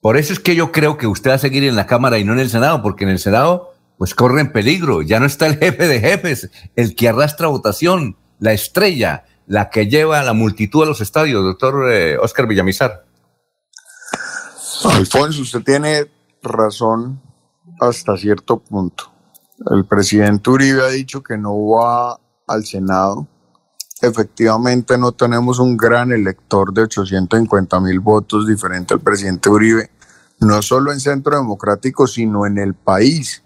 Por 0.01 0.17
eso 0.17 0.33
es 0.33 0.41
que 0.41 0.55
yo 0.55 0.73
creo 0.73 0.97
que 0.97 1.07
usted 1.07 1.31
va 1.31 1.35
a 1.35 1.39
seguir 1.39 1.65
en 1.65 1.77
la 1.77 1.87
Cámara 1.87 2.19
y 2.19 2.25
no 2.25 2.33
en 2.33 2.39
el 2.39 2.51
Senado, 2.51 2.83
porque 2.83 3.05
en 3.05 3.11
el 3.11 3.19
Senado 3.19 3.75
pues 3.99 4.15
corre 4.15 4.41
en 4.41 4.53
peligro. 4.53 5.03
Ya 5.03 5.21
no 5.21 5.27
está 5.27 5.47
el 5.47 5.57
jefe 5.59 5.89
de 5.89 6.01
jefes, 6.01 6.51
el 6.75 6.95
que 6.95 7.09
arrastra 7.09 7.49
votación 7.49 8.17
la 8.39 8.53
estrella, 8.53 9.25
la 9.47 9.71
que 9.71 9.87
lleva 9.87 10.21
a 10.21 10.25
la 10.25 10.33
multitud 10.33 10.83
a 10.83 10.87
los 10.87 11.01
estadios, 11.01 11.43
doctor 11.43 11.91
eh, 11.91 12.19
Oscar 12.19 12.47
Villamizar. 12.47 13.05
Alfonso, 14.85 15.43
usted 15.43 15.63
tiene 15.63 16.11
razón 16.43 17.21
hasta 17.81 18.17
cierto 18.17 18.59
punto. 18.59 19.13
El 19.71 19.87
presidente 19.87 20.51
Uribe 20.51 20.83
ha 20.83 20.89
dicho 20.89 21.23
que 21.23 21.39
no 21.39 21.69
va 21.69 22.19
al 22.47 22.65
Senado. 22.65 23.27
Efectivamente, 24.03 24.99
no 24.99 25.13
tenemos 25.13 25.59
un 25.59 25.77
gran 25.77 26.13
elector 26.13 26.73
de 26.73 26.83
850 26.83 27.81
mil 27.81 28.01
votos 28.01 28.47
diferente 28.47 28.93
al 28.93 29.01
presidente 29.01 29.49
Uribe, 29.49 29.91
no 30.41 30.61
solo 30.61 30.93
en 30.93 31.01
Centro 31.01 31.37
Democrático, 31.37 32.07
sino 32.07 32.45
en 32.45 32.59
el 32.59 32.75
país. 32.75 33.43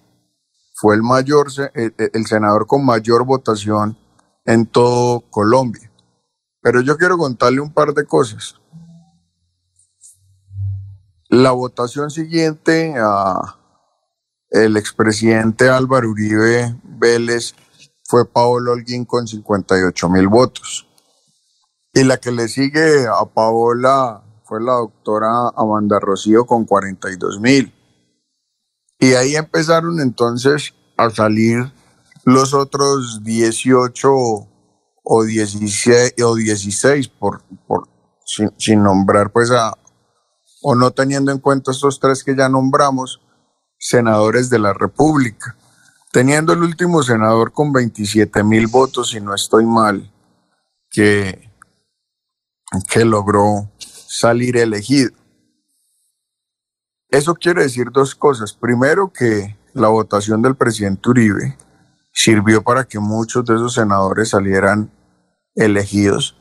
Fue 0.75 0.97
el 0.97 1.03
mayor, 1.03 1.49
el 1.75 2.27
senador 2.27 2.67
con 2.67 2.85
mayor 2.85 3.25
votación 3.25 3.97
en 4.45 4.67
todo 4.67 5.21
Colombia. 5.31 5.91
Pero 6.61 6.81
yo 6.81 6.97
quiero 6.97 7.17
contarle 7.17 7.61
un 7.61 7.73
par 7.73 7.95
de 7.95 8.05
cosas. 8.05 8.57
La 11.29 11.53
votación 11.53 12.11
siguiente 12.11 12.95
a 12.99 13.57
el 14.51 14.77
expresidente 14.77 15.69
Álvaro 15.69 16.11
Uribe 16.11 16.75
Vélez 16.83 17.55
fue 18.05 18.27
Paolo 18.27 18.73
Holguín 18.73 19.05
con 19.05 19.29
58 19.29 20.09
mil 20.09 20.27
votos. 20.27 20.89
Y 21.95 22.03
la 22.03 22.17
que 22.17 22.33
le 22.33 22.49
sigue 22.49 23.07
a 23.07 23.25
Paola 23.27 24.23
fue 24.45 24.61
la 24.61 24.73
doctora 24.73 25.51
Amanda 25.57 26.01
Rocío 26.01 26.45
con 26.45 26.65
42 26.65 27.41
mil. 27.41 27.73
Y 28.99 29.15
ahí 29.15 29.37
empezaron 29.37 30.01
entonces 30.01 30.75
a 30.97 31.11
salir 31.11 31.73
los 32.25 32.55
otros 32.55 33.23
18 33.23 34.11
o 35.03 35.25
16, 35.25 36.15
o 36.23 36.35
16 36.35 37.09
por, 37.09 37.43
por, 37.67 37.89
sin, 38.57 38.83
nombrar 38.83 39.31
pues 39.33 39.51
a, 39.51 39.77
o 40.63 40.75
no 40.75 40.91
teniendo 40.91 41.33
en 41.33 41.39
cuenta 41.39 41.73
estos 41.73 41.99
tres 42.01 42.23
que 42.23 42.37
ya 42.37 42.49
nombramos, 42.49 43.21
senadores 43.79 44.51
de 44.51 44.59
la 44.59 44.73
República. 44.73 45.57
Teniendo 46.13 46.53
el 46.53 46.63
último 46.63 47.03
senador 47.03 47.53
con 47.53 47.73
27 47.73 48.43
mil 48.43 48.67
votos, 48.67 49.11
si 49.11 49.21
no 49.21 49.35
estoy 49.35 49.65
mal, 49.65 50.13
que, 50.91 51.51
que 52.89 53.05
logró 53.05 53.71
salir 53.79 54.57
elegido. 54.57 55.13
Eso 57.09 57.35
quiere 57.35 57.63
decir 57.63 57.91
dos 57.93 58.15
cosas. 58.15 58.53
Primero, 58.53 59.13
que 59.13 59.57
la 59.73 59.89
votación 59.89 60.43
del 60.43 60.57
presidente 60.57 61.09
Uribe 61.09 61.57
sirvió 62.13 62.63
para 62.63 62.85
que 62.85 62.99
muchos 62.99 63.45
de 63.45 63.55
esos 63.55 63.75
senadores 63.75 64.31
salieran 64.31 64.91
elegidos. 65.55 66.37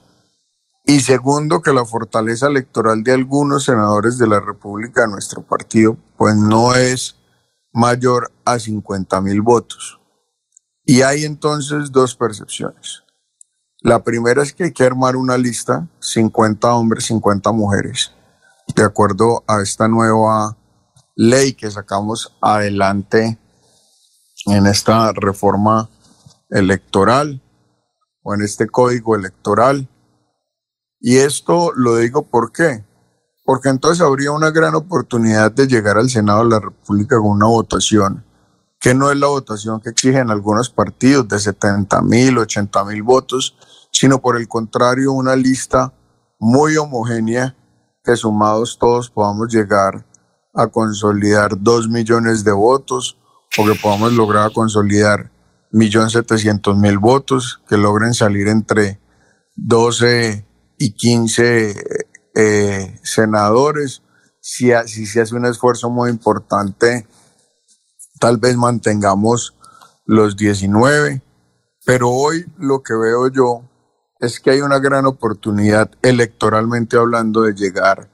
Y 0.85 1.01
segundo, 1.01 1.61
que 1.61 1.73
la 1.73 1.85
fortaleza 1.85 2.47
electoral 2.47 3.03
de 3.03 3.13
algunos 3.13 3.65
senadores 3.65 4.17
de 4.17 4.27
la 4.27 4.39
República 4.39 5.01
de 5.01 5.09
nuestro 5.09 5.41
partido, 5.41 5.97
pues 6.17 6.35
no 6.35 6.73
es 6.73 7.15
mayor 7.71 8.31
a 8.45 8.57
50 8.57 9.21
mil 9.21 9.41
votos. 9.41 9.99
Y 10.85 11.03
hay 11.03 11.25
entonces 11.25 11.91
dos 11.91 12.15
percepciones. 12.15 13.03
La 13.81 14.03
primera 14.03 14.43
es 14.43 14.53
que 14.53 14.65
hay 14.65 14.73
que 14.73 14.83
armar 14.83 15.15
una 15.15 15.37
lista, 15.37 15.87
50 15.99 16.73
hombres, 16.73 17.05
50 17.05 17.51
mujeres, 17.51 18.11
de 18.75 18.83
acuerdo 18.83 19.43
a 19.47 19.61
esta 19.61 19.87
nueva 19.87 20.57
ley 21.15 21.53
que 21.53 21.69
sacamos 21.69 22.35
adelante 22.41 23.37
en 24.51 24.67
esta 24.67 25.11
reforma 25.13 25.89
electoral 26.49 27.41
o 28.23 28.33
en 28.33 28.41
este 28.41 28.67
código 28.67 29.15
electoral. 29.15 29.87
Y 30.99 31.17
esto 31.17 31.71
lo 31.75 31.97
digo 31.97 32.23
por 32.23 32.51
qué. 32.51 32.85
Porque 33.45 33.69
entonces 33.69 34.01
habría 34.01 34.31
una 34.31 34.51
gran 34.51 34.75
oportunidad 34.75 35.51
de 35.51 35.67
llegar 35.67 35.97
al 35.97 36.09
Senado 36.09 36.43
de 36.43 36.49
la 36.49 36.59
República 36.59 37.17
con 37.17 37.31
una 37.31 37.47
votación 37.47 38.25
que 38.79 38.93
no 38.93 39.11
es 39.11 39.17
la 39.17 39.27
votación 39.27 39.81
que 39.81 39.89
exigen 39.89 40.29
algunos 40.29 40.69
partidos 40.69 41.27
de 41.27 41.37
70 41.37 42.01
mil, 42.01 42.37
80 42.37 42.85
mil 42.85 43.03
votos, 43.03 43.55
sino 43.91 44.21
por 44.21 44.37
el 44.37 44.47
contrario 44.47 45.11
una 45.11 45.35
lista 45.35 45.93
muy 46.39 46.77
homogénea 46.77 47.55
que 48.03 48.15
sumados 48.15 48.77
todos 48.79 49.09
podamos 49.09 49.53
llegar 49.53 50.05
a 50.53 50.67
consolidar 50.67 51.61
dos 51.61 51.89
millones 51.89 52.43
de 52.43 52.53
votos 52.53 53.18
o 53.57 53.65
que 53.65 53.79
podamos 53.79 54.13
lograr 54.13 54.51
consolidar 54.53 55.31
millón 55.71 56.09
setecientos 56.09 56.77
mil 56.77 56.97
votos, 56.97 57.61
que 57.67 57.77
logren 57.77 58.13
salir 58.13 58.47
entre 58.47 58.99
12 59.55 60.45
y 60.77 60.91
15 60.91 61.75
eh, 62.35 62.99
senadores. 63.03 64.01
Si, 64.41 64.71
si 64.85 65.05
se 65.05 65.21
hace 65.21 65.35
un 65.35 65.45
esfuerzo 65.45 65.89
muy 65.89 66.09
importante, 66.09 67.07
tal 68.19 68.37
vez 68.37 68.55
mantengamos 68.55 69.55
los 70.05 70.35
19, 70.37 71.21
pero 71.85 72.09
hoy 72.09 72.45
lo 72.57 72.81
que 72.81 72.93
veo 72.95 73.27
yo 73.29 73.63
es 74.19 74.39
que 74.39 74.51
hay 74.51 74.61
una 74.61 74.79
gran 74.79 75.05
oportunidad 75.05 75.91
electoralmente 76.01 76.97
hablando 76.97 77.43
de 77.43 77.53
llegar 77.53 78.09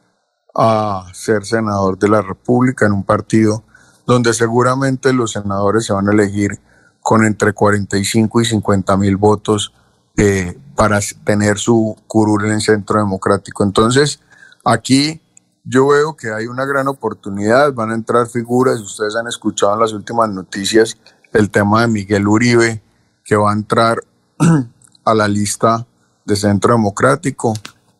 a 0.55 1.07
ser 1.13 1.45
senador 1.45 1.97
de 1.97 2.09
la 2.09 2.21
República 2.21 2.85
en 2.85 2.93
un 2.93 3.03
partido 3.03 3.63
donde 4.05 4.33
seguramente 4.33 5.13
los 5.13 5.31
senadores 5.31 5.85
se 5.85 5.93
van 5.93 6.07
a 6.09 6.13
elegir 6.13 6.59
con 7.01 7.25
entre 7.25 7.53
45 7.53 8.41
y 8.41 8.45
50 8.45 8.97
mil 8.97 9.17
votos 9.17 9.73
eh, 10.17 10.57
para 10.75 10.99
tener 11.23 11.57
su 11.57 11.95
curul 12.07 12.45
en 12.45 12.53
el 12.53 12.61
centro 12.61 12.99
democrático. 12.99 13.63
Entonces, 13.63 14.19
aquí 14.63 15.21
yo 15.63 15.87
veo 15.87 16.15
que 16.15 16.31
hay 16.31 16.47
una 16.47 16.65
gran 16.65 16.87
oportunidad, 16.87 17.73
van 17.73 17.91
a 17.91 17.95
entrar 17.95 18.27
figuras, 18.27 18.79
ustedes 18.79 19.15
han 19.15 19.27
escuchado 19.27 19.73
en 19.73 19.79
las 19.79 19.93
últimas 19.93 20.29
noticias 20.29 20.97
el 21.33 21.49
tema 21.49 21.81
de 21.81 21.87
Miguel 21.87 22.27
Uribe, 22.27 22.81
que 23.23 23.35
va 23.35 23.51
a 23.51 23.53
entrar 23.53 24.03
a 25.05 25.13
la 25.13 25.27
lista 25.27 25.85
de 26.23 26.35
Centro 26.35 26.73
Democrático, 26.73 27.53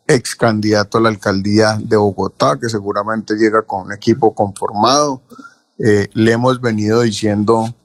ex 0.07 0.36
candidato 0.36 0.98
a 0.98 1.02
la 1.02 1.10
alcaldía 1.10 1.77
de 1.80 1.98
Bogotá, 1.98 2.57
que 2.60 2.69
seguramente 2.69 3.36
llega 3.36 3.64
con 3.64 3.88
un 3.88 3.94
equipo 3.94 4.34
conformado. 4.34 5.22
Eh, 5.77 6.07
le 6.14 6.31
hemos 6.31 6.61
venido 6.61 7.02
diciendo 7.02 7.76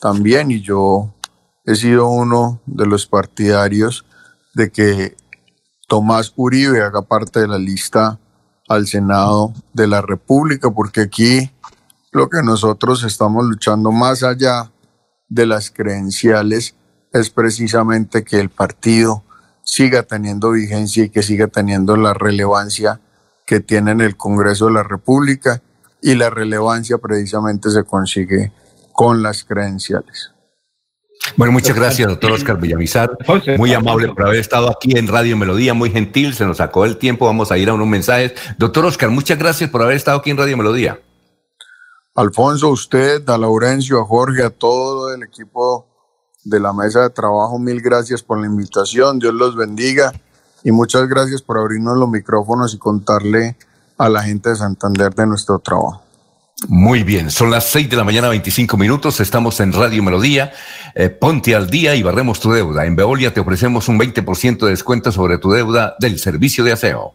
también, 0.00 0.50
y 0.50 0.60
yo 0.60 1.14
he 1.64 1.74
sido 1.74 2.08
uno 2.08 2.60
de 2.66 2.86
los 2.86 3.06
partidarios 3.06 4.04
de 4.54 4.70
que 4.70 5.16
Tomás 5.88 6.32
Uribe 6.36 6.82
haga 6.82 7.02
parte 7.02 7.40
de 7.40 7.48
la 7.48 7.58
lista 7.58 8.18
al 8.68 8.86
Senado 8.86 9.52
de 9.74 9.86
la 9.86 10.00
República, 10.00 10.70
porque 10.70 11.02
aquí 11.02 11.50
lo 12.12 12.30
que 12.30 12.42
nosotros 12.42 13.04
estamos 13.04 13.44
luchando 13.44 13.92
más 13.92 14.22
allá 14.22 14.70
de 15.28 15.46
las 15.46 15.70
credenciales 15.70 16.74
es 17.12 17.30
precisamente 17.30 18.24
que 18.24 18.40
el 18.40 18.48
partido 18.48 19.22
siga 19.62 20.02
teniendo 20.02 20.50
vigencia 20.52 21.04
y 21.04 21.10
que 21.10 21.22
siga 21.22 21.48
teniendo 21.48 21.96
la 21.96 22.14
relevancia 22.14 23.00
que 23.46 23.60
tiene 23.60 23.92
en 23.92 24.00
el 24.00 24.16
Congreso 24.16 24.66
de 24.66 24.72
la 24.72 24.82
República 24.82 25.62
y 26.04 26.14
la 26.16 26.28
relevancia 26.28 26.98
precisamente 26.98 27.70
se 27.70 27.82
consigue 27.82 28.52
con 28.92 29.22
las 29.22 29.42
credenciales. 29.42 30.32
Bueno, 31.38 31.54
muchas 31.54 31.74
gracias, 31.74 32.06
doctor 32.06 32.32
Oscar 32.32 32.60
Villamizar. 32.60 33.16
Muy 33.56 33.72
amable 33.72 34.08
por 34.08 34.26
haber 34.26 34.38
estado 34.38 34.68
aquí 34.68 34.98
en 34.98 35.08
Radio 35.08 35.34
Melodía, 35.38 35.72
muy 35.72 35.90
gentil, 35.90 36.34
se 36.34 36.44
nos 36.44 36.58
sacó 36.58 36.84
el 36.84 36.98
tiempo, 36.98 37.24
vamos 37.24 37.50
a 37.50 37.56
ir 37.56 37.70
a 37.70 37.72
unos 37.72 37.86
mensajes. 37.86 38.34
Doctor 38.58 38.84
Oscar, 38.84 39.08
muchas 39.08 39.38
gracias 39.38 39.70
por 39.70 39.80
haber 39.80 39.96
estado 39.96 40.18
aquí 40.18 40.28
en 40.28 40.36
Radio 40.36 40.58
Melodía. 40.58 41.00
Alfonso, 42.14 42.68
usted, 42.68 43.26
a 43.30 43.38
Laurencio, 43.38 43.98
a 43.98 44.04
Jorge, 44.04 44.42
a 44.42 44.50
todo 44.50 45.14
el 45.14 45.22
equipo 45.22 45.88
de 46.44 46.60
la 46.60 46.74
mesa 46.74 47.00
de 47.00 47.10
trabajo, 47.10 47.58
mil 47.58 47.80
gracias 47.80 48.22
por 48.22 48.38
la 48.38 48.46
invitación, 48.46 49.18
Dios 49.18 49.32
los 49.32 49.56
bendiga 49.56 50.12
y 50.62 50.70
muchas 50.70 51.08
gracias 51.08 51.40
por 51.40 51.56
abrirnos 51.56 51.96
los 51.96 52.10
micrófonos 52.10 52.74
y 52.74 52.78
contarle 52.78 53.56
a 54.04 54.08
la 54.08 54.22
gente 54.22 54.50
de 54.50 54.56
Santander 54.56 55.14
de 55.14 55.26
nuestro 55.26 55.58
trabajo. 55.58 56.02
Muy 56.68 57.02
bien, 57.02 57.30
son 57.30 57.50
las 57.50 57.64
6 57.66 57.90
de 57.90 57.96
la 57.96 58.04
mañana, 58.04 58.28
25 58.28 58.76
minutos. 58.76 59.20
Estamos 59.20 59.58
en 59.60 59.72
Radio 59.72 60.02
Melodía. 60.02 60.52
Eh, 60.94 61.08
ponte 61.08 61.54
al 61.54 61.68
día 61.68 61.94
y 61.94 62.02
barremos 62.02 62.38
tu 62.38 62.52
deuda. 62.52 62.86
En 62.86 62.96
Veolia 62.96 63.34
te 63.34 63.40
ofrecemos 63.40 63.88
un 63.88 63.98
20% 63.98 64.58
de 64.64 64.70
descuento 64.70 65.10
sobre 65.10 65.38
tu 65.38 65.50
deuda 65.50 65.96
del 65.98 66.18
servicio 66.18 66.64
de 66.64 66.72
aseo. 66.72 67.14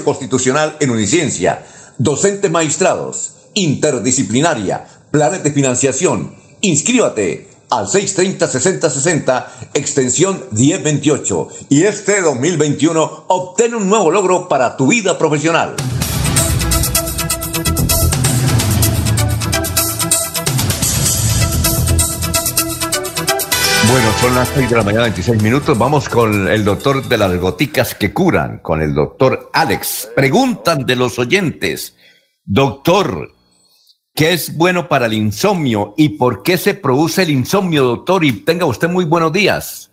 Constitucional 0.03 0.77
en 0.79 0.91
Uniciencia. 0.91 1.65
Docentes 1.97 2.49
maestrados, 2.49 3.35
interdisciplinaria, 3.53 4.87
planes 5.11 5.43
de 5.43 5.51
financiación. 5.51 6.35
Inscríbate 6.61 7.49
al 7.69 7.87
630-6060, 7.87 9.45
extensión 9.73 10.43
1028. 10.51 11.47
Y 11.69 11.83
este 11.83 12.21
2021 12.21 13.25
obtén 13.27 13.75
un 13.75 13.89
nuevo 13.89 14.11
logro 14.11 14.47
para 14.47 14.75
tu 14.75 14.87
vida 14.87 15.17
profesional. 15.17 15.75
Bueno, 23.91 24.07
son 24.23 24.33
las 24.33 24.47
6 24.55 24.69
de 24.69 24.77
la 24.77 24.83
mañana, 24.83 25.11
26 25.11 25.43
minutos. 25.43 25.77
Vamos 25.77 26.07
con 26.07 26.47
el 26.47 26.63
doctor 26.63 27.03
de 27.03 27.17
las 27.17 27.37
goticas 27.41 27.93
que 27.93 28.13
curan, 28.13 28.59
con 28.59 28.81
el 28.81 28.95
doctor 28.95 29.51
Alex. 29.53 30.13
Preguntan 30.15 30.85
de 30.85 30.95
los 30.95 31.19
oyentes, 31.19 31.99
doctor, 32.45 33.35
¿qué 34.15 34.31
es 34.31 34.57
bueno 34.57 34.87
para 34.87 35.07
el 35.07 35.13
insomnio 35.13 35.93
y 35.97 36.17
por 36.17 36.41
qué 36.41 36.55
se 36.55 36.73
produce 36.73 37.23
el 37.23 37.31
insomnio, 37.31 37.83
doctor? 37.83 38.23
Y 38.23 38.45
tenga 38.45 38.65
usted 38.65 38.87
muy 38.87 39.03
buenos 39.03 39.33
días. 39.33 39.91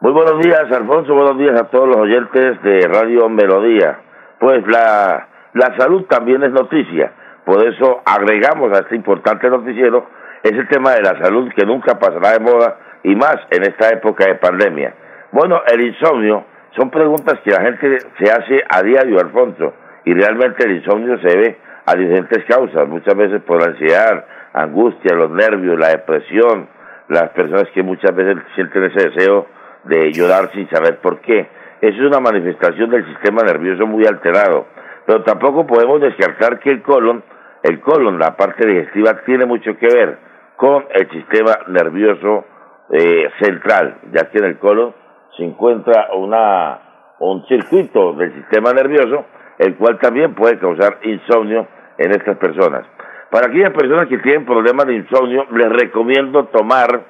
Muy 0.00 0.10
buenos 0.10 0.42
días, 0.42 0.66
Alfonso. 0.72 1.14
Buenos 1.14 1.38
días 1.38 1.54
a 1.54 1.70
todos 1.70 1.86
los 1.86 1.98
oyentes 1.98 2.60
de 2.64 2.80
Radio 2.88 3.28
Melodía. 3.28 4.02
Pues 4.40 4.66
la, 4.66 5.28
la 5.54 5.76
salud 5.78 6.02
también 6.10 6.42
es 6.42 6.50
noticia. 6.50 7.14
Por 7.46 7.64
eso 7.64 8.02
agregamos 8.04 8.76
a 8.76 8.80
este 8.80 8.96
importante 8.96 9.48
noticiero 9.48 10.18
ese 10.42 10.64
tema 10.64 10.94
de 10.94 11.02
la 11.02 11.16
salud 11.20 11.48
que 11.54 11.64
nunca 11.64 11.96
pasará 11.98 12.32
de 12.32 12.40
moda 12.40 12.76
y 13.02 13.14
más 13.14 13.36
en 13.50 13.62
esta 13.62 13.88
época 13.90 14.26
de 14.26 14.36
pandemia. 14.36 14.94
Bueno, 15.32 15.62
el 15.70 15.80
insomnio 15.80 16.44
son 16.76 16.90
preguntas 16.90 17.40
que 17.44 17.50
la 17.50 17.62
gente 17.62 17.98
se 18.18 18.30
hace 18.30 18.62
a 18.68 18.82
diario, 18.82 19.20
Alfonso, 19.20 19.74
y 20.04 20.14
realmente 20.14 20.64
el 20.64 20.76
insomnio 20.76 21.18
se 21.20 21.36
ve 21.36 21.58
a 21.86 21.94
diferentes 21.94 22.44
causas, 22.44 22.88
muchas 22.88 23.14
veces 23.16 23.42
por 23.42 23.62
ansiedad, 23.62 24.24
angustia, 24.52 25.14
los 25.14 25.30
nervios, 25.30 25.78
la 25.78 25.88
depresión, 25.88 26.68
las 27.08 27.30
personas 27.30 27.68
que 27.74 27.82
muchas 27.82 28.14
veces 28.14 28.36
sienten 28.54 28.84
ese 28.84 29.10
deseo 29.10 29.46
de 29.84 30.12
llorar 30.12 30.50
sin 30.52 30.68
saber 30.68 30.98
por 30.98 31.20
qué. 31.20 31.48
Eso 31.80 31.96
es 31.96 32.06
una 32.06 32.20
manifestación 32.20 32.90
del 32.90 33.06
sistema 33.06 33.42
nervioso 33.42 33.86
muy 33.86 34.04
alterado. 34.06 34.66
Pero 35.06 35.22
tampoco 35.22 35.66
podemos 35.66 36.00
descartar 36.00 36.58
que 36.58 36.70
el 36.70 36.82
colon, 36.82 37.22
el 37.62 37.80
colon, 37.80 38.18
la 38.18 38.36
parte 38.36 38.66
digestiva, 38.66 39.22
tiene 39.24 39.46
mucho 39.46 39.76
que 39.78 39.86
ver 39.86 40.18
con 40.56 40.84
el 40.90 41.08
sistema 41.10 41.58
nervioso 41.68 42.44
eh, 42.90 43.30
central, 43.40 43.98
ya 44.12 44.30
que 44.30 44.38
en 44.38 44.44
el 44.44 44.58
colon 44.58 44.94
se 45.36 45.44
encuentra 45.44 46.08
una, 46.14 46.80
un 47.20 47.46
circuito 47.46 48.14
del 48.14 48.34
sistema 48.34 48.72
nervioso, 48.72 49.26
el 49.58 49.76
cual 49.76 49.98
también 49.98 50.34
puede 50.34 50.58
causar 50.58 50.98
insomnio 51.02 51.66
en 51.98 52.10
estas 52.12 52.38
personas. 52.38 52.86
Para 53.30 53.48
aquellas 53.48 53.72
personas 53.72 54.08
que 54.08 54.18
tienen 54.18 54.46
problemas 54.46 54.86
de 54.86 54.94
insomnio, 54.94 55.46
les 55.50 55.68
recomiendo 55.68 56.46
tomar, 56.46 57.02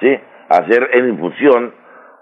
¿sí? 0.00 0.18
hacer 0.48 0.88
en 0.92 1.08
infusión 1.10 1.74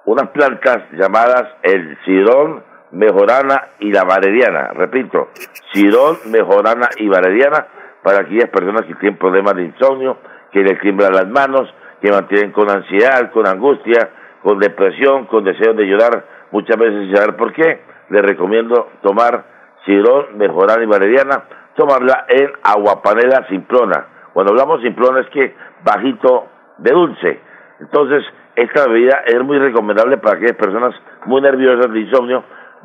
unas 0.06 0.28
plantas 0.30 0.78
llamadas 0.92 1.44
el 1.62 1.96
cirón, 2.04 2.64
mejorana 2.90 3.68
y 3.78 3.92
la 3.92 4.04
valeriana. 4.04 4.70
Repito, 4.74 5.28
cirón, 5.72 6.16
mejorana 6.30 6.88
y 6.96 7.08
valeriana 7.08 7.66
para 8.02 8.20
aquellas 8.20 8.50
personas 8.50 8.82
que 8.86 8.94
tienen 8.96 9.18
problemas 9.18 9.54
de 9.54 9.64
insomnio, 9.64 10.18
que 10.52 10.60
les 10.60 10.78
tiemblan 10.80 11.12
las 11.12 11.28
manos, 11.28 11.72
que 12.04 12.12
mantienen 12.12 12.52
con 12.52 12.70
ansiedad, 12.70 13.30
con 13.32 13.48
angustia, 13.48 14.10
con 14.42 14.58
depresión, 14.58 15.24
con 15.24 15.42
deseo 15.42 15.72
de 15.72 15.86
llorar, 15.86 16.22
muchas 16.50 16.76
veces 16.76 17.06
sin 17.06 17.16
saber 17.16 17.34
por 17.34 17.50
qué, 17.54 17.80
le 18.10 18.20
recomiendo 18.20 18.90
tomar 19.00 19.42
Cirón, 19.86 20.36
Mejorana 20.36 20.82
y 20.82 20.86
Valeriana, 20.86 21.44
tomarla 21.74 22.26
en 22.28 22.52
aguapanela 22.62 23.46
simplona. 23.48 24.04
Cuando 24.34 24.52
hablamos 24.52 24.82
simplona 24.82 25.20
es 25.20 25.28
que 25.30 25.54
bajito 25.82 26.48
de 26.76 26.92
dulce. 26.92 27.40
Entonces, 27.80 28.22
esta 28.54 28.86
bebida 28.86 29.22
es 29.24 29.42
muy 29.42 29.58
recomendable 29.58 30.18
para 30.18 30.36
aquellas 30.36 30.56
personas 30.56 30.94
muy 31.24 31.40
nerviosas 31.40 31.90
de 31.90 32.00
insomnio, 32.00 32.44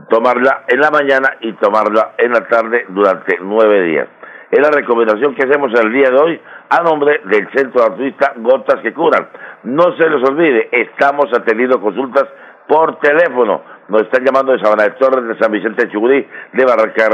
tomarla 0.09 0.63
en 0.69 0.79
la 0.79 0.91
mañana 0.91 1.35
y 1.41 1.51
tomarla 1.53 2.13
en 2.17 2.31
la 2.31 2.47
tarde 2.47 2.85
durante 2.87 3.37
nueve 3.41 3.81
días. 3.81 4.07
Es 4.49 4.59
la 4.59 4.71
recomendación 4.71 5.35
que 5.35 5.45
hacemos 5.45 5.77
el 5.77 5.91
día 5.91 6.09
de 6.09 6.17
hoy 6.17 6.41
a 6.69 6.83
nombre 6.83 7.21
del 7.25 7.49
Centro 7.51 7.83
Altruista 7.83 8.33
Gotas 8.37 8.81
que 8.81 8.93
Curan. 8.93 9.27
No 9.63 9.95
se 9.97 10.09
les 10.09 10.29
olvide, 10.29 10.69
estamos 10.71 11.25
atendiendo 11.33 11.81
consultas 11.81 12.25
por 12.67 12.99
teléfono. 12.99 13.63
Nos 13.87 14.03
están 14.03 14.23
llamando 14.23 14.51
de 14.51 14.59
Sabana 14.59 14.83
de 14.83 14.91
Torres, 14.91 15.27
de 15.27 15.39
San 15.39 15.51
Vicente 15.51 15.85
de 15.85 15.91
Chugurí, 15.91 16.27
de 16.53 16.65
Barranca 16.65 17.09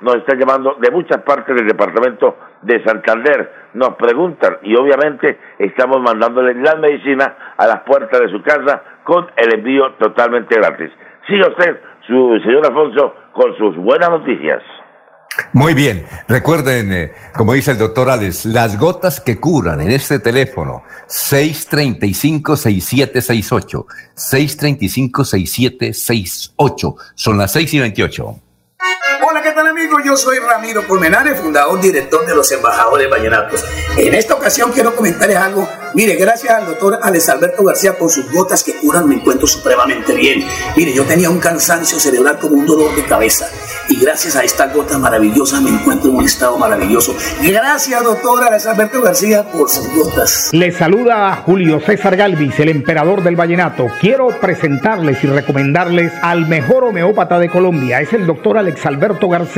nos 0.00 0.16
están 0.16 0.38
llamando 0.38 0.76
de 0.80 0.90
muchas 0.90 1.18
partes 1.22 1.54
del 1.54 1.66
departamento 1.66 2.36
de 2.62 2.82
Santander. 2.82 3.52
Nos 3.74 3.90
preguntan 3.96 4.56
y 4.62 4.74
obviamente 4.74 5.38
estamos 5.58 6.00
mandándole 6.00 6.54
la 6.54 6.76
medicina 6.76 7.34
a 7.58 7.66
las 7.66 7.80
puertas 7.80 8.18
de 8.18 8.30
su 8.30 8.42
casa 8.42 8.82
con 9.04 9.26
el 9.36 9.58
envío 9.58 9.92
totalmente 9.98 10.56
gratis. 10.56 10.90
Siga 11.26 11.48
usted, 11.48 11.78
su 12.06 12.40
señor 12.42 12.64
Alfonso, 12.64 13.14
con 13.32 13.54
sus 13.58 13.76
buenas 13.76 14.08
noticias. 14.08 14.62
Muy 15.52 15.74
bien. 15.74 16.06
Recuerden, 16.28 16.92
eh, 16.92 17.12
como 17.34 17.52
dice 17.52 17.72
el 17.72 17.78
doctor 17.78 18.08
Alex, 18.10 18.46
las 18.46 18.78
gotas 18.78 19.20
que 19.20 19.38
curan 19.38 19.80
en 19.80 19.90
este 19.90 20.18
teléfono, 20.18 20.82
635-6768. 21.08 23.86
635-6768. 24.16 26.96
Son 27.14 27.38
las 27.38 27.52
6 27.52 27.74
y 27.74 27.78
28. 27.80 28.40
Hola, 29.66 29.74
¿qué 29.74 29.88
tal 29.88 29.98
amigos? 29.98 30.02
Yo 30.04 30.16
soy 30.16 30.38
Ramiro 30.38 30.86
Pulmenares, 30.86 31.40
fundador, 31.40 31.80
director 31.80 32.24
de 32.24 32.36
los 32.36 32.50
Embajadores 32.52 33.10
Vallenatos. 33.10 33.64
En 33.96 34.14
esta 34.14 34.34
ocasión 34.34 34.70
quiero 34.70 34.94
comentarles 34.94 35.36
algo. 35.36 35.68
Mire, 35.94 36.14
gracias 36.14 36.52
al 36.52 36.66
doctor 36.66 36.98
Alex 37.02 37.28
Alberto 37.30 37.64
García 37.64 37.96
por 37.96 38.10
sus 38.10 38.30
gotas 38.30 38.62
que 38.62 38.76
curan 38.76 39.08
me 39.08 39.16
encuentro 39.16 39.46
supremamente 39.46 40.14
bien. 40.14 40.44
Mire, 40.76 40.92
yo 40.92 41.04
tenía 41.04 41.30
un 41.30 41.38
cansancio 41.38 41.98
cerebral 41.98 42.38
como 42.38 42.54
un 42.54 42.66
dolor 42.66 42.94
de 42.94 43.04
cabeza 43.06 43.48
y 43.88 43.98
gracias 43.98 44.36
a 44.36 44.44
estas 44.44 44.72
gotas 44.74 44.98
maravillosas 44.98 45.62
me 45.62 45.70
encuentro 45.70 46.10
en 46.10 46.16
un 46.16 46.24
estado 46.24 46.58
maravilloso. 46.58 47.16
Gracias, 47.42 48.04
doctor 48.04 48.44
Alex 48.44 48.66
Alberto 48.66 49.00
García, 49.00 49.50
por 49.50 49.70
sus 49.70 49.88
gotas. 49.94 50.50
Le 50.52 50.70
saluda 50.70 51.28
a 51.28 51.36
Julio 51.36 51.80
César 51.80 52.16
Galvis, 52.16 52.60
el 52.60 52.68
emperador 52.68 53.22
del 53.22 53.36
vallenato. 53.36 53.86
Quiero 54.00 54.28
presentarles 54.28 55.24
y 55.24 55.28
recomendarles 55.28 56.12
al 56.22 56.46
mejor 56.46 56.84
homeópata 56.84 57.38
de 57.38 57.48
Colombia. 57.48 58.00
Es 58.00 58.12
el 58.12 58.26
doctor 58.26 58.58
Alex 58.58 58.84
Alberto 58.84 59.28
García. 59.28 59.55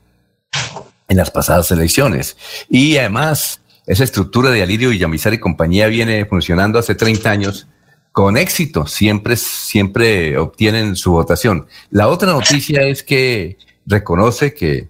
en 1.09 1.17
las 1.17 1.33
pasadas 1.33 1.73
elecciones. 1.73 2.37
Y 2.71 2.97
además, 2.97 3.61
esa 3.89 4.05
estructura 4.05 4.51
de 4.51 4.63
Alirio 4.63 4.91
Villamizar 4.91 5.35
y 5.35 5.41
compañía 5.41 5.89
viene 5.89 6.25
funcionando 6.27 6.79
hace 6.79 6.95
30 6.95 7.29
años 7.29 7.67
con 8.13 8.37
éxito. 8.37 8.87
Siempre, 8.87 9.35
siempre 9.35 10.39
obtienen 10.39 10.95
su 10.95 11.11
votación. 11.11 11.67
La 11.91 12.07
otra 12.07 12.31
noticia 12.31 12.83
es 12.83 13.03
que 13.03 13.59
reconoce 13.85 14.55
que, 14.55 14.87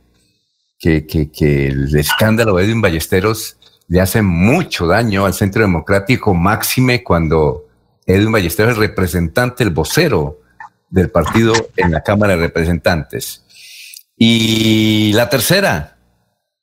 que, 0.78 1.06
que, 1.06 1.69
el 1.69 1.97
escándalo 1.97 2.56
de 2.56 2.65
Edwin 2.66 2.82
Ballesteros 2.82 3.56
le 3.89 4.02
hace 4.02 4.20
mucho 4.20 4.86
daño 4.86 5.24
al 5.24 5.32
Centro 5.32 5.62
Democrático, 5.62 6.35
máxime 6.35 7.02
cuando 7.02 7.68
Edwin 8.09 8.33
Ballesteros 8.33 8.73
es 8.73 8.79
el 8.79 8.89
representante, 8.89 9.63
el 9.63 9.71
vocero 9.71 10.41
del 10.89 11.11
partido 11.11 11.53
en 11.77 11.93
la 11.93 12.03
Cámara 12.03 12.35
de 12.35 12.41
Representantes. 12.41 13.45
Y 14.17 15.13
la 15.13 15.29
tercera, 15.29 15.99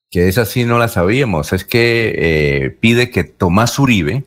que 0.10 0.28
esa 0.28 0.46
sí 0.46 0.66
no 0.66 0.80
la 0.80 0.88
sabíamos, 0.88 1.54
es 1.54 1.64
que 1.64 2.16
eh, 2.18 2.70
pide 2.72 3.12
que 3.12 3.24
Tomás 3.24 3.78
Uribe 3.78 4.26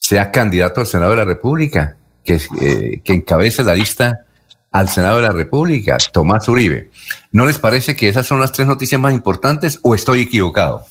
sea 0.00 0.32
candidato 0.32 0.80
al 0.80 0.88
Senado 0.88 1.12
de 1.12 1.18
la 1.18 1.24
República, 1.24 1.96
que, 2.24 2.40
eh, 2.60 3.00
encabece 3.04 3.62
la 3.62 3.76
lista 3.76 4.26
al 4.72 4.88
Senado 4.88 5.18
de 5.18 5.22
la 5.22 5.32
República, 5.32 5.98
Tomás 6.12 6.48
Uribe. 6.48 6.90
¿No 7.30 7.46
les 7.46 7.60
parece 7.60 7.94
que 7.94 8.08
esas 8.08 8.26
son 8.26 8.40
las 8.40 8.50
tres 8.50 8.66
noticias 8.66 9.00
más 9.00 9.14
importantes 9.14 9.78
o 9.82 9.94
estoy 9.94 10.22
equivocado? 10.22 10.84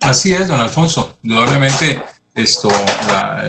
Así 0.00 0.32
es, 0.32 0.48
don 0.48 0.58
Alfonso. 0.58 1.18
Indudablemente, 1.22 2.02
esto, 2.42 2.68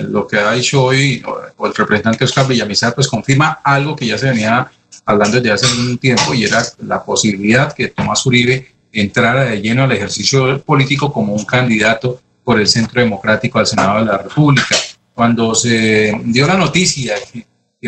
lo 0.09 0.27
que 0.27 0.38
ha 0.38 0.51
dicho 0.53 0.84
hoy 0.84 1.23
o 1.57 1.68
el 1.68 1.73
representante 1.73 2.26
Oscar 2.26 2.47
Villamizar, 2.47 2.93
pues 2.93 3.07
confirma 3.07 3.59
algo 3.63 3.95
que 3.95 4.07
ya 4.07 4.18
se 4.18 4.30
venía 4.30 4.69
hablando 5.05 5.38
desde 5.38 5.51
hace 5.51 5.65
un 5.80 5.97
tiempo 5.97 6.34
y 6.34 6.43
era 6.43 6.63
la 6.85 7.03
posibilidad 7.03 7.73
que 7.73 7.88
Tomás 7.88 8.26
Uribe 8.26 8.68
entrara 8.91 9.45
de 9.45 9.61
lleno 9.61 9.84
al 9.84 9.91
ejercicio 9.91 10.61
político 10.61 11.11
como 11.11 11.34
un 11.34 11.45
candidato 11.45 12.22
por 12.43 12.59
el 12.59 12.68
Centro 12.68 13.01
Democrático 13.01 13.59
al 13.59 13.68
Senado 13.68 13.99
de 13.99 14.05
la 14.05 14.18
República. 14.18 14.76
Cuando 15.13 15.53
se 15.55 16.19
dio 16.26 16.47
la 16.47 16.57
noticia 16.57 17.15
que, 17.31 17.45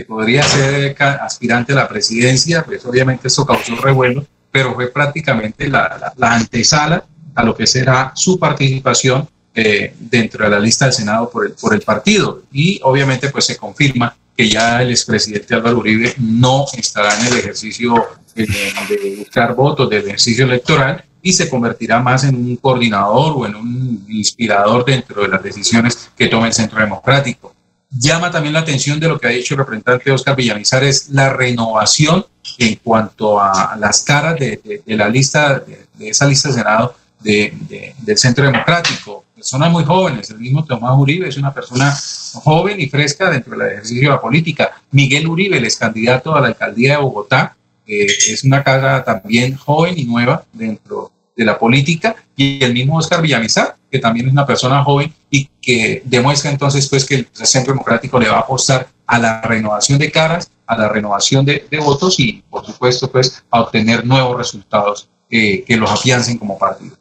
podría 0.08 0.42
ser 0.42 0.96
aspirante 1.00 1.72
a 1.74 1.76
la 1.76 1.88
presidencia, 1.88 2.64
pues 2.66 2.84
obviamente 2.84 3.28
eso 3.28 3.46
causó 3.46 3.76
revuelo, 3.76 4.26
pero 4.52 4.74
fue 4.74 4.88
prácticamente 4.88 5.68
la, 5.68 6.14
antesala 6.20 7.06
a 7.36 7.44
lo 7.44 7.56
que 7.56 7.68
será 7.68 8.12
su 8.16 8.40
participación 8.40 9.28
eh, 9.56 9.94
dentro 10.00 10.46
de 10.46 10.50
la 10.50 10.60
lista 10.60 10.86
del 10.86 10.94
Senado 10.94 11.30
por 11.30 11.46
el, 11.46 11.54
por 11.54 11.74
el 11.74 11.82
partido. 11.82 12.44
Y 12.52 12.80
obviamente 12.84 13.30
pues 13.30 13.46
se 13.46 13.58
confirma 13.58 14.16
que 14.36 14.50
ya 14.50 14.82
el 14.82 14.90
expresidente 14.90 15.54
Álvaro 15.54 15.80
Uribe 15.80 16.14
no 16.18 16.66
estará 16.74 17.20
en 17.20 17.28
el 17.28 17.40
ejercicio 17.40 17.96
eh, 18.36 18.48
de 18.90 19.16
buscar 19.18 19.54
votos 19.54 19.90
del 19.90 20.06
ejercicio 20.06 20.46
electoral 20.46 21.04
y 21.22 21.32
se 21.34 21.50
convertirá 21.50 22.00
más 22.00 22.24
en 22.24 22.36
un 22.36 22.56
coordinador 22.58 23.34
o 23.38 23.46
en 23.46 23.56
un 23.56 24.06
inspirador 24.10 24.84
dentro 24.84 25.22
de 25.22 25.28
las 25.28 25.44
decisiones 25.44 26.10
que 26.18 26.28
toma 26.28 26.48
el 26.48 26.54
Centro 26.54 26.80
Democrático. 26.80 27.54
Llama 27.92 28.32
también 28.32 28.54
la 28.54 28.62
atención 28.62 29.00
de 29.00 29.08
lo 29.08 29.20
que 29.20 29.28
ha 29.28 29.32
dicho 29.32 29.54
el 29.54 29.60
representante 29.60 30.12
Oscar 30.12 30.36
Villamizar, 30.36 30.84
es 30.84 31.10
la 31.10 31.30
renovación 31.32 32.26
en 32.58 32.76
cuanto 32.84 33.40
a 33.40 33.78
las 33.80 34.02
caras 34.04 34.40
de, 34.40 34.82
la 34.88 35.08
lista, 35.08 35.60
de, 35.60 36.10
esa 36.10 36.26
lista 36.26 36.50
de 36.50 36.56
Senado 36.56 36.96
del 37.22 38.18
Centro 38.18 38.46
Democrático 38.46 39.24
personas 39.44 39.72
muy 39.74 39.84
jóvenes. 39.84 40.30
El 40.30 40.40
mismo 40.40 40.64
Tomás 40.64 40.98
Uribe 40.98 41.28
es 41.28 41.36
una 41.36 41.54
persona 41.54 41.94
joven 42.34 42.80
y 42.80 42.88
fresca 42.88 43.30
dentro 43.30 43.58
del 43.58 43.74
ejercicio 43.74 44.10
de 44.10 44.16
la 44.16 44.22
política. 44.22 44.72
Miguel 44.92 45.28
Uribe, 45.28 45.58
el 45.58 45.66
ex 45.66 45.76
candidato 45.76 46.34
a 46.34 46.40
la 46.40 46.48
alcaldía 46.48 46.92
de 46.92 47.04
Bogotá, 47.04 47.54
eh, 47.86 48.06
es 48.06 48.46
una 48.46 48.64
cara 48.64 49.04
también 49.04 49.58
joven 49.58 49.96
y 49.98 50.06
nueva 50.06 50.46
dentro 50.54 51.12
de 51.36 51.44
la 51.44 51.60
política. 51.60 52.16
Y 52.38 52.64
el 52.64 52.72
mismo 52.72 52.98
Oscar 52.98 53.22
Villamizar, 53.22 53.76
que 53.92 54.00
también 54.00 54.28
es 54.28 54.32
una 54.32 54.46
persona 54.46 54.82
joven 54.82 55.14
y 55.30 55.50
que 55.62 56.02
demuestra 56.06 56.50
entonces 56.50 56.88
pues 56.88 57.04
que 57.04 57.16
el 57.16 57.28
Centro 57.34 57.74
Democrático 57.74 58.18
le 58.22 58.30
va 58.30 58.38
a 58.38 58.42
apostar 58.42 58.88
a 59.06 59.20
la 59.20 59.42
renovación 59.42 60.00
de 60.00 60.10
caras, 60.10 60.50
a 60.66 60.78
la 60.78 60.88
renovación 60.88 61.44
de, 61.44 61.68
votos 61.84 62.18
y, 62.18 62.42
por 62.50 62.66
supuesto, 62.66 63.12
pues 63.12 63.44
a 63.52 63.60
obtener 63.60 64.06
nuevos 64.06 64.38
resultados 64.38 65.10
eh, 65.30 65.66
que 65.68 65.76
los 65.76 65.92
afiancen 65.92 66.38
como 66.38 66.58
partido. 66.58 66.96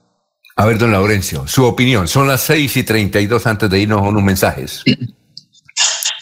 A 0.57 0.67
ver, 0.67 0.79
don 0.79 0.93
Laurencio, 0.93 1.47
su 1.49 1.65
opinión. 1.65 2.09
Son 2.09 2.29
las 2.29 2.43
6 2.43 2.77
y 2.77 2.83
32 2.83 3.47
antes 3.47 3.71
de 3.71 3.81
irnos 3.81 4.01
a 4.01 4.09
unos 4.09 4.23
mensajes. 4.23 4.85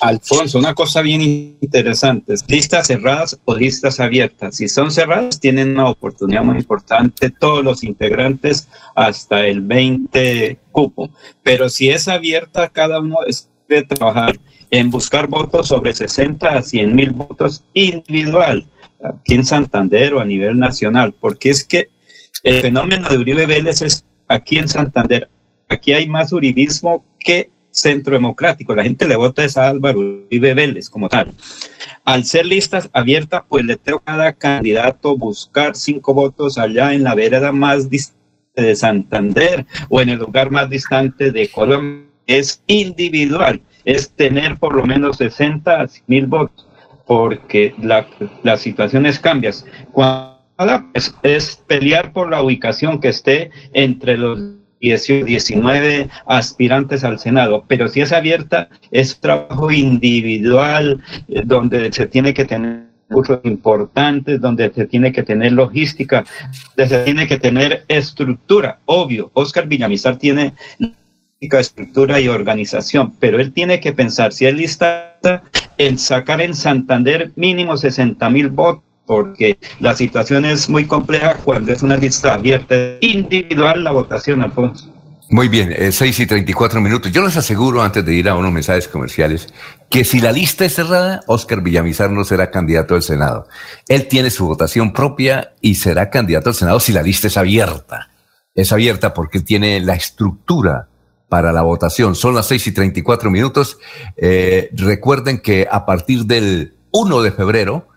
Alfonso, 0.01 0.59
una 0.59 0.75
cosa 0.75 1.03
bien 1.03 1.59
interesante, 1.61 2.35
listas 2.49 2.87
cerradas 2.87 3.39
o 3.45 3.55
listas 3.55 4.01
abiertas. 4.01 4.57
Si 4.57 4.67
son 4.67 4.91
cerradas, 4.91 5.39
tienen 5.39 5.73
una 5.73 5.91
oportunidad 5.91 6.43
muy 6.43 6.57
importante 6.57 7.31
todos 7.31 7.63
los 7.63 7.85
integrantes 7.85 8.69
hasta 8.95 9.47
el 9.47 9.61
20 9.61 10.59
cupo. 10.73 11.11
Pero 11.43 11.69
si 11.69 11.91
es 11.91 12.09
abierta, 12.09 12.71
cada 12.71 13.01
uno 13.01 13.19
debe 13.69 13.83
trabajar 13.85 14.41
en 14.71 14.91
buscar 14.91 15.27
votos 15.27 15.69
sobre 15.69 15.93
60 15.93 16.49
a 16.49 16.63
100 16.63 16.95
mil 16.95 17.11
votos 17.11 17.65
individual, 17.75 18.67
aquí 19.05 19.35
en 19.35 19.45
Santander 19.45 20.15
o 20.15 20.21
a 20.21 20.25
nivel 20.25 20.59
nacional, 20.59 21.13
porque 21.19 21.51
es 21.51 21.65
que 21.65 21.91
el 22.43 22.63
fenómeno 22.63 23.09
de 23.09 23.19
Uribe 23.19 23.45
Vélez 23.45 23.83
es 23.83 24.05
aquí 24.31 24.59
en 24.59 24.69
Santander. 24.69 25.29
Aquí 25.69 25.93
hay 25.93 26.09
más 26.09 26.33
uribismo 26.33 27.05
que 27.19 27.51
centro 27.71 28.15
democrático. 28.15 28.75
La 28.75 28.85
gente 28.85 29.07
le 29.07 29.17
vota 29.17 29.43
a 29.43 29.69
Álvaro 29.69 29.99
Uribe 29.99 30.55
Vélez 30.55 30.89
como 30.89 31.09
tal. 31.09 31.33
Al 32.05 32.25
ser 32.25 32.47
listas 32.47 32.89
abiertas, 32.93 33.43
pues 33.49 33.65
le 33.65 33.77
tengo 33.77 33.99
a 33.99 34.13
cada 34.13 34.33
candidato 34.33 35.17
buscar 35.17 35.77
cinco 35.77 36.15
votos 36.15 36.59
allá 36.59 36.93
en 36.95 37.05
la 37.05 37.15
vereda 37.15 37.53
más 37.53 37.91
distante 37.91 38.19
de 38.57 38.77
Santander 38.77 39.67
o 39.89 40.01
en 40.01 40.11
el 40.11 40.19
lugar 40.19 40.51
más 40.51 40.71
distante 40.71 41.31
de 41.31 41.49
Colombia. 41.49 42.07
Es 42.27 42.63
individual, 42.67 43.61
es 43.85 44.11
tener 44.11 44.57
por 44.59 44.75
lo 44.75 44.85
menos 44.85 45.17
60 45.17 45.87
mil 46.07 46.27
votos, 46.27 46.67
porque 47.07 47.75
la, 47.83 48.07
las 48.45 48.61
situaciones 48.61 49.19
cambian. 49.19 49.55
Cuando 49.91 50.30
es, 51.23 51.63
pelear 51.67 52.13
por 52.13 52.31
la 52.31 52.43
ubicación 52.43 53.01
que 53.01 53.09
esté 53.09 53.51
entre 53.73 54.17
los 54.17 54.39
19 54.81 56.09
aspirantes 56.27 57.05
al 57.05 57.19
Senado, 57.19 57.65
pero 57.69 57.89
si 57.89 58.01
es 58.01 58.13
abierta, 58.13 58.69
es 58.91 59.21
trabajo 59.21 59.71
individual, 59.71 61.03
eh, 61.29 61.43
donde 61.45 61.93
se 61.93 62.07
tiene 62.07 62.33
que 62.33 62.47
tener 62.47 62.89
recursos 63.09 63.41
importantes, 63.45 64.41
donde 64.41 64.73
se 64.73 64.87
tiene 64.87 65.13
que 65.13 65.23
tener 65.23 65.53
logística, 65.53 66.25
donde 66.77 66.97
se 66.97 67.05
tiene 67.05 67.27
que 67.27 67.39
tener 67.39 67.85
estructura. 67.89 68.79
Obvio, 68.87 69.31
Oscar 69.35 69.67
Villamizar 69.67 70.17
tiene 70.17 70.55
estructura 71.41 72.21
y 72.21 72.29
organización, 72.29 73.15
pero 73.19 73.41
él 73.41 73.53
tiene 73.53 73.81
que 73.81 73.93
pensar, 73.93 74.33
si 74.33 74.47
él 74.47 74.59
lista 74.59 75.17
en 75.79 75.99
sacar 75.99 76.41
en 76.41 76.55
Santander 76.55 77.33
mínimo 77.37 77.77
60 77.77 78.29
mil 78.31 78.49
votos, 78.49 78.90
porque 79.11 79.59
la 79.81 79.97
situación 79.97 80.45
es 80.45 80.69
muy 80.69 80.85
compleja 80.85 81.35
cuando 81.39 81.73
es 81.73 81.83
una 81.83 81.97
lista 81.97 82.35
abierta 82.35 82.77
individual 83.01 83.83
la 83.83 83.91
votación, 83.91 84.41
Alfonso. 84.41 84.89
Muy 85.29 85.49
bien, 85.49 85.75
eh, 85.77 85.91
6 85.91 86.21
y 86.21 86.27
34 86.27 86.81
minutos. 86.81 87.11
Yo 87.11 87.25
les 87.25 87.37
aseguro, 87.37 87.83
antes 87.83 88.05
de 88.05 88.15
ir 88.15 88.29
a 88.29 88.37
unos 88.37 88.53
mensajes 88.53 88.87
comerciales, 88.87 89.53
que 89.91 90.05
si 90.05 90.21
la 90.21 90.31
lista 90.31 90.65
es 90.65 90.77
cerrada, 90.77 91.23
Oscar 91.27 91.61
Villamizar 91.61 92.13
no 92.13 92.23
será 92.23 92.53
candidato 92.53 92.95
al 92.95 93.03
Senado. 93.03 93.49
Él 93.89 94.07
tiene 94.07 94.31
su 94.31 94.47
votación 94.47 94.93
propia 94.93 95.55
y 95.61 95.75
será 95.75 96.09
candidato 96.09 96.51
al 96.51 96.55
Senado 96.55 96.79
si 96.79 96.93
la 96.93 97.03
lista 97.03 97.27
es 97.27 97.37
abierta. 97.37 98.11
Es 98.55 98.71
abierta 98.71 99.13
porque 99.13 99.41
tiene 99.41 99.81
la 99.81 99.97
estructura 99.97 100.87
para 101.29 101.53
la 101.53 101.63
votación. 101.63 102.15
Son 102.15 102.33
las 102.33 102.47
6 102.47 102.69
y 102.69 102.73
34 102.73 103.29
minutos. 103.29 103.79
Eh, 104.17 104.71
recuerden 104.75 105.41
que 105.41 105.67
a 105.69 105.85
partir 105.85 106.27
del 106.27 106.77
1 106.93 107.23
de 107.23 107.33
febrero, 107.33 107.90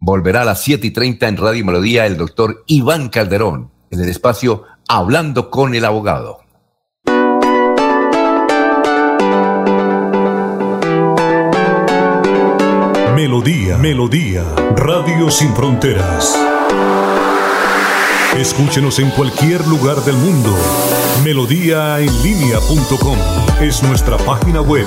volverá 0.00 0.42
a 0.42 0.44
las 0.44 0.62
7 0.62 0.86
y 0.86 0.90
30 0.90 1.28
en 1.28 1.36
Radio 1.36 1.64
Melodía 1.64 2.06
el 2.06 2.16
doctor 2.16 2.64
Iván 2.66 3.10
Calderón, 3.10 3.70
en 3.90 4.00
el 4.00 4.08
espacio 4.08 4.64
Hablando 4.88 5.50
con 5.50 5.74
el 5.74 5.84
Abogado. 5.84 6.40
Melodía, 13.14 13.76
Melodía, 13.76 14.42
Radio 14.74 15.30
Sin 15.30 15.54
Fronteras. 15.54 16.36
Escúchenos 18.36 18.98
en 18.98 19.10
cualquier 19.10 19.66
lugar 19.68 19.96
del 20.04 20.16
mundo. 20.16 20.56
Melodíaenlínea.com 21.22 23.18
es 23.60 23.82
nuestra 23.82 24.16
página 24.16 24.62
web 24.62 24.86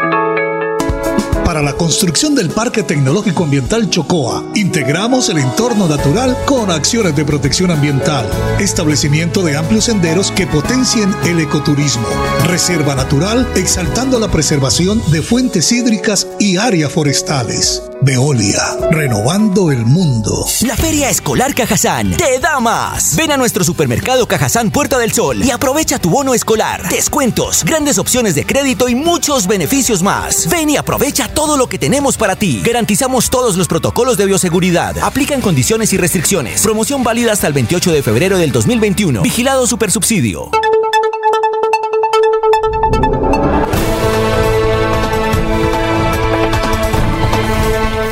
Para 1.46 1.62
la 1.62 1.74
construcción 1.74 2.34
del 2.34 2.50
Parque 2.50 2.82
Tecnológico 2.82 3.44
Ambiental 3.44 3.88
Chocoa, 3.92 4.44
integramos 4.56 5.30
el 5.30 5.38
entorno 5.38 5.88
natural 5.88 6.36
con 6.46 6.72
acciones 6.72 7.16
de 7.16 7.24
protección 7.24 7.70
ambiental, 7.70 8.28
establecimiento 8.60 9.44
de 9.44 9.56
amplios 9.56 9.86
senderos 9.86 10.32
que 10.32 10.48
potencien 10.48 11.14
el 11.24 11.40
ecoturismo, 11.40 12.08
reserva 12.48 12.96
natural 12.96 13.48
exaltando 13.56 14.20
la 14.20 14.32
preservación 14.32 15.00
de 15.12 15.22
fuentes 15.22 15.72
hídricas 15.72 16.28
y 16.40 16.58
áreas 16.58 16.92
forestales. 16.92 17.84
Veolia, 18.02 18.62
renovando 18.92 19.72
el 19.72 19.86
mundo. 19.86 20.46
La 20.62 20.76
Feria 20.76 21.10
Escolar 21.10 21.56
Cajazán 21.56 22.12
te 22.12 22.40
da 22.40 22.60
más. 22.60 23.16
Ven 23.16 23.32
a 23.32 23.38
nuestro 23.38 23.64
supermercado 23.64 24.28
Cajazán 24.28 24.70
Puerta 24.70 25.00
del 25.00 25.12
Sol 25.12 25.44
y 25.44 25.50
aprovecha 25.50 25.98
tu 25.98 26.10
bono 26.10 26.36
escolar, 26.36 26.88
descuentos, 26.90 27.64
grandes 27.64 27.98
opciones 27.98 28.36
de 28.36 28.46
crédito 28.46 28.90
y 28.90 28.96
muchos 28.96 29.48
beneficios 29.48 30.04
más. 30.04 30.48
Ven 30.50 30.70
y 30.70 30.78
aprovecha 30.78 31.30
todo 31.36 31.58
lo 31.58 31.70
que 31.70 31.78
tenemos 31.78 32.18
para 32.18 32.36
ti. 32.36 32.64
Garantizamos 32.66 33.30
todos 33.30 33.58
los 33.58 33.68
protocolos 33.68 34.18
de 34.18 34.26
bioseguridad. 34.26 34.98
Aplican 35.04 35.42
condiciones 35.42 35.94
y 35.94 35.98
restricciones. 35.98 36.64
Promoción 36.64 37.04
válida 37.04 37.34
hasta 37.34 37.46
el 37.46 37.54
28 37.54 37.92
de 37.92 38.02
febrero 38.02 38.40
del 38.40 38.52
2021. 38.52 39.22
Vigilado 39.22 39.68
Supersubsidio. 39.68 40.50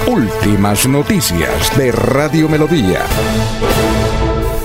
Últimas 0.05 0.87
noticias 0.87 1.75
de 1.77 1.91
Radio 1.91 2.47
Melodía. 2.47 3.05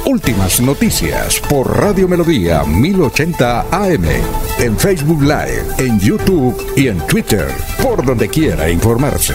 Últimas 0.05 0.61
noticias 0.61 1.41
por 1.49 1.79
Radio 1.79 2.09
Melodía 2.09 2.65
1080 2.65 3.67
AM. 3.71 4.48
En 4.61 4.77
Facebook 4.77 5.23
Live, 5.23 5.65
en 5.79 6.01
YouTube 6.01 6.73
y 6.77 6.89
en 6.89 6.99
Twitter. 7.07 7.47
Por 7.81 8.05
donde 8.05 8.29
quiera 8.29 8.69
informarse. 8.69 9.35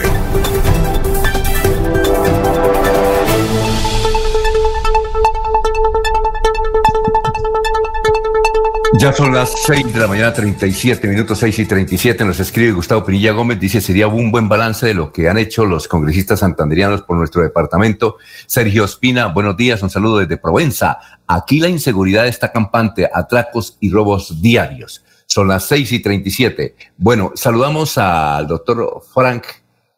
Ya 8.98 9.12
son 9.12 9.34
las 9.34 9.52
6 9.66 9.94
de 9.94 10.00
la 10.00 10.06
mañana, 10.06 10.32
37 10.32 11.08
minutos, 11.08 11.38
6 11.38 11.58
y 11.58 11.64
37. 11.64 12.24
Nos 12.24 12.38
escribe 12.40 12.72
Gustavo 12.72 13.04
Pinilla 13.04 13.32
Gómez. 13.32 13.58
Dice: 13.58 13.80
Sería 13.80 14.08
un 14.08 14.30
buen 14.30 14.48
balance 14.48 14.86
de 14.86 14.94
lo 14.94 15.10
que 15.10 15.30
han 15.30 15.38
hecho 15.38 15.64
los 15.64 15.88
congresistas 15.88 16.40
santanderianos 16.40 17.02
por 17.02 17.16
nuestro 17.16 17.42
departamento. 17.42 18.18
Sergio 18.46 18.84
Espina, 18.84 19.26
buenos 19.28 19.56
días. 19.56 19.82
Un 19.82 19.90
saludo 19.90 20.18
desde 20.18 20.36
Provenza. 20.36 20.98
Aquí 21.26 21.60
la 21.60 21.68
inseguridad 21.68 22.26
está 22.26 22.52
campante, 22.52 23.08
atracos 23.12 23.78
y 23.80 23.90
robos 23.90 24.42
diarios. 24.42 25.02
Son 25.34 25.48
las 25.48 25.66
6 25.66 25.90
y 25.90 25.98
37. 25.98 26.76
Bueno, 26.96 27.32
saludamos 27.34 27.98
al 27.98 28.46
doctor 28.46 29.02
Frank. 29.12 29.42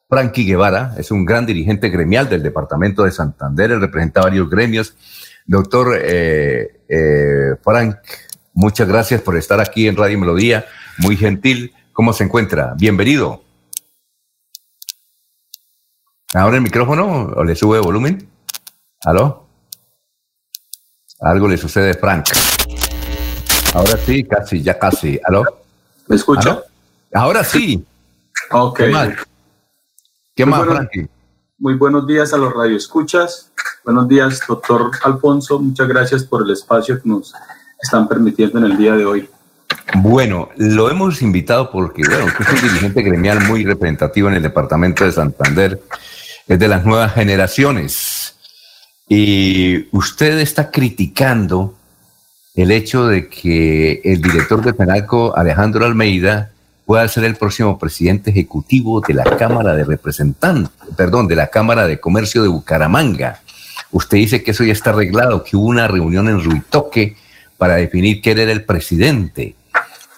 Frankie 0.08 0.46
Guevara 0.46 0.94
es 0.96 1.10
un 1.10 1.26
gran 1.26 1.44
dirigente 1.44 1.90
gremial 1.90 2.26
del 2.26 2.42
departamento 2.42 3.02
de 3.02 3.10
Santander. 3.10 3.78
Representa 3.78 4.22
varios 4.22 4.48
gremios. 4.48 4.96
Doctor 5.44 6.00
eh, 6.02 6.80
eh, 6.88 7.54
Frank 7.62 7.96
Muchas 8.54 8.88
gracias 8.88 9.20
por 9.20 9.36
estar 9.36 9.60
aquí 9.60 9.86
en 9.86 9.96
Radio 9.98 10.18
Melodía. 10.18 10.64
Muy 10.96 11.18
gentil. 11.18 11.74
¿Cómo 11.92 12.14
se 12.14 12.24
encuentra? 12.24 12.72
Bienvenido. 12.78 13.44
¿Ahora 16.32 16.56
el 16.56 16.62
micrófono 16.62 17.34
o 17.36 17.44
le 17.44 17.54
sube 17.56 17.78
volumen? 17.80 18.26
¿Aló? 19.04 19.46
Algo 21.20 21.46
le 21.46 21.58
sucede 21.58 21.92
Frank. 21.92 22.24
Ahora 23.76 23.98
sí, 23.98 24.24
casi, 24.24 24.62
ya 24.62 24.78
casi. 24.78 25.20
¿Aló? 25.22 25.44
¿Me 26.08 26.16
escucha? 26.16 26.62
Ahora 27.12 27.44
sí. 27.44 27.84
Ok. 28.50 28.78
¿Qué 28.78 28.86
más, 28.86 29.08
¿Qué 30.34 30.46
Muy 30.46 30.54
más 30.54 30.66
Frankie? 30.66 31.06
Muy 31.58 31.74
buenos 31.74 32.06
días 32.06 32.32
a 32.32 32.38
los 32.38 32.54
radioescuchas. 32.54 33.52
Buenos 33.84 34.08
días, 34.08 34.40
doctor 34.48 34.92
Alfonso. 35.02 35.58
Muchas 35.58 35.88
gracias 35.88 36.24
por 36.24 36.42
el 36.42 36.52
espacio 36.52 37.02
que 37.02 37.06
nos 37.06 37.34
están 37.82 38.08
permitiendo 38.08 38.58
en 38.60 38.64
el 38.64 38.78
día 38.78 38.94
de 38.94 39.04
hoy. 39.04 39.28
Bueno, 39.96 40.48
lo 40.56 40.88
hemos 40.90 41.20
invitado 41.20 41.70
porque, 41.70 42.00
bueno, 42.08 42.24
usted 42.24 42.46
es 42.46 42.62
un 42.62 42.68
dirigente 42.68 43.02
gremial 43.02 43.44
muy 43.44 43.62
representativo 43.62 44.28
en 44.28 44.36
el 44.36 44.42
departamento 44.42 45.04
de 45.04 45.12
Santander, 45.12 45.82
es 46.48 46.58
de 46.58 46.68
las 46.68 46.86
nuevas 46.86 47.12
generaciones. 47.12 48.36
Y 49.06 49.94
usted 49.94 50.38
está 50.38 50.70
criticando 50.70 51.75
el 52.56 52.70
hecho 52.70 53.06
de 53.06 53.28
que 53.28 54.00
el 54.02 54.22
director 54.22 54.64
de 54.64 54.72
Penalco, 54.72 55.36
Alejandro 55.36 55.84
Almeida, 55.84 56.50
pueda 56.86 57.06
ser 57.08 57.24
el 57.24 57.36
próximo 57.36 57.78
presidente 57.78 58.30
ejecutivo 58.30 59.00
de 59.00 59.12
la 59.12 59.24
Cámara 59.24 59.74
de 59.74 59.84
Representantes, 59.84 60.70
perdón, 60.96 61.28
de 61.28 61.36
la 61.36 61.48
Cámara 61.48 61.86
de 61.86 62.00
Comercio 62.00 62.42
de 62.42 62.48
Bucaramanga. 62.48 63.42
Usted 63.90 64.16
dice 64.18 64.42
que 64.42 64.52
eso 64.52 64.64
ya 64.64 64.72
está 64.72 64.90
arreglado, 64.90 65.44
que 65.44 65.56
hubo 65.56 65.66
una 65.66 65.86
reunión 65.86 66.28
en 66.28 66.42
Ruitoque 66.42 67.16
para 67.58 67.74
definir 67.74 68.22
quién 68.22 68.38
era 68.38 68.52
el 68.52 68.64
presidente. 68.64 69.54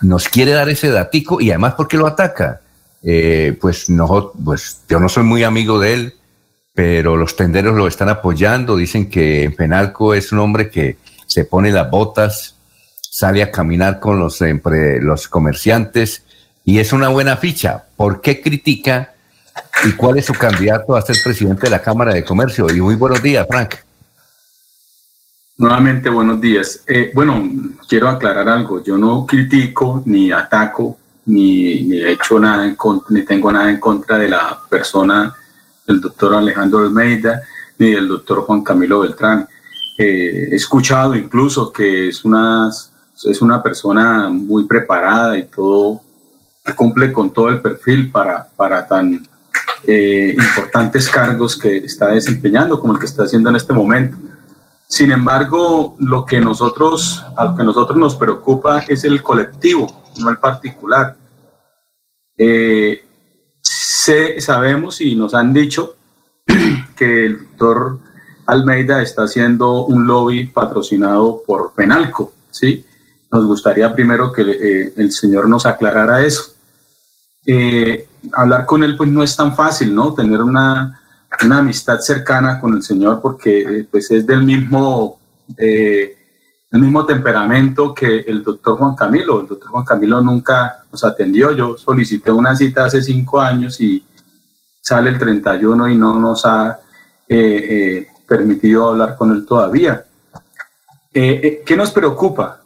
Nos 0.00 0.28
quiere 0.28 0.52
dar 0.52 0.68
ese 0.68 0.90
datico 0.90 1.40
y 1.40 1.50
además, 1.50 1.74
¿por 1.74 1.88
qué 1.88 1.96
lo 1.96 2.06
ataca? 2.06 2.60
Eh, 3.02 3.56
pues, 3.60 3.90
no, 3.90 4.32
pues 4.44 4.82
yo 4.88 5.00
no 5.00 5.08
soy 5.08 5.24
muy 5.24 5.42
amigo 5.42 5.80
de 5.80 5.94
él, 5.94 6.14
pero 6.74 7.16
los 7.16 7.34
tenderos 7.34 7.74
lo 7.76 7.88
están 7.88 8.08
apoyando. 8.08 8.76
Dicen 8.76 9.10
que 9.10 9.44
en 9.44 9.56
Penalco 9.56 10.14
es 10.14 10.30
un 10.30 10.38
hombre 10.38 10.70
que 10.70 10.98
se 11.28 11.44
pone 11.44 11.70
las 11.70 11.90
botas, 11.90 12.56
sale 13.00 13.42
a 13.42 13.50
caminar 13.50 14.00
con 14.00 14.18
los, 14.18 14.40
empre- 14.40 15.00
los 15.00 15.28
comerciantes 15.28 16.24
y 16.64 16.78
es 16.78 16.92
una 16.92 17.08
buena 17.08 17.36
ficha. 17.36 17.84
¿Por 17.96 18.20
qué 18.20 18.40
critica 18.40 19.14
y 19.84 19.92
cuál 19.92 20.18
es 20.18 20.26
su 20.26 20.34
candidato 20.34 20.96
a 20.96 21.02
ser 21.02 21.16
presidente 21.22 21.66
de 21.66 21.70
la 21.70 21.82
Cámara 21.82 22.14
de 22.14 22.24
Comercio? 22.24 22.66
Y 22.74 22.80
muy 22.80 22.94
buenos 22.94 23.22
días, 23.22 23.46
Frank. 23.48 23.74
Nuevamente, 25.58 26.08
buenos 26.08 26.40
días. 26.40 26.82
Eh, 26.86 27.10
bueno, 27.14 27.42
quiero 27.88 28.08
aclarar 28.08 28.48
algo. 28.48 28.82
Yo 28.82 28.96
no 28.96 29.26
critico 29.26 30.02
ni 30.06 30.32
ataco 30.32 30.98
ni, 31.26 31.82
ni 31.82 31.98
he 31.98 32.12
hecho 32.12 32.38
nada 32.38 32.64
en 32.64 32.74
contra, 32.74 33.08
ni 33.10 33.24
tengo 33.24 33.52
nada 33.52 33.68
en 33.68 33.78
contra 33.78 34.16
de 34.16 34.28
la 34.28 34.58
persona 34.70 35.34
del 35.86 36.00
doctor 36.00 36.34
Alejandro 36.34 36.78
Almeida 36.78 37.42
ni 37.78 37.90
del 37.90 38.08
doctor 38.08 38.42
Juan 38.42 38.62
Camilo 38.62 39.00
Beltrán. 39.00 39.46
He 40.00 40.54
escuchado 40.54 41.16
incluso 41.16 41.72
que 41.72 42.08
es 42.08 42.24
una, 42.24 42.70
es 42.70 43.42
una 43.42 43.60
persona 43.60 44.28
muy 44.28 44.64
preparada 44.64 45.36
y 45.36 45.46
todo, 45.46 46.00
cumple 46.76 47.12
con 47.12 47.32
todo 47.32 47.48
el 47.48 47.60
perfil 47.60 48.10
para, 48.10 48.48
para 48.56 48.86
tan 48.86 49.26
eh, 49.84 50.36
importantes 50.38 51.08
cargos 51.08 51.56
que 51.58 51.78
está 51.78 52.08
desempeñando 52.08 52.78
como 52.78 52.92
el 52.92 53.00
que 53.00 53.06
está 53.06 53.24
haciendo 53.24 53.50
en 53.50 53.56
este 53.56 53.72
momento. 53.72 54.16
Sin 54.86 55.10
embargo, 55.10 55.96
lo 55.98 56.24
que 56.24 56.40
nosotros, 56.40 57.24
a 57.36 57.46
lo 57.46 57.56
que 57.56 57.64
nosotros 57.64 57.98
nos 57.98 58.14
preocupa 58.14 58.84
es 58.86 59.02
el 59.02 59.20
colectivo, 59.22 60.04
no 60.20 60.30
el 60.30 60.38
particular. 60.38 61.16
Eh, 62.36 63.04
sabemos 64.38 65.00
y 65.00 65.14
nos 65.14 65.34
han 65.34 65.52
dicho 65.52 65.96
que 66.96 67.26
el 67.26 67.38
doctor 67.38 67.98
Almeida 68.48 69.02
está 69.02 69.24
haciendo 69.24 69.84
un 69.84 70.06
lobby 70.06 70.46
patrocinado 70.46 71.42
por 71.46 71.74
Penalco, 71.74 72.32
¿sí? 72.50 72.84
Nos 73.30 73.44
gustaría 73.44 73.94
primero 73.94 74.32
que 74.32 74.42
eh, 74.42 74.92
el 74.96 75.12
señor 75.12 75.50
nos 75.50 75.66
aclarara 75.66 76.24
eso. 76.24 76.54
Eh, 77.46 78.08
hablar 78.32 78.64
con 78.64 78.82
él 78.82 78.96
pues 78.96 79.10
no 79.10 79.22
es 79.22 79.36
tan 79.36 79.54
fácil, 79.54 79.94
¿no? 79.94 80.14
Tener 80.14 80.40
una, 80.42 80.98
una 81.44 81.58
amistad 81.58 82.00
cercana 82.00 82.58
con 82.58 82.74
el 82.74 82.82
señor 82.82 83.20
porque 83.20 83.60
eh, 83.60 83.88
pues 83.90 84.10
es 84.10 84.26
del 84.26 84.42
mismo, 84.44 85.20
eh, 85.58 86.16
el 86.70 86.80
mismo 86.80 87.04
temperamento 87.04 87.92
que 87.92 88.20
el 88.20 88.42
doctor 88.42 88.78
Juan 88.78 88.94
Camilo. 88.94 89.42
El 89.42 89.46
doctor 89.46 89.68
Juan 89.68 89.84
Camilo 89.84 90.22
nunca 90.22 90.84
nos 90.90 91.04
atendió. 91.04 91.52
Yo 91.52 91.76
solicité 91.76 92.30
una 92.30 92.56
cita 92.56 92.86
hace 92.86 93.02
cinco 93.02 93.42
años 93.42 93.78
y 93.82 94.02
sale 94.80 95.10
el 95.10 95.18
31 95.18 95.88
y 95.90 95.96
no 95.98 96.18
nos 96.18 96.46
ha 96.46 96.80
eh, 97.28 98.08
permitido 98.28 98.90
hablar 98.90 99.16
con 99.16 99.32
él 99.32 99.46
todavía. 99.46 100.04
Eh, 101.12 101.40
eh, 101.42 101.62
¿Qué 101.64 101.76
nos 101.76 101.90
preocupa? 101.90 102.60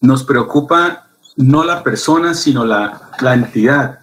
Nos 0.00 0.22
preocupa 0.22 1.08
no 1.36 1.64
la 1.64 1.82
persona, 1.82 2.34
sino 2.34 2.64
la, 2.64 3.10
la 3.20 3.34
entidad. 3.34 4.00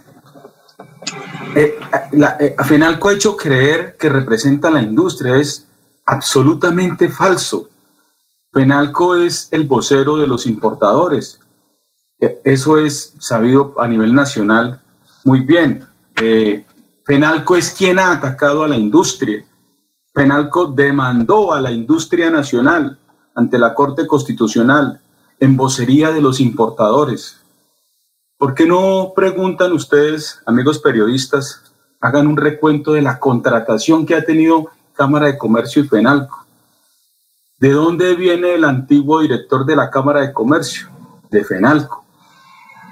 Eh, 1.56 1.80
la, 2.14 2.36
eh, 2.40 2.56
Fenalco 2.66 3.10
ha 3.10 3.14
hecho 3.14 3.38
creer 3.38 3.96
que 3.98 4.10
representa 4.10 4.72
la 4.72 4.82
industria. 4.82 5.36
Es 5.36 5.68
absolutamente 6.06 7.10
falso. 7.10 7.70
Fenalco 8.52 9.16
es 9.16 9.48
el 9.52 9.66
vocero 9.68 10.18
de 10.18 10.28
los 10.28 10.48
importadores. 10.48 11.40
Eso 12.44 12.80
es 12.80 13.14
sabido 13.20 13.76
a 13.78 13.88
nivel 13.88 14.14
nacional 14.14 14.82
muy 15.26 15.42
bien. 15.42 15.86
Fenalco 17.06 17.58
es 17.58 17.72
quien 17.72 18.00
ha 18.00 18.14
atacado 18.14 18.64
a 18.64 18.68
la 18.70 18.78
industria. 18.78 19.44
Penalco 20.16 20.68
demandó 20.68 21.54
a 21.54 21.60
la 21.60 21.72
industria 21.72 22.30
nacional 22.30 22.98
ante 23.36 23.60
la 23.60 23.74
Corte 23.74 24.08
Constitucional 24.08 25.02
en 25.42 25.58
vocería 25.58 26.12
de 26.12 26.22
los 26.22 26.40
importadores. 26.40 27.42
¿Por 28.38 28.54
qué 28.54 28.66
no 28.66 29.12
preguntan 29.14 29.74
ustedes, 29.74 30.42
amigos 30.46 30.80
periodistas, 30.80 31.64
hagan 32.00 32.28
un 32.28 32.38
recuento 32.38 32.94
de 32.94 33.02
la 33.02 33.20
contratación 33.20 34.06
que 34.06 34.16
ha 34.16 34.24
tenido 34.24 34.70
Cámara 34.94 35.26
de 35.26 35.38
Comercio 35.38 35.84
y 35.84 35.90
Penalco? 35.90 36.46
¿De 37.60 37.72
dónde 37.72 38.16
viene 38.16 38.56
el 38.56 38.64
antiguo 38.64 39.20
director 39.20 39.66
de 39.66 39.76
la 39.76 39.90
Cámara 39.90 40.22
de 40.22 40.32
Comercio? 40.32 40.88
De 41.30 41.44
Fenalco. 41.44 42.06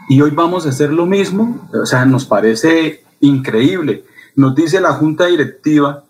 Y 0.10 0.20
hoy 0.20 0.32
vamos 0.32 0.66
a 0.66 0.70
hacer 0.70 0.92
lo 0.92 1.06
mismo. 1.06 1.70
O 1.72 1.86
sea, 1.86 2.04
nos 2.04 2.26
parece 2.26 3.06
increíble. 3.22 4.04
Nos 4.36 4.54
dice 4.56 4.82
la 4.82 4.92
Junta 4.92 5.28
Directiva 5.28 6.04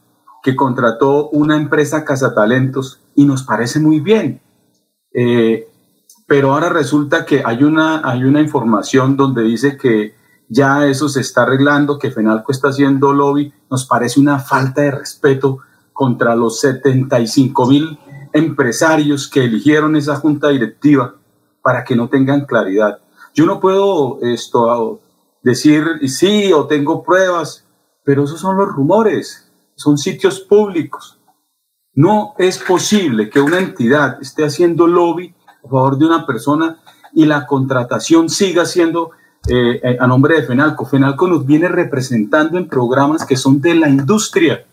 que 0.43 0.55
contrató 0.55 1.29
una 1.29 1.55
empresa 1.55 2.03
cazatalentos 2.03 2.99
y 3.15 3.25
nos 3.25 3.43
parece 3.43 3.79
muy 3.79 4.01
bien. 4.01 4.41
Eh, 5.13 5.67
pero 6.27 6.53
ahora 6.53 6.69
resulta 6.69 7.25
que 7.25 7.41
hay 7.45 7.63
una, 7.63 8.01
hay 8.07 8.25
una 8.25 8.41
información 8.41 9.15
donde 9.15 9.43
dice 9.43 9.77
que 9.77 10.15
ya 10.49 10.85
eso 10.85 11.07
se 11.09 11.21
está 11.21 11.43
arreglando, 11.43 11.97
que 11.97 12.11
Fenalco 12.11 12.51
está 12.51 12.69
haciendo 12.69 13.13
lobby. 13.13 13.53
Nos 13.71 13.85
parece 13.85 14.19
una 14.19 14.39
falta 14.39 14.81
de 14.81 14.91
respeto 14.91 15.59
contra 15.93 16.35
los 16.35 16.59
75 16.59 17.67
mil 17.67 17.97
empresarios 18.33 19.29
que 19.29 19.45
eligieron 19.45 19.95
esa 19.95 20.15
junta 20.15 20.49
directiva 20.49 21.15
para 21.61 21.83
que 21.83 21.95
no 21.95 22.09
tengan 22.09 22.45
claridad. 22.45 22.99
Yo 23.33 23.45
no 23.45 23.59
puedo 23.59 24.19
esto 24.21 24.99
decir 25.41 25.85
sí 26.07 26.51
o 26.51 26.67
tengo 26.67 27.03
pruebas, 27.03 27.65
pero 28.03 28.25
esos 28.25 28.39
son 28.39 28.57
los 28.57 28.67
rumores, 28.67 29.42
son 29.75 29.97
sitios 29.97 30.39
públicos. 30.39 31.19
No 31.95 32.33
es 32.37 32.57
posible 32.59 33.29
que 33.29 33.39
una 33.39 33.59
entidad 33.59 34.17
esté 34.21 34.45
haciendo 34.45 34.87
lobby 34.87 35.33
a 35.63 35.67
favor 35.69 35.97
de 35.97 36.05
una 36.05 36.25
persona 36.25 36.79
y 37.13 37.25
la 37.25 37.45
contratación 37.45 38.29
siga 38.29 38.65
siendo 38.65 39.11
eh, 39.47 39.97
a 39.99 40.07
nombre 40.07 40.35
de 40.35 40.43
Fenalco. 40.47 40.85
Fenalco 40.85 41.27
nos 41.27 41.45
viene 41.45 41.67
representando 41.67 42.57
en 42.57 42.67
programas 42.67 43.25
que 43.25 43.35
son 43.37 43.61
de 43.61 43.75
la 43.75 43.89
industria 43.89 44.65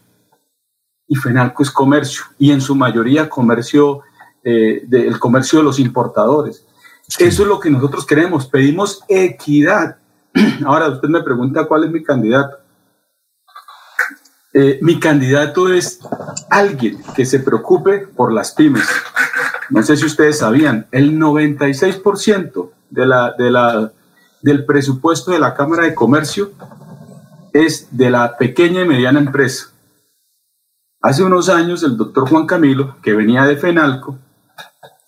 y 1.07 1.17
Fenalco 1.17 1.63
es 1.63 1.71
comercio 1.71 2.23
y 2.39 2.53
en 2.53 2.61
su 2.61 2.75
mayoría 2.75 3.29
comercio, 3.29 4.01
eh, 4.45 4.85
de- 4.87 5.07
el 5.09 5.19
comercio 5.19 5.59
de 5.59 5.65
los 5.65 5.79
importadores. 5.81 6.65
Eso 7.19 7.43
es 7.43 7.49
lo 7.49 7.59
que 7.59 7.69
nosotros 7.69 8.07
queremos, 8.07 8.47
pedimos 8.47 9.03
equidad. 9.09 9.97
Ahora 10.65 10.89
usted 10.89 11.09
me 11.09 11.23
pregunta 11.23 11.67
cuál 11.67 11.85
es 11.85 11.91
mi 11.91 12.03
candidato. 12.03 12.57
Eh, 14.53 14.81
mi 14.83 14.99
candidato 14.99 15.73
es 15.73 16.01
alguien 16.51 17.01
que 17.15 17.25
se 17.25 17.39
preocupe 17.39 17.99
por 17.99 18.33
las 18.33 18.53
pymes. 18.53 18.89
No 19.71 19.83
sé 19.85 19.97
si 19.97 20.05
ustedes 20.07 20.39
sabían, 20.39 20.89
el 20.91 21.17
96% 21.17 22.71
de 22.91 23.07
la, 23.07 23.33
de 23.39 23.91
del 24.43 24.65
presupuesto 24.65 25.31
de 25.31 25.39
la 25.39 25.55
Cámara 25.55 25.85
de 25.85 25.95
Comercio 25.95 26.51
es 27.53 27.87
de 27.93 28.11
la 28.11 28.37
pequeña 28.37 28.83
y 28.83 28.89
mediana 28.89 29.21
empresa. 29.21 29.69
Hace 31.01 31.23
unos 31.23 31.49
años 31.49 31.85
el 31.85 31.97
doctor 31.97 32.29
Juan 32.29 32.47
Camilo, 32.47 32.97
que 33.01 33.13
venía 33.13 33.45
de 33.45 33.57
Fenalco, 33.57 34.19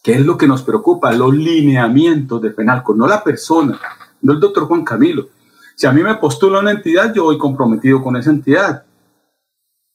¿qué 0.02 0.14
es 0.14 0.20
lo 0.24 0.38
que 0.38 0.46
nos 0.46 0.62
preocupa? 0.62 1.12
Los 1.12 1.34
lineamientos 1.34 2.40
de 2.40 2.52
Fenalco, 2.52 2.94
no 2.94 3.08
la 3.08 3.24
persona, 3.24 3.80
no 4.20 4.32
el 4.32 4.40
doctor 4.40 4.66
Juan 4.66 4.84
Camilo. 4.84 5.28
Si 5.74 5.86
a 5.88 5.92
mí 5.92 6.02
me 6.02 6.14
postula 6.14 6.60
una 6.60 6.70
entidad, 6.70 7.12
yo 7.12 7.24
voy 7.24 7.38
comprometido 7.38 8.02
con 8.02 8.16
esa 8.16 8.30
entidad. 8.30 8.84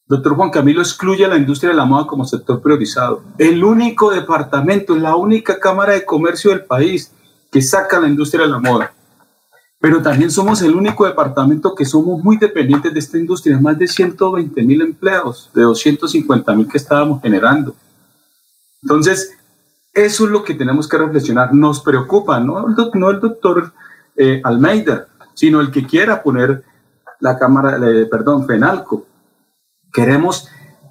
Doctor 0.10 0.36
Juan 0.36 0.52
Camilo 0.52 0.82
excluye 0.82 1.26
a 1.26 1.28
la 1.28 1.36
industria 1.36 1.72
de 1.72 1.76
la 1.76 1.84
moda 1.84 2.08
como 2.08 2.24
sector 2.24 2.62
priorizado. 2.62 3.24
El 3.38 3.62
único 3.62 4.10
departamento, 4.10 4.96
la 4.96 5.18
única 5.18 5.60
Cámara 5.60 5.94
de 5.94 6.06
Comercio 6.06 6.52
del 6.52 6.64
país 6.64 7.12
que 7.52 7.62
saca 7.62 8.00
la 8.00 8.08
industria 8.08 8.44
de 8.44 8.52
la 8.52 8.60
moda. 8.60 8.94
Pero 9.82 10.02
también 10.02 10.32
somos 10.32 10.62
el 10.62 10.76
único 10.76 11.06
departamento 11.06 11.76
que 11.76 11.84
somos 11.84 12.24
muy 12.24 12.38
dependientes 12.38 12.94
de 12.94 13.00
esta 13.00 13.18
industria, 13.18 13.60
más 13.60 13.78
de 13.78 13.88
120 13.88 14.64
mil 14.64 14.82
empleados, 14.82 15.52
de 15.54 15.64
250 15.64 16.56
mil 16.56 16.70
que 16.70 16.78
estábamos 16.78 17.22
generando. 17.22 17.76
Entonces, 18.82 19.34
eso 19.94 20.26
es 20.26 20.32
lo 20.32 20.44
que 20.44 20.54
tenemos 20.54 20.88
que 20.88 20.98
reflexionar. 20.98 21.54
Nos 21.54 21.82
preocupa, 21.82 22.40
no 22.40 22.66
el, 22.66 23.20
doctor 23.20 23.74
eh, 24.16 24.40
Almeida, 24.44 25.08
sino 25.34 25.60
el 25.60 25.70
que 25.70 25.86
quiera 25.86 26.24
poner 26.24 26.64
la 27.20 27.38
Cámara, 27.38 27.78
eh, 27.86 28.06
perdón, 28.06 28.48
FENALCO 28.48 29.06
Queremos 29.94 30.50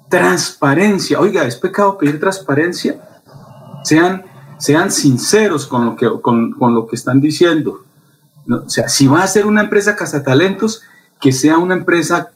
transparencia. 0.09 1.19
Oiga, 1.19 1.45
¿es 1.45 1.55
pecado 1.55 1.97
pedir 1.97 2.19
transparencia? 2.19 3.01
Sean, 3.83 4.23
sean 4.57 4.91
sinceros 4.91 5.67
con 5.67 5.85
lo 5.85 5.95
que, 5.95 6.09
con, 6.21 6.55
lo 6.59 6.87
que 6.87 6.95
están 6.95 7.21
diciendo. 7.21 7.83
O 8.49 8.69
sea, 8.69 8.87
si 8.89 9.07
va 9.07 9.23
a 9.23 9.27
ser 9.27 9.45
una 9.45 9.61
empresa 9.61 9.95
cazatalentos, 9.95 10.83
que 11.19 11.31
sea 11.31 11.57
una 11.57 11.73
empresa 11.73 12.31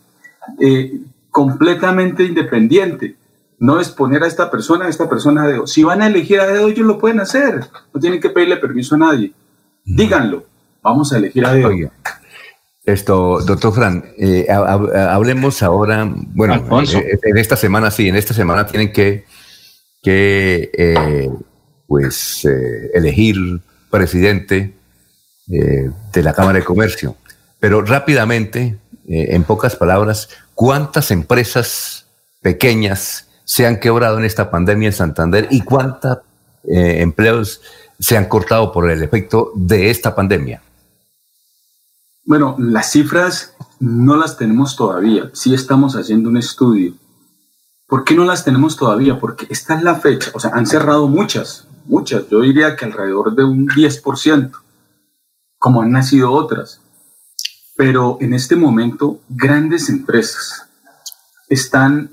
eh, 0.59 1.01
completamente 1.29 2.23
independiente. 2.23 3.15
No 3.59 3.79
es 3.79 3.89
poner 3.89 4.23
a 4.23 4.27
esta 4.27 4.49
persona, 4.49 4.85
a 4.85 4.89
esta 4.89 5.07
persona 5.07 5.43
a 5.43 5.47
dedo. 5.47 5.67
Si 5.67 5.83
van 5.83 6.01
a 6.01 6.07
elegir 6.07 6.39
a 6.39 6.47
dedo, 6.47 6.67
ellos 6.67 6.85
lo 6.85 6.97
pueden 6.97 7.19
hacer. 7.19 7.67
No 7.93 7.99
tienen 7.99 8.19
que 8.19 8.29
pedirle 8.29 8.57
permiso 8.57 8.95
a 8.95 8.99
nadie. 8.99 9.33
Díganlo. 9.85 10.45
Vamos 10.81 11.13
a 11.13 11.17
elegir 11.17 11.45
a 11.45 11.53
dedo. 11.53 11.69
Esto, 12.83 13.41
doctor 13.41 13.73
Fran, 13.75 14.03
eh, 14.17 14.47
hablemos 14.49 15.61
ahora, 15.61 16.09
bueno, 16.33 16.81
eh, 16.81 17.19
en 17.21 17.37
esta 17.37 17.55
semana 17.55 17.91
sí, 17.91 18.09
en 18.09 18.15
esta 18.15 18.33
semana 18.33 18.65
tienen 18.65 18.91
que, 18.91 19.25
que 20.01 20.71
eh, 20.73 21.29
pues, 21.85 22.43
elegir 22.93 23.37
presidente 23.91 24.73
de 25.45 26.23
la 26.23 26.33
Cámara 26.33 26.59
de 26.59 26.65
Comercio. 26.65 27.17
Pero 27.59 27.83
rápidamente, 27.83 28.77
en 29.07 29.43
pocas 29.43 29.75
palabras, 29.75 30.29
¿cuántas 30.55 31.11
empresas 31.11 32.07
pequeñas 32.41 33.27
se 33.43 33.67
han 33.67 33.79
quebrado 33.79 34.17
en 34.17 34.25
esta 34.25 34.49
pandemia 34.49 34.87
en 34.87 34.93
Santander 34.93 35.47
y 35.51 35.61
cuántos 35.61 36.19
empleos 36.63 37.61
se 37.99 38.17
han 38.17 38.25
cortado 38.25 38.71
por 38.71 38.89
el 38.89 39.03
efecto 39.03 39.51
de 39.53 39.91
esta 39.91 40.15
pandemia? 40.15 40.61
Bueno, 42.23 42.55
las 42.59 42.91
cifras 42.91 43.55
no 43.79 44.15
las 44.15 44.37
tenemos 44.37 44.75
todavía. 44.75 45.31
Sí 45.33 45.53
estamos 45.53 45.95
haciendo 45.95 46.29
un 46.29 46.37
estudio. 46.37 46.93
¿Por 47.87 48.03
qué 48.03 48.13
no 48.15 48.25
las 48.25 48.45
tenemos 48.45 48.77
todavía? 48.77 49.19
Porque 49.19 49.47
esta 49.49 49.75
es 49.75 49.83
la 49.83 49.95
fecha. 49.95 50.31
O 50.33 50.39
sea, 50.39 50.51
han 50.53 50.67
cerrado 50.67 51.07
muchas, 51.07 51.67
muchas. 51.85 52.29
Yo 52.29 52.41
diría 52.41 52.75
que 52.75 52.85
alrededor 52.85 53.35
de 53.35 53.43
un 53.43 53.67
10%, 53.67 54.51
como 55.57 55.81
han 55.81 55.91
nacido 55.91 56.31
otras. 56.31 56.79
Pero 57.75 58.17
en 58.21 58.33
este 58.33 58.55
momento, 58.55 59.19
grandes 59.27 59.89
empresas 59.89 60.67
están 61.49 62.11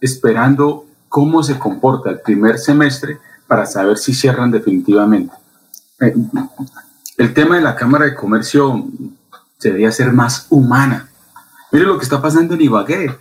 esperando 0.00 0.84
cómo 1.08 1.42
se 1.42 1.58
comporta 1.58 2.10
el 2.10 2.20
primer 2.20 2.58
semestre 2.58 3.18
para 3.48 3.64
saber 3.64 3.96
si 3.96 4.12
cierran 4.12 4.50
definitivamente. 4.50 5.34
Eh, 6.00 6.14
el 7.16 7.32
tema 7.32 7.56
de 7.56 7.62
la 7.62 7.74
Cámara 7.74 8.04
de 8.04 8.14
Comercio 8.14 8.86
debería 9.60 9.92
ser 9.92 10.12
más 10.12 10.46
humana. 10.50 11.08
Mire 11.72 11.86
lo 11.86 11.98
que 11.98 12.04
está 12.04 12.20
pasando 12.22 12.54
en 12.54 12.62
Ibagué. 12.62 13.16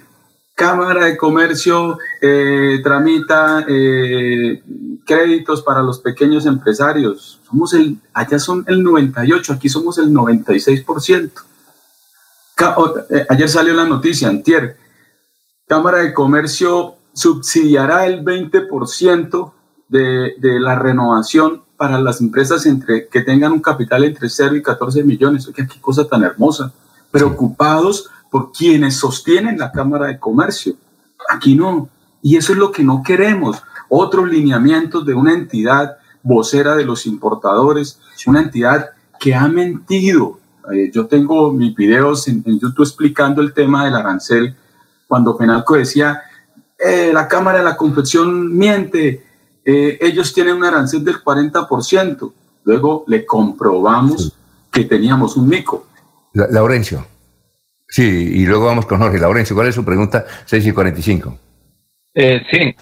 Cámara 0.55 1.05
de 1.05 1.17
Comercio 1.17 1.97
eh, 2.21 2.79
tramita 2.81 3.65
eh, 3.67 4.63
créditos 5.05 5.61
para 5.61 5.81
los 5.81 5.99
pequeños 5.99 6.45
empresarios. 6.45 7.41
Somos 7.49 7.73
el, 7.73 7.97
allá 8.13 8.39
son 8.39 8.63
el 8.67 8.81
98, 8.81 9.51
aquí 9.51 9.67
somos 9.67 9.97
el 9.97 10.11
96%. 10.11 11.31
Eh, 13.09 13.25
ayer 13.27 13.49
salió 13.49 13.73
la 13.73 13.85
noticia, 13.85 14.29
antier. 14.29 14.77
Cámara 15.67 15.97
de 15.99 16.13
Comercio 16.13 16.95
subsidiará 17.13 18.05
el 18.05 18.23
20% 18.23 19.51
de, 19.89 20.35
de 20.37 20.59
la 20.61 20.75
renovación 20.75 21.64
para 21.77 21.99
las 21.99 22.21
empresas 22.21 22.65
entre, 22.65 23.07
que 23.07 23.21
tengan 23.21 23.51
un 23.51 23.59
capital 23.59 24.03
entre 24.03 24.29
0 24.29 24.55
y 24.55 24.61
14 24.61 25.03
millones. 25.03 25.47
Oiga, 25.47 25.67
qué 25.67 25.79
cosa 25.79 26.07
tan 26.07 26.23
hermosa. 26.23 26.71
Preocupados 27.11 28.09
por 28.29 28.51
quienes 28.51 28.95
sostienen 28.97 29.57
la 29.57 29.71
Cámara 29.71 30.07
de 30.07 30.19
Comercio. 30.19 30.75
Aquí 31.29 31.55
no. 31.55 31.89
Y 32.21 32.37
eso 32.37 32.53
es 32.53 32.59
lo 32.59 32.71
que 32.71 32.83
no 32.83 33.03
queremos. 33.03 33.61
Otros 33.89 34.29
lineamientos 34.29 35.05
de 35.05 35.13
una 35.13 35.33
entidad 35.33 35.97
vocera 36.23 36.75
de 36.75 36.85
los 36.85 37.05
importadores, 37.05 37.99
una 38.25 38.41
entidad 38.41 38.89
que 39.19 39.35
ha 39.35 39.47
mentido. 39.47 40.39
Eh, 40.73 40.91
yo 40.93 41.05
tengo 41.05 41.51
mis 41.51 41.75
videos 41.75 42.27
en, 42.27 42.43
YouTube 42.43 42.83
explicando 42.83 43.41
el 43.41 43.53
tema 43.53 43.85
del 43.85 43.95
arancel, 43.95 44.55
cuando 45.07 45.37
Penalco 45.37 45.75
decía, 45.75 46.21
eh, 46.79 47.11
la 47.13 47.27
Cámara 47.27 47.59
de 47.59 47.63
la 47.63 47.77
Confección 47.77 48.57
miente, 48.57 49.23
eh, 49.65 49.97
ellos 49.99 50.31
tienen 50.33 50.55
un 50.55 50.63
arancel 50.63 51.03
del 51.03 51.15
40%. 51.15 52.31
Luego 52.63 53.03
le 53.07 53.25
comprobamos 53.25 54.37
que 54.71 54.85
teníamos 54.85 55.35
un 55.37 55.49
mico. 55.49 55.87
Laurencio. 56.33 57.05
Sí, 57.87 58.03
y 58.03 58.45
luego 58.45 58.65
vamos 58.65 58.85
con 58.85 58.99
Jorge. 58.99 59.19
Laurencio, 59.19 59.55
¿cuál 59.55 59.67
es 59.67 59.75
su 59.75 59.83
pregunta? 59.83 60.25
6 60.45 60.67
y 60.67 60.71
45. 60.71 61.39
Eh, 62.13 62.41
sí. 62.51 62.75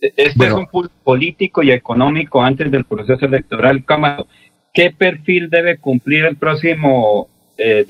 Este 0.00 0.46
es 0.46 0.52
un 0.52 0.66
político 1.04 1.62
y 1.62 1.70
económico 1.70 2.42
antes 2.42 2.70
del 2.70 2.84
proceso 2.84 3.24
electoral. 3.24 3.84
¿Qué 4.74 4.90
perfil 4.90 5.48
debe 5.48 5.78
cumplir 5.78 6.24
el 6.24 6.36
próximo 6.36 7.28
eh, 7.56 7.86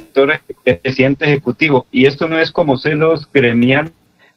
presidente 0.82 1.24
ejecutivo? 1.24 1.86
Y 1.90 2.04
esto 2.04 2.28
no 2.28 2.38
es 2.38 2.52
como 2.52 2.76
celos 2.76 3.26
gremiales 3.32 3.92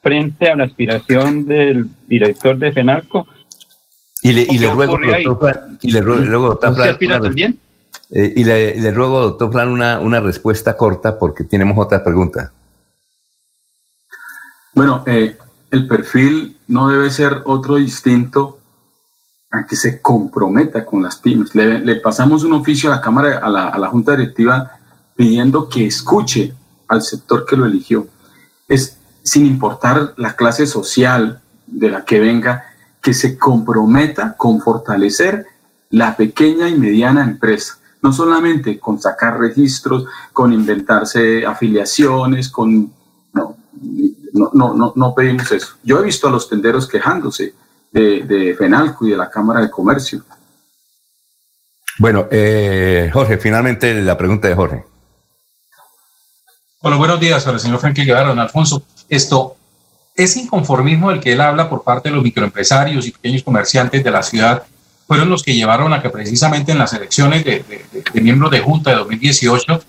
frente 0.05 0.51
a 0.51 0.55
la 0.55 0.65
aspiración 0.65 1.47
del 1.47 1.89
director 2.07 2.55
de 2.59 2.71
FENALCO. 2.71 3.25
Y 4.21 4.33
le, 4.33 4.41
y 4.43 4.59
le 4.59 4.71
ruego, 4.71 4.99
doctor 5.23 5.61
y 5.81 5.91
le 5.91 6.01
ruego, 6.01 6.49
doctor 6.59 6.75
también? 7.23 7.59
Eh, 8.11 8.33
y 8.35 8.43
le, 8.43 8.79
le, 8.79 8.91
ruego, 8.91 9.19
doctor 9.21 9.51
Flan, 9.51 9.69
una, 9.69 9.99
una 9.99 10.19
respuesta 10.19 10.77
corta 10.77 11.17
porque 11.17 11.43
tenemos 11.43 11.75
otra 11.83 12.03
pregunta. 12.03 12.51
Bueno, 14.75 15.03
eh, 15.07 15.37
el 15.71 15.87
perfil 15.87 16.55
no 16.67 16.87
debe 16.87 17.09
ser 17.09 17.41
otro 17.45 17.77
distinto 17.77 18.59
a 19.49 19.65
que 19.65 19.75
se 19.75 20.03
comprometa 20.03 20.85
con 20.85 21.01
las 21.01 21.15
pymes. 21.15 21.55
Le, 21.55 21.79
le 21.79 21.95
pasamos 21.95 22.43
un 22.43 22.53
oficio 22.53 22.91
a 22.91 22.97
la 22.97 23.01
Cámara, 23.01 23.39
a 23.39 23.49
la, 23.49 23.69
a 23.69 23.79
la 23.79 23.87
Junta 23.87 24.11
Directiva, 24.11 24.77
pidiendo 25.15 25.67
que 25.67 25.87
escuche 25.87 26.53
al 26.87 27.01
sector 27.01 27.43
que 27.43 27.57
lo 27.57 27.65
eligió. 27.65 28.07
Es 28.67 28.99
sin 29.25 29.47
importar 29.47 30.13
la 30.17 30.35
clase 30.35 30.67
social 30.67 31.41
de 31.65 31.89
la 31.89 32.05
que 32.05 32.19
venga, 32.19 32.63
que 33.01 33.13
se 33.13 33.37
comprometa 33.37 34.37
con 34.37 34.61
fortalecer 34.61 35.47
la 35.89 36.15
pequeña 36.15 36.69
y 36.69 36.75
mediana 36.75 37.23
empresa, 37.23 37.79
no 38.03 38.13
solamente 38.13 38.79
con 38.79 39.01
sacar 39.01 39.39
registros, 39.39 40.05
con 40.31 40.53
inventarse 40.53 41.45
afiliaciones, 41.45 42.49
con... 42.49 42.93
No, 43.33 43.57
no, 44.53 44.73
no, 44.73 44.93
no, 44.95 45.15
pedimos 45.15 45.51
eso. 45.51 45.75
Yo 45.83 45.99
he 45.99 46.03
visto 46.03 46.27
a 46.27 46.31
los 46.31 46.47
tenderos 46.47 46.87
quejándose 46.87 47.53
de, 47.91 48.23
de 48.23 48.53
FENALCO 48.55 49.07
y 49.07 49.11
de 49.11 49.17
la 49.17 49.29
Cámara 49.29 49.61
de 49.61 49.71
Comercio. 49.71 50.23
Bueno, 51.97 52.27
eh, 52.29 53.09
Jorge, 53.11 53.37
finalmente 53.37 53.93
la 54.01 54.17
pregunta 54.17 54.47
de 54.47 54.55
Jorge. 54.55 54.85
Bueno, 56.81 56.97
buenos 56.97 57.19
días 57.19 57.47
al 57.47 57.59
señor 57.59 57.79
Frankie 57.79 58.03
Guevara, 58.03 58.29
don 58.29 58.39
Alfonso 58.39 58.83
esto, 59.09 59.55
ese 60.15 60.39
inconformismo 60.39 61.09
del 61.09 61.19
que 61.19 61.33
él 61.33 61.41
habla 61.41 61.69
por 61.69 61.83
parte 61.83 62.09
de 62.09 62.15
los 62.15 62.23
microempresarios 62.23 63.05
y 63.05 63.11
pequeños 63.11 63.43
comerciantes 63.43 64.03
de 64.03 64.11
la 64.11 64.23
ciudad 64.23 64.63
fueron 65.07 65.29
los 65.29 65.43
que 65.43 65.53
llevaron 65.53 65.93
a 65.93 66.01
que 66.01 66.09
precisamente 66.09 66.71
en 66.71 66.79
las 66.79 66.93
elecciones 66.93 67.43
de, 67.43 67.63
miembros 68.13 68.49
de 68.51 68.59
Junta 68.59 68.91
de 68.91 68.97
2018 68.97 69.81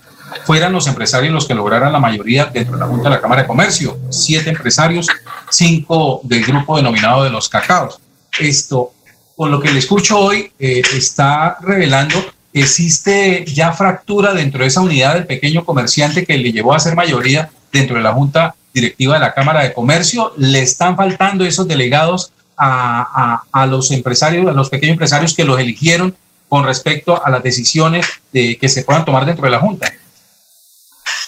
fueran 0.45 0.73
los 0.73 0.87
empresarios 0.87 1.33
los 1.33 1.47
que 1.47 1.55
lograran 1.55 1.91
la 1.91 1.99
mayoría 1.99 2.45
dentro 2.45 2.73
de 2.73 2.79
la 2.79 2.87
Junta 2.87 3.09
de 3.09 3.15
la 3.15 3.21
Cámara 3.21 3.41
de 3.41 3.47
Comercio. 3.47 3.97
Siete 4.09 4.49
empresarios, 4.49 5.07
cinco 5.49 6.21
del 6.23 6.43
grupo 6.43 6.77
denominado 6.77 7.23
de 7.23 7.29
los 7.29 7.49
cacaos. 7.49 7.99
Esto, 8.37 8.91
con 9.35 9.49
lo 9.49 9.59
que 9.59 9.71
le 9.71 9.79
escucho 9.79 10.19
hoy, 10.19 10.51
eh, 10.59 10.81
está 10.93 11.57
revelando 11.61 12.23
que 12.53 12.59
existe 12.59 13.45
ya 13.45 13.71
fractura 13.71 14.33
dentro 14.33 14.61
de 14.61 14.67
esa 14.67 14.81
unidad 14.81 15.15
del 15.15 15.25
pequeño 15.25 15.65
comerciante 15.65 16.25
que 16.25 16.37
le 16.37 16.51
llevó 16.51 16.73
a 16.73 16.79
ser 16.79 16.95
mayoría 16.95 17.49
dentro 17.71 17.95
de 17.95 18.03
la 18.03 18.13
Junta 18.13 18.55
directiva 18.81 19.15
de 19.15 19.21
la 19.21 19.33
Cámara 19.33 19.63
de 19.63 19.73
Comercio. 19.73 20.33
Le 20.37 20.61
están 20.61 20.95
faltando 20.95 21.43
esos 21.45 21.67
delegados 21.67 22.31
a, 22.57 23.43
a, 23.51 23.65
los 23.67 23.91
empresarios, 23.91 24.47
a 24.47 24.51
los 24.51 24.69
pequeños 24.69 24.93
empresarios 24.93 25.35
que 25.35 25.45
los 25.45 25.59
eligieron 25.59 26.15
con 26.49 26.63
respecto 26.63 27.23
a 27.23 27.29
las 27.29 27.43
decisiones 27.43 28.05
de, 28.31 28.57
que 28.57 28.69
se 28.69 28.83
puedan 28.83 29.05
tomar 29.05 29.25
dentro 29.25 29.45
de 29.45 29.51
la 29.51 29.59
Junta. 29.59 29.91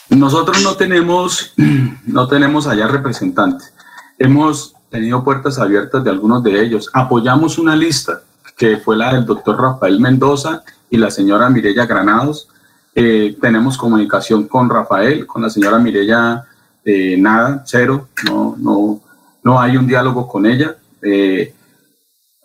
Nosotros 0.10 0.62
no 0.64 0.76
tenemos, 0.76 1.54
no 2.06 2.28
tenemos 2.28 2.68
allá 2.68 2.88
representantes. 2.88 3.74
Hemos 4.18 4.74
tenido 4.90 5.24
puertas 5.24 5.60
abiertas 5.60 6.04
de 6.04 6.10
algunos 6.10 6.44
de 6.44 6.62
ellos. 6.62 6.90
Apoyamos 6.94 7.58
una 7.58 7.76
lista 7.76 8.22
que 8.58 8.78
fue 8.78 8.98
la 8.98 9.14
del 9.14 9.26
doctor 9.26 9.62
Rafael 9.62 10.00
Mendoza 10.00 10.64
y 10.90 10.98
la 10.98 11.12
señora 11.12 11.50
Mirella 11.50 11.86
Granados. 11.86 12.50
Eh, 12.96 13.38
tenemos 13.40 13.78
comunicación 13.78 14.48
con 14.48 14.70
Rafael, 14.70 15.28
con 15.28 15.42
la 15.44 15.50
señora 15.50 15.78
Mirella, 15.78 16.46
eh, 16.86 17.18
nada, 17.18 17.64
cero, 17.66 18.10
no, 18.26 18.56
no, 18.58 19.02
no 19.44 19.60
hay 19.60 19.78
un 19.78 19.88
diálogo 19.88 20.28
con 20.28 20.46
ella. 20.46 20.78
Eh, 21.02 21.54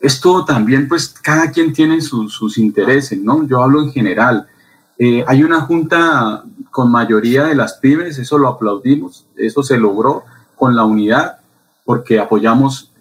esto 0.00 0.44
también, 0.44 0.88
pues, 0.88 1.08
cada 1.08 1.50
quien 1.50 1.72
tiene 1.72 2.00
sus 2.00 2.58
intereses, 2.58 3.18
¿no? 3.18 3.46
Yo 3.46 3.62
hablo 3.62 3.82
en 3.82 3.92
general. 3.92 4.46
hay 5.26 5.42
una 5.42 5.62
junta 5.62 6.44
con 6.70 6.90
mayoría 6.90 7.44
de 7.44 7.54
las 7.54 7.74
pymes, 7.74 8.18
eso 8.18 8.38
lo 8.38 8.48
aplaudimos, 8.48 9.26
eso 9.36 9.62
se 9.62 9.78
logró 9.78 10.24
con 10.56 10.76
la 10.76 10.84
unidad, 10.84 11.38
porque 11.84 12.20
apoyamos 12.20 12.92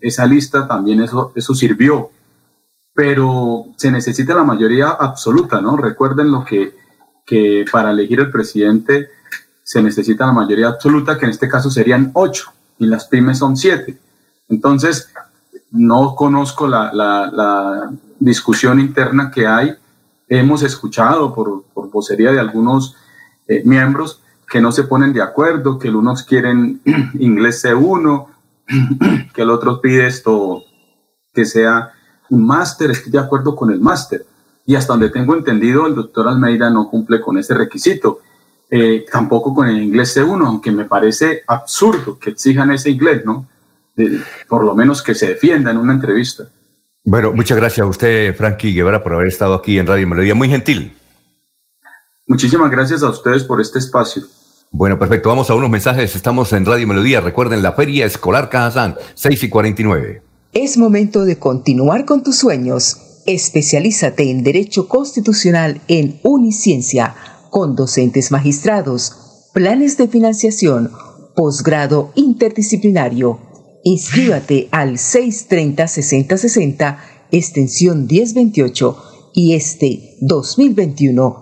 esa 0.00 0.26
lista, 0.26 0.68
también 0.68 1.02
eso, 1.02 1.32
eso 1.34 1.54
sirvió 1.54 2.10
pero 2.94 3.66
se 3.76 3.90
necesita 3.90 4.34
la 4.34 4.44
mayoría 4.44 4.90
absoluta, 4.90 5.60
¿no? 5.60 5.76
Recuerden 5.76 6.30
lo 6.30 6.44
que, 6.44 6.74
que 7.24 7.64
para 7.70 7.90
elegir 7.90 8.20
el 8.20 8.30
presidente 8.30 9.08
se 9.62 9.82
necesita 9.82 10.26
la 10.26 10.32
mayoría 10.32 10.68
absoluta, 10.68 11.18
que 11.18 11.24
en 11.24 11.30
este 11.30 11.48
caso 11.48 11.70
serían 11.70 12.10
ocho, 12.14 12.52
y 12.78 12.86
las 12.86 13.06
pymes 13.06 13.38
son 13.38 13.56
siete. 13.56 13.98
Entonces, 14.48 15.10
no 15.70 16.14
conozco 16.14 16.66
la, 16.66 16.92
la, 16.92 17.90
discusión 18.18 18.78
interna 18.78 19.32
que 19.32 19.48
hay. 19.48 19.74
Hemos 20.28 20.62
escuchado 20.62 21.34
por, 21.34 21.64
por 21.74 21.90
vocería 21.90 22.30
de 22.30 22.38
algunos 22.38 22.94
eh, 23.48 23.62
miembros 23.64 24.22
que 24.48 24.60
no 24.60 24.70
se 24.70 24.84
ponen 24.84 25.12
de 25.12 25.22
acuerdo, 25.22 25.78
que 25.78 25.90
unos 25.90 26.22
quieren 26.22 26.80
inglés 27.18 27.64
C1, 27.64 28.26
que 29.34 29.42
el 29.42 29.50
otro 29.50 29.80
pide 29.80 30.06
esto 30.06 30.62
que 31.32 31.44
sea 31.44 31.92
un 32.30 32.46
máster, 32.46 32.90
estoy 32.90 33.10
de 33.10 33.18
acuerdo 33.18 33.56
con 33.56 33.70
el 33.70 33.80
máster. 33.80 34.24
Y 34.66 34.76
hasta 34.76 34.92
donde 34.92 35.10
tengo 35.10 35.34
entendido, 35.34 35.86
el 35.86 35.94
doctor 35.94 36.28
Almeida 36.28 36.70
no 36.70 36.88
cumple 36.88 37.20
con 37.20 37.38
ese 37.38 37.54
requisito. 37.54 38.20
Eh, 38.74 39.04
tampoco 39.12 39.52
con 39.52 39.68
el 39.68 39.82
inglés 39.82 40.16
C1, 40.16 40.46
aunque 40.46 40.72
me 40.72 40.86
parece 40.86 41.42
absurdo 41.46 42.18
que 42.18 42.30
exijan 42.30 42.70
ese 42.70 42.88
inglés, 42.88 43.22
¿no? 43.22 43.46
por 44.48 44.64
lo 44.64 44.74
menos 44.74 45.02
que 45.02 45.14
se 45.14 45.26
defienda 45.26 45.70
en 45.70 45.76
una 45.76 45.92
entrevista. 45.92 46.44
Bueno, 47.04 47.34
muchas 47.34 47.58
gracias 47.58 47.84
a 47.84 47.90
usted, 47.90 48.34
Frankie 48.34 48.72
Guevara, 48.72 49.02
por 49.02 49.12
haber 49.12 49.26
estado 49.26 49.52
aquí 49.52 49.78
en 49.78 49.86
Radio 49.86 50.08
Melodía. 50.08 50.34
Muy 50.34 50.48
gentil. 50.48 50.96
Muchísimas 52.26 52.70
gracias 52.70 53.02
a 53.02 53.10
ustedes 53.10 53.44
por 53.44 53.60
este 53.60 53.78
espacio. 53.78 54.22
Bueno, 54.70 54.98
perfecto. 54.98 55.28
Vamos 55.28 55.50
a 55.50 55.54
unos 55.54 55.68
mensajes. 55.68 56.16
Estamos 56.16 56.50
en 56.54 56.64
Radio 56.64 56.86
Melodía. 56.86 57.20
Recuerden 57.20 57.60
la 57.60 57.72
Feria 57.72 58.06
Escolar 58.06 58.48
Cajazán, 58.48 58.96
6 59.16 59.42
y 59.42 59.48
49. 59.50 60.22
Es 60.54 60.78
momento 60.78 61.26
de 61.26 61.38
continuar 61.38 62.06
con 62.06 62.22
tus 62.22 62.36
sueños. 62.36 62.96
Especialízate 63.26 64.30
en 64.30 64.42
Derecho 64.42 64.88
Constitucional 64.88 65.82
en 65.88 66.20
Uniciencia, 66.22 67.14
con 67.52 67.76
docentes 67.76 68.32
magistrados, 68.32 69.12
planes 69.52 69.96
de 69.98 70.08
financiación, 70.08 70.90
posgrado 71.36 72.10
interdisciplinario. 72.14 73.38
Inscríbate 73.84 74.68
al 74.70 74.94
630-6060, 74.94 76.96
extensión 77.30 78.06
1028 78.06 78.96
y 79.34 79.52
este 79.52 80.16
2021 80.22 81.41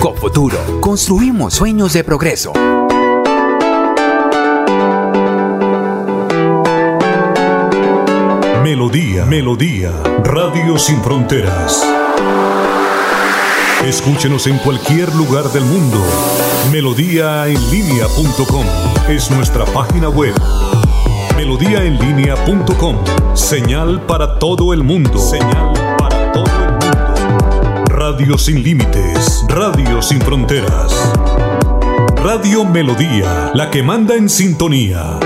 Cofuturo, 0.00 0.58
construimos 0.80 1.54
sueños 1.54 1.92
de 1.92 2.04
progreso. 2.04 2.52
Melodía, 8.62 9.24
Melodía, 9.24 9.92
Radio 10.22 10.78
Sin 10.78 11.02
Fronteras. 11.02 11.82
Escúchenos 13.84 14.46
en 14.46 14.58
cualquier 14.58 15.14
lugar 15.14 15.44
del 15.52 15.64
mundo. 15.64 15.98
Melodíaenlínea.com 16.72 18.66
es 19.08 19.30
nuestra 19.30 19.64
página 19.66 20.08
web. 20.08 20.34
Melodíaenlínea.com, 21.36 22.96
señal 23.34 24.00
para 24.02 24.38
todo 24.38 24.72
el 24.72 24.82
mundo. 24.82 25.18
Radio 28.08 28.38
sin 28.38 28.62
límites, 28.62 29.44
radio 29.48 30.00
sin 30.00 30.20
fronteras. 30.20 30.92
Radio 32.22 32.64
Melodía, 32.64 33.50
la 33.52 33.68
que 33.68 33.82
manda 33.82 34.14
en 34.14 34.28
sintonía. 34.28 35.18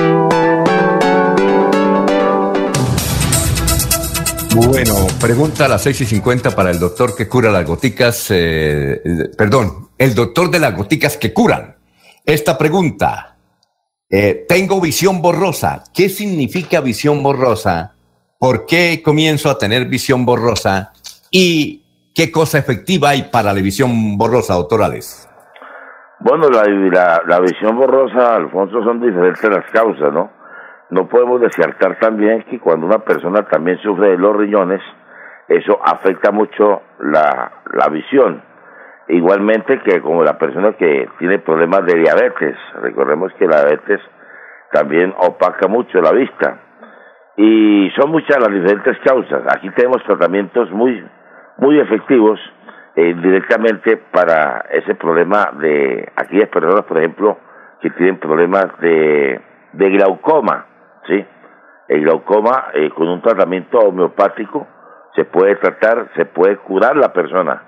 Bueno, 4.55 4.95
pregunta 5.21 5.67
a 5.67 5.69
las 5.69 5.83
6 5.83 6.01
y 6.01 6.07
50 6.07 6.57
para 6.57 6.71
el 6.71 6.79
doctor 6.79 7.15
que 7.15 7.29
cura 7.29 7.51
las 7.51 7.67
goticas, 7.67 8.29
eh, 8.31 9.03
perdón, 9.37 9.91
el 9.99 10.15
doctor 10.15 10.51
de 10.51 10.61
las 10.61 10.75
goticas 10.75 11.19
que 11.19 11.35
curan. 11.35 11.77
Esta 12.25 12.57
pregunta, 12.57 13.37
eh, 14.09 14.47
tengo 14.49 14.81
visión 14.81 15.21
borrosa. 15.21 15.85
¿Qué 15.93 16.09
significa 16.09 16.81
visión 16.81 17.23
borrosa? 17.23 17.93
¿Por 18.39 18.65
qué 18.65 19.03
comienzo 19.05 19.51
a 19.51 19.59
tener 19.59 19.85
visión 19.85 20.25
borrosa? 20.25 20.95
Y 21.31 21.80
¿Qué 22.21 22.31
cosa 22.31 22.59
efectiva 22.59 23.09
hay 23.09 23.31
para 23.33 23.55
la 23.55 23.63
visión 23.63 24.19
borrosa, 24.19 24.53
doctorales? 24.53 25.27
Bueno, 26.19 26.51
la, 26.51 27.41
visión 27.41 27.79
borrosa, 27.79 28.37
Alfonso, 28.37 28.85
son 28.85 29.01
diferentes 29.01 29.43
las 29.49 29.65
causas, 29.71 30.13
¿no? 30.13 30.31
No 30.91 31.09
podemos 31.09 31.41
descartar 31.41 31.99
también 31.99 32.43
que 32.43 32.61
cuando 32.61 32.85
una 32.85 32.99
persona 32.99 33.49
también 33.49 33.79
sufre 33.79 34.11
de 34.11 34.19
los 34.19 34.37
riñones, 34.37 34.83
eso 35.49 35.81
afecta 35.83 36.31
mucho 36.31 36.83
la, 36.99 37.63
la 37.73 37.89
visión. 37.89 38.43
Igualmente 39.09 39.81
que 39.81 40.03
como 40.03 40.23
la 40.23 40.37
persona 40.37 40.75
que 40.75 41.09
tiene 41.19 41.39
problemas 41.39 41.87
de 41.87 42.01
diabetes, 42.01 42.55
recordemos 42.83 43.33
que 43.39 43.47
la 43.47 43.63
diabetes 43.63 44.01
también 44.73 45.15
opaca 45.17 45.69
mucho 45.69 46.03
la 46.03 46.13
vista. 46.13 46.61
Y 47.39 47.89
son 47.99 48.11
muchas 48.11 48.37
las 48.39 48.53
diferentes 48.53 48.99
causas. 49.07 49.41
Aquí 49.57 49.71
tenemos 49.71 50.05
tratamientos 50.05 50.71
muy 50.71 51.03
muy 51.61 51.79
efectivos 51.79 52.41
eh, 52.97 53.15
directamente 53.23 53.99
para 53.99 54.65
ese 54.71 54.95
problema 54.95 55.51
de 55.61 56.11
aquellas 56.17 56.49
personas, 56.49 56.85
por 56.85 56.99
ejemplo, 56.99 57.39
que 57.81 57.91
tienen 57.91 58.19
problemas 58.19 58.67
de, 58.81 59.41
de 59.73 59.91
glaucoma, 59.91 60.67
¿sí? 61.07 61.25
El 61.89 62.03
glaucoma 62.03 62.69
eh, 62.75 62.91
con 62.91 63.09
un 63.09 63.21
tratamiento 63.21 63.79
homeopático 63.79 64.67
se 65.15 65.25
puede 65.25 65.57
tratar, 65.57 66.09
se 66.17 66.25
puede 66.25 66.57
curar 66.59 66.97
la 66.97 67.13
persona. 67.13 67.63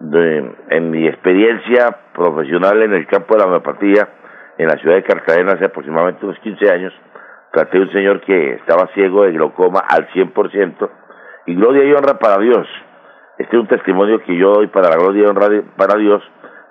en 0.00 0.90
mi 0.90 1.06
experiencia 1.06 1.96
profesional 2.14 2.82
en 2.82 2.94
el 2.94 3.06
campo 3.06 3.34
de 3.34 3.40
la 3.40 3.46
homeopatía, 3.46 4.08
en 4.58 4.66
la 4.66 4.76
ciudad 4.78 4.96
de 4.96 5.02
Cartagena 5.02 5.52
hace 5.52 5.66
aproximadamente 5.66 6.24
unos 6.24 6.38
15 6.40 6.70
años, 6.70 6.92
traté 7.52 7.78
a 7.78 7.82
un 7.82 7.92
señor 7.92 8.20
que 8.20 8.54
estaba 8.54 8.88
ciego 8.94 9.24
de 9.24 9.32
glaucoma 9.32 9.80
al 9.88 10.08
100%, 10.08 10.90
y 11.46 11.54
gloria 11.54 11.84
y 11.84 11.92
honra 11.92 12.18
para 12.18 12.38
Dios, 12.38 12.66
este 13.40 13.56
es 13.56 13.62
un 13.62 13.68
testimonio 13.68 14.22
que 14.22 14.36
yo 14.36 14.52
doy 14.52 14.66
para 14.66 14.90
la 14.90 14.96
gloria 14.96 15.22
y 15.22 15.26
honra 15.26 15.48
para 15.74 15.98
Dios, 15.98 16.22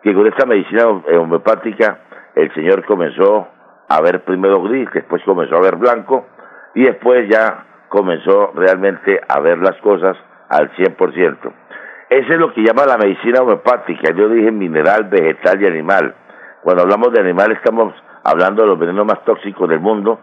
que 0.03 0.13
con 0.13 0.27
esta 0.27 0.45
medicina 0.45 0.85
homeopática 0.87 1.97
el 2.35 2.53
Señor 2.53 2.85
comenzó 2.85 3.47
a 3.87 4.01
ver 4.01 4.23
primero 4.23 4.61
gris, 4.61 4.87
después 4.93 5.23
comenzó 5.23 5.55
a 5.55 5.61
ver 5.61 5.77
blanco 5.77 6.27
y 6.75 6.83
después 6.83 7.27
ya 7.27 7.65
comenzó 7.89 8.51
realmente 8.53 9.19
a 9.27 9.39
ver 9.39 9.57
las 9.57 9.77
cosas 9.77 10.15
al 10.47 10.71
100%. 10.75 11.53
Eso 12.11 12.33
es 12.33 12.39
lo 12.39 12.53
que 12.53 12.61
llama 12.61 12.85
la 12.85 12.97
medicina 12.97 13.41
homeopática. 13.41 14.13
Yo 14.13 14.29
dije 14.29 14.51
mineral, 14.51 15.05
vegetal 15.05 15.59
y 15.63 15.65
animal. 15.65 16.13
Cuando 16.61 16.83
hablamos 16.83 17.11
de 17.13 17.21
animal 17.21 17.51
estamos 17.51 17.95
hablando 18.23 18.61
de 18.61 18.67
los 18.67 18.77
venenos 18.77 19.07
más 19.07 19.25
tóxicos 19.25 19.67
del 19.67 19.79
mundo, 19.79 20.19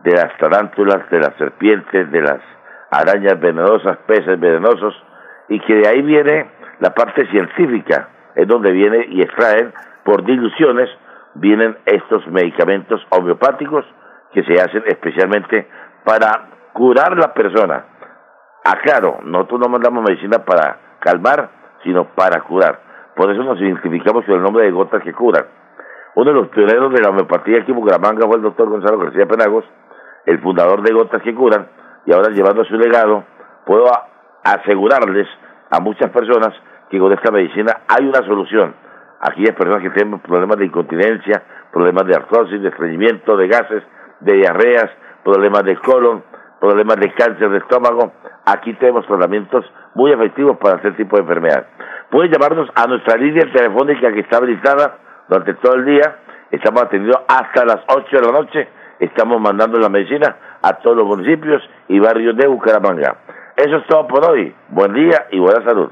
de 0.00 0.12
las 0.12 0.36
tarántulas, 0.36 1.08
de 1.08 1.20
las 1.20 1.34
serpientes, 1.38 2.12
de 2.12 2.20
las 2.20 2.40
arañas 2.90 3.40
venenosas, 3.40 3.96
peces 4.06 4.38
venenosos, 4.38 4.94
y 5.48 5.60
que 5.60 5.74
de 5.74 5.88
ahí 5.88 6.02
viene 6.02 6.50
la 6.80 6.90
parte 6.90 7.26
científica, 7.30 8.08
es 8.34 8.46
donde 8.46 8.72
viene 8.72 9.06
y 9.08 9.22
extraen 9.22 9.72
por 10.04 10.24
diluciones 10.24 10.88
vienen 11.34 11.76
estos 11.84 12.26
medicamentos 12.28 13.04
homeopáticos 13.10 13.84
que 14.32 14.42
se 14.44 14.54
hacen 14.60 14.84
especialmente 14.86 15.68
para 16.04 16.70
curar 16.72 17.16
la 17.16 17.32
persona. 17.32 17.84
Aclaro, 18.64 19.18
nosotros 19.22 19.60
no 19.60 19.68
mandamos 19.68 20.04
medicina 20.04 20.44
para 20.44 20.98
calmar, 21.00 21.50
sino 21.84 22.04
para 22.14 22.40
curar. 22.42 22.80
Por 23.14 23.30
eso 23.30 23.42
nos 23.42 23.60
identificamos 23.60 24.24
con 24.24 24.34
el 24.34 24.42
nombre 24.42 24.64
de 24.64 24.70
gotas 24.70 25.02
que 25.02 25.12
curan. 25.12 25.46
Uno 26.14 26.32
de 26.32 26.36
los 26.36 26.48
pioneros 26.48 26.92
de 26.92 27.02
la 27.02 27.10
homeopatía 27.10 27.60
aquí 27.60 27.70
en 27.70 27.76
Bucaramanga 27.76 28.26
fue 28.26 28.36
el 28.36 28.42
doctor 28.42 28.68
Gonzalo 28.68 28.98
García 28.98 29.26
Penagos, 29.26 29.64
el 30.24 30.40
fundador 30.40 30.82
de 30.82 30.92
Gotas 30.92 31.22
que 31.22 31.34
Curan, 31.34 31.68
y 32.06 32.12
ahora 32.12 32.30
llevando 32.30 32.64
su 32.64 32.74
legado, 32.74 33.24
puedo 33.66 33.86
asegurarles 34.54 35.28
a 35.70 35.80
muchas 35.80 36.10
personas 36.10 36.54
que 36.90 36.98
con 36.98 37.12
esta 37.12 37.32
medicina 37.32 37.80
hay 37.88 38.06
una 38.06 38.24
solución. 38.26 38.74
Aquellas 39.20 39.56
personas 39.56 39.82
que 39.82 39.90
tienen 39.90 40.20
problemas 40.20 40.58
de 40.58 40.66
incontinencia, 40.66 41.42
problemas 41.72 42.06
de 42.06 42.14
artrosis, 42.14 42.62
de 42.62 42.68
estreñimiento, 42.68 43.36
de 43.36 43.48
gases, 43.48 43.82
de 44.20 44.34
diarreas, 44.34 44.90
problemas 45.24 45.64
de 45.64 45.76
colon, 45.76 46.22
problemas 46.60 46.96
de 46.96 47.12
cáncer 47.12 47.50
de 47.50 47.58
estómago, 47.58 48.12
aquí 48.44 48.72
tenemos 48.74 49.06
tratamientos 49.06 49.64
muy 49.94 50.12
efectivos 50.12 50.56
para 50.58 50.76
este 50.76 50.92
tipo 50.92 51.16
de 51.16 51.22
enfermedad. 51.22 51.66
Pueden 52.10 52.30
llamarnos 52.30 52.70
a 52.74 52.86
nuestra 52.86 53.16
línea 53.16 53.50
telefónica 53.52 54.12
que 54.12 54.20
está 54.20 54.36
habilitada 54.36 54.98
durante 55.28 55.54
todo 55.54 55.74
el 55.74 55.84
día. 55.86 56.18
Estamos 56.50 56.82
atendiendo 56.82 57.24
hasta 57.26 57.64
las 57.64 57.80
8 57.88 58.16
de 58.16 58.22
la 58.22 58.32
noche. 58.32 58.68
Estamos 59.00 59.40
mandando 59.40 59.78
la 59.80 59.88
medicina 59.88 60.36
a 60.62 60.74
todos 60.74 60.96
los 60.96 61.06
municipios 61.06 61.62
y 61.88 61.98
barrios 61.98 62.36
de 62.36 62.46
Bucaramanga. 62.46 63.16
Eso 63.56 63.76
es 63.76 63.86
todo 63.88 64.06
por 64.06 64.24
hoy. 64.24 64.54
Buen 64.70 64.92
día 64.92 65.26
y 65.32 65.38
buena 65.38 65.64
salud. 65.64 65.88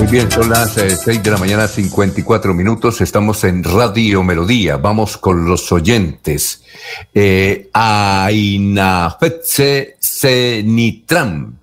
Muy 0.00 0.08
bien, 0.08 0.30
son 0.30 0.48
las 0.48 0.72
6 0.72 1.08
eh, 1.08 1.20
de 1.22 1.30
la 1.30 1.36
mañana, 1.36 1.68
54 1.68 2.54
minutos. 2.54 3.02
Estamos 3.02 3.44
en 3.44 3.62
Radio 3.62 4.22
Melodía. 4.22 4.78
Vamos 4.78 5.18
con 5.18 5.44
los 5.44 5.70
oyentes. 5.72 6.64
Eh, 7.12 7.68
Ainafetse 7.74 8.78
Cenitram. 10.00 11.54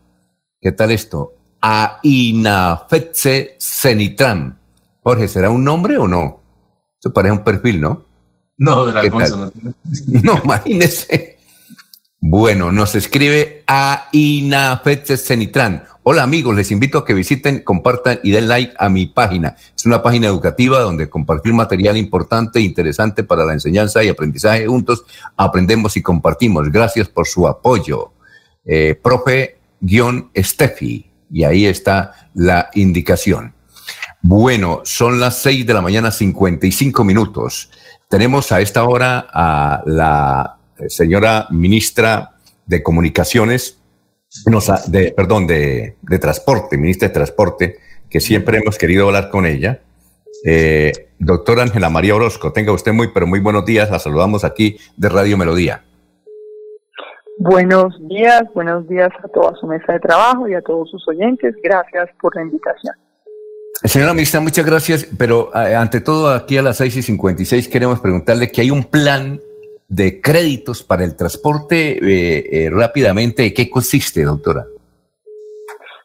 ¿Qué 0.62 0.72
tal 0.72 0.92
esto? 0.92 1.34
Ainafetse 1.62 3.56
Cenitram. 3.60 4.56
Jorge, 5.02 5.28
¿será 5.28 5.50
un 5.50 5.64
nombre 5.64 5.98
o 5.98 6.08
no? 6.08 6.40
Eso 7.00 7.12
parece 7.12 7.32
un 7.32 7.44
perfil, 7.44 7.82
¿no? 7.82 8.06
No, 8.60 8.86
de 8.86 9.10
no. 9.10 9.52
No, 10.22 10.42
imagínese. 10.44 11.40
Bueno, 12.20 12.72
nos 12.72 12.94
escribe 12.94 13.64
Ainafetse 13.66 15.18
Cenitram 15.18 15.82
Hola 16.10 16.24
amigos, 16.24 16.56
les 16.56 16.72
invito 16.72 17.00
a 17.00 17.04
que 17.04 17.14
visiten, 17.14 17.60
compartan 17.66 18.22
y 18.24 18.32
den 18.32 18.48
like 18.48 18.74
a 18.80 18.88
mi 18.88 19.08
página. 19.08 19.58
Es 19.76 19.86
una 19.86 20.02
página 20.02 20.28
educativa 20.28 20.80
donde 20.80 21.10
compartir 21.10 21.54
material 21.54 21.98
importante 21.98 22.60
e 22.60 22.62
interesante 22.62 23.26
para 23.26 23.44
la 23.44 23.52
enseñanza 23.52 24.02
y 24.02 24.08
aprendizaje 24.08 24.68
juntos. 24.68 25.04
Aprendemos 25.36 25.98
y 25.98 26.02
compartimos. 26.02 26.72
Gracias 26.72 27.10
por 27.10 27.28
su 27.28 27.46
apoyo. 27.46 28.14
Eh, 28.64 28.98
Profe-Steffi. 29.04 29.52
Y 31.30 31.44
ahí 31.44 31.66
está 31.66 32.30
la 32.34 32.70
indicación. 32.76 33.54
Bueno, 34.22 34.84
son 34.86 35.20
las 35.20 35.40
seis 35.40 35.68
de 35.68 35.74
la 35.74 35.82
mañana, 35.82 36.12
55 36.12 37.04
minutos. 37.04 37.70
Tenemos 38.08 38.54
a 38.54 38.62
esta 38.62 38.86
hora 38.86 39.28
a 39.30 39.84
la 39.86 40.56
señora 40.88 41.48
ministra 41.50 42.38
de 42.66 42.82
Comunicaciones, 42.82 43.77
de, 44.88 45.14
perdón, 45.16 45.48
de, 45.48 45.96
Transporte, 46.20 46.78
ministra 46.78 47.08
de 47.08 47.14
Transporte, 47.14 47.78
que 48.10 48.20
siempre 48.20 48.58
hemos 48.58 48.78
querido 48.78 49.08
hablar 49.08 49.30
con 49.30 49.46
ella. 49.46 49.82
Eh, 50.46 50.92
doctora 51.20 51.64
Ángela 51.64 51.90
María 51.90 52.16
Orozco, 52.16 52.54
tenga 52.54 52.72
usted 52.72 52.94
muy, 52.94 53.10
pero 53.14 53.28
muy 53.28 53.40
buenos 53.40 53.66
días. 53.66 53.90
La 53.90 54.00
saludamos 54.00 54.44
aquí 54.44 54.78
de 54.96 55.10
Radio 55.10 55.38
Melodía. 55.38 55.84
Buenos 57.40 57.96
días, 58.10 58.44
buenos 58.56 58.88
días 58.88 59.10
a 59.24 59.28
toda 59.28 59.54
su 59.60 59.68
mesa 59.68 59.94
de 59.94 60.00
trabajo 60.00 60.48
y 60.48 60.56
a 60.56 60.62
todos 60.62 60.90
sus 60.90 61.08
oyentes. 61.08 61.56
Gracias 61.64 62.10
por 62.20 62.36
la 62.36 62.42
invitación. 62.42 62.96
Señora 63.84 64.14
ministra, 64.14 64.40
muchas 64.40 64.66
gracias, 64.66 65.08
pero 65.20 65.52
eh, 65.54 65.76
ante 65.76 66.02
todo 66.02 66.34
aquí 66.34 66.58
a 66.58 66.64
las 66.64 66.78
6 66.78 66.98
y 66.98 67.02
56 67.04 67.68
queremos 67.68 68.00
preguntarle 68.00 68.52
que 68.52 68.62
hay 68.62 68.72
un 68.72 68.84
plan 68.84 69.40
de 69.88 70.20
créditos 70.22 70.84
para 70.84 71.04
el 71.04 71.16
transporte 71.16 71.98
eh, 71.98 72.66
eh, 72.66 72.70
rápidamente. 72.70 73.54
¿Qué 73.54 73.70
consiste, 73.70 74.24
doctora? 74.24 74.66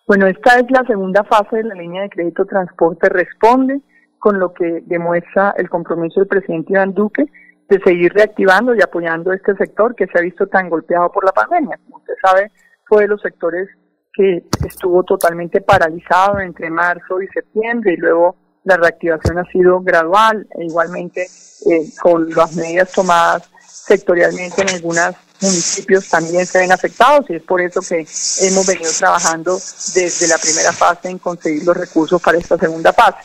Bueno, 0.07 0.27
esta 0.27 0.59
es 0.59 0.71
la 0.71 0.85
segunda 0.85 1.25
fase 1.25 1.57
de 1.57 1.65
la 1.65 1.75
línea 1.75 2.03
de 2.03 2.11
crédito 2.11 2.45
transporte 2.45 3.09
responde 3.09 3.81
con 4.19 4.39
lo 4.39 4.53
que 4.53 4.83
demuestra 4.87 5.55
el 5.57 5.69
compromiso 5.69 6.21
del 6.21 6.29
presidente 6.29 6.73
Iván 6.73 6.95
Duque 6.95 7.25
de 7.69 7.81
seguir 7.81 8.13
reactivando 8.13 8.75
y 8.75 8.83
apoyando 8.83 9.33
este 9.33 9.57
sector 9.57 9.95
que 9.95 10.07
se 10.07 10.19
ha 10.19 10.23
visto 10.23 10.47
tan 10.47 10.69
golpeado 10.69 11.11
por 11.11 11.25
la 11.25 11.33
pandemia. 11.33 11.79
Como 11.85 11.97
usted 11.97 12.15
sabe, 12.23 12.53
fue 12.85 13.03
de 13.03 13.09
los 13.09 13.21
sectores 13.21 13.69
que 14.13 14.45
estuvo 14.67 15.03
totalmente 15.05 15.61
paralizado 15.61 16.41
entre 16.41 16.71
marzo 16.71 17.23
y 17.23 17.27
septiembre 17.29 17.95
y 17.95 17.97
luego 17.97 18.37
la 18.65 18.77
reactivación 18.77 19.39
ha 19.39 19.45
sido 19.47 19.81
gradual 19.81 20.47
e 20.59 20.67
igualmente 20.67 21.23
eh, 21.23 21.89
con 22.01 22.29
las 22.31 22.55
medidas 22.55 22.93
tomadas 22.93 23.51
sectorialmente 23.87 24.63
en 24.63 24.71
algunos 24.71 25.15
municipios 25.41 26.09
también 26.09 26.47
se 26.47 26.61
ven 26.61 26.73
afectados 26.73 27.29
y 27.29 27.35
es 27.35 27.43
por 27.43 27.61
eso 27.61 27.81
que 27.81 28.07
hemos 28.43 28.67
venido 28.67 28.91
trabajando 28.97 29.55
desde 29.95 30.29
la 30.29 30.39
primera 30.39 30.73
fase 30.73 31.11
en 31.11 31.19
conseguir 31.19 31.65
los 31.65 31.77
recursos 31.77 32.23
para 32.23 32.39
esta 32.39 32.57
segunda 32.57 32.93
fase. 32.93 33.19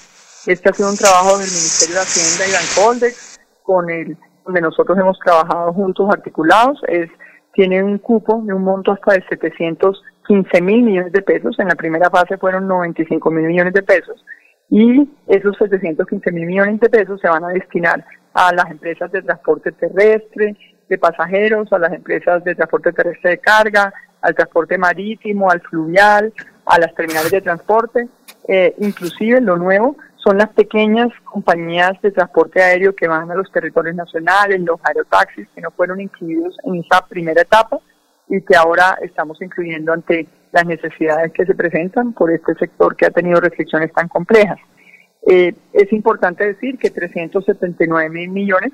Este 0.48 0.70
ha 0.70 0.74
sido 0.74 0.90
un 0.90 0.98
trabajo 0.98 1.38
del 1.38 1.50
Ministerio 1.50 1.96
de 1.96 2.02
Hacienda 2.02 2.48
y 2.48 2.54
Bancoldex, 2.54 3.40
con 3.64 3.90
el 3.90 4.18
donde 4.46 4.62
nosotros 4.62 4.98
hemos 4.98 5.20
trabajado 5.20 5.74
juntos 5.74 6.10
articulados, 6.10 6.80
es 6.88 7.10
tiene 7.54 7.84
un 7.84 7.98
cupo 7.98 8.42
de 8.46 8.54
un 8.54 8.64
monto 8.64 8.92
hasta 8.92 9.14
de 9.14 9.24
715 9.28 10.62
mil 10.62 10.84
millones 10.84 11.12
de 11.12 11.22
pesos, 11.22 11.60
en 11.60 11.68
la 11.68 11.76
primera 11.76 12.10
fase 12.10 12.38
fueron 12.38 12.68
95 12.68 13.30
mil 13.30 13.46
millones 13.46 13.74
de 13.74 13.84
pesos, 13.84 14.24
y 14.70 15.10
esos 15.28 15.58
715 15.58 16.32
mil 16.32 16.46
millones 16.46 16.80
de 16.80 16.90
pesos 16.90 17.20
se 17.20 17.28
van 17.28 17.44
a 17.44 17.50
destinar 17.50 18.06
a 18.38 18.54
las 18.54 18.70
empresas 18.70 19.12
de 19.12 19.24
transporte 19.24 19.72
terrestre, 19.72 20.56
de 20.88 20.98
pasajeros, 21.00 21.74
a 21.74 21.80
las 21.80 21.92
empresas 21.92 22.44
de 22.44 22.54
transporte 22.54 22.94
terrestre 22.94 23.32
de 23.32 23.38
carga, 23.40 23.92
al 24.22 24.36
transporte 24.36 24.78
marítimo, 24.78 25.50
al 25.50 25.60
fluvial, 25.62 26.32
a 26.68 26.78
las 26.78 26.94
terminales 26.94 27.32
de 27.32 27.42
transporte. 27.42 28.08
Eh, 28.48 28.76
inclusive 28.78 29.42
lo 29.42 29.58
nuevo 29.58 29.98
son 30.18 30.38
las 30.38 30.50
pequeñas 30.50 31.10
compañías 31.24 32.00
de 32.04 32.12
transporte 32.12 32.62
aéreo 32.62 32.96
que 32.96 33.08
van 33.08 33.32
a 33.32 33.36
los 33.36 33.52
territorios 33.52 33.96
nacionales, 33.96 34.62
los 34.62 34.80
aerotaxis 34.84 35.48
que 35.56 35.62
no 35.62 35.72
fueron 35.72 36.00
incluidos 36.00 36.56
en 36.64 36.76
esa 36.76 37.04
primera 37.08 37.42
etapa, 37.42 37.80
y 38.30 38.42
que 38.42 38.56
ahora 38.56 39.00
estamos 39.02 39.42
incluyendo 39.42 39.94
ante 39.94 40.28
las 40.52 40.66
necesidades 40.66 41.32
que 41.34 41.46
se 41.46 41.56
presentan 41.56 42.14
por 42.14 42.32
este 42.32 42.54
sector 42.54 42.96
que 42.96 43.08
ha 43.08 43.10
tenido 43.10 43.42
restricciones 43.42 43.92
tan 43.94 44.08
complejas. 44.10 44.60
Eh, 45.26 45.54
es 45.74 45.92
importante 45.92 46.46
decir 46.46 46.78
que 46.78 46.90
379 46.90 48.10
mil 48.10 48.30
millones 48.30 48.72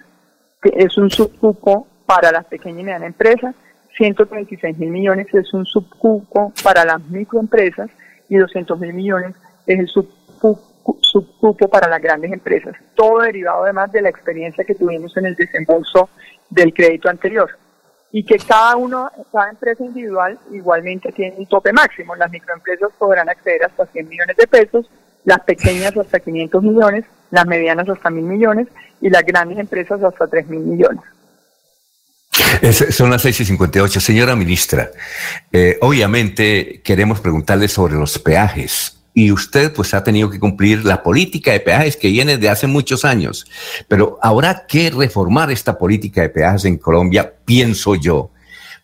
es 0.63 0.97
un 0.97 1.09
subcupo 1.09 1.87
para 2.05 2.31
las 2.31 2.45
pequeñas 2.45 2.81
y 2.81 2.83
medianas 2.83 3.07
empresas, 3.07 3.55
136 3.97 4.77
mil 4.77 4.89
millones 4.89 5.27
es 5.33 5.53
un 5.53 5.65
subcupo 5.65 6.51
para 6.63 6.83
las 6.85 7.01
microempresas 7.09 7.89
y 8.29 8.37
200 8.37 8.79
mil 8.79 8.93
millones 8.93 9.35
es 9.67 9.79
el 9.79 9.87
subcupo, 9.87 10.73
para 11.71 11.87
las 11.87 12.01
grandes 12.01 12.31
empresas. 12.31 12.75
Todo 12.95 13.21
derivado 13.21 13.63
además 13.63 13.91
de 13.91 14.01
la 14.01 14.09
experiencia 14.09 14.63
que 14.63 14.75
tuvimos 14.75 15.15
en 15.17 15.27
el 15.27 15.35
desembolso 15.35 16.09
del 16.49 16.73
crédito 16.73 17.09
anterior. 17.09 17.49
Y 18.11 18.25
que 18.25 18.37
cada 18.37 18.75
uno, 18.75 19.09
cada 19.31 19.49
empresa 19.49 19.83
individual 19.83 20.37
igualmente 20.51 21.11
tiene 21.11 21.35
un 21.37 21.47
tope 21.47 21.71
máximo. 21.73 22.15
Las 22.15 22.29
microempresas 22.31 22.91
podrán 22.97 23.29
acceder 23.29 23.63
hasta 23.63 23.85
100 23.87 24.07
millones 24.07 24.37
de 24.37 24.47
pesos, 24.47 24.89
las 25.25 25.39
pequeñas 25.41 25.95
hasta 25.97 26.19
500 26.19 26.63
millones, 26.63 27.05
las 27.31 27.45
medianas 27.45 27.87
hasta 27.89 28.09
1.000 28.09 28.21
millones 28.21 28.67
y 29.01 29.09
las 29.09 29.23
grandes 29.23 29.59
empresas 29.59 30.03
hasta 30.03 30.25
3.000 30.25 30.47
millones 30.59 31.03
son 32.91 33.09
las 33.09 33.21
6 33.21 33.41
y 33.41 33.45
58. 33.45 33.99
Señora 33.99 34.35
ministra, 34.35 34.89
eh, 35.51 35.77
obviamente 35.81 36.81
queremos 36.83 37.19
preguntarle 37.19 37.67
sobre 37.67 37.95
los 37.95 38.17
peajes. 38.19 38.99
Y 39.15 39.31
usted 39.31 39.71
pues 39.73 39.93
ha 39.93 40.03
tenido 40.03 40.29
que 40.29 40.39
cumplir 40.39 40.83
la 40.85 41.03
política 41.03 41.51
de 41.51 41.59
peajes 41.59 41.95
que 41.95 42.07
viene 42.07 42.37
de 42.37 42.49
hace 42.49 42.65
muchos 42.65 43.05
años. 43.05 43.45
Pero 43.87 44.17
habrá 44.21 44.65
que 44.65 44.89
reformar 44.89 45.51
esta 45.51 45.77
política 45.77 46.21
de 46.21 46.29
peajes 46.29 46.65
en 46.65 46.77
Colombia, 46.77 47.31
pienso 47.45 47.93
yo. 47.93 48.31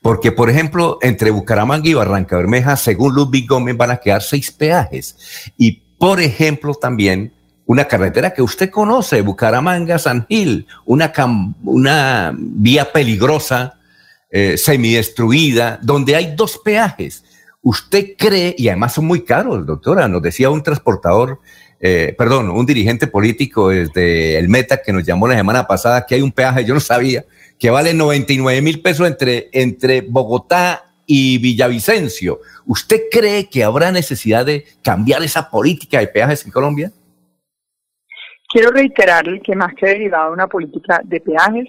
Porque, 0.01 0.31
por 0.31 0.49
ejemplo, 0.49 0.99
entre 1.01 1.31
Bucaramanga 1.31 1.89
y 1.89 1.95
Barranca 1.95 2.37
Bermeja, 2.37 2.77
según 2.77 3.15
Ludwig 3.15 3.47
Gómez, 3.47 3.75
van 3.75 3.91
a 3.91 3.97
quedar 3.97 4.21
seis 4.21 4.51
peajes. 4.51 5.51
Y, 5.57 5.81
por 5.99 6.21
ejemplo, 6.21 6.73
también 6.73 7.33
una 7.65 7.85
carretera 7.85 8.33
que 8.33 8.41
usted 8.41 8.71
conoce, 8.71 9.21
Bucaramanga, 9.21 9.99
San 9.99 10.25
Gil, 10.27 10.65
una, 10.85 12.33
vía 12.35 12.91
peligrosa, 12.91 13.77
eh, 14.31 14.57
semidestruida, 14.57 15.77
donde 15.83 16.15
hay 16.15 16.33
dos 16.35 16.57
peajes. 16.57 17.23
¿Usted 17.61 18.15
cree, 18.17 18.55
y 18.57 18.69
además 18.69 18.93
son 18.93 19.05
muy 19.05 19.23
caros, 19.23 19.67
doctora, 19.67 20.07
nos 20.07 20.21
decía 20.21 20.49
un 20.49 20.63
transportador, 20.63 21.41
eh, 21.79 22.15
perdón, 22.17 22.49
un 22.49 22.65
dirigente 22.65 23.05
político 23.05 23.69
desde 23.69 24.39
el 24.39 24.49
Meta 24.49 24.81
que 24.81 24.93
nos 24.93 25.03
llamó 25.03 25.27
la 25.27 25.35
semana 25.35 25.67
pasada 25.67 26.05
que 26.07 26.15
hay 26.15 26.21
un 26.21 26.31
peaje, 26.31 26.65
yo 26.65 26.73
no 26.73 26.79
sabía, 26.79 27.25
que 27.59 27.69
vale 27.69 27.93
99 27.93 28.61
mil 28.61 28.81
pesos 28.81 29.07
entre, 29.07 29.49
entre 29.51 30.01
Bogotá 30.01 30.88
y 31.11 31.39
Villavicencio. 31.39 32.39
¿Usted 32.67 33.01
cree 33.09 33.49
que 33.49 33.63
habrá 33.63 33.91
necesidad 33.91 34.45
de 34.45 34.63
cambiar 34.83 35.23
esa 35.23 35.49
política 35.49 35.97
de 35.99 36.07
peajes 36.07 36.45
en 36.45 36.51
Colombia? 36.51 36.91
Quiero 38.47 38.69
reiterarle 38.69 39.41
que 39.41 39.55
más 39.55 39.73
que 39.73 39.87
derivado 39.87 40.27
de 40.27 40.33
una 40.33 40.45
política 40.45 41.01
de 41.03 41.19
peajes, 41.19 41.67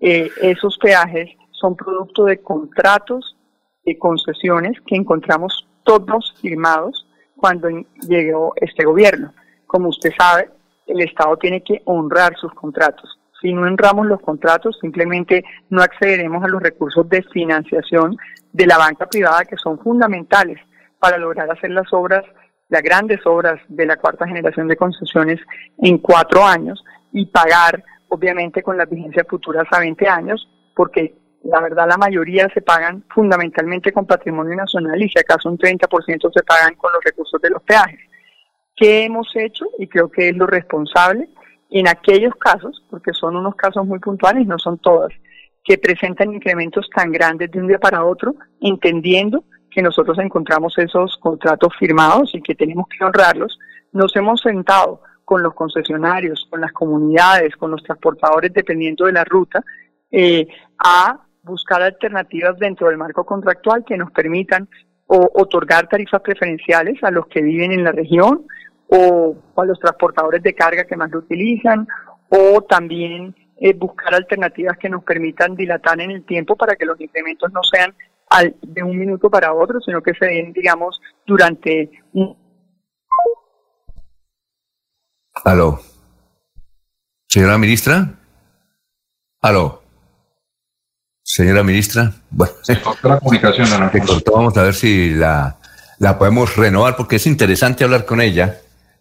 eh, 0.00 0.30
esos 0.40 0.78
peajes 0.78 1.28
son 1.50 1.76
producto 1.76 2.24
de 2.24 2.40
contratos 2.40 3.36
de 3.84 3.98
concesiones 3.98 4.78
que 4.86 4.96
encontramos 4.96 5.68
todos 5.84 6.34
firmados 6.40 7.06
cuando 7.36 7.68
llegó 8.08 8.54
este 8.56 8.86
gobierno. 8.86 9.34
Como 9.66 9.90
usted 9.90 10.12
sabe, 10.18 10.48
el 10.86 11.02
Estado 11.02 11.36
tiene 11.36 11.62
que 11.62 11.82
honrar 11.84 12.34
sus 12.38 12.54
contratos. 12.54 13.17
Si 13.40 13.52
no 13.52 13.62
honramos 13.62 14.06
los 14.06 14.20
contratos, 14.20 14.78
simplemente 14.80 15.44
no 15.70 15.82
accederemos 15.82 16.42
a 16.42 16.48
los 16.48 16.62
recursos 16.62 17.08
de 17.08 17.22
financiación 17.22 18.16
de 18.52 18.66
la 18.66 18.78
banca 18.78 19.06
privada 19.06 19.44
que 19.44 19.56
son 19.56 19.78
fundamentales 19.78 20.58
para 20.98 21.18
lograr 21.18 21.50
hacer 21.50 21.70
las 21.70 21.92
obras 21.92 22.24
las 22.68 22.82
grandes 22.82 23.20
obras 23.24 23.60
de 23.68 23.86
la 23.86 23.96
cuarta 23.96 24.26
generación 24.26 24.68
de 24.68 24.76
concesiones 24.76 25.40
en 25.78 25.98
cuatro 25.98 26.44
años 26.44 26.84
y 27.12 27.26
pagar, 27.26 27.82
obviamente, 28.08 28.62
con 28.62 28.76
las 28.76 28.88
vigencias 28.88 29.26
futuras 29.28 29.66
a 29.70 29.80
20 29.80 30.06
años, 30.06 30.48
porque 30.76 31.14
la 31.44 31.60
verdad 31.60 31.88
la 31.88 31.96
mayoría 31.96 32.48
se 32.52 32.60
pagan 32.60 33.04
fundamentalmente 33.08 33.92
con 33.92 34.06
patrimonio 34.06 34.54
nacional 34.54 35.00
y 35.00 35.08
si 35.08 35.18
acaso 35.18 35.48
un 35.48 35.56
30% 35.56 36.30
se 36.32 36.42
pagan 36.42 36.74
con 36.74 36.92
los 36.92 37.02
recursos 37.02 37.40
de 37.40 37.50
los 37.50 37.62
peajes. 37.62 38.00
¿Qué 38.76 39.04
hemos 39.04 39.28
hecho? 39.34 39.66
Y 39.78 39.88
creo 39.88 40.10
que 40.10 40.28
es 40.28 40.36
lo 40.36 40.46
responsable 40.46 41.28
en 41.70 41.88
aquellos 41.88 42.34
casos, 42.36 42.82
porque 42.90 43.12
son 43.12 43.36
unos 43.36 43.54
casos 43.54 43.86
muy 43.86 43.98
puntuales, 43.98 44.46
no 44.46 44.58
son 44.58 44.78
todas, 44.78 45.12
que 45.64 45.78
presentan 45.78 46.32
incrementos 46.32 46.88
tan 46.94 47.12
grandes 47.12 47.50
de 47.50 47.60
un 47.60 47.68
día 47.68 47.78
para 47.78 48.04
otro, 48.04 48.34
entendiendo 48.60 49.44
que 49.70 49.82
nosotros 49.82 50.18
encontramos 50.18 50.76
esos 50.78 51.16
contratos 51.18 51.74
firmados 51.78 52.34
y 52.34 52.40
que 52.40 52.54
tenemos 52.54 52.86
que 52.88 53.04
honrarlos, 53.04 53.58
nos 53.92 54.14
hemos 54.16 54.40
sentado 54.40 55.02
con 55.24 55.42
los 55.42 55.54
concesionarios, 55.54 56.46
con 56.48 56.60
las 56.62 56.72
comunidades, 56.72 57.54
con 57.56 57.70
los 57.70 57.82
transportadores, 57.82 58.52
dependiendo 58.52 59.04
de 59.04 59.12
la 59.12 59.24
ruta, 59.24 59.62
eh, 60.10 60.48
a 60.78 61.20
buscar 61.42 61.82
alternativas 61.82 62.58
dentro 62.58 62.88
del 62.88 62.96
marco 62.96 63.26
contractual 63.26 63.84
que 63.84 63.98
nos 63.98 64.10
permitan 64.10 64.68
o, 65.06 65.30
otorgar 65.34 65.88
tarifas 65.88 66.22
preferenciales 66.22 67.02
a 67.02 67.10
los 67.10 67.26
que 67.26 67.42
viven 67.42 67.72
en 67.72 67.84
la 67.84 67.92
región 67.92 68.46
o 68.88 69.36
a 69.56 69.64
los 69.64 69.78
transportadores 69.78 70.42
de 70.42 70.54
carga 70.54 70.84
que 70.84 70.96
más 70.96 71.10
lo 71.10 71.18
utilizan 71.18 71.86
o 72.28 72.62
también 72.62 73.34
eh, 73.60 73.74
buscar 73.74 74.14
alternativas 74.14 74.78
que 74.78 74.88
nos 74.88 75.04
permitan 75.04 75.54
dilatar 75.54 76.00
en 76.00 76.10
el 76.10 76.24
tiempo 76.24 76.56
para 76.56 76.76
que 76.76 76.86
los 76.86 77.00
incrementos 77.00 77.52
no 77.52 77.60
sean 77.62 77.94
de 78.62 78.82
un 78.82 78.98
minuto 78.98 79.30
para 79.30 79.54
otro, 79.54 79.80
sino 79.80 80.02
que 80.02 80.12
se 80.14 80.26
den, 80.26 80.52
digamos, 80.52 81.00
durante 81.26 81.90
un... 82.12 82.36
Aló. 85.44 85.80
Señora 87.26 87.56
ministra. 87.56 88.14
Aló. 89.40 89.82
Señora 91.22 91.62
ministra. 91.62 92.12
Bueno, 92.30 92.52
se 92.62 92.80
cortó 92.80 93.08
la 93.08 93.18
comunicación. 93.18 93.66
Se 93.66 94.00
cortó. 94.00 94.32
Vamos 94.32 94.56
a 94.56 94.62
ver 94.62 94.74
si 94.74 95.10
la, 95.14 95.58
la 95.98 96.18
podemos 96.18 96.56
renovar 96.56 96.96
porque 96.96 97.16
es 97.16 97.26
interesante 97.26 97.84
hablar 97.84 98.04
con 98.04 98.20
ella 98.20 98.60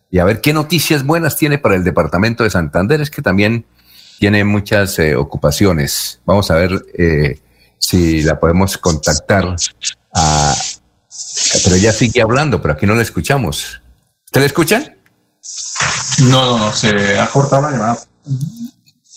y 0.10 0.20
a 0.20 0.26
ver 0.26 0.42
qué 0.42 0.54
noticias 0.54 1.06
buenas 1.06 1.36
tiene 1.36 1.58
para 1.58 1.76
el 1.76 1.84
departamento 1.84 2.44
de 2.44 2.50
Santander. 2.50 3.02
Es 3.02 3.12
que 3.12 3.22
también 3.22 3.66
tiene 4.20 4.44
muchas 4.44 4.98
eh, 5.00 5.16
ocupaciones. 5.16 6.22
Vamos 6.26 6.50
a 6.50 6.56
ver 6.56 6.86
eh, 6.98 7.40
si 7.78 8.24
la 8.24 8.40
podemos 8.40 8.78
contactar. 8.78 9.56
A, 10.14 10.56
pero 11.64 11.76
ella 11.76 11.92
sigue 11.92 12.22
hablando, 12.22 12.62
pero 12.62 12.74
aquí 12.74 12.86
no 12.86 12.96
la 12.96 13.02
escuchamos. 13.02 13.82
¿Usted 14.26 14.42
la 14.42 14.48
escucha? 14.48 14.96
No, 16.20 16.46
no, 16.46 16.58
no, 16.58 16.74
se 16.74 17.20
ha 17.20 17.28
cortado 17.28 17.64
la 17.64 17.72
llamada. 17.72 17.98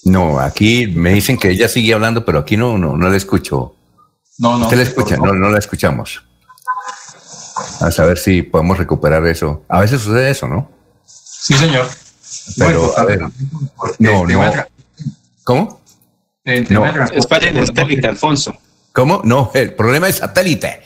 No, 0.05 0.41
aquí 0.41 0.87
me 0.87 1.13
dicen 1.13 1.39
que 1.39 1.51
ella 1.51 1.69
sigue 1.69 1.93
hablando, 1.95 2.25
pero 2.25 2.39
aquí 2.39 2.57
no, 2.57 2.79
no, 2.79 2.97
no 2.97 3.09
la 3.09 3.17
escucho. 3.17 3.75
No, 4.39 4.59
no. 4.59 4.65
¿Usted 4.65 4.77
la 4.77 4.83
escucha? 4.83 5.17
No, 5.17 5.33
no 5.35 5.51
la 5.51 5.59
escuchamos. 5.59 6.23
A 7.81 7.91
saber 7.91 8.19
si 8.19 8.43
podemos 8.43 8.79
recuperar 8.79 9.27
eso. 9.27 9.63
A 9.69 9.81
veces 9.81 10.01
sucede 10.01 10.31
eso, 10.31 10.49
¿no? 10.49 10.80
Sí, 11.41 11.55
señor. 11.55 11.89
Pero, 12.59 12.97
a 12.99 13.05
ver, 13.05 13.21
no, 13.99 14.27
no. 14.27 14.53
¿Cómo? 15.45 15.81
no. 16.45 17.05
Es 17.13 17.27
para 17.27 17.49
el 17.49 17.67
satélite, 17.67 18.07
Alfonso. 18.07 18.55
¿Cómo? 18.93 19.23
No, 19.25 19.51
el 19.55 19.75
problema 19.75 20.09
es 20.09 20.17
satélite. 20.17 20.83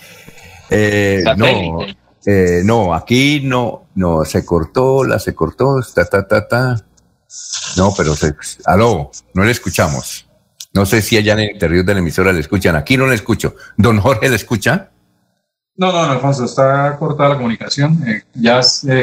Eh, 0.70 1.24
no, 1.36 1.80
eh, 2.26 2.62
no, 2.64 2.94
aquí 2.94 3.40
no, 3.42 3.88
no, 3.96 4.24
se 4.24 4.44
cortó, 4.44 5.04
la 5.04 5.18
se 5.18 5.34
cortó, 5.34 5.80
ta, 5.94 6.04
ta, 6.04 6.26
ta, 6.26 6.46
ta. 6.46 6.76
No, 7.76 7.92
pero 7.96 8.14
se, 8.14 8.34
aló, 8.64 9.10
no 9.34 9.44
le 9.44 9.50
escuchamos. 9.50 10.26
No 10.72 10.86
sé 10.86 11.02
si 11.02 11.16
allá 11.16 11.34
en 11.34 11.40
el 11.40 11.50
interior 11.52 11.84
de 11.84 11.94
la 11.94 12.00
emisora 12.00 12.32
le 12.32 12.40
escuchan. 12.40 12.76
Aquí 12.76 12.96
no 12.96 13.06
le 13.06 13.14
escucho. 13.14 13.54
¿Don 13.76 14.00
Jorge 14.00 14.28
le 14.28 14.36
escucha? 14.36 14.90
No, 15.76 15.90
no, 15.90 15.98
Alfonso, 15.98 16.44
está 16.44 16.96
cortada 16.98 17.30
la 17.30 17.36
comunicación. 17.36 18.02
Eh, 18.06 18.22
ya 18.34 18.60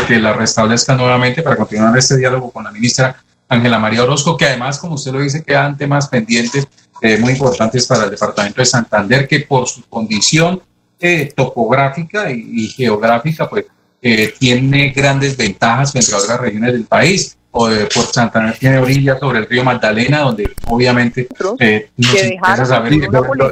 que 0.08 0.20
la 0.20 0.34
restablezca 0.34 0.96
nuevamente 0.96 1.44
para 1.44 1.58
continuar 1.58 1.98
este 1.98 2.18
diálogo 2.18 2.52
con 2.52 2.64
la 2.64 2.72
ministra 2.72 3.22
Ángela 3.52 3.80
María 3.80 4.04
Orozco, 4.04 4.38
que 4.38 4.46
además, 4.46 4.80
como 4.80 4.96
usted 4.96 5.12
lo 5.12 5.20
dice, 5.20 5.44
quedan 5.44 5.78
temas 5.78 6.08
pendientes 6.08 6.68
eh, 7.02 7.18
muy 7.18 7.34
importantes 7.34 7.86
para 7.86 8.06
el 8.06 8.12
departamento 8.12 8.62
de 8.62 8.66
Santander, 8.66 9.28
que 9.28 9.42
por 9.42 9.68
su 9.68 9.84
condición 9.90 10.62
eh, 11.00 11.34
topográfica 11.36 12.32
y, 12.32 12.68
geográfica, 12.70 13.50
pues 13.50 13.66
eh, 14.02 14.34
tiene 14.40 14.92
grandes 14.92 15.36
ventajas 15.36 15.92
frente 15.92 16.14
a 16.14 16.18
otras 16.18 16.40
regiones 16.40 16.72
del 16.72 16.86
país. 16.86 17.38
O, 17.54 17.68
por 17.68 18.06
Santander 18.06 18.58
tiene 18.58 18.78
orilla 18.78 19.20
sobre 19.20 19.40
el 19.40 19.46
río 19.46 19.64
Magdalena, 19.64 20.22
donde 20.22 20.50
obviamente 20.68 21.28
eh, 21.60 21.90
nos 21.98 22.68
saber. 22.68 22.94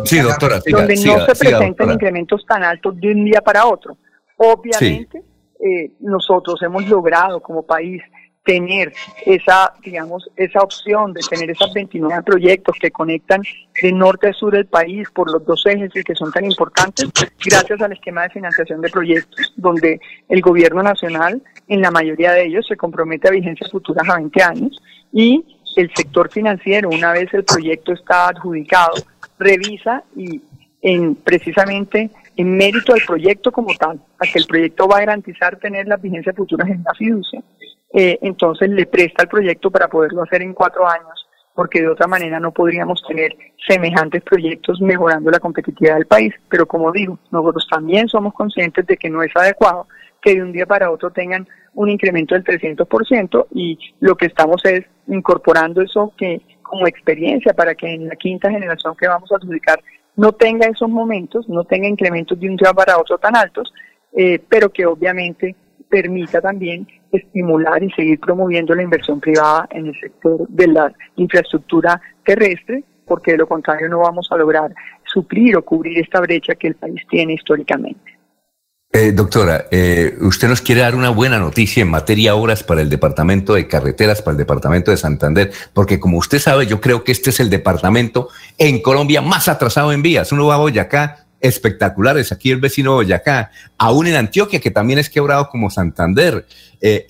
Sí, 0.05 0.19
doctora, 0.19 0.61
donde 0.65 0.95
no 0.95 1.25
se 1.25 1.35
presentan 1.35 1.91
incrementos 1.91 2.45
tan 2.47 2.63
altos 2.63 2.99
de 2.99 3.11
un 3.11 3.25
día 3.25 3.41
para 3.41 3.65
otro. 3.65 3.97
Obviamente, 4.37 5.21
nosotros 5.99 6.61
hemos 6.63 6.87
logrado 6.87 7.41
como 7.41 7.63
país 7.63 8.01
tener 8.43 8.93
esa, 9.25 9.73
digamos, 9.83 10.29
esa 10.35 10.59
opción 10.59 11.13
de 11.13 11.21
tener 11.29 11.51
esas 11.51 11.73
29 11.73 12.23
proyectos 12.23 12.77
que 12.79 12.89
conectan 12.89 13.41
de 13.81 13.91
norte 13.91 14.29
a 14.29 14.33
sur 14.33 14.53
del 14.53 14.65
país 14.65 15.07
por 15.11 15.31
los 15.31 15.45
dos 15.45 15.65
ejes 15.65 15.91
y 15.95 16.03
que 16.03 16.15
son 16.15 16.31
tan 16.31 16.45
importantes, 16.45 17.09
gracias 17.45 17.81
al 17.81 17.91
esquema 17.91 18.23
de 18.23 18.29
financiación 18.29 18.81
de 18.81 18.89
proyectos, 18.89 19.53
donde 19.55 19.99
el 20.27 20.41
gobierno 20.41 20.81
nacional, 20.81 21.41
en 21.67 21.81
la 21.81 21.91
mayoría 21.91 22.31
de 22.31 22.45
ellos, 22.45 22.65
se 22.67 22.77
compromete 22.77 23.27
a 23.27 23.31
vigencias 23.31 23.71
futuras 23.71 24.07
a 24.09 24.15
20 24.15 24.41
años 24.41 24.81
y 25.11 25.43
el 25.75 25.91
sector 25.93 26.29
financiero, 26.31 26.89
una 26.89 27.13
vez 27.13 27.33
el 27.33 27.43
proyecto 27.43 27.93
está 27.93 28.29
adjudicado, 28.29 28.93
revisa 29.37 30.03
y 30.15 30.41
en 30.81 31.15
precisamente 31.15 32.09
en 32.39 32.55
mérito 32.55 32.93
al 32.93 33.01
proyecto 33.05 33.51
como 33.51 33.73
tal, 33.73 33.99
a 34.17 34.25
que 34.25 34.39
el 34.39 34.45
proyecto 34.45 34.87
va 34.87 34.95
a 34.95 34.99
garantizar 35.01 35.57
tener 35.57 35.85
las 35.89 36.01
vigencias 36.01 36.33
futuras 36.33 36.69
en 36.69 36.81
la 36.85 36.93
fiducia, 36.93 37.43
eh, 37.93 38.17
entonces 38.21 38.69
le 38.69 38.85
presta 38.85 39.23
el 39.23 39.27
proyecto 39.27 39.69
para 39.69 39.89
poderlo 39.89 40.23
hacer 40.23 40.41
en 40.41 40.53
cuatro 40.53 40.87
años, 40.87 41.27
porque 41.53 41.81
de 41.81 41.89
otra 41.89 42.07
manera 42.07 42.39
no 42.39 42.53
podríamos 42.53 43.03
tener 43.05 43.35
semejantes 43.67 44.23
proyectos 44.23 44.79
mejorando 44.79 45.29
la 45.29 45.39
competitividad 45.41 45.95
del 45.95 46.05
país. 46.05 46.33
Pero 46.47 46.65
como 46.65 46.93
digo, 46.93 47.19
nosotros 47.29 47.67
también 47.69 48.07
somos 48.07 48.33
conscientes 48.33 48.87
de 48.87 48.95
que 48.95 49.09
no 49.09 49.21
es 49.21 49.35
adecuado 49.35 49.87
que 50.21 50.35
de 50.35 50.41
un 50.41 50.53
día 50.53 50.65
para 50.65 50.91
otro 50.91 51.11
tengan 51.11 51.45
un 51.73 51.89
incremento 51.89 52.35
del 52.35 52.45
300% 52.45 53.47
y 53.51 53.77
lo 53.99 54.15
que 54.15 54.27
estamos 54.27 54.63
es 54.63 54.85
incorporando 55.07 55.81
eso 55.81 56.13
que 56.17 56.41
como 56.61 56.87
experiencia 56.87 57.53
para 57.53 57.75
que 57.75 57.93
en 57.93 58.07
la 58.07 58.15
quinta 58.15 58.49
generación 58.49 58.95
que 58.95 59.07
vamos 59.09 59.29
a 59.31 59.35
adjudicar 59.35 59.81
no 60.19 60.33
tenga 60.33 60.67
esos 60.67 60.89
momentos, 60.89 61.47
no 61.47 61.63
tenga 61.63 61.87
incrementos 61.87 62.37
de 62.37 62.49
un 62.49 62.57
día 62.57 62.73
para 62.73 62.99
otro 62.99 63.17
tan 63.17 63.37
altos, 63.37 63.73
eh, 64.11 64.37
pero 64.49 64.69
que 64.69 64.85
obviamente 64.85 65.55
permita 65.87 66.41
también 66.41 66.85
estimular 67.09 67.81
y 67.81 67.89
seguir 67.91 68.19
promoviendo 68.19 68.75
la 68.75 68.83
inversión 68.83 69.21
privada 69.21 69.65
en 69.71 69.87
el 69.87 69.97
sector 69.97 70.45
de 70.49 70.67
la 70.67 70.93
infraestructura 71.15 72.01
terrestre, 72.25 72.83
porque 73.05 73.31
de 73.31 73.37
lo 73.37 73.47
contrario 73.47 73.87
no 73.87 73.99
vamos 73.99 74.27
a 74.29 74.35
lograr 74.35 74.75
suplir 75.05 75.55
o 75.55 75.63
cubrir 75.63 75.97
esta 75.97 76.19
brecha 76.19 76.53
que 76.55 76.67
el 76.67 76.75
país 76.75 77.01
tiene 77.09 77.33
históricamente. 77.33 78.08
Eh, 78.91 79.11
doctora, 79.11 79.67
eh, 79.69 80.17
usted 80.21 80.47
nos 80.47 80.61
quiere 80.61 80.81
dar 80.81 80.95
una 80.95 81.11
buena 81.11 81.37
noticia 81.37 81.83
en 81.83 81.91
materia 81.91 82.31
de 82.31 82.39
obras 82.39 82.63
para 82.63 82.81
el 82.81 82.89
departamento 82.89 83.53
de 83.53 83.67
carreteras, 83.67 84.23
para 84.23 84.31
el 84.31 84.39
departamento 84.39 84.89
de 84.89 84.97
Santander, 84.97 85.51
porque 85.73 85.99
como 85.99 86.17
usted 86.17 86.39
sabe, 86.39 86.65
yo 86.65 86.81
creo 86.81 87.03
que 87.03 87.11
este 87.11 87.29
es 87.29 87.39
el 87.39 87.51
departamento 87.51 88.29
en 88.57 88.81
Colombia 88.81 89.21
más 89.21 89.47
atrasado 89.47 89.91
en 89.91 90.01
vías. 90.01 90.31
Uno 90.31 90.47
va 90.47 90.55
a 90.55 90.57
Boyacá, 90.57 91.27
espectaculares, 91.39 92.31
aquí 92.31 92.49
el 92.49 92.59
vecino 92.59 92.93
Boyacá, 92.93 93.51
aún 93.77 94.07
en 94.07 94.15
Antioquia, 94.15 94.59
que 94.59 94.71
también 94.71 94.97
es 94.97 95.11
quebrado 95.11 95.49
como 95.49 95.69
Santander. 95.69 96.47
Eh, 96.81 97.05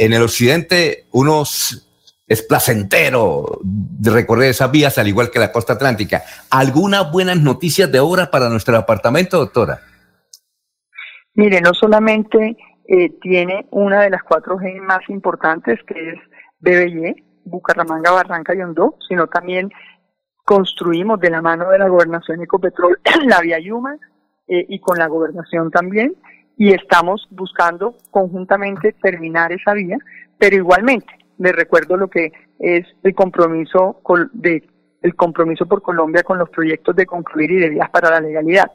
en 0.00 0.12
el 0.14 0.22
occidente, 0.22 1.04
unos 1.10 1.88
es 2.26 2.40
placentero 2.42 3.60
recorrer 4.00 4.48
esas 4.48 4.70
vías, 4.70 4.96
al 4.96 5.08
igual 5.08 5.30
que 5.30 5.40
la 5.40 5.52
costa 5.52 5.74
atlántica. 5.74 6.22
¿Algunas 6.48 7.12
buenas 7.12 7.36
noticias 7.36 7.92
de 7.92 8.00
obra 8.00 8.30
para 8.30 8.48
nuestro 8.48 8.76
departamento, 8.76 9.36
doctora? 9.36 9.89
Mire, 11.34 11.60
no 11.60 11.72
solamente 11.74 12.56
eh, 12.86 13.10
tiene 13.20 13.66
una 13.70 14.02
de 14.02 14.10
las 14.10 14.22
cuatro 14.22 14.58
G 14.58 14.80
más 14.80 15.00
importantes, 15.08 15.78
que 15.86 16.10
es 16.10 16.18
BBY, 16.58 17.24
Bucaramanga, 17.44 18.10
Barranca 18.10 18.54
y 18.54 18.60
Hondó, 18.60 18.96
sino 19.08 19.28
también 19.28 19.70
construimos 20.44 21.20
de 21.20 21.30
la 21.30 21.40
mano 21.40 21.70
de 21.70 21.78
la 21.78 21.88
gobernación 21.88 22.42
Ecopetrol 22.42 22.98
la 23.26 23.40
vía 23.40 23.60
Yuma 23.60 23.96
eh, 24.48 24.66
y 24.68 24.80
con 24.80 24.98
la 24.98 25.06
gobernación 25.06 25.70
también, 25.70 26.16
y 26.56 26.72
estamos 26.72 27.28
buscando 27.30 27.94
conjuntamente 28.10 28.92
terminar 29.00 29.52
esa 29.52 29.72
vía, 29.72 29.98
pero 30.36 30.56
igualmente 30.56 31.06
les 31.38 31.54
recuerdo 31.54 31.96
lo 31.96 32.08
que 32.08 32.32
es 32.58 32.86
el 33.02 33.14
compromiso 33.14 34.02
de 34.32 34.68
el 35.02 35.14
compromiso 35.14 35.64
por 35.64 35.80
Colombia 35.80 36.22
con 36.22 36.38
los 36.38 36.50
proyectos 36.50 36.94
de 36.94 37.06
concluir 37.06 37.52
y 37.52 37.56
de 37.56 37.70
vías 37.70 37.88
para 37.88 38.10
la 38.10 38.20
legalidad 38.20 38.70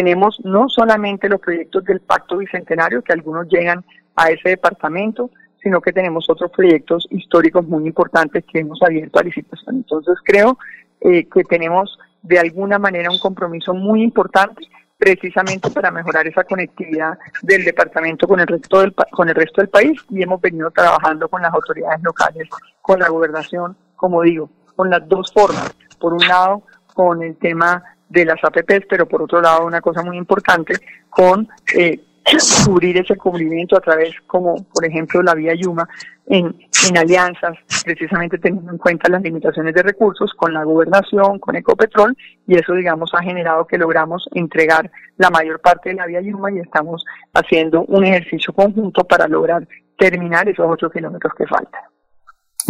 tenemos 0.00 0.40
no 0.44 0.66
solamente 0.70 1.28
los 1.28 1.42
proyectos 1.42 1.84
del 1.84 2.00
Pacto 2.00 2.38
Bicentenario, 2.38 3.02
que 3.02 3.12
algunos 3.12 3.46
llegan 3.48 3.84
a 4.16 4.30
ese 4.30 4.48
departamento, 4.48 5.30
sino 5.62 5.82
que 5.82 5.92
tenemos 5.92 6.24
otros 6.30 6.50
proyectos 6.52 7.06
históricos 7.10 7.66
muy 7.68 7.86
importantes 7.86 8.42
que 8.50 8.60
hemos 8.60 8.80
abierto 8.80 9.18
a 9.18 9.24
licitación. 9.24 9.76
Entonces 9.76 10.14
creo 10.24 10.56
eh, 11.02 11.28
que 11.28 11.44
tenemos 11.44 11.98
de 12.22 12.38
alguna 12.38 12.78
manera 12.78 13.10
un 13.10 13.18
compromiso 13.18 13.74
muy 13.74 14.02
importante 14.02 14.66
precisamente 14.96 15.70
para 15.70 15.90
mejorar 15.90 16.26
esa 16.26 16.44
conectividad 16.44 17.18
del 17.42 17.62
departamento 17.62 18.26
con 18.26 18.40
el 18.40 18.46
resto 18.46 18.80
del, 18.80 18.94
con 19.12 19.28
el 19.28 19.34
resto 19.34 19.60
del 19.60 19.68
país 19.68 20.00
y 20.08 20.22
hemos 20.22 20.40
venido 20.40 20.70
trabajando 20.70 21.28
con 21.28 21.42
las 21.42 21.52
autoridades 21.52 22.02
locales, 22.02 22.48
con 22.80 23.00
la 23.00 23.10
gobernación, 23.10 23.76
como 23.96 24.22
digo, 24.22 24.48
con 24.76 24.88
las 24.88 25.06
dos 25.06 25.30
formas. 25.30 25.76
Por 25.98 26.14
un 26.14 26.26
lado, 26.26 26.62
con 26.94 27.22
el 27.22 27.36
tema 27.36 27.84
de 28.10 28.24
las 28.24 28.42
APPs, 28.44 28.86
pero 28.88 29.06
por 29.06 29.22
otro 29.22 29.40
lado 29.40 29.64
una 29.64 29.80
cosa 29.80 30.02
muy 30.02 30.16
importante 30.18 30.74
con 31.08 31.48
eh, 31.74 32.00
cubrir 32.66 32.98
ese 32.98 33.16
cubrimiento 33.16 33.76
a 33.76 33.80
través, 33.80 34.14
como 34.26 34.56
por 34.72 34.84
ejemplo 34.84 35.22
la 35.22 35.34
vía 35.34 35.54
Yuma, 35.54 35.88
en, 36.26 36.54
en 36.88 36.98
alianzas, 36.98 37.56
precisamente 37.84 38.38
teniendo 38.38 38.70
en 38.70 38.78
cuenta 38.78 39.08
las 39.08 39.22
limitaciones 39.22 39.74
de 39.74 39.82
recursos 39.82 40.32
con 40.34 40.52
la 40.52 40.62
gobernación, 40.64 41.38
con 41.38 41.56
Ecopetrol, 41.56 42.16
y 42.46 42.56
eso, 42.56 42.74
digamos, 42.74 43.10
ha 43.14 43.22
generado 43.22 43.66
que 43.66 43.78
logramos 43.78 44.28
entregar 44.32 44.90
la 45.16 45.30
mayor 45.30 45.60
parte 45.60 45.90
de 45.90 45.96
la 45.96 46.06
vía 46.06 46.20
Yuma 46.20 46.52
y 46.52 46.58
estamos 46.58 47.04
haciendo 47.34 47.82
un 47.84 48.04
ejercicio 48.04 48.52
conjunto 48.52 49.04
para 49.04 49.26
lograr 49.26 49.66
terminar 49.98 50.48
esos 50.48 50.66
ocho 50.68 50.90
kilómetros 50.90 51.34
que 51.34 51.46
faltan. 51.46 51.82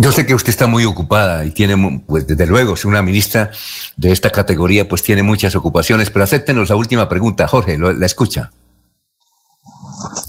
Yo 0.02 0.12
sé 0.12 0.24
que 0.24 0.34
usted 0.34 0.48
está 0.48 0.66
muy 0.66 0.86
ocupada 0.86 1.44
y 1.44 1.50
tiene, 1.50 2.02
pues 2.06 2.26
desde 2.26 2.46
luego, 2.46 2.74
si 2.74 2.88
una 2.88 3.02
ministra 3.02 3.50
de 3.98 4.12
esta 4.12 4.30
categoría, 4.30 4.88
pues 4.88 5.02
tiene 5.02 5.22
muchas 5.22 5.54
ocupaciones, 5.54 6.08
pero 6.08 6.24
acéptenos 6.24 6.70
la 6.70 6.76
última 6.76 7.06
pregunta. 7.06 7.46
Jorge, 7.46 7.76
la 7.76 8.06
escucha. 8.06 8.50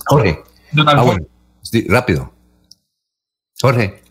Jorge. 0.07 0.43
Ah, 0.85 1.01
bueno. 1.01 1.25
rápido. 1.87 2.33
Jorge. 3.61 4.03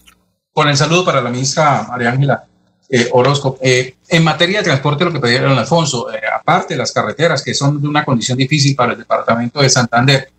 Con 0.50 0.68
el 0.68 0.78
saludo 0.78 1.04
para 1.04 1.20
la 1.20 1.28
ministra 1.28 1.86
María 1.86 2.10
Ángela 2.10 2.44
eh, 2.88 3.10
Orozco. 3.12 3.58
Eh, 3.60 3.96
en 4.08 4.24
materia 4.24 4.60
de 4.60 4.64
transporte, 4.64 5.04
lo 5.04 5.12
que 5.12 5.20
pedía 5.20 5.40
Alfonso, 5.46 6.10
eh, 6.10 6.22
aparte 6.34 6.72
de 6.72 6.78
las 6.78 6.90
carreteras, 6.90 7.42
que 7.42 7.52
son 7.52 7.82
de 7.82 7.86
una 7.86 8.02
condición 8.06 8.38
difícil 8.38 8.74
para 8.74 8.92
el 8.92 8.98
departamento 8.98 9.60
de 9.60 9.68
Santander, 9.68 10.30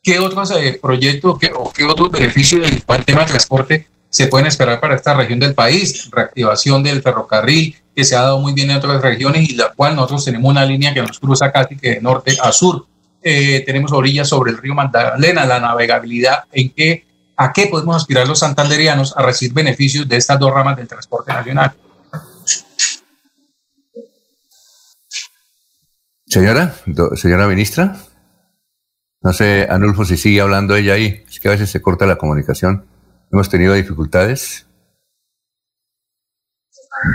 ¿qué 0.00 0.20
otros 0.20 0.52
proyectos 0.80 1.36
o 1.56 1.72
qué 1.72 1.84
otros 1.84 2.12
beneficios 2.12 2.62
del 2.62 3.04
tema 3.04 3.22
de 3.22 3.26
transporte 3.26 3.86
se 4.10 4.26
pueden 4.26 4.46
esperar 4.46 4.80
para 4.80 4.94
esta 4.96 5.14
región 5.14 5.38
del 5.38 5.54
país, 5.54 6.10
reactivación 6.10 6.82
del 6.82 7.02
ferrocarril 7.02 7.76
que 7.94 8.04
se 8.04 8.16
ha 8.16 8.22
dado 8.22 8.40
muy 8.40 8.52
bien 8.52 8.70
en 8.70 8.76
otras 8.76 9.02
regiones 9.02 9.48
y 9.48 9.54
la 9.54 9.70
cual 9.70 9.96
nosotros 9.96 10.24
tenemos 10.24 10.50
una 10.50 10.64
línea 10.64 10.94
que 10.94 11.02
nos 11.02 11.18
cruza 11.18 11.50
casi 11.50 11.76
que 11.76 11.96
de 11.96 12.00
norte 12.00 12.36
a 12.42 12.52
sur. 12.52 12.86
Eh, 13.22 13.64
tenemos 13.66 13.92
orillas 13.92 14.28
sobre 14.28 14.52
el 14.52 14.58
río 14.58 14.74
Magdalena, 14.74 15.44
la 15.44 15.58
navegabilidad, 15.58 16.44
en 16.52 16.70
qué, 16.70 17.06
a 17.36 17.52
qué 17.52 17.66
podemos 17.66 17.96
aspirar 17.96 18.26
los 18.26 18.38
santanderianos 18.38 19.16
a 19.16 19.22
recibir 19.22 19.52
beneficios 19.52 20.08
de 20.08 20.16
estas 20.16 20.38
dos 20.38 20.52
ramas 20.52 20.76
del 20.76 20.86
transporte 20.86 21.32
nacional. 21.32 21.72
Señora, 26.26 26.74
señora 27.14 27.46
ministra, 27.48 27.96
no 29.22 29.32
sé, 29.32 29.66
Anulfo, 29.68 30.04
si 30.04 30.16
sigue 30.16 30.40
hablando 30.40 30.76
ella 30.76 30.94
ahí, 30.94 31.24
es 31.28 31.40
que 31.40 31.48
a 31.48 31.52
veces 31.52 31.70
se 31.70 31.82
corta 31.82 32.06
la 32.06 32.16
comunicación. 32.16 32.84
Hemos 33.30 33.48
tenido 33.48 33.74
dificultades. 33.74 34.66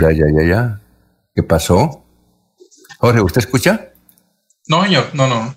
Ya, 0.01 0.11
ya, 0.11 0.25
ya, 0.31 0.47
ya. 0.47 0.79
¿Qué 1.35 1.43
pasó? 1.43 2.03
Jorge, 2.99 3.21
¿usted 3.21 3.39
escucha? 3.39 3.89
No, 4.67 4.83
señor, 4.83 5.09
no, 5.13 5.27
no. 5.27 5.55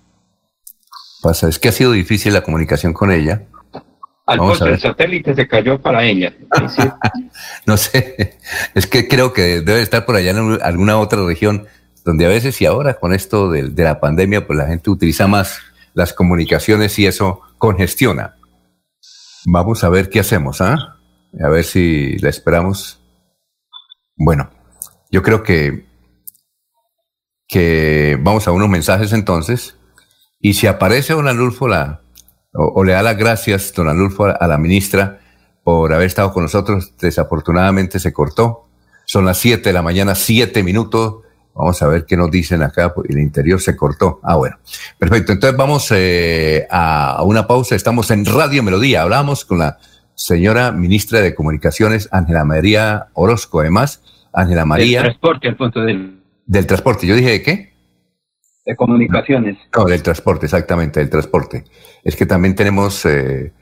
Pasa, 1.23 1.49
es 1.49 1.59
que 1.59 1.69
ha 1.69 1.73
sido 1.73 1.93
difícil 1.93 2.33
la 2.33 2.43
comunicación 2.43 2.93
con 2.93 3.11
ella. 3.11 3.43
Alfonso, 4.27 4.67
el 4.67 4.81
satélite 4.81 5.35
se 5.35 5.47
cayó 5.47 5.81
para 5.81 6.05
ella. 6.05 6.35
no 7.67 7.77
sé, 7.77 8.39
es 8.75 8.87
que 8.87 9.07
creo 9.07 9.33
que 9.33 9.61
debe 9.61 9.83
estar 9.83 10.05
por 10.05 10.17
allá 10.17 10.33
en 10.33 10.59
alguna 10.63 10.99
otra 10.99 11.25
región 11.25 11.67
donde 12.05 12.27
a 12.27 12.29
veces 12.29 12.61
y 12.61 12.67
ahora 12.67 12.95
con 12.95 13.13
esto 13.13 13.51
de, 13.51 13.65
de 13.71 13.85
la 13.85 14.01
pandemia, 14.01 14.47
pues 14.47 14.59
la 14.59 14.67
gente 14.67 14.91
utiliza 14.91 15.27
más 15.27 15.61
las 15.95 16.13
comunicaciones 16.13 16.99
y 16.99 17.07
eso 17.07 17.41
congestiona. 17.59 18.36
Vamos 19.49 19.85
a 19.85 19.89
ver 19.89 20.11
qué 20.11 20.19
hacemos, 20.19 20.61
¿ah? 20.61 20.99
A 21.41 21.49
ver 21.49 21.63
si 21.63 22.19
la 22.19 22.31
esperamos. 22.31 23.01
Bueno, 24.17 24.51
yo 25.13 25.23
creo 25.23 25.45
que, 25.45 25.87
que 27.47 28.19
vamos 28.21 28.49
a 28.49 28.51
unos 28.51 28.69
mensajes 28.69 29.13
entonces. 29.13 29.79
Y 30.41 30.55
si 30.55 30.67
aparece 30.67 31.13
don 31.13 31.29
Anulfo 31.29 31.69
o, 32.55 32.85
le 32.85 32.93
da 32.93 33.05
las 33.05 33.17
gracias 33.17 33.73
don 33.73 33.89
Anulfo 33.89 34.25
a, 34.25 34.47
la 34.49 34.59
ministra 34.59 35.21
por 35.63 35.93
haber 35.93 36.09
estado 36.09 36.33
con 36.33 36.43
nosotros, 36.43 36.97
desafortunadamente 36.99 38.01
se 38.01 38.13
cortó. 38.13 38.69
Son 39.05 39.25
las 39.25 39.39
7 39.39 39.69
de 39.69 39.73
la 39.73 39.83
mañana, 39.83 40.17
7 40.17 40.65
minutos. 40.65 41.23
Vamos 41.57 41.81
a 41.83 41.89
ver 41.89 42.05
qué 42.05 42.17
nos 42.17 42.31
dicen 42.31 42.63
acá. 42.63 42.93
El 43.09 43.19
interior 43.19 43.61
se 43.61 43.75
cortó. 43.75 44.21
Ah, 44.23 44.37
bueno. 44.37 44.57
Perfecto. 44.99 45.33
Entonces 45.33 45.57
vamos 45.57 45.91
eh, 45.91 46.67
a 46.71 47.23
una 47.25 47.47
pausa. 47.47 47.75
Estamos 47.75 48.11
en 48.11 48.27
Radio 48.27 48.63
Melodía. 48.63 49.03
Hablamos 49.03 49.45
con 49.45 49.59
la 49.59 49.79
señora 50.15 50.73
ministra 50.73 51.21
de 51.21 51.35
Comunicaciones, 51.35 52.09
Ángela 52.13 52.45
María 52.45 53.07
Orozco. 53.15 53.61
Además, 53.61 54.03
Ángela 54.33 54.65
María. 54.67 55.03
Del 55.03 55.11
transporte, 55.11 55.49
Alfonso. 55.49 55.81
Del, 55.81 56.21
del 56.45 56.67
transporte. 56.67 57.07
¿Yo 57.07 57.17
dije 57.17 57.31
de 57.31 57.43
qué? 57.43 57.73
De 58.67 58.77
comunicaciones. 58.77 59.57
No, 59.75 59.85
del 59.85 60.03
transporte, 60.03 60.47
exactamente, 60.47 61.01
del 61.01 61.09
transporte. 61.09 61.65
Es 62.03 62.17
que 62.17 62.27
también 62.27 62.55
tenemos 62.55 63.07
eh, 63.07 63.53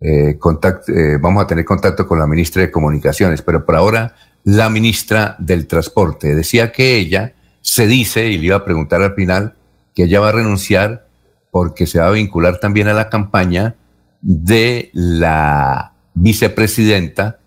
eh, 0.00 0.36
contacto, 0.38 0.92
eh, 0.92 1.18
vamos 1.18 1.44
a 1.44 1.46
tener 1.46 1.64
contacto 1.64 2.06
con 2.06 2.18
la 2.18 2.26
ministra 2.26 2.62
de 2.62 2.70
Comunicaciones, 2.70 3.42
pero 3.42 3.64
por 3.66 3.76
ahora 3.76 4.14
la 4.44 4.70
ministra 4.70 5.36
del 5.38 5.66
Transporte 5.66 6.34
decía 6.34 6.72
que 6.72 6.96
ella 6.96 7.34
se 7.60 7.86
dice, 7.86 8.28
y 8.28 8.38
le 8.38 8.46
iba 8.46 8.56
a 8.56 8.64
preguntar 8.64 9.02
al 9.02 9.14
final, 9.14 9.54
que 9.94 10.04
ella 10.04 10.20
va 10.20 10.30
a 10.30 10.32
renunciar 10.32 11.06
porque 11.50 11.86
se 11.86 11.98
va 11.98 12.08
a 12.08 12.10
vincular 12.10 12.58
también 12.58 12.88
a 12.88 12.92
la 12.92 13.08
campaña 13.08 13.74
de 14.20 14.90
la 14.92 15.92
vicepresidenta 16.14 17.38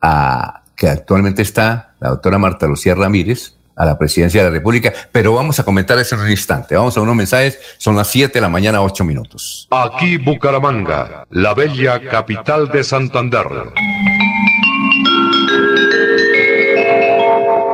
a, 0.00 0.62
que 0.76 0.88
actualmente 0.88 1.42
está, 1.42 1.94
la 2.00 2.10
doctora 2.10 2.38
Marta 2.38 2.66
Lucía 2.66 2.94
Ramírez, 2.94 3.56
a 3.76 3.84
la 3.84 3.98
presidencia 3.98 4.42
de 4.42 4.50
la 4.50 4.54
República, 4.54 4.92
pero 5.10 5.34
vamos 5.34 5.58
a 5.58 5.64
comentar 5.64 5.98
eso 5.98 6.14
en 6.14 6.22
un 6.22 6.30
instante. 6.30 6.76
Vamos 6.76 6.96
a 6.96 7.00
unos 7.00 7.16
mensajes, 7.16 7.58
son 7.78 7.96
las 7.96 8.08
7 8.08 8.34
de 8.34 8.40
la 8.40 8.48
mañana, 8.48 8.80
8 8.82 9.04
minutos. 9.04 9.68
Aquí 9.70 10.16
Bucaramanga, 10.16 11.26
la 11.30 11.54
bella 11.54 12.00
capital 12.08 12.68
de 12.68 12.84
Santander. 12.84 13.46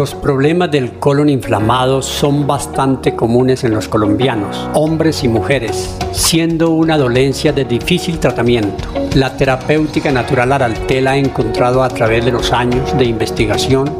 Los 0.00 0.14
problemas 0.14 0.70
del 0.70 0.92
colon 0.92 1.28
inflamado 1.28 2.00
son 2.00 2.46
bastante 2.46 3.14
comunes 3.14 3.64
en 3.64 3.74
los 3.74 3.86
colombianos, 3.86 4.66
hombres 4.72 5.22
y 5.24 5.28
mujeres, 5.28 5.94
siendo 6.10 6.70
una 6.70 6.96
dolencia 6.96 7.52
de 7.52 7.66
difícil 7.66 8.18
tratamiento. 8.18 8.88
La 9.14 9.36
terapéutica 9.36 10.10
natural 10.10 10.52
Araltel 10.52 11.06
ha 11.06 11.18
encontrado 11.18 11.82
a 11.82 11.90
través 11.90 12.24
de 12.24 12.32
los 12.32 12.50
años 12.50 12.96
de 12.96 13.04
investigación 13.04 13.99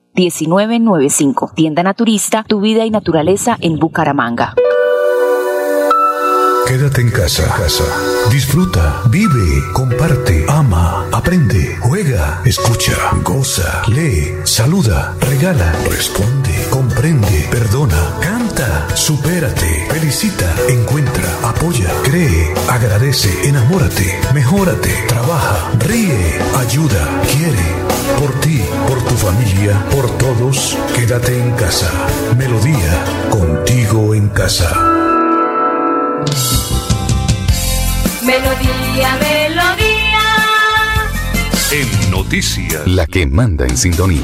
Tienda 1.55 1.83
Naturista, 1.83 2.43
tu 2.47 2.59
vida 2.59 2.85
y 2.85 2.91
naturaleza 2.91 3.57
en 3.61 3.79
Bucaramanga. 3.79 4.55
Quédate 6.67 7.01
en 7.01 7.09
casa, 7.09 7.43
casa. 7.57 7.83
Disfruta, 8.29 9.01
vive, 9.09 9.61
comparte, 9.73 10.45
ama, 10.47 11.05
aprende, 11.11 11.77
juega, 11.81 12.41
escucha, 12.45 12.93
goza, 13.23 13.81
lee, 13.87 14.35
saluda, 14.43 15.15
regala, 15.19 15.73
responde, 15.89 16.67
comprende, 16.69 17.47
perdona, 17.49 18.15
canta, 18.21 18.87
supérate, 18.95 19.87
felicita, 19.89 20.53
encuentra, 20.69 21.29
apoya, 21.43 21.91
cree, 22.03 22.53
agradece, 22.69 23.49
enamórate, 23.49 24.19
mejórate, 24.33 24.91
trabaja, 25.07 25.71
ríe, 25.79 26.39
ayuda, 26.57 27.21
quiere. 27.31 27.91
Por 28.19 28.31
ti, 28.41 28.61
por 28.87 29.03
tu 29.03 29.15
familia, 29.15 29.83
por 29.91 30.17
todos, 30.17 30.77
quédate 30.95 31.39
en 31.39 31.51
casa. 31.51 31.91
Melodía, 32.37 33.03
contigo 33.29 34.13
en 34.13 34.29
casa. 34.29 34.69
Melodía, 38.23 39.17
melodía. 39.19 40.21
En 41.71 42.11
noticias. 42.11 42.87
La 42.87 43.05
que 43.05 43.25
manda 43.25 43.65
en 43.65 43.77
sintonía. 43.77 44.21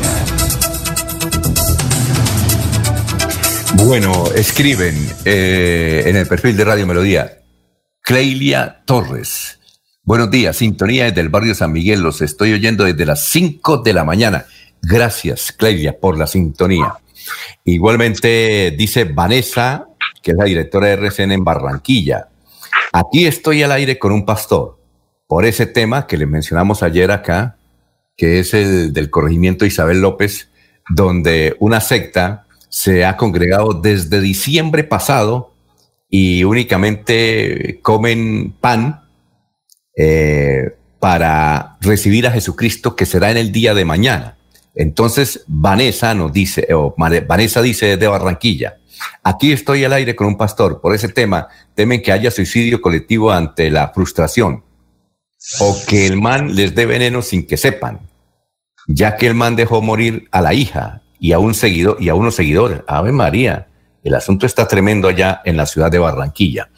Bueno, 3.75 4.25
escriben 4.35 4.95
eh, 5.25 6.03
en 6.05 6.15
el 6.15 6.27
perfil 6.27 6.57
de 6.57 6.65
Radio 6.65 6.88
Melodía, 6.88 7.43
Cleilia 8.01 8.84
Torres. 8.85 9.56
Buenos 10.07 10.31
días, 10.31 10.55
sintonía 10.55 11.03
desde 11.03 11.19
el 11.19 11.27
barrio 11.27 11.53
San 11.53 11.73
Miguel, 11.73 11.99
los 11.99 12.21
estoy 12.21 12.53
oyendo 12.53 12.85
desde 12.85 13.05
las 13.05 13.25
5 13.25 13.79
de 13.79 13.91
la 13.91 14.05
mañana. 14.05 14.45
Gracias, 14.81 15.51
Cleilia, 15.51 15.99
por 15.99 16.17
la 16.17 16.27
sintonía. 16.27 16.93
Igualmente 17.65 18.73
dice 18.77 19.03
Vanessa, 19.03 19.89
que 20.23 20.31
es 20.31 20.38
la 20.38 20.45
directora 20.45 20.88
de 20.88 20.93
RCN 20.93 21.34
en 21.34 21.43
Barranquilla. 21.43 22.29
Aquí 22.93 23.25
estoy 23.25 23.63
al 23.63 23.73
aire 23.73 23.99
con 23.99 24.13
un 24.13 24.25
pastor 24.25 24.79
por 25.27 25.43
ese 25.43 25.65
tema 25.65 26.07
que 26.07 26.15
le 26.15 26.25
mencionamos 26.25 26.84
ayer 26.84 27.11
acá, 27.11 27.57
que 28.15 28.39
es 28.39 28.53
el 28.53 28.93
del 28.93 29.09
corregimiento 29.09 29.65
Isabel 29.65 29.99
López, 29.99 30.47
donde 30.89 31.57
una 31.59 31.81
secta 31.81 32.45
se 32.69 33.03
ha 33.03 33.17
congregado 33.17 33.73
desde 33.73 34.21
diciembre 34.21 34.85
pasado 34.85 35.51
y 36.09 36.45
únicamente 36.45 37.81
comen 37.81 38.55
pan 38.61 39.01
eh, 39.99 40.75
para 40.99 41.77
recibir 41.81 42.27
a 42.27 42.31
Jesucristo 42.31 42.95
que 42.95 43.07
será 43.07 43.31
en 43.31 43.37
el 43.37 43.51
día 43.51 43.73
de 43.73 43.83
mañana. 43.83 44.37
Entonces, 44.75 45.43
Vanessa 45.47 46.13
nos 46.13 46.31
dice, 46.31 46.67
o 46.71 46.93
Vanessa 46.95 47.63
dice 47.63 47.97
de 47.97 48.07
Barranquilla, 48.07 48.77
aquí 49.23 49.51
estoy 49.51 49.83
al 49.83 49.93
aire 49.93 50.15
con 50.15 50.27
un 50.27 50.37
pastor, 50.37 50.81
por 50.81 50.93
ese 50.93 51.09
tema 51.09 51.47
temen 51.73 52.03
que 52.03 52.11
haya 52.11 52.29
suicidio 52.29 52.79
colectivo 52.79 53.31
ante 53.31 53.71
la 53.71 53.89
frustración, 53.89 54.63
o 55.59 55.75
que 55.87 56.05
el 56.05 56.21
man 56.21 56.55
les 56.55 56.75
dé 56.75 56.85
veneno 56.85 57.23
sin 57.23 57.47
que 57.47 57.57
sepan, 57.57 58.01
ya 58.87 59.17
que 59.17 59.25
el 59.25 59.33
man 59.33 59.55
dejó 59.55 59.81
morir 59.81 60.27
a 60.31 60.41
la 60.41 60.53
hija 60.53 61.01
y 61.19 61.31
a 61.31 61.39
un 61.39 61.55
seguidor 61.55 61.97
y 61.99 62.09
a 62.09 62.15
unos 62.15 62.35
seguidores. 62.35 62.81
Ave 62.87 63.11
María, 63.11 63.67
el 64.03 64.13
asunto 64.13 64.45
está 64.45 64.67
tremendo 64.67 65.07
allá 65.07 65.41
en 65.43 65.57
la 65.57 65.65
ciudad 65.65 65.89
de 65.89 65.97
Barranquilla. 65.97 66.69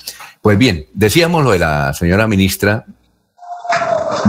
Pues 0.42 0.58
bien, 0.58 0.88
decíamos 0.94 1.44
lo 1.44 1.52
de 1.52 1.60
la 1.60 1.94
señora 1.94 2.28
ministra 2.28 2.86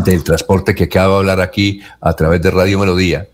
del 0.04 0.24
transporte 0.24 0.74
que 0.74 0.84
acaba 0.84 1.14
de 1.14 1.18
hablar 1.18 1.40
aquí 1.40 1.82
a 2.00 2.12
través 2.14 2.42
de 2.42 2.50
Radio 2.50 2.78
Melodía, 2.78 3.28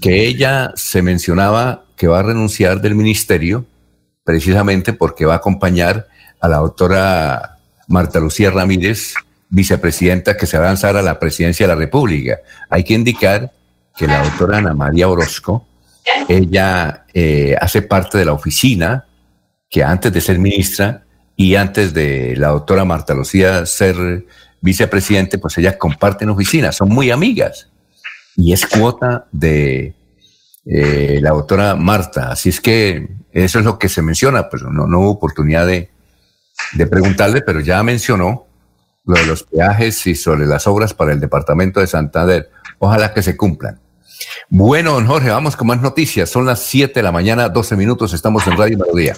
que 0.00 0.26
ella 0.26 0.72
se 0.76 1.02
mencionaba 1.02 1.84
que 1.96 2.06
va 2.06 2.20
a 2.20 2.22
renunciar 2.22 2.80
del 2.80 2.94
ministerio 2.94 3.64
precisamente 4.24 4.92
porque 4.92 5.26
va 5.26 5.34
a 5.34 5.36
acompañar 5.36 6.08
a 6.40 6.48
la 6.48 6.56
doctora 6.58 7.58
Marta 7.88 8.18
Lucía 8.18 8.50
Ramírez, 8.50 9.14
vicepresidenta 9.50 10.36
que 10.36 10.46
se 10.46 10.58
va 10.58 10.64
a 10.64 10.68
lanzar 10.68 10.96
a 10.96 11.02
la 11.02 11.18
presidencia 11.18 11.66
de 11.66 11.74
la 11.74 11.78
República. 11.78 12.38
Hay 12.70 12.82
que 12.84 12.94
indicar 12.94 13.52
que 13.96 14.06
la 14.06 14.24
doctora 14.24 14.58
Ana 14.58 14.74
María 14.74 15.08
Orozco, 15.08 15.66
ella 16.28 17.04
eh, 17.12 17.54
hace 17.60 17.82
parte 17.82 18.18
de 18.18 18.24
la 18.24 18.32
oficina 18.32 19.04
que 19.70 19.84
antes 19.84 20.12
de 20.12 20.20
ser 20.20 20.38
ministra 20.38 21.04
y 21.36 21.54
antes 21.56 21.94
de 21.94 22.34
la 22.36 22.48
doctora 22.48 22.84
Marta 22.84 23.14
Lucía 23.14 23.66
ser 23.66 24.24
vicepresidente, 24.64 25.36
pues 25.36 25.58
ellas 25.58 25.76
comparten 25.76 26.30
oficina, 26.30 26.72
son 26.72 26.88
muy 26.88 27.10
amigas 27.10 27.68
y 28.34 28.54
es 28.54 28.66
cuota 28.66 29.26
de 29.30 29.94
eh, 30.64 31.18
la 31.20 31.30
doctora 31.30 31.76
Marta. 31.76 32.32
Así 32.32 32.48
es 32.48 32.62
que 32.62 33.08
eso 33.30 33.58
es 33.58 33.64
lo 33.64 33.78
que 33.78 33.90
se 33.90 34.00
menciona, 34.00 34.48
pues 34.48 34.62
no, 34.62 34.86
no 34.86 35.00
hubo 35.00 35.10
oportunidad 35.10 35.66
de, 35.66 35.90
de 36.72 36.86
preguntarle, 36.86 37.42
pero 37.42 37.60
ya 37.60 37.82
mencionó 37.82 38.46
lo 39.04 39.14
de 39.14 39.26
los 39.26 39.42
peajes 39.42 40.06
y 40.06 40.14
sobre 40.14 40.46
las 40.46 40.66
obras 40.66 40.94
para 40.94 41.12
el 41.12 41.20
departamento 41.20 41.80
de 41.80 41.86
Santander. 41.86 42.50
Ojalá 42.78 43.12
que 43.12 43.22
se 43.22 43.36
cumplan. 43.36 43.78
Bueno, 44.48 44.94
don 44.94 45.06
Jorge, 45.06 45.28
vamos 45.28 45.56
con 45.56 45.66
más 45.66 45.82
noticias. 45.82 46.30
Son 46.30 46.46
las 46.46 46.60
7 46.60 46.94
de 46.94 47.02
la 47.02 47.12
mañana, 47.12 47.50
12 47.50 47.76
minutos, 47.76 48.14
estamos 48.14 48.46
en 48.46 48.56
Radio 48.56 48.78
Melodía. 48.78 49.14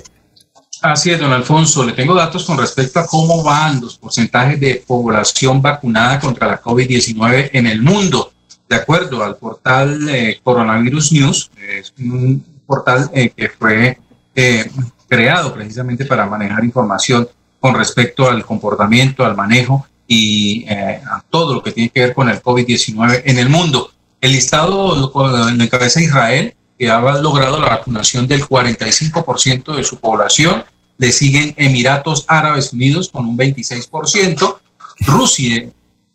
Así 0.83 1.11
es, 1.11 1.19
don 1.19 1.33
Alfonso. 1.33 1.85
Le 1.85 1.93
tengo 1.93 2.15
datos 2.15 2.45
con 2.45 2.59
respecto 2.59 3.01
a 3.01 3.07
cómo 3.07 3.43
van 3.43 3.81
los 3.81 3.97
porcentajes 3.97 4.61
de 4.61 4.85
población 4.87 5.63
vacunada 5.63 6.21
contra 6.21 6.47
la 6.47 6.63
COVID-19 6.63 7.51
en 7.53 7.67
el 7.67 7.83
mundo. 7.83 8.33
De 8.69 8.77
acuerdo 8.77 9.23
al 9.23 9.37
portal 9.37 10.09
eh, 10.09 10.41
Coronavirus 10.43 11.13
News, 11.13 11.51
es 11.57 11.95
un 11.99 12.45
portal 12.67 13.11
eh, 13.15 13.31
que 13.31 13.49
fue 13.49 13.99
eh, 14.35 14.71
creado 15.09 15.55
precisamente 15.55 16.05
para 16.05 16.27
manejar 16.27 16.65
información 16.65 17.29
con 17.61 17.75
respecto 17.75 18.29
al 18.29 18.45
comportamiento, 18.45 19.25
al 19.25 19.37
manejo 19.37 19.87
y 20.09 20.67
a 20.69 21.23
todo 21.31 21.55
lo 21.55 21.63
que 21.63 21.73
tiene 21.73 21.91
que 21.91 22.01
ver 22.01 22.15
con 22.15 22.29
el 22.29 22.41
COVID-19 22.41 23.23
en 23.25 23.39
el 23.39 23.49
mundo. 23.49 23.91
El 24.21 24.33
listado 24.33 24.95
lo 24.95 25.49
encabeza 25.49 26.01
Israel, 26.01 26.55
que 26.79 26.91
ha 26.91 27.01
logrado 27.19 27.61
la 27.61 27.69
vacunación 27.69 28.27
del 28.27 28.45
45% 28.45 29.77
de 29.77 29.85
su 29.85 29.99
población. 29.99 30.65
Le 30.99 31.13
siguen 31.13 31.55
Emiratos 31.57 32.25
Árabes 32.29 32.73
Unidos 32.73 33.09
con 33.11 33.27
un 33.27 33.37
26%. 33.37 34.59
Rusia, 35.01 35.69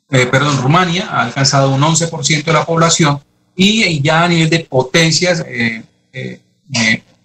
eh, 0.10 0.26
perdón, 0.26 0.62
Rumania 0.62 1.08
ha 1.10 1.24
alcanzado 1.24 1.72
un 1.72 1.82
11% 1.82 2.44
de 2.44 2.54
la 2.54 2.66
población 2.66 3.20
y 3.56 4.02
ya 4.02 4.24
a 4.24 4.28
nivel 4.28 4.50
de 4.50 4.62
potencias 4.62 5.44
eh, 5.48 5.84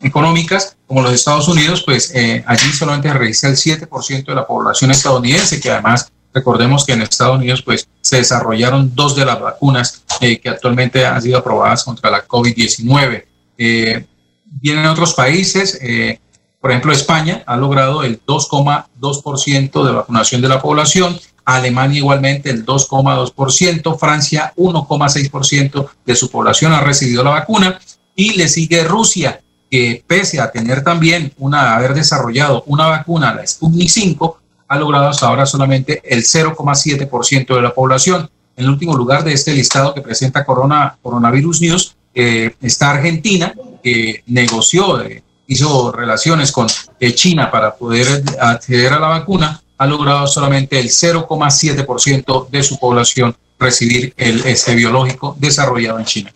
económicas 0.01 0.77
como 0.87 1.03
los 1.03 1.15
Estados 1.15 1.49
Unidos, 1.49 1.83
pues 1.85 2.13
allí 2.47 2.73
solamente 2.73 3.13
registra 3.13 3.51
el 3.51 3.57
7% 3.57 4.25
de 4.25 4.35
la 4.35 4.47
población 4.47 4.91
estadounidense, 4.91 5.61
que 5.61 5.71
además 5.71 6.13
Recordemos 6.37 6.85
que 6.85 6.93
en 6.93 7.01
Estados 7.01 7.39
Unidos 7.39 7.63
pues, 7.63 7.89
se 8.03 8.19
desarrollaron 8.19 8.95
dos 8.95 9.17
de 9.17 9.25
las 9.25 9.41
vacunas 9.41 10.05
eh, 10.21 10.39
que 10.39 10.51
actualmente 10.51 11.07
han 11.07 11.23
sido 11.23 11.39
aprobadas 11.39 11.83
contra 11.83 12.11
la 12.11 12.29
COVID-19. 12.29 13.25
Eh, 13.57 14.05
vienen 14.45 14.85
otros 14.85 15.15
países, 15.15 15.79
eh, 15.81 16.21
por 16.61 16.73
ejemplo 16.73 16.93
España 16.93 17.43
ha 17.47 17.57
logrado 17.57 18.03
el 18.03 18.21
2,2% 18.23 19.87
de 19.87 19.93
vacunación 19.93 20.43
de 20.43 20.49
la 20.51 20.61
población, 20.61 21.19
Alemania 21.47 22.01
igualmente 22.01 22.51
el 22.51 22.67
2,2%, 22.67 23.99
Francia 23.99 24.53
1,6% 24.59 25.89
de 26.05 26.17
su 26.17 26.31
población 26.31 26.75
ha 26.75 26.83
recibido 26.83 27.25
la 27.25 27.31
vacuna 27.31 27.81
y 28.15 28.35
le 28.37 28.49
sigue 28.49 28.85
Rusia, 28.85 29.41
que 29.71 30.05
pese 30.07 30.39
a 30.39 30.51
tener 30.51 30.85
también 30.85 31.33
una, 31.39 31.77
haber 31.77 31.95
desarrollado 31.95 32.63
una 32.67 32.89
vacuna, 32.89 33.33
la 33.33 33.47
Sputnik 33.47 33.89
5, 33.89 34.41
ha 34.69 34.79
logrado 34.79 35.09
hasta 35.09 35.27
ahora 35.27 35.47
solamente 35.47 36.03
el 36.05 36.23
0,7% 36.23 37.55
de 37.55 37.63
la 37.63 37.75
población. 37.75 38.29
En 38.57 38.69
último 38.69 38.97
lugar 38.97 39.25
de 39.25 39.33
este 39.33 39.53
listado 39.53 39.95
que 39.95 40.01
presenta 40.01 40.45
Corona, 40.45 40.97
Coronavirus 41.03 41.61
News 41.61 41.97
eh, 42.15 42.55
está 42.63 42.91
Argentina, 42.91 43.55
que 43.83 44.23
negoció, 44.27 45.03
eh, 45.03 45.23
hizo 45.47 45.93
relaciones 45.93 46.53
con 46.53 46.67
eh, 46.99 47.15
China 47.15 47.51
para 47.51 47.75
poder 47.75 48.23
acceder 48.41 48.93
a 48.95 48.99
la 48.99 49.09
vacuna, 49.09 49.61
ha 49.79 49.87
logrado 49.87 50.27
solamente 50.27 50.79
el 50.79 50.89
0,7% 50.89 52.49
de 52.49 52.63
su 52.63 52.79
población 52.79 53.37
recibir 53.59 54.15
el 54.17 54.45
este 54.47 54.75
biológico 54.75 55.37
desarrollado 55.39 55.99
en 55.99 56.05
China. 56.05 56.33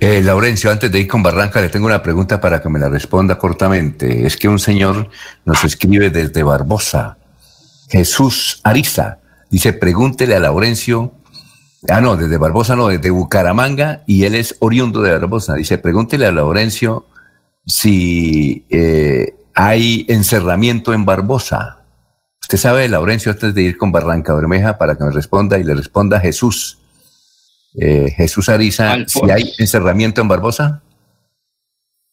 Eh, 0.00 0.22
Laurencio, 0.22 0.70
antes 0.70 0.90
de 0.90 1.00
ir 1.00 1.08
con 1.08 1.22
Barranca, 1.22 1.60
le 1.60 1.68
tengo 1.68 1.86
una 1.86 2.02
pregunta 2.02 2.40
para 2.40 2.62
que 2.62 2.68
me 2.68 2.78
la 2.78 2.88
responda 2.88 3.36
cortamente. 3.38 4.26
Es 4.26 4.36
que 4.36 4.48
un 4.48 4.58
señor 4.58 5.10
nos 5.44 5.64
escribe 5.64 6.10
desde 6.10 6.42
Barbosa. 6.42 7.17
Jesús 7.88 8.60
Ariza. 8.64 9.20
Dice, 9.50 9.72
pregúntele 9.72 10.34
a 10.34 10.40
Laurencio, 10.40 11.12
ah, 11.88 12.00
no, 12.00 12.16
desde 12.16 12.36
Barbosa, 12.36 12.76
no, 12.76 12.88
desde 12.88 13.10
Bucaramanga, 13.10 14.02
y 14.06 14.24
él 14.24 14.34
es 14.34 14.56
oriundo 14.60 15.00
de 15.02 15.12
Barbosa. 15.12 15.54
Dice, 15.54 15.78
pregúntele 15.78 16.26
a 16.26 16.32
Laurencio 16.32 17.06
si 17.66 18.66
eh, 18.70 19.34
hay 19.54 20.04
encerramiento 20.08 20.92
en 20.92 21.04
Barbosa. 21.04 21.84
Usted 22.42 22.58
sabe, 22.58 22.88
Laurencio, 22.88 23.32
antes 23.32 23.54
de 23.54 23.62
ir 23.62 23.78
con 23.78 23.92
Barranca 23.92 24.34
Bermeja, 24.34 24.78
para 24.78 24.96
que 24.96 25.04
me 25.04 25.10
responda 25.10 25.58
y 25.58 25.64
le 25.64 25.74
responda 25.74 26.20
Jesús. 26.20 26.78
Eh, 27.74 28.10
Jesús 28.16 28.48
Ariza, 28.48 28.96
si 29.06 29.30
hay 29.30 29.52
encerramiento 29.58 30.20
en 30.20 30.28
Barbosa. 30.28 30.82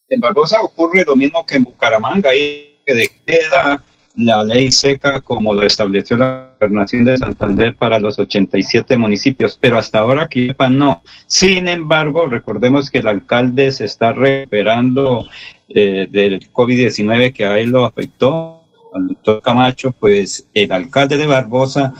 En 0.08 0.20
Barbosa 0.20 0.60
ocurre 0.60 1.04
lo 1.04 1.16
mismo 1.16 1.44
que 1.44 1.56
en 1.56 1.64
Bucaramanga, 1.64 2.30
ahí 2.30 2.78
que 2.86 3.10
queda 3.26 3.82
la 4.16 4.42
ley 4.42 4.72
seca 4.72 5.20
como 5.20 5.52
lo 5.52 5.62
estableció 5.62 6.16
la 6.16 6.54
gobernación 6.58 7.04
de 7.04 7.18
Santander 7.18 7.76
para 7.76 7.98
los 7.98 8.18
87 8.18 8.96
municipios, 8.96 9.58
pero 9.60 9.76
hasta 9.76 9.98
ahora 9.98 10.26
Quipa 10.26 10.70
no. 10.70 11.02
Sin 11.26 11.68
embargo, 11.68 12.26
recordemos 12.26 12.90
que 12.90 12.98
el 12.98 13.08
alcalde 13.08 13.70
se 13.72 13.84
está 13.84 14.12
recuperando 14.12 15.26
eh, 15.68 16.08
del 16.10 16.50
COVID-19 16.50 17.34
que 17.34 17.44
a 17.44 17.58
él 17.58 17.70
lo 17.70 17.84
afectó, 17.84 18.62
al 18.94 19.08
doctor 19.08 19.42
Camacho, 19.42 19.92
pues 19.92 20.48
el 20.54 20.72
alcalde 20.72 21.18
de 21.18 21.26
Barbosa 21.26 21.92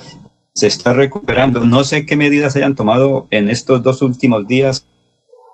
se 0.55 0.69
está 0.69 0.95
recuperando. 0.95 1.61
No 1.61 1.85
sé 1.85 2.07
qué 2.07 2.17
medidas 2.17 2.57
hayan 2.57 2.75
tomado 2.75 3.27
en 3.31 3.51
estos 3.51 3.83
dos 3.83 4.01
últimos 4.01 4.49
días. 4.49 4.87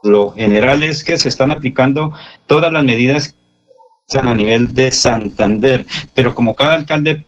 Lo 0.04 0.30
general 0.30 0.84
es 0.84 1.02
que 1.02 1.18
se 1.18 1.28
están 1.28 1.50
aplicando 1.50 2.12
todas 2.46 2.72
las 2.72 2.84
medidas 2.84 3.36
a 4.14 4.34
nivel 4.34 4.74
de 4.74 4.90
Santander, 4.90 5.86
pero 6.14 6.34
como 6.34 6.54
cada 6.54 6.74
alcalde 6.74 7.24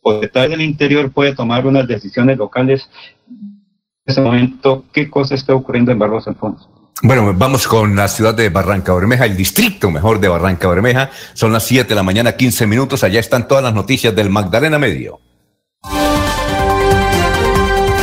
o 0.00 0.14
detrás 0.14 0.48
del 0.48 0.62
interior 0.62 1.12
puede 1.12 1.34
tomar 1.34 1.66
unas 1.66 1.86
decisiones 1.86 2.38
locales, 2.38 2.88
en 3.28 3.64
ese 4.06 4.20
momento, 4.20 4.84
¿qué 4.92 5.08
cosa 5.08 5.34
está 5.34 5.54
ocurriendo 5.54 5.92
en 5.92 5.98
Barroso 5.98 6.30
Alfonso? 6.30 6.68
Bueno, 7.04 7.32
vamos 7.36 7.66
con 7.66 7.96
la 7.96 8.08
ciudad 8.08 8.34
de 8.34 8.48
Barranca 8.48 8.94
Bermeja, 8.94 9.26
el 9.26 9.36
distrito 9.36 9.90
mejor 9.90 10.20
de 10.20 10.28
Barranca 10.28 10.68
Bermeja. 10.68 11.10
Son 11.34 11.52
las 11.52 11.64
7 11.64 11.88
de 11.88 11.94
la 11.94 12.02
mañana, 12.02 12.32
15 12.32 12.66
minutos. 12.66 13.02
Allá 13.02 13.20
están 13.20 13.48
todas 13.48 13.64
las 13.64 13.74
noticias 13.74 14.14
del 14.14 14.30
Magdalena 14.30 14.78
Medio. 14.78 15.20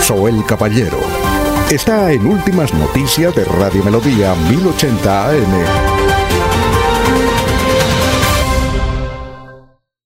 Soel 0.02 0.44
Caballero 0.46 1.00
está 1.70 2.12
en 2.12 2.26
Últimas 2.26 2.74
Noticias 2.74 3.36
de 3.36 3.46
Radio 3.46 3.84
Melodía 3.84 4.34
1080 4.50 5.30
AM. 5.30 5.99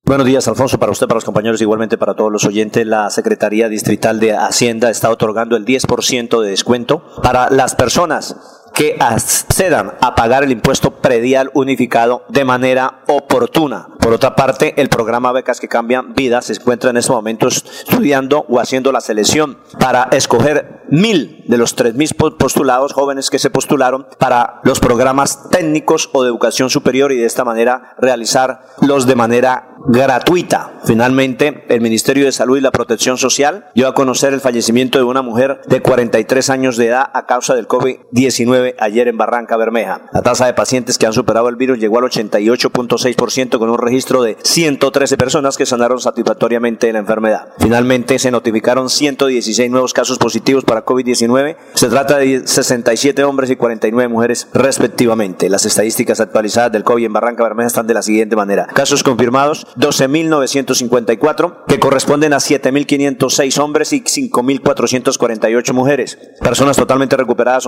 Buenos 0.06 0.28
días, 0.28 0.46
Alfonso, 0.50 0.78
para 0.80 0.92
usted, 0.92 1.08
para 1.08 1.16
los 1.16 1.24
compañeros, 1.24 1.62
igualmente 1.62 1.98
para 1.98 2.14
todos 2.14 2.30
los 2.30 2.44
oyentes. 2.44 2.86
La 2.86 3.10
Secretaría 3.10 3.70
Distrital 3.70 4.20
de 4.20 4.34
Hacienda 4.34 4.90
está 4.90 5.10
otorgando 5.10 5.56
el 5.56 5.64
10% 5.64 6.42
de 6.42 6.50
descuento 6.50 7.06
para 7.24 7.50
las 7.50 7.74
personas 7.76 8.36
que 8.74 8.98
accedan 9.00 9.94
a 10.02 10.16
pagar 10.16 10.44
el 10.44 10.52
impuesto 10.52 10.92
predial 10.92 11.52
unificado 11.54 12.26
de 12.30 12.44
manera 12.44 13.04
oportuna. 13.08 13.88
Por 14.00 14.14
otra 14.14 14.36
parte, 14.36 14.74
el 14.82 14.90
programa 14.90 15.32
Becas 15.32 15.60
que 15.60 15.68
Cambian 15.68 16.14
Vidas 16.14 16.46
se 16.46 16.54
encuentra 16.54 16.90
en 16.90 16.98
estos 16.98 17.16
momentos 17.16 17.64
estudiando 17.88 18.46
o 18.50 18.60
haciendo 18.60 18.92
la 18.92 19.02
selección 19.02 19.60
para 19.80 20.10
escoger 20.12 20.84
mil 20.90 21.44
de 21.48 21.58
los 21.58 21.76
tres 21.76 21.96
mil 21.96 22.10
postulados 22.38 22.94
jóvenes 22.94 23.30
que 23.30 23.40
se 23.40 23.50
postularon 23.50 24.08
para 24.18 24.60
los 24.64 24.80
programas 24.80 25.50
técnicos 25.50 26.10
o 26.14 26.24
de 26.24 26.30
educación 26.30 26.70
superior 26.70 27.12
y 27.12 27.18
de 27.18 27.26
esta 27.26 27.46
manera 27.46 27.96
realizarlos 28.00 29.06
de 29.06 29.16
manera 29.16 29.76
gratuita. 29.88 30.74
Finalmente, 30.86 31.66
el 31.70 31.82
Ministerio 31.82 32.26
de 32.26 32.32
Salud 32.32 32.58
y 32.58 32.62
la 32.62 32.72
Protección 32.72 33.18
Social 33.18 33.66
dio 33.76 33.88
a 33.88 33.94
conocer 33.94 34.34
el 34.34 34.42
fallecimiento 34.42 34.98
de 34.98 35.04
una 35.04 35.22
mujer 35.22 35.62
de 35.66 35.82
43 35.82 36.50
años 36.50 36.78
de 36.78 36.88
edad 36.88 37.10
a 37.14 37.26
causa 37.26 37.56
del 37.56 37.68
COVID-19 37.68 38.63
ayer 38.80 39.08
en 39.08 39.18
Barranca 39.18 39.58
Bermeja. 39.58 40.02
La 40.12 40.22
tasa 40.22 40.46
de 40.46 40.54
pacientes 40.54 40.98
que 40.98 41.06
han 41.06 41.14
superado 41.14 41.50
el 41.50 41.56
virus 41.56 41.80
llegó 41.80 42.00
al 42.00 42.06
88.6% 42.06 43.60
con 43.60 43.70
un 43.70 43.78
registro 43.78 44.24
de 44.24 44.38
113 44.42 45.18
personas 45.18 45.58
que 45.58 45.66
sanaron 45.66 46.00
satisfactoriamente 46.00 46.88
de 46.88 46.94
la 46.94 47.00
enfermedad. 47.00 47.50
Finalmente, 47.60 48.20
se 48.20 48.32
notificaron 48.32 48.90
116 48.90 49.70
nuevos 49.70 49.94
casos 49.94 50.18
positivos 50.18 50.64
para 50.64 50.86
COVID-19. 50.86 51.58
Se 51.74 51.90
trata 51.90 52.18
de 52.18 52.48
67 52.48 53.24
hombres 53.24 53.50
y 53.50 53.56
49 53.56 54.08
mujeres 54.08 54.48
respectivamente. 54.54 55.50
Las 55.50 55.66
estadísticas 55.66 56.20
actualizadas 56.20 56.72
del 56.72 56.84
COVID 56.84 57.06
en 57.06 57.14
Barranca 57.14 57.44
Bermeja 57.44 57.68
están 57.68 57.88
de 57.88 57.94
la 57.94 58.02
siguiente 58.02 58.36
manera. 58.36 58.68
Casos 58.68 59.04
confirmados 59.04 59.68
12.954, 59.78 61.66
que 61.68 61.80
corresponden 61.80 62.34
a 62.34 62.38
7.506 62.38 63.60
hombres 63.60 63.94
y 63.94 64.02
5.448 64.02 65.74
mujeres. 65.74 66.18
Personas 66.42 66.78
totalmente 66.78 67.18
recuperadas 67.18 67.64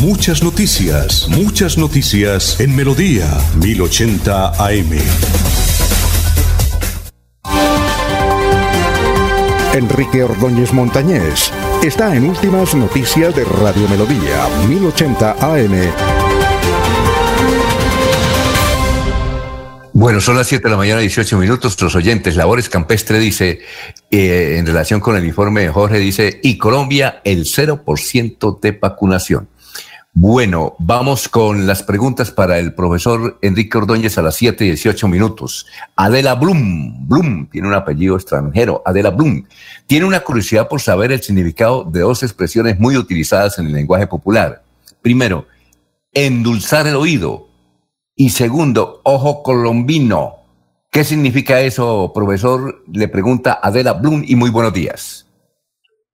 Muchas 0.00 0.42
noticias, 0.42 1.28
muchas 1.28 1.78
noticias 1.78 2.58
en 2.60 2.74
Melodía 2.74 3.28
1080 3.56 4.48
AM. 4.64 4.90
Enrique 9.74 10.24
Ordóñez 10.24 10.72
Montañés 10.72 11.52
está 11.82 12.16
en 12.16 12.28
Últimas 12.28 12.74
Noticias 12.74 13.36
de 13.36 13.44
Radio 13.44 13.88
Melodía 13.88 14.48
1080 14.68 15.32
AM. 15.32 15.92
Bueno, 19.92 20.20
son 20.20 20.36
las 20.36 20.48
7 20.48 20.64
de 20.64 20.70
la 20.70 20.76
mañana, 20.76 21.00
18 21.00 21.38
minutos. 21.38 21.80
Los 21.80 21.94
oyentes, 21.94 22.34
Labores 22.34 22.68
Campestre 22.68 23.20
dice, 23.20 23.60
eh, 24.10 24.56
en 24.58 24.66
relación 24.66 25.00
con 25.00 25.16
el 25.16 25.24
informe 25.24 25.60
de 25.60 25.68
Jorge, 25.68 25.98
dice, 25.98 26.40
y 26.42 26.58
Colombia 26.58 27.20
el 27.24 27.44
0% 27.44 28.58
de 28.60 28.72
vacunación. 28.72 29.48
Bueno, 30.14 30.76
vamos 30.78 31.26
con 31.26 31.66
las 31.66 31.82
preguntas 31.82 32.30
para 32.30 32.58
el 32.58 32.74
profesor 32.74 33.38
Enrique 33.40 33.78
Ordóñez 33.78 34.18
a 34.18 34.22
las 34.22 34.36
7 34.36 34.62
y 34.62 34.68
18 34.68 35.08
minutos. 35.08 35.66
Adela 35.96 36.34
Blum, 36.34 37.08
Blum, 37.08 37.46
tiene 37.46 37.68
un 37.68 37.72
apellido 37.72 38.16
extranjero, 38.16 38.82
Adela 38.84 39.08
Blum, 39.08 39.46
tiene 39.86 40.04
una 40.04 40.20
curiosidad 40.20 40.68
por 40.68 40.82
saber 40.82 41.12
el 41.12 41.22
significado 41.22 41.84
de 41.84 42.00
dos 42.00 42.22
expresiones 42.22 42.78
muy 42.78 42.98
utilizadas 42.98 43.58
en 43.58 43.68
el 43.68 43.72
lenguaje 43.72 44.06
popular. 44.06 44.62
Primero, 45.00 45.46
endulzar 46.12 46.86
el 46.86 46.96
oído. 46.96 47.48
Y 48.14 48.28
segundo, 48.28 49.00
ojo 49.04 49.42
colombino. 49.42 50.40
¿Qué 50.90 51.04
significa 51.04 51.62
eso, 51.62 52.12
profesor? 52.14 52.84
Le 52.92 53.08
pregunta 53.08 53.60
Adela 53.62 53.94
Blum 53.94 54.22
y 54.26 54.36
muy 54.36 54.50
buenos 54.50 54.74
días. 54.74 55.26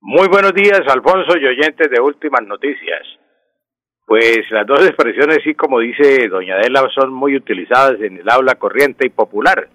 Muy 0.01 0.29
buenos 0.29 0.55
días, 0.55 0.83
Alfonso 0.87 1.37
y 1.37 1.47
oyentes 1.47 1.91
de 1.91 2.01
Últimas 2.01 2.43
Noticias. 2.47 3.18
Pues 4.09 4.51
las 4.51 4.67
dos 4.67 4.81
expresiones, 4.87 5.41
sí, 5.45 5.55
como 5.55 5.81
dice 5.81 6.27
doña 6.29 6.55
Adela, 6.55 6.89
son 6.95 7.13
muy 7.13 7.37
utilizadas 7.37 8.01
en 8.01 8.17
el 8.17 8.29
habla 8.29 8.55
corriente 8.55 9.07
y 9.07 9.11
popular. 9.11 9.69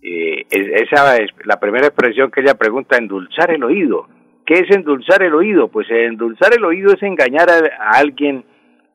Eh, 0.00 0.46
esa 0.50 1.16
es 1.16 1.30
la 1.44 1.58
primera 1.58 1.88
expresión 1.88 2.30
que 2.30 2.40
ella 2.40 2.54
pregunta, 2.54 2.96
endulzar 2.96 3.50
el 3.50 3.64
oído. 3.64 4.06
¿Qué 4.46 4.54
es 4.54 4.70
endulzar 4.70 5.22
el 5.22 5.34
oído? 5.34 5.68
Pues 5.68 5.90
endulzar 5.90 6.52
el 6.56 6.64
oído 6.64 6.92
es 6.92 7.02
engañar 7.02 7.48
a, 7.50 7.56
a 7.56 7.98
alguien 7.98 8.44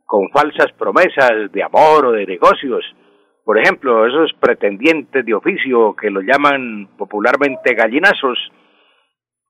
con 0.05 0.29
falsas 0.29 0.71
promesas 0.77 1.51
de 1.51 1.63
amor 1.63 2.05
o 2.05 2.11
de 2.13 2.25
negocios. 2.25 2.85
Por 3.43 3.57
ejemplo, 3.59 4.05
esos 4.07 4.31
pretendientes 4.39 5.25
de 5.25 5.33
oficio 5.33 5.93
que 5.95 6.09
lo 6.09 6.21
llaman 6.21 6.89
popularmente 6.97 7.73
gallinazos, 7.75 8.37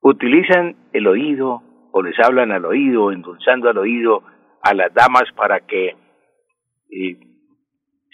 utilizan 0.02 0.76
el 0.92 1.06
oído 1.06 1.62
o 1.92 2.02
les 2.02 2.18
hablan 2.20 2.52
al 2.52 2.64
oído, 2.64 3.12
endulzando 3.12 3.68
al 3.68 3.78
oído 3.78 4.22
a 4.62 4.74
las 4.74 4.92
damas 4.92 5.24
para 5.36 5.60
que 5.60 5.96
eh, 6.90 7.16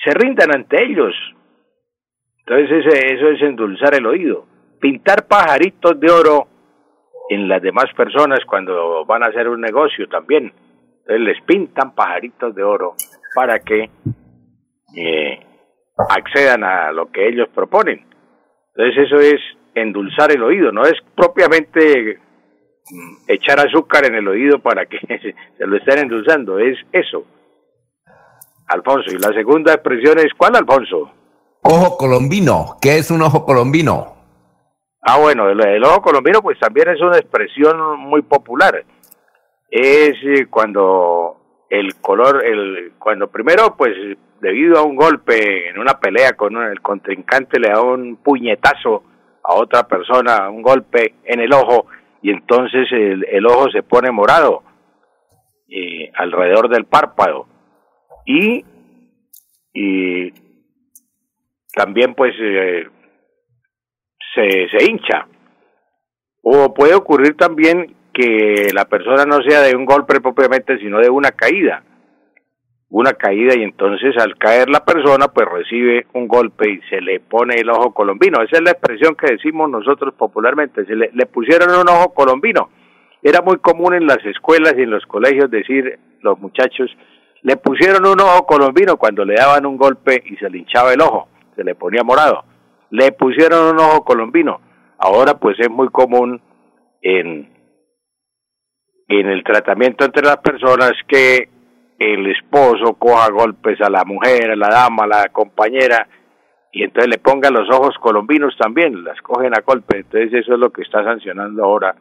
se 0.02 0.10
rindan 0.14 0.54
ante 0.54 0.82
ellos. 0.82 1.14
Entonces 2.38 2.84
ese, 2.84 3.14
eso 3.14 3.28
es 3.28 3.42
endulzar 3.42 3.94
el 3.94 4.06
oído. 4.06 4.46
Pintar 4.80 5.26
pajaritos 5.26 5.98
de 5.98 6.10
oro 6.10 6.48
en 7.30 7.48
las 7.48 7.62
demás 7.62 7.86
personas 7.96 8.40
cuando 8.46 9.04
van 9.06 9.22
a 9.22 9.26
hacer 9.26 9.48
un 9.48 9.60
negocio 9.60 10.08
también. 10.08 10.52
Entonces 11.00 11.20
les 11.20 11.42
pintan 11.42 11.94
pajaritos 11.94 12.54
de 12.54 12.62
oro 12.62 12.94
para 13.34 13.58
que 13.60 13.90
eh, 14.96 15.40
accedan 16.10 16.64
a 16.64 16.92
lo 16.92 17.10
que 17.10 17.28
ellos 17.28 17.48
proponen. 17.54 18.06
Entonces 18.74 19.06
eso 19.06 19.16
es 19.16 19.40
endulzar 19.74 20.30
el 20.32 20.42
oído, 20.42 20.72
no 20.72 20.82
es 20.82 20.94
propiamente 21.16 22.18
echar 23.28 23.60
azúcar 23.60 24.06
en 24.06 24.14
el 24.16 24.28
oído 24.28 24.58
para 24.58 24.86
que 24.86 24.98
se 25.58 25.66
lo 25.66 25.76
estén 25.76 26.00
endulzando, 26.00 26.58
es 26.58 26.76
eso. 26.92 27.24
Alfonso, 28.66 29.10
y 29.10 29.18
la 29.18 29.32
segunda 29.34 29.74
expresión 29.74 30.18
es, 30.18 30.32
¿cuál 30.36 30.56
Alfonso? 30.56 31.10
Ojo 31.62 31.96
colombino, 31.96 32.76
¿qué 32.80 32.98
es 32.98 33.10
un 33.10 33.22
ojo 33.22 33.44
colombino? 33.44 34.14
Ah, 35.02 35.18
bueno, 35.18 35.48
el, 35.50 35.60
el 35.66 35.84
ojo 35.84 36.00
colombino 36.02 36.40
pues 36.40 36.58
también 36.58 36.88
es 36.88 37.00
una 37.00 37.18
expresión 37.18 37.98
muy 38.00 38.22
popular. 38.22 38.84
Es 39.70 40.14
eh, 40.22 40.46
cuando 40.48 41.64
el 41.68 41.96
color, 41.96 42.44
el 42.44 42.92
cuando 42.98 43.28
primero 43.28 43.74
pues 43.76 43.92
debido 44.40 44.78
a 44.78 44.82
un 44.82 44.96
golpe 44.96 45.68
en 45.68 45.78
una 45.78 45.98
pelea 45.98 46.32
con 46.34 46.56
un- 46.56 46.64
el 46.64 46.80
contrincante 46.80 47.58
le 47.58 47.68
da 47.70 47.80
un 47.82 48.16
puñetazo 48.16 49.02
a 49.42 49.54
otra 49.54 49.86
persona, 49.86 50.48
un 50.48 50.62
golpe 50.62 51.14
en 51.24 51.40
el 51.40 51.52
ojo 51.52 51.86
y 52.24 52.30
entonces 52.30 52.90
el, 52.90 53.26
el 53.30 53.44
ojo 53.44 53.70
se 53.70 53.82
pone 53.82 54.10
morado 54.10 54.62
eh, 55.68 56.10
alrededor 56.14 56.70
del 56.70 56.86
párpado 56.86 57.46
y, 58.24 58.64
y 59.74 60.32
también 61.74 62.14
pues 62.14 62.34
eh, 62.40 62.88
se, 64.34 64.68
se 64.70 64.90
hincha. 64.90 65.28
O 66.40 66.72
puede 66.72 66.94
ocurrir 66.94 67.36
también 67.36 67.94
que 68.14 68.70
la 68.72 68.86
persona 68.86 69.26
no 69.26 69.42
sea 69.42 69.60
de 69.60 69.76
un 69.76 69.84
golpe 69.84 70.18
propiamente, 70.22 70.78
sino 70.78 71.00
de 71.00 71.10
una 71.10 71.32
caída. 71.32 71.84
Una 72.96 73.14
caída 73.14 73.58
y 73.58 73.64
entonces 73.64 74.16
al 74.18 74.38
caer 74.38 74.70
la 74.70 74.84
persona 74.84 75.26
pues 75.26 75.48
recibe 75.48 76.06
un 76.12 76.28
golpe 76.28 76.70
y 76.70 76.80
se 76.88 77.00
le 77.00 77.18
pone 77.18 77.56
el 77.56 77.68
ojo 77.68 77.92
colombino. 77.92 78.40
Esa 78.40 78.58
es 78.58 78.62
la 78.62 78.70
expresión 78.70 79.16
que 79.16 79.32
decimos 79.32 79.68
nosotros 79.68 80.14
popularmente. 80.14 80.86
Se 80.86 80.94
le, 80.94 81.10
pusieron 81.26 81.70
un 81.70 81.88
ojo 81.88 82.14
colombino. 82.14 82.70
Era 83.20 83.42
muy 83.42 83.58
común 83.58 83.94
en 83.94 84.06
las 84.06 84.24
escuelas 84.24 84.74
y 84.78 84.82
en 84.82 84.90
los 84.90 85.04
colegios 85.06 85.50
decir 85.50 85.98
los 86.20 86.38
muchachos, 86.38 86.88
le 87.42 87.56
pusieron 87.56 88.06
un 88.06 88.20
ojo 88.20 88.46
colombino 88.46 88.96
cuando 88.96 89.24
le 89.24 89.34
daban 89.34 89.66
un 89.66 89.76
golpe 89.76 90.22
y 90.24 90.36
se 90.36 90.48
le 90.48 90.58
hinchaba 90.58 90.92
el 90.92 91.00
ojo, 91.00 91.26
se 91.56 91.64
le 91.64 91.74
ponía 91.74 92.04
morado. 92.04 92.44
Le 92.90 93.10
pusieron 93.10 93.74
un 93.74 93.80
ojo 93.80 94.04
colombino. 94.04 94.60
Ahora 94.98 95.34
pues 95.34 95.58
es 95.58 95.68
muy 95.68 95.88
común 95.88 96.40
en, 97.02 97.52
en 99.08 99.26
el 99.26 99.42
tratamiento 99.42 100.04
entre 100.04 100.22
las 100.22 100.36
personas 100.36 100.92
que 101.08 101.53
el 101.98 102.26
esposo 102.30 102.94
coja 102.94 103.30
golpes 103.30 103.80
a 103.80 103.90
la 103.90 104.04
mujer, 104.04 104.50
a 104.50 104.56
la 104.56 104.68
dama, 104.68 105.04
a 105.04 105.06
la 105.06 105.28
compañera, 105.28 106.08
y 106.72 106.82
entonces 106.82 107.08
le 107.08 107.18
ponga 107.18 107.50
los 107.50 107.68
ojos 107.70 107.96
colombinos 108.00 108.56
también, 108.58 109.04
las 109.04 109.20
cogen 109.22 109.54
a 109.54 109.60
golpe. 109.60 109.98
Entonces 109.98 110.32
eso 110.34 110.54
es 110.54 110.58
lo 110.58 110.70
que 110.70 110.82
está 110.82 111.04
sancionando 111.04 111.64
ahora 111.64 111.94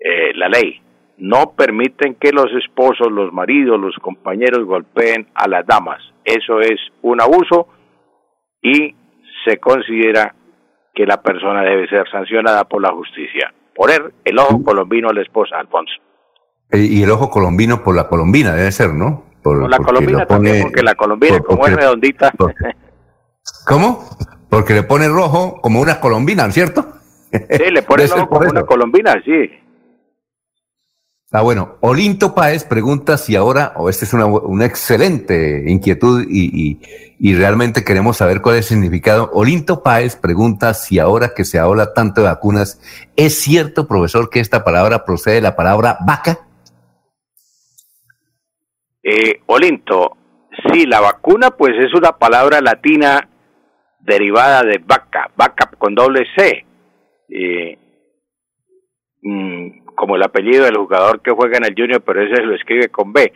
eh, 0.00 0.34
la 0.34 0.48
ley. 0.48 0.82
No 1.18 1.52
permiten 1.56 2.16
que 2.16 2.32
los 2.32 2.52
esposos, 2.52 3.10
los 3.10 3.32
maridos, 3.32 3.80
los 3.80 3.94
compañeros 3.96 4.64
golpeen 4.64 5.28
a 5.34 5.48
las 5.48 5.64
damas. 5.64 6.02
Eso 6.24 6.60
es 6.60 6.80
un 7.02 7.20
abuso 7.20 7.68
y 8.60 8.96
se 9.44 9.58
considera 9.58 10.34
que 10.92 11.06
la 11.06 11.22
persona 11.22 11.62
debe 11.62 11.88
ser 11.88 12.08
sancionada 12.10 12.64
por 12.64 12.82
la 12.82 12.90
justicia. 12.90 13.54
Poner 13.74 14.12
el 14.24 14.38
ojo 14.40 14.62
colombino 14.64 15.08
a 15.08 15.14
la 15.14 15.22
esposa, 15.22 15.56
Alfonso. 15.56 15.94
Eh, 16.70 16.78
y 16.80 17.02
el 17.02 17.10
ojo 17.10 17.30
colombino 17.30 17.82
por 17.82 17.94
la 17.96 18.08
colombina, 18.08 18.54
debe 18.54 18.70
ser, 18.72 18.92
¿no? 18.94 19.24
Por, 19.42 19.60
Por 19.60 19.70
la 19.70 19.78
colombina 19.78 20.18
lo 20.20 20.26
también, 20.26 20.62
porque 20.62 20.82
la 20.82 20.94
colombina, 20.94 21.38
por- 21.38 21.46
como 21.46 21.64
es 21.66 21.70
porque- 21.70 21.76
redondita, 21.82 22.32
¿Cómo? 23.66 24.04
Porque 24.50 24.74
le 24.74 24.82
pone 24.82 25.08
rojo 25.08 25.60
como 25.62 25.80
una 25.80 26.00
colombina, 26.00 26.50
¿cierto? 26.50 26.86
sí, 27.32 27.70
le 27.70 27.82
pone 27.82 28.02
el 28.04 28.08
Debe 28.08 28.08
ser 28.08 28.18
ojo 28.20 28.28
por 28.28 28.38
como 28.38 28.50
una 28.50 28.62
colombina, 28.64 29.14
sí. 29.24 29.50
Ah, 31.30 31.42
bueno, 31.42 31.76
Olinto 31.80 32.34
Páez 32.34 32.64
pregunta 32.64 33.18
si 33.18 33.36
ahora, 33.36 33.72
o 33.76 33.90
esta 33.90 34.06
es 34.06 34.14
una, 34.14 34.24
una 34.24 34.64
excelente 34.64 35.64
inquietud 35.70 36.24
y, 36.26 36.46
y, 36.78 36.80
y 37.18 37.34
realmente 37.34 37.84
queremos 37.84 38.16
saber 38.16 38.40
cuál 38.40 38.56
es 38.56 38.70
el 38.70 38.78
significado. 38.78 39.30
Olinto 39.34 39.82
Páez 39.82 40.16
pregunta 40.16 40.72
si 40.72 40.98
ahora 40.98 41.34
que 41.34 41.44
se 41.44 41.58
habla 41.58 41.92
tanto 41.92 42.22
de 42.22 42.28
vacunas, 42.28 42.80
¿es 43.14 43.38
cierto, 43.38 43.86
profesor, 43.86 44.30
que 44.30 44.40
esta 44.40 44.64
palabra 44.64 45.04
procede 45.04 45.34
de 45.36 45.40
la 45.42 45.54
palabra 45.56 45.98
vaca? 46.06 46.40
Eh, 49.02 49.40
Olinto, 49.46 50.16
sí, 50.66 50.84
la 50.86 51.00
vacuna 51.00 51.50
pues 51.50 51.72
es 51.78 51.94
una 51.94 52.12
palabra 52.12 52.60
latina 52.60 53.28
derivada 54.00 54.62
de 54.62 54.78
vaca, 54.78 55.30
vaca 55.36 55.70
con 55.78 55.94
doble 55.94 56.24
C, 56.36 56.66
eh, 57.28 57.78
mm, 59.22 59.84
como 59.94 60.16
el 60.16 60.22
apellido 60.22 60.64
del 60.64 60.76
jugador 60.76 61.20
que 61.20 61.30
juega 61.32 61.58
en 61.58 61.64
el 61.64 61.74
Junior, 61.76 62.02
pero 62.02 62.22
ese 62.22 62.42
lo 62.42 62.54
escribe 62.54 62.88
con 62.88 63.12
B. 63.12 63.32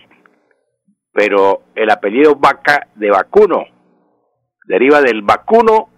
pero 1.14 1.64
el 1.74 1.90
apellido 1.90 2.36
Vaca 2.36 2.88
de 2.94 3.10
vacuno 3.10 3.66
deriva 4.66 5.02
del 5.02 5.20
vacuno 5.20 5.90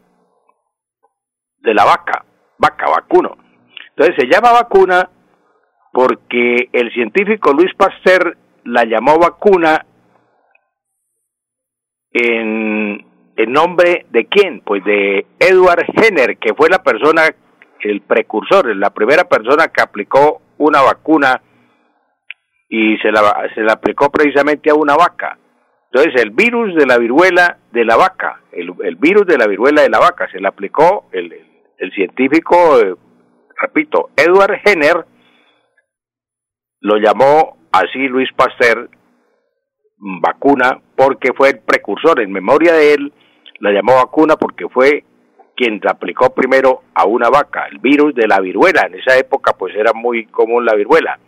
de 1.59 1.73
la 1.73 1.85
vaca, 1.85 2.25
vaca, 2.59 2.91
vacuno. 2.91 3.37
Entonces 3.91 4.17
se 4.19 4.27
llama 4.27 4.53
vacuna 4.53 5.09
porque 5.93 6.69
el 6.73 6.93
científico 6.93 7.53
Luis 7.53 7.73
Pasteur 7.77 8.37
la 8.65 8.85
llamó 8.85 9.19
vacuna 9.19 9.85
en, 12.13 13.05
en 13.37 13.53
nombre 13.53 14.07
de 14.11 14.27
quién? 14.27 14.61
Pues 14.61 14.85
de 14.85 15.27
Edward 15.39 15.87
Jenner, 15.97 16.39
que 16.39 16.55
fue 16.55 16.69
la 16.69 16.83
persona, 16.83 17.23
el 17.81 18.01
precursor, 18.03 18.75
la 18.77 18.91
primera 18.91 19.25
persona 19.25 19.69
que 19.69 19.83
aplicó 19.83 20.41
una 20.59 20.81
vacuna 20.83 21.43
y 22.69 22.97
se 22.99 23.11
la, 23.11 23.49
se 23.55 23.61
la 23.63 23.75
aplicó 23.75 24.11
precisamente 24.11 24.71
a 24.71 24.75
una 24.75 24.97
vaca. 24.97 25.39
Entonces 25.93 26.21
el 26.23 26.31
virus 26.31 26.75
de 26.75 26.87
la 26.87 26.99
viruela 26.99 27.59
de 27.71 27.85
la 27.85 27.97
vaca, 27.97 28.41
el, 28.51 28.73
el 28.83 28.97
virus 28.97 29.27
de 29.27 29.39
la 29.39 29.47
viruela 29.47 29.83
de 29.83 29.91
la 29.91 30.01
vaca, 30.01 30.29
se 30.31 30.41
le 30.41 30.49
aplicó 30.49 31.07
el, 31.13 31.33
el 31.79 31.93
científico, 31.93 32.81
eh, 32.81 32.95
repito, 33.61 34.11
Edward 34.17 34.61
Jenner, 34.65 35.05
lo 36.81 36.97
llamó 36.97 37.59
así 37.79 38.09
Luis 38.09 38.31
Pasteur 38.35 38.89
vacuna 39.97 40.81
porque 40.97 41.33
fue 41.33 41.51
el 41.51 41.59
precursor, 41.61 42.21
en 42.21 42.33
memoria 42.33 42.73
de 42.75 42.95
él, 42.95 43.13
la 43.61 43.73
llamó 43.73 43.95
vacuna 43.95 44.37
porque 44.37 44.69
fue 44.69 45.05
quien 45.57 45.81
la 45.83 45.93
aplicó 45.93 46.35
primero 46.35 46.83
a 46.95 47.07
una 47.07 47.31
vaca, 47.31 47.67
el 47.71 47.79
virus 47.79 48.15
de 48.15 48.27
la 48.27 48.41
viruela. 48.41 48.87
En 48.87 48.95
esa 48.95 49.17
época 49.17 49.53
pues 49.59 49.75
era 49.75 49.93
muy 49.93 50.27
común 50.27 50.65
la 50.65 50.75
viruela. 50.75 51.19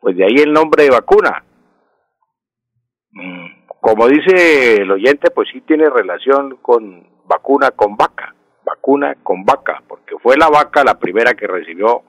Pues 0.00 0.16
de 0.16 0.24
ahí 0.24 0.36
el 0.42 0.52
nombre 0.52 0.84
de 0.84 0.90
vacuna. 0.90 1.44
Mm, 3.12 3.46
como 3.80 4.08
dice 4.08 4.82
el 4.82 4.90
oyente, 4.90 5.30
pues 5.30 5.48
sí 5.52 5.60
tiene 5.62 5.88
relación 5.88 6.56
con 6.62 7.06
vacuna 7.26 7.70
con 7.72 7.96
vaca, 7.96 8.34
vacuna 8.64 9.16
con 9.22 9.44
vaca, 9.44 9.82
porque 9.86 10.16
fue 10.22 10.36
la 10.36 10.48
vaca 10.48 10.82
la 10.84 10.98
primera 10.98 11.34
que 11.34 11.46
recibió 11.46 12.02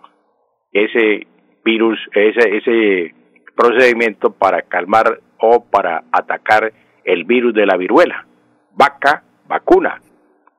ese 0.72 1.28
virus, 1.64 2.00
ese, 2.14 2.58
ese 2.58 3.16
procedimiento 3.60 4.32
para 4.32 4.62
calmar 4.62 5.20
o 5.38 5.66
para 5.66 6.06
atacar 6.14 6.72
el 7.04 7.26
virus 7.26 7.54
de 7.54 7.66
la 7.66 7.76
viruela. 7.76 8.26
Vaca, 8.74 9.24
vacuna. 9.50 10.00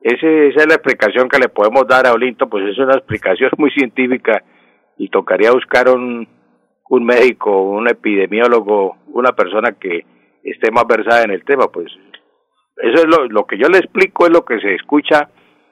Ese, 0.03 0.49
esa 0.49 0.61
es 0.61 0.67
la 0.67 0.75
explicación 0.75 1.29
que 1.29 1.39
le 1.39 1.49
podemos 1.49 1.87
dar 1.89 2.07
a 2.07 2.13
Olinto, 2.13 2.49
pues 2.51 2.67
es 2.69 2.79
una 2.79 2.95
explicación 2.95 3.51
muy 3.59 3.71
científica 3.71 4.43
y 4.99 5.09
tocaría 5.09 5.51
buscar 5.51 5.89
un, 5.89 6.29
un 6.91 7.05
médico, 7.05 7.63
un 7.63 7.89
epidemiólogo, 7.89 8.99
una 9.15 9.33
persona 9.33 9.73
que 9.73 10.05
esté 10.45 10.71
más 10.71 10.85
versada 10.87 11.23
en 11.23 11.31
el 11.31 11.45
tema, 11.45 11.69
pues 11.69 11.91
eso 12.77 13.03
es 13.03 13.07
lo, 13.07 13.29
lo 13.29 13.47
que 13.47 13.57
yo 13.57 13.69
le 13.69 13.79
explico, 13.79 14.27
es 14.27 14.33
lo 14.33 14.45
que 14.45 14.61
se 14.61 14.75
escucha 14.75 15.31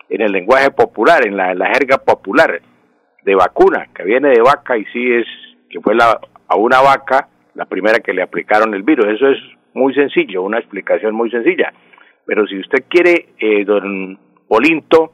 en 0.09 0.23
el 0.23 0.33
lenguaje 0.33 0.71
popular, 0.71 1.27
en 1.27 1.37
la, 1.37 1.53
en 1.53 1.59
la 1.59 1.73
jerga 1.75 1.99
popular 1.99 2.63
de 3.23 3.35
vacuna, 3.35 3.89
que 3.95 4.05
viene 4.05 4.31
de 4.31 4.41
vaca 4.41 4.79
y 4.79 4.85
sí 4.87 5.13
es 5.13 5.27
que 5.69 5.81
fue 5.81 5.95
la, 5.95 6.19
a 6.49 6.57
una 6.57 6.81
vaca 6.81 7.29
la 7.55 7.67
primera 7.67 7.99
que 8.01 8.13
le 8.13 8.23
aplicaron 8.23 8.75
el 8.75 8.83
virus. 8.83 9.07
Eso 9.07 9.29
es 9.29 9.39
muy 9.75 9.95
sencillo, 9.95 10.43
una 10.43 10.59
explicación 10.59 11.15
muy 11.15 11.31
sencilla. 11.31 11.73
Pero 12.25 12.47
si 12.47 12.59
usted 12.59 12.85
quiere, 12.89 13.31
eh, 13.39 13.65
don 13.65 14.19
Olinto, 14.49 15.13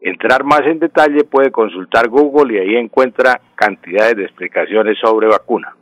entrar 0.00 0.44
más 0.44 0.62
en 0.66 0.78
detalle, 0.78 1.24
puede 1.24 1.50
consultar 1.50 2.08
Google 2.08 2.54
y 2.54 2.58
ahí 2.58 2.76
encuentra 2.76 3.40
cantidades 3.54 4.16
de 4.16 4.24
explicaciones 4.24 4.98
sobre 5.00 5.26
vacuna. 5.26 5.74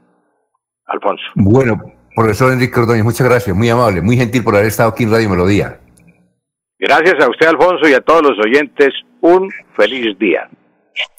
Alfonso. 0.87 1.25
Bueno, 1.35 1.77
profesor 2.15 2.53
Enrique 2.53 2.81
Ordóñez, 2.81 3.05
muchas 3.05 3.29
gracias, 3.29 3.55
muy 3.55 3.69
amable, 3.69 4.01
muy 4.01 4.17
gentil 4.17 4.43
por 4.43 4.55
haber 4.55 4.69
estado 4.69 4.91
aquí 4.91 5.05
en 5.05 5.11
Radio 5.11 5.29
Melodía. 5.29 5.79
Gracias 6.79 7.23
a 7.23 7.29
usted, 7.29 7.49
Alfonso, 7.49 7.89
y 7.89 7.93
a 7.93 8.01
todos 8.01 8.23
los 8.23 8.39
oyentes, 8.39 8.95
un 9.21 9.51
feliz 9.77 10.19
día. 10.19 10.49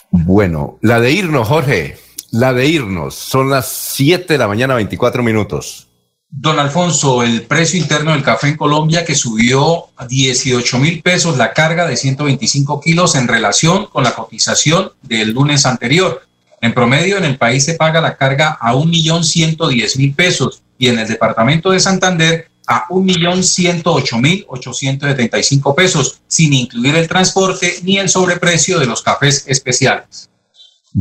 Bueno, 0.09 0.79
la 0.81 0.99
de 0.99 1.11
irnos, 1.11 1.47
Jorge, 1.47 1.95
la 2.31 2.53
de 2.53 2.67
irnos, 2.67 3.15
son 3.15 3.49
las 3.49 3.67
7 3.67 4.33
de 4.33 4.37
la 4.37 4.47
mañana, 4.47 4.75
24 4.75 5.23
minutos. 5.23 5.89
Don 6.31 6.59
Alfonso, 6.59 7.23
el 7.23 7.41
precio 7.41 7.79
interno 7.79 8.11
del 8.11 8.21
café 8.21 8.49
en 8.49 8.57
Colombia 8.57 9.03
que 9.03 9.15
subió 9.15 9.87
a 9.97 10.05
18 10.05 10.77
mil 10.77 11.01
pesos 11.01 11.37
la 11.37 11.53
carga 11.53 11.87
de 11.87 11.97
125 11.97 12.81
kilos 12.81 13.15
en 13.15 13.27
relación 13.27 13.87
con 13.87 14.03
la 14.03 14.13
cotización 14.13 14.91
del 15.01 15.31
lunes 15.31 15.65
anterior. 15.65 16.21
En 16.61 16.75
promedio, 16.75 17.17
en 17.17 17.25
el 17.25 17.37
país 17.37 17.65
se 17.65 17.73
paga 17.73 17.99
la 17.99 18.15
carga 18.15 18.59
a 18.61 18.75
1.110.000 18.75 20.15
pesos 20.15 20.61
y 20.77 20.89
en 20.89 20.99
el 20.99 21.07
departamento 21.07 21.71
de 21.71 21.79
Santander 21.79 22.51
a 22.67 22.87
1.108.875 22.89 25.73
pesos, 25.73 26.21
sin 26.27 26.53
incluir 26.53 26.95
el 26.95 27.07
transporte 27.07 27.79
ni 27.81 27.97
el 27.97 28.07
sobreprecio 28.07 28.77
de 28.77 28.85
los 28.85 29.01
cafés 29.01 29.45
especiales. 29.47 30.28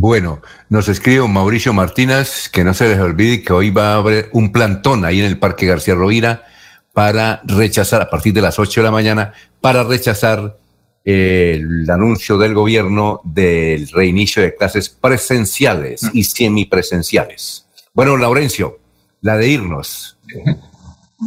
Bueno, 0.00 0.40
nos 0.68 0.86
escribe 0.88 1.26
Mauricio 1.26 1.72
Martínez 1.72 2.48
que 2.48 2.62
no 2.62 2.72
se 2.72 2.88
les 2.88 3.00
olvide 3.00 3.42
que 3.42 3.52
hoy 3.52 3.70
va 3.70 3.94
a 3.94 3.96
haber 3.96 4.30
un 4.32 4.52
plantón 4.52 5.04
ahí 5.04 5.18
en 5.18 5.26
el 5.26 5.40
Parque 5.40 5.66
García 5.66 5.96
Rovira 5.96 6.44
para 6.92 7.42
rechazar, 7.44 8.02
a 8.02 8.08
partir 8.08 8.32
de 8.32 8.40
las 8.40 8.60
8 8.60 8.80
de 8.80 8.84
la 8.84 8.92
mañana, 8.92 9.32
para 9.60 9.82
rechazar 9.82 10.56
el 11.04 11.84
anuncio 11.90 12.38
del 12.38 12.54
gobierno 12.54 13.20
del 13.24 13.88
reinicio 13.88 14.40
de 14.40 14.54
clases 14.54 14.88
presenciales 14.88 16.08
y 16.12 16.22
semipresenciales. 16.22 17.66
Bueno, 17.92 18.16
Laurencio, 18.16 18.78
la 19.22 19.36
de 19.36 19.48
irnos. 19.48 20.16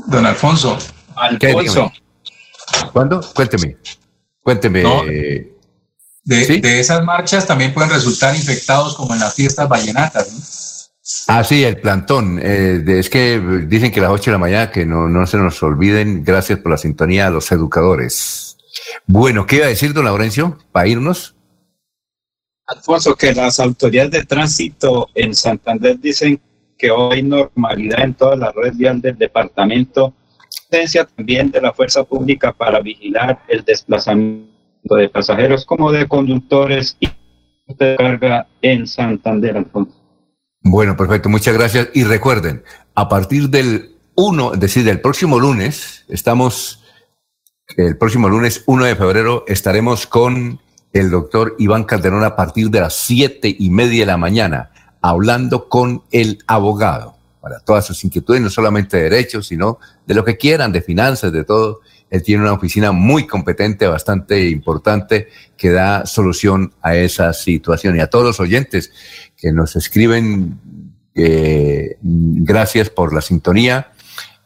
Don 0.08 0.26
Alfonso. 0.26 0.78
Alfonso. 1.18 1.92
¿Cuándo? 2.94 3.20
Cuénteme. 3.36 3.76
Cuénteme. 4.42 5.52
De, 6.24 6.80
esas 6.80 7.04
marchas 7.04 7.48
también 7.48 7.74
pueden 7.74 7.90
resultar 7.90 8.36
infectados 8.36 8.96
como 8.96 9.14
en 9.14 9.20
las 9.20 9.34
fiestas 9.34 9.68
vallenatas. 9.68 10.92
Ah, 11.28 11.44
sí, 11.44 11.64
el 11.64 11.78
plantón. 11.78 12.40
Eh, 12.42 12.84
es 12.88 13.10
que 13.10 13.40
dicen 13.68 13.92
que 13.92 14.00
a 14.00 14.04
las 14.04 14.12
8 14.12 14.32
de 14.32 14.32
la 14.32 14.38
mañana, 14.38 14.72
que 14.72 14.86
no, 14.86 15.10
no 15.10 15.26
se 15.26 15.38
nos 15.38 15.62
olviden, 15.64 16.24
gracias 16.24 16.60
por 16.60 16.72
la 16.72 16.78
sintonía 16.78 17.28
a 17.28 17.32
los 17.32 17.52
educadores. 17.52 18.58
Bueno, 19.08 19.46
¿qué 19.48 19.58
iba 19.58 19.66
a 19.66 19.70
decir, 19.70 19.94
don 19.94 20.06
Laurencio, 20.06 20.58
para 20.72 20.88
irnos? 20.88 21.36
Alfonso, 22.68 23.16
que 23.16 23.34
las 23.34 23.60
autoridades 23.60 24.12
de 24.12 24.24
tránsito 24.24 25.10
en 25.16 25.36
Santander 25.36 26.00
dicen 26.00 26.40
que 26.78 26.92
hoy 26.92 27.18
hay 27.18 27.24
normalidad 27.24 28.04
en 28.04 28.14
toda 28.14 28.36
la 28.36 28.52
red 28.52 28.74
vial 28.76 29.02
del 29.02 29.18
departamento, 29.18 30.14
presencia 30.70 31.06
también 31.06 31.52
de 31.52 31.62
la 31.62 31.74
fuerza 31.74 32.04
pública 32.04 32.54
para 32.54 32.80
vigilar 32.80 33.44
el 33.50 33.64
desplazamiento 33.66 34.51
de 34.84 35.10
pasajeros 35.10 35.66
como 35.66 35.92
de 35.92 36.08
conductores 36.08 36.98
y 37.00 37.10
de 37.68 37.96
carga 37.96 38.48
en 38.62 38.88
Santander, 38.88 39.58
Alfonso. 39.58 39.94
Bueno, 40.62 40.96
perfecto, 40.96 41.30
muchas 41.30 41.54
gracias. 41.56 41.90
Y 41.94 42.04
recuerden, 42.04 42.64
a 42.96 43.10
partir 43.10 43.50
del 43.50 43.96
1, 44.16 44.54
es 44.54 44.60
decir, 44.60 44.84
del 44.84 45.02
próximo 45.02 45.40
lunes, 45.40 46.06
estamos, 46.08 46.84
el 47.78 47.98
próximo 47.98 48.30
lunes 48.30 48.64
1 48.66 48.86
de 48.86 48.96
febrero, 48.96 49.44
estaremos 49.48 50.06
con 50.06 50.60
el 50.94 51.10
doctor 51.10 51.56
Iván 51.58 51.86
Calderón 51.86 52.24
a 52.24 52.36
partir 52.36 52.70
de 52.70 52.82
las 52.82 52.94
siete 52.94 53.56
y 53.58 53.70
media 53.70 54.02
de 54.02 54.06
la 54.08 54.18
mañana, 54.18 54.72
hablando 55.02 55.70
con 55.70 56.04
el 56.12 56.40
abogado 56.48 57.16
para 57.40 57.60
todas 57.60 57.86
sus 57.86 58.04
inquietudes, 58.04 58.42
no 58.42 58.50
solamente 58.50 58.98
de 58.98 59.04
derechos, 59.04 59.48
sino 59.48 59.80
de 60.06 60.14
lo 60.14 60.24
que 60.24 60.38
quieran, 60.38 60.72
de 60.72 60.82
finanzas, 60.82 61.32
de 61.32 61.44
todo. 61.44 61.80
Él 62.12 62.22
tiene 62.22 62.44
una 62.44 62.54
oficina 62.54 62.92
muy 62.92 63.26
competente, 63.26 63.88
bastante 63.88 64.50
importante, 64.50 65.30
que 65.58 65.70
da 65.70 66.06
solución 66.06 66.74
a 66.82 66.96
esa 66.96 67.32
situación. 67.32 67.96
Y 67.96 68.02
a 68.02 68.10
todos 68.10 68.26
los 68.26 68.40
oyentes 68.42 68.92
que 69.38 69.54
nos 69.54 69.78
escriben, 69.78 70.60
eh, 71.16 71.98
gracias 72.02 72.90
por 72.90 73.14
la 73.14 73.22
sintonía, 73.22 73.94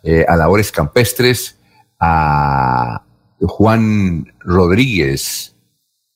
eh, 0.03 0.23
a 0.27 0.35
Labores 0.35 0.71
Campestres, 0.71 1.57
a 1.99 3.01
Juan 3.39 4.31
Rodríguez, 4.39 5.55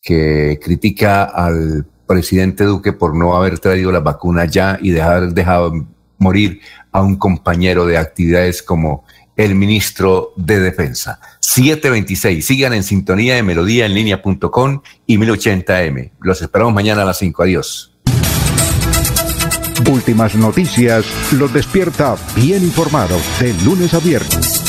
que 0.02 0.60
critica 0.64 1.24
al 1.24 1.88
presidente 2.08 2.64
Duque 2.64 2.94
por 2.94 3.16
no 3.16 3.36
haber 3.36 3.58
traído 3.58 3.92
la 3.92 4.00
vacuna 4.00 4.46
ya 4.46 4.78
y 4.82 4.92
dejar 4.92 5.34
dejado 5.34 5.74
morir 6.20 6.62
a 6.92 7.02
un 7.02 7.16
compañero 7.18 7.88
de 7.88 7.98
actividades 7.98 8.62
como 8.62 9.04
el 9.40 9.56
ministro 9.56 10.34
de 10.36 10.60
Defensa. 10.60 11.22
726. 11.40 12.46
Sigan 12.46 12.74
en 12.74 12.84
sintonía 12.84 13.36
de 13.36 13.44
melodía 13.44 13.86
en 13.86 13.94
línea.com 13.94 14.82
y 15.08 15.18
1080m. 15.18 16.12
Los 16.20 16.42
esperamos 16.42 16.74
mañana 16.74 17.04
a 17.04 17.06
las 17.06 17.20
5. 17.20 17.44
Adiós. 17.44 17.96
Últimas 19.90 20.36
noticias 20.36 21.06
los 21.32 21.54
despierta 21.54 22.18
bien 22.36 22.64
informados 22.64 23.22
de 23.40 23.54
lunes 23.64 23.94
a 23.94 24.00
viernes. 24.00 24.69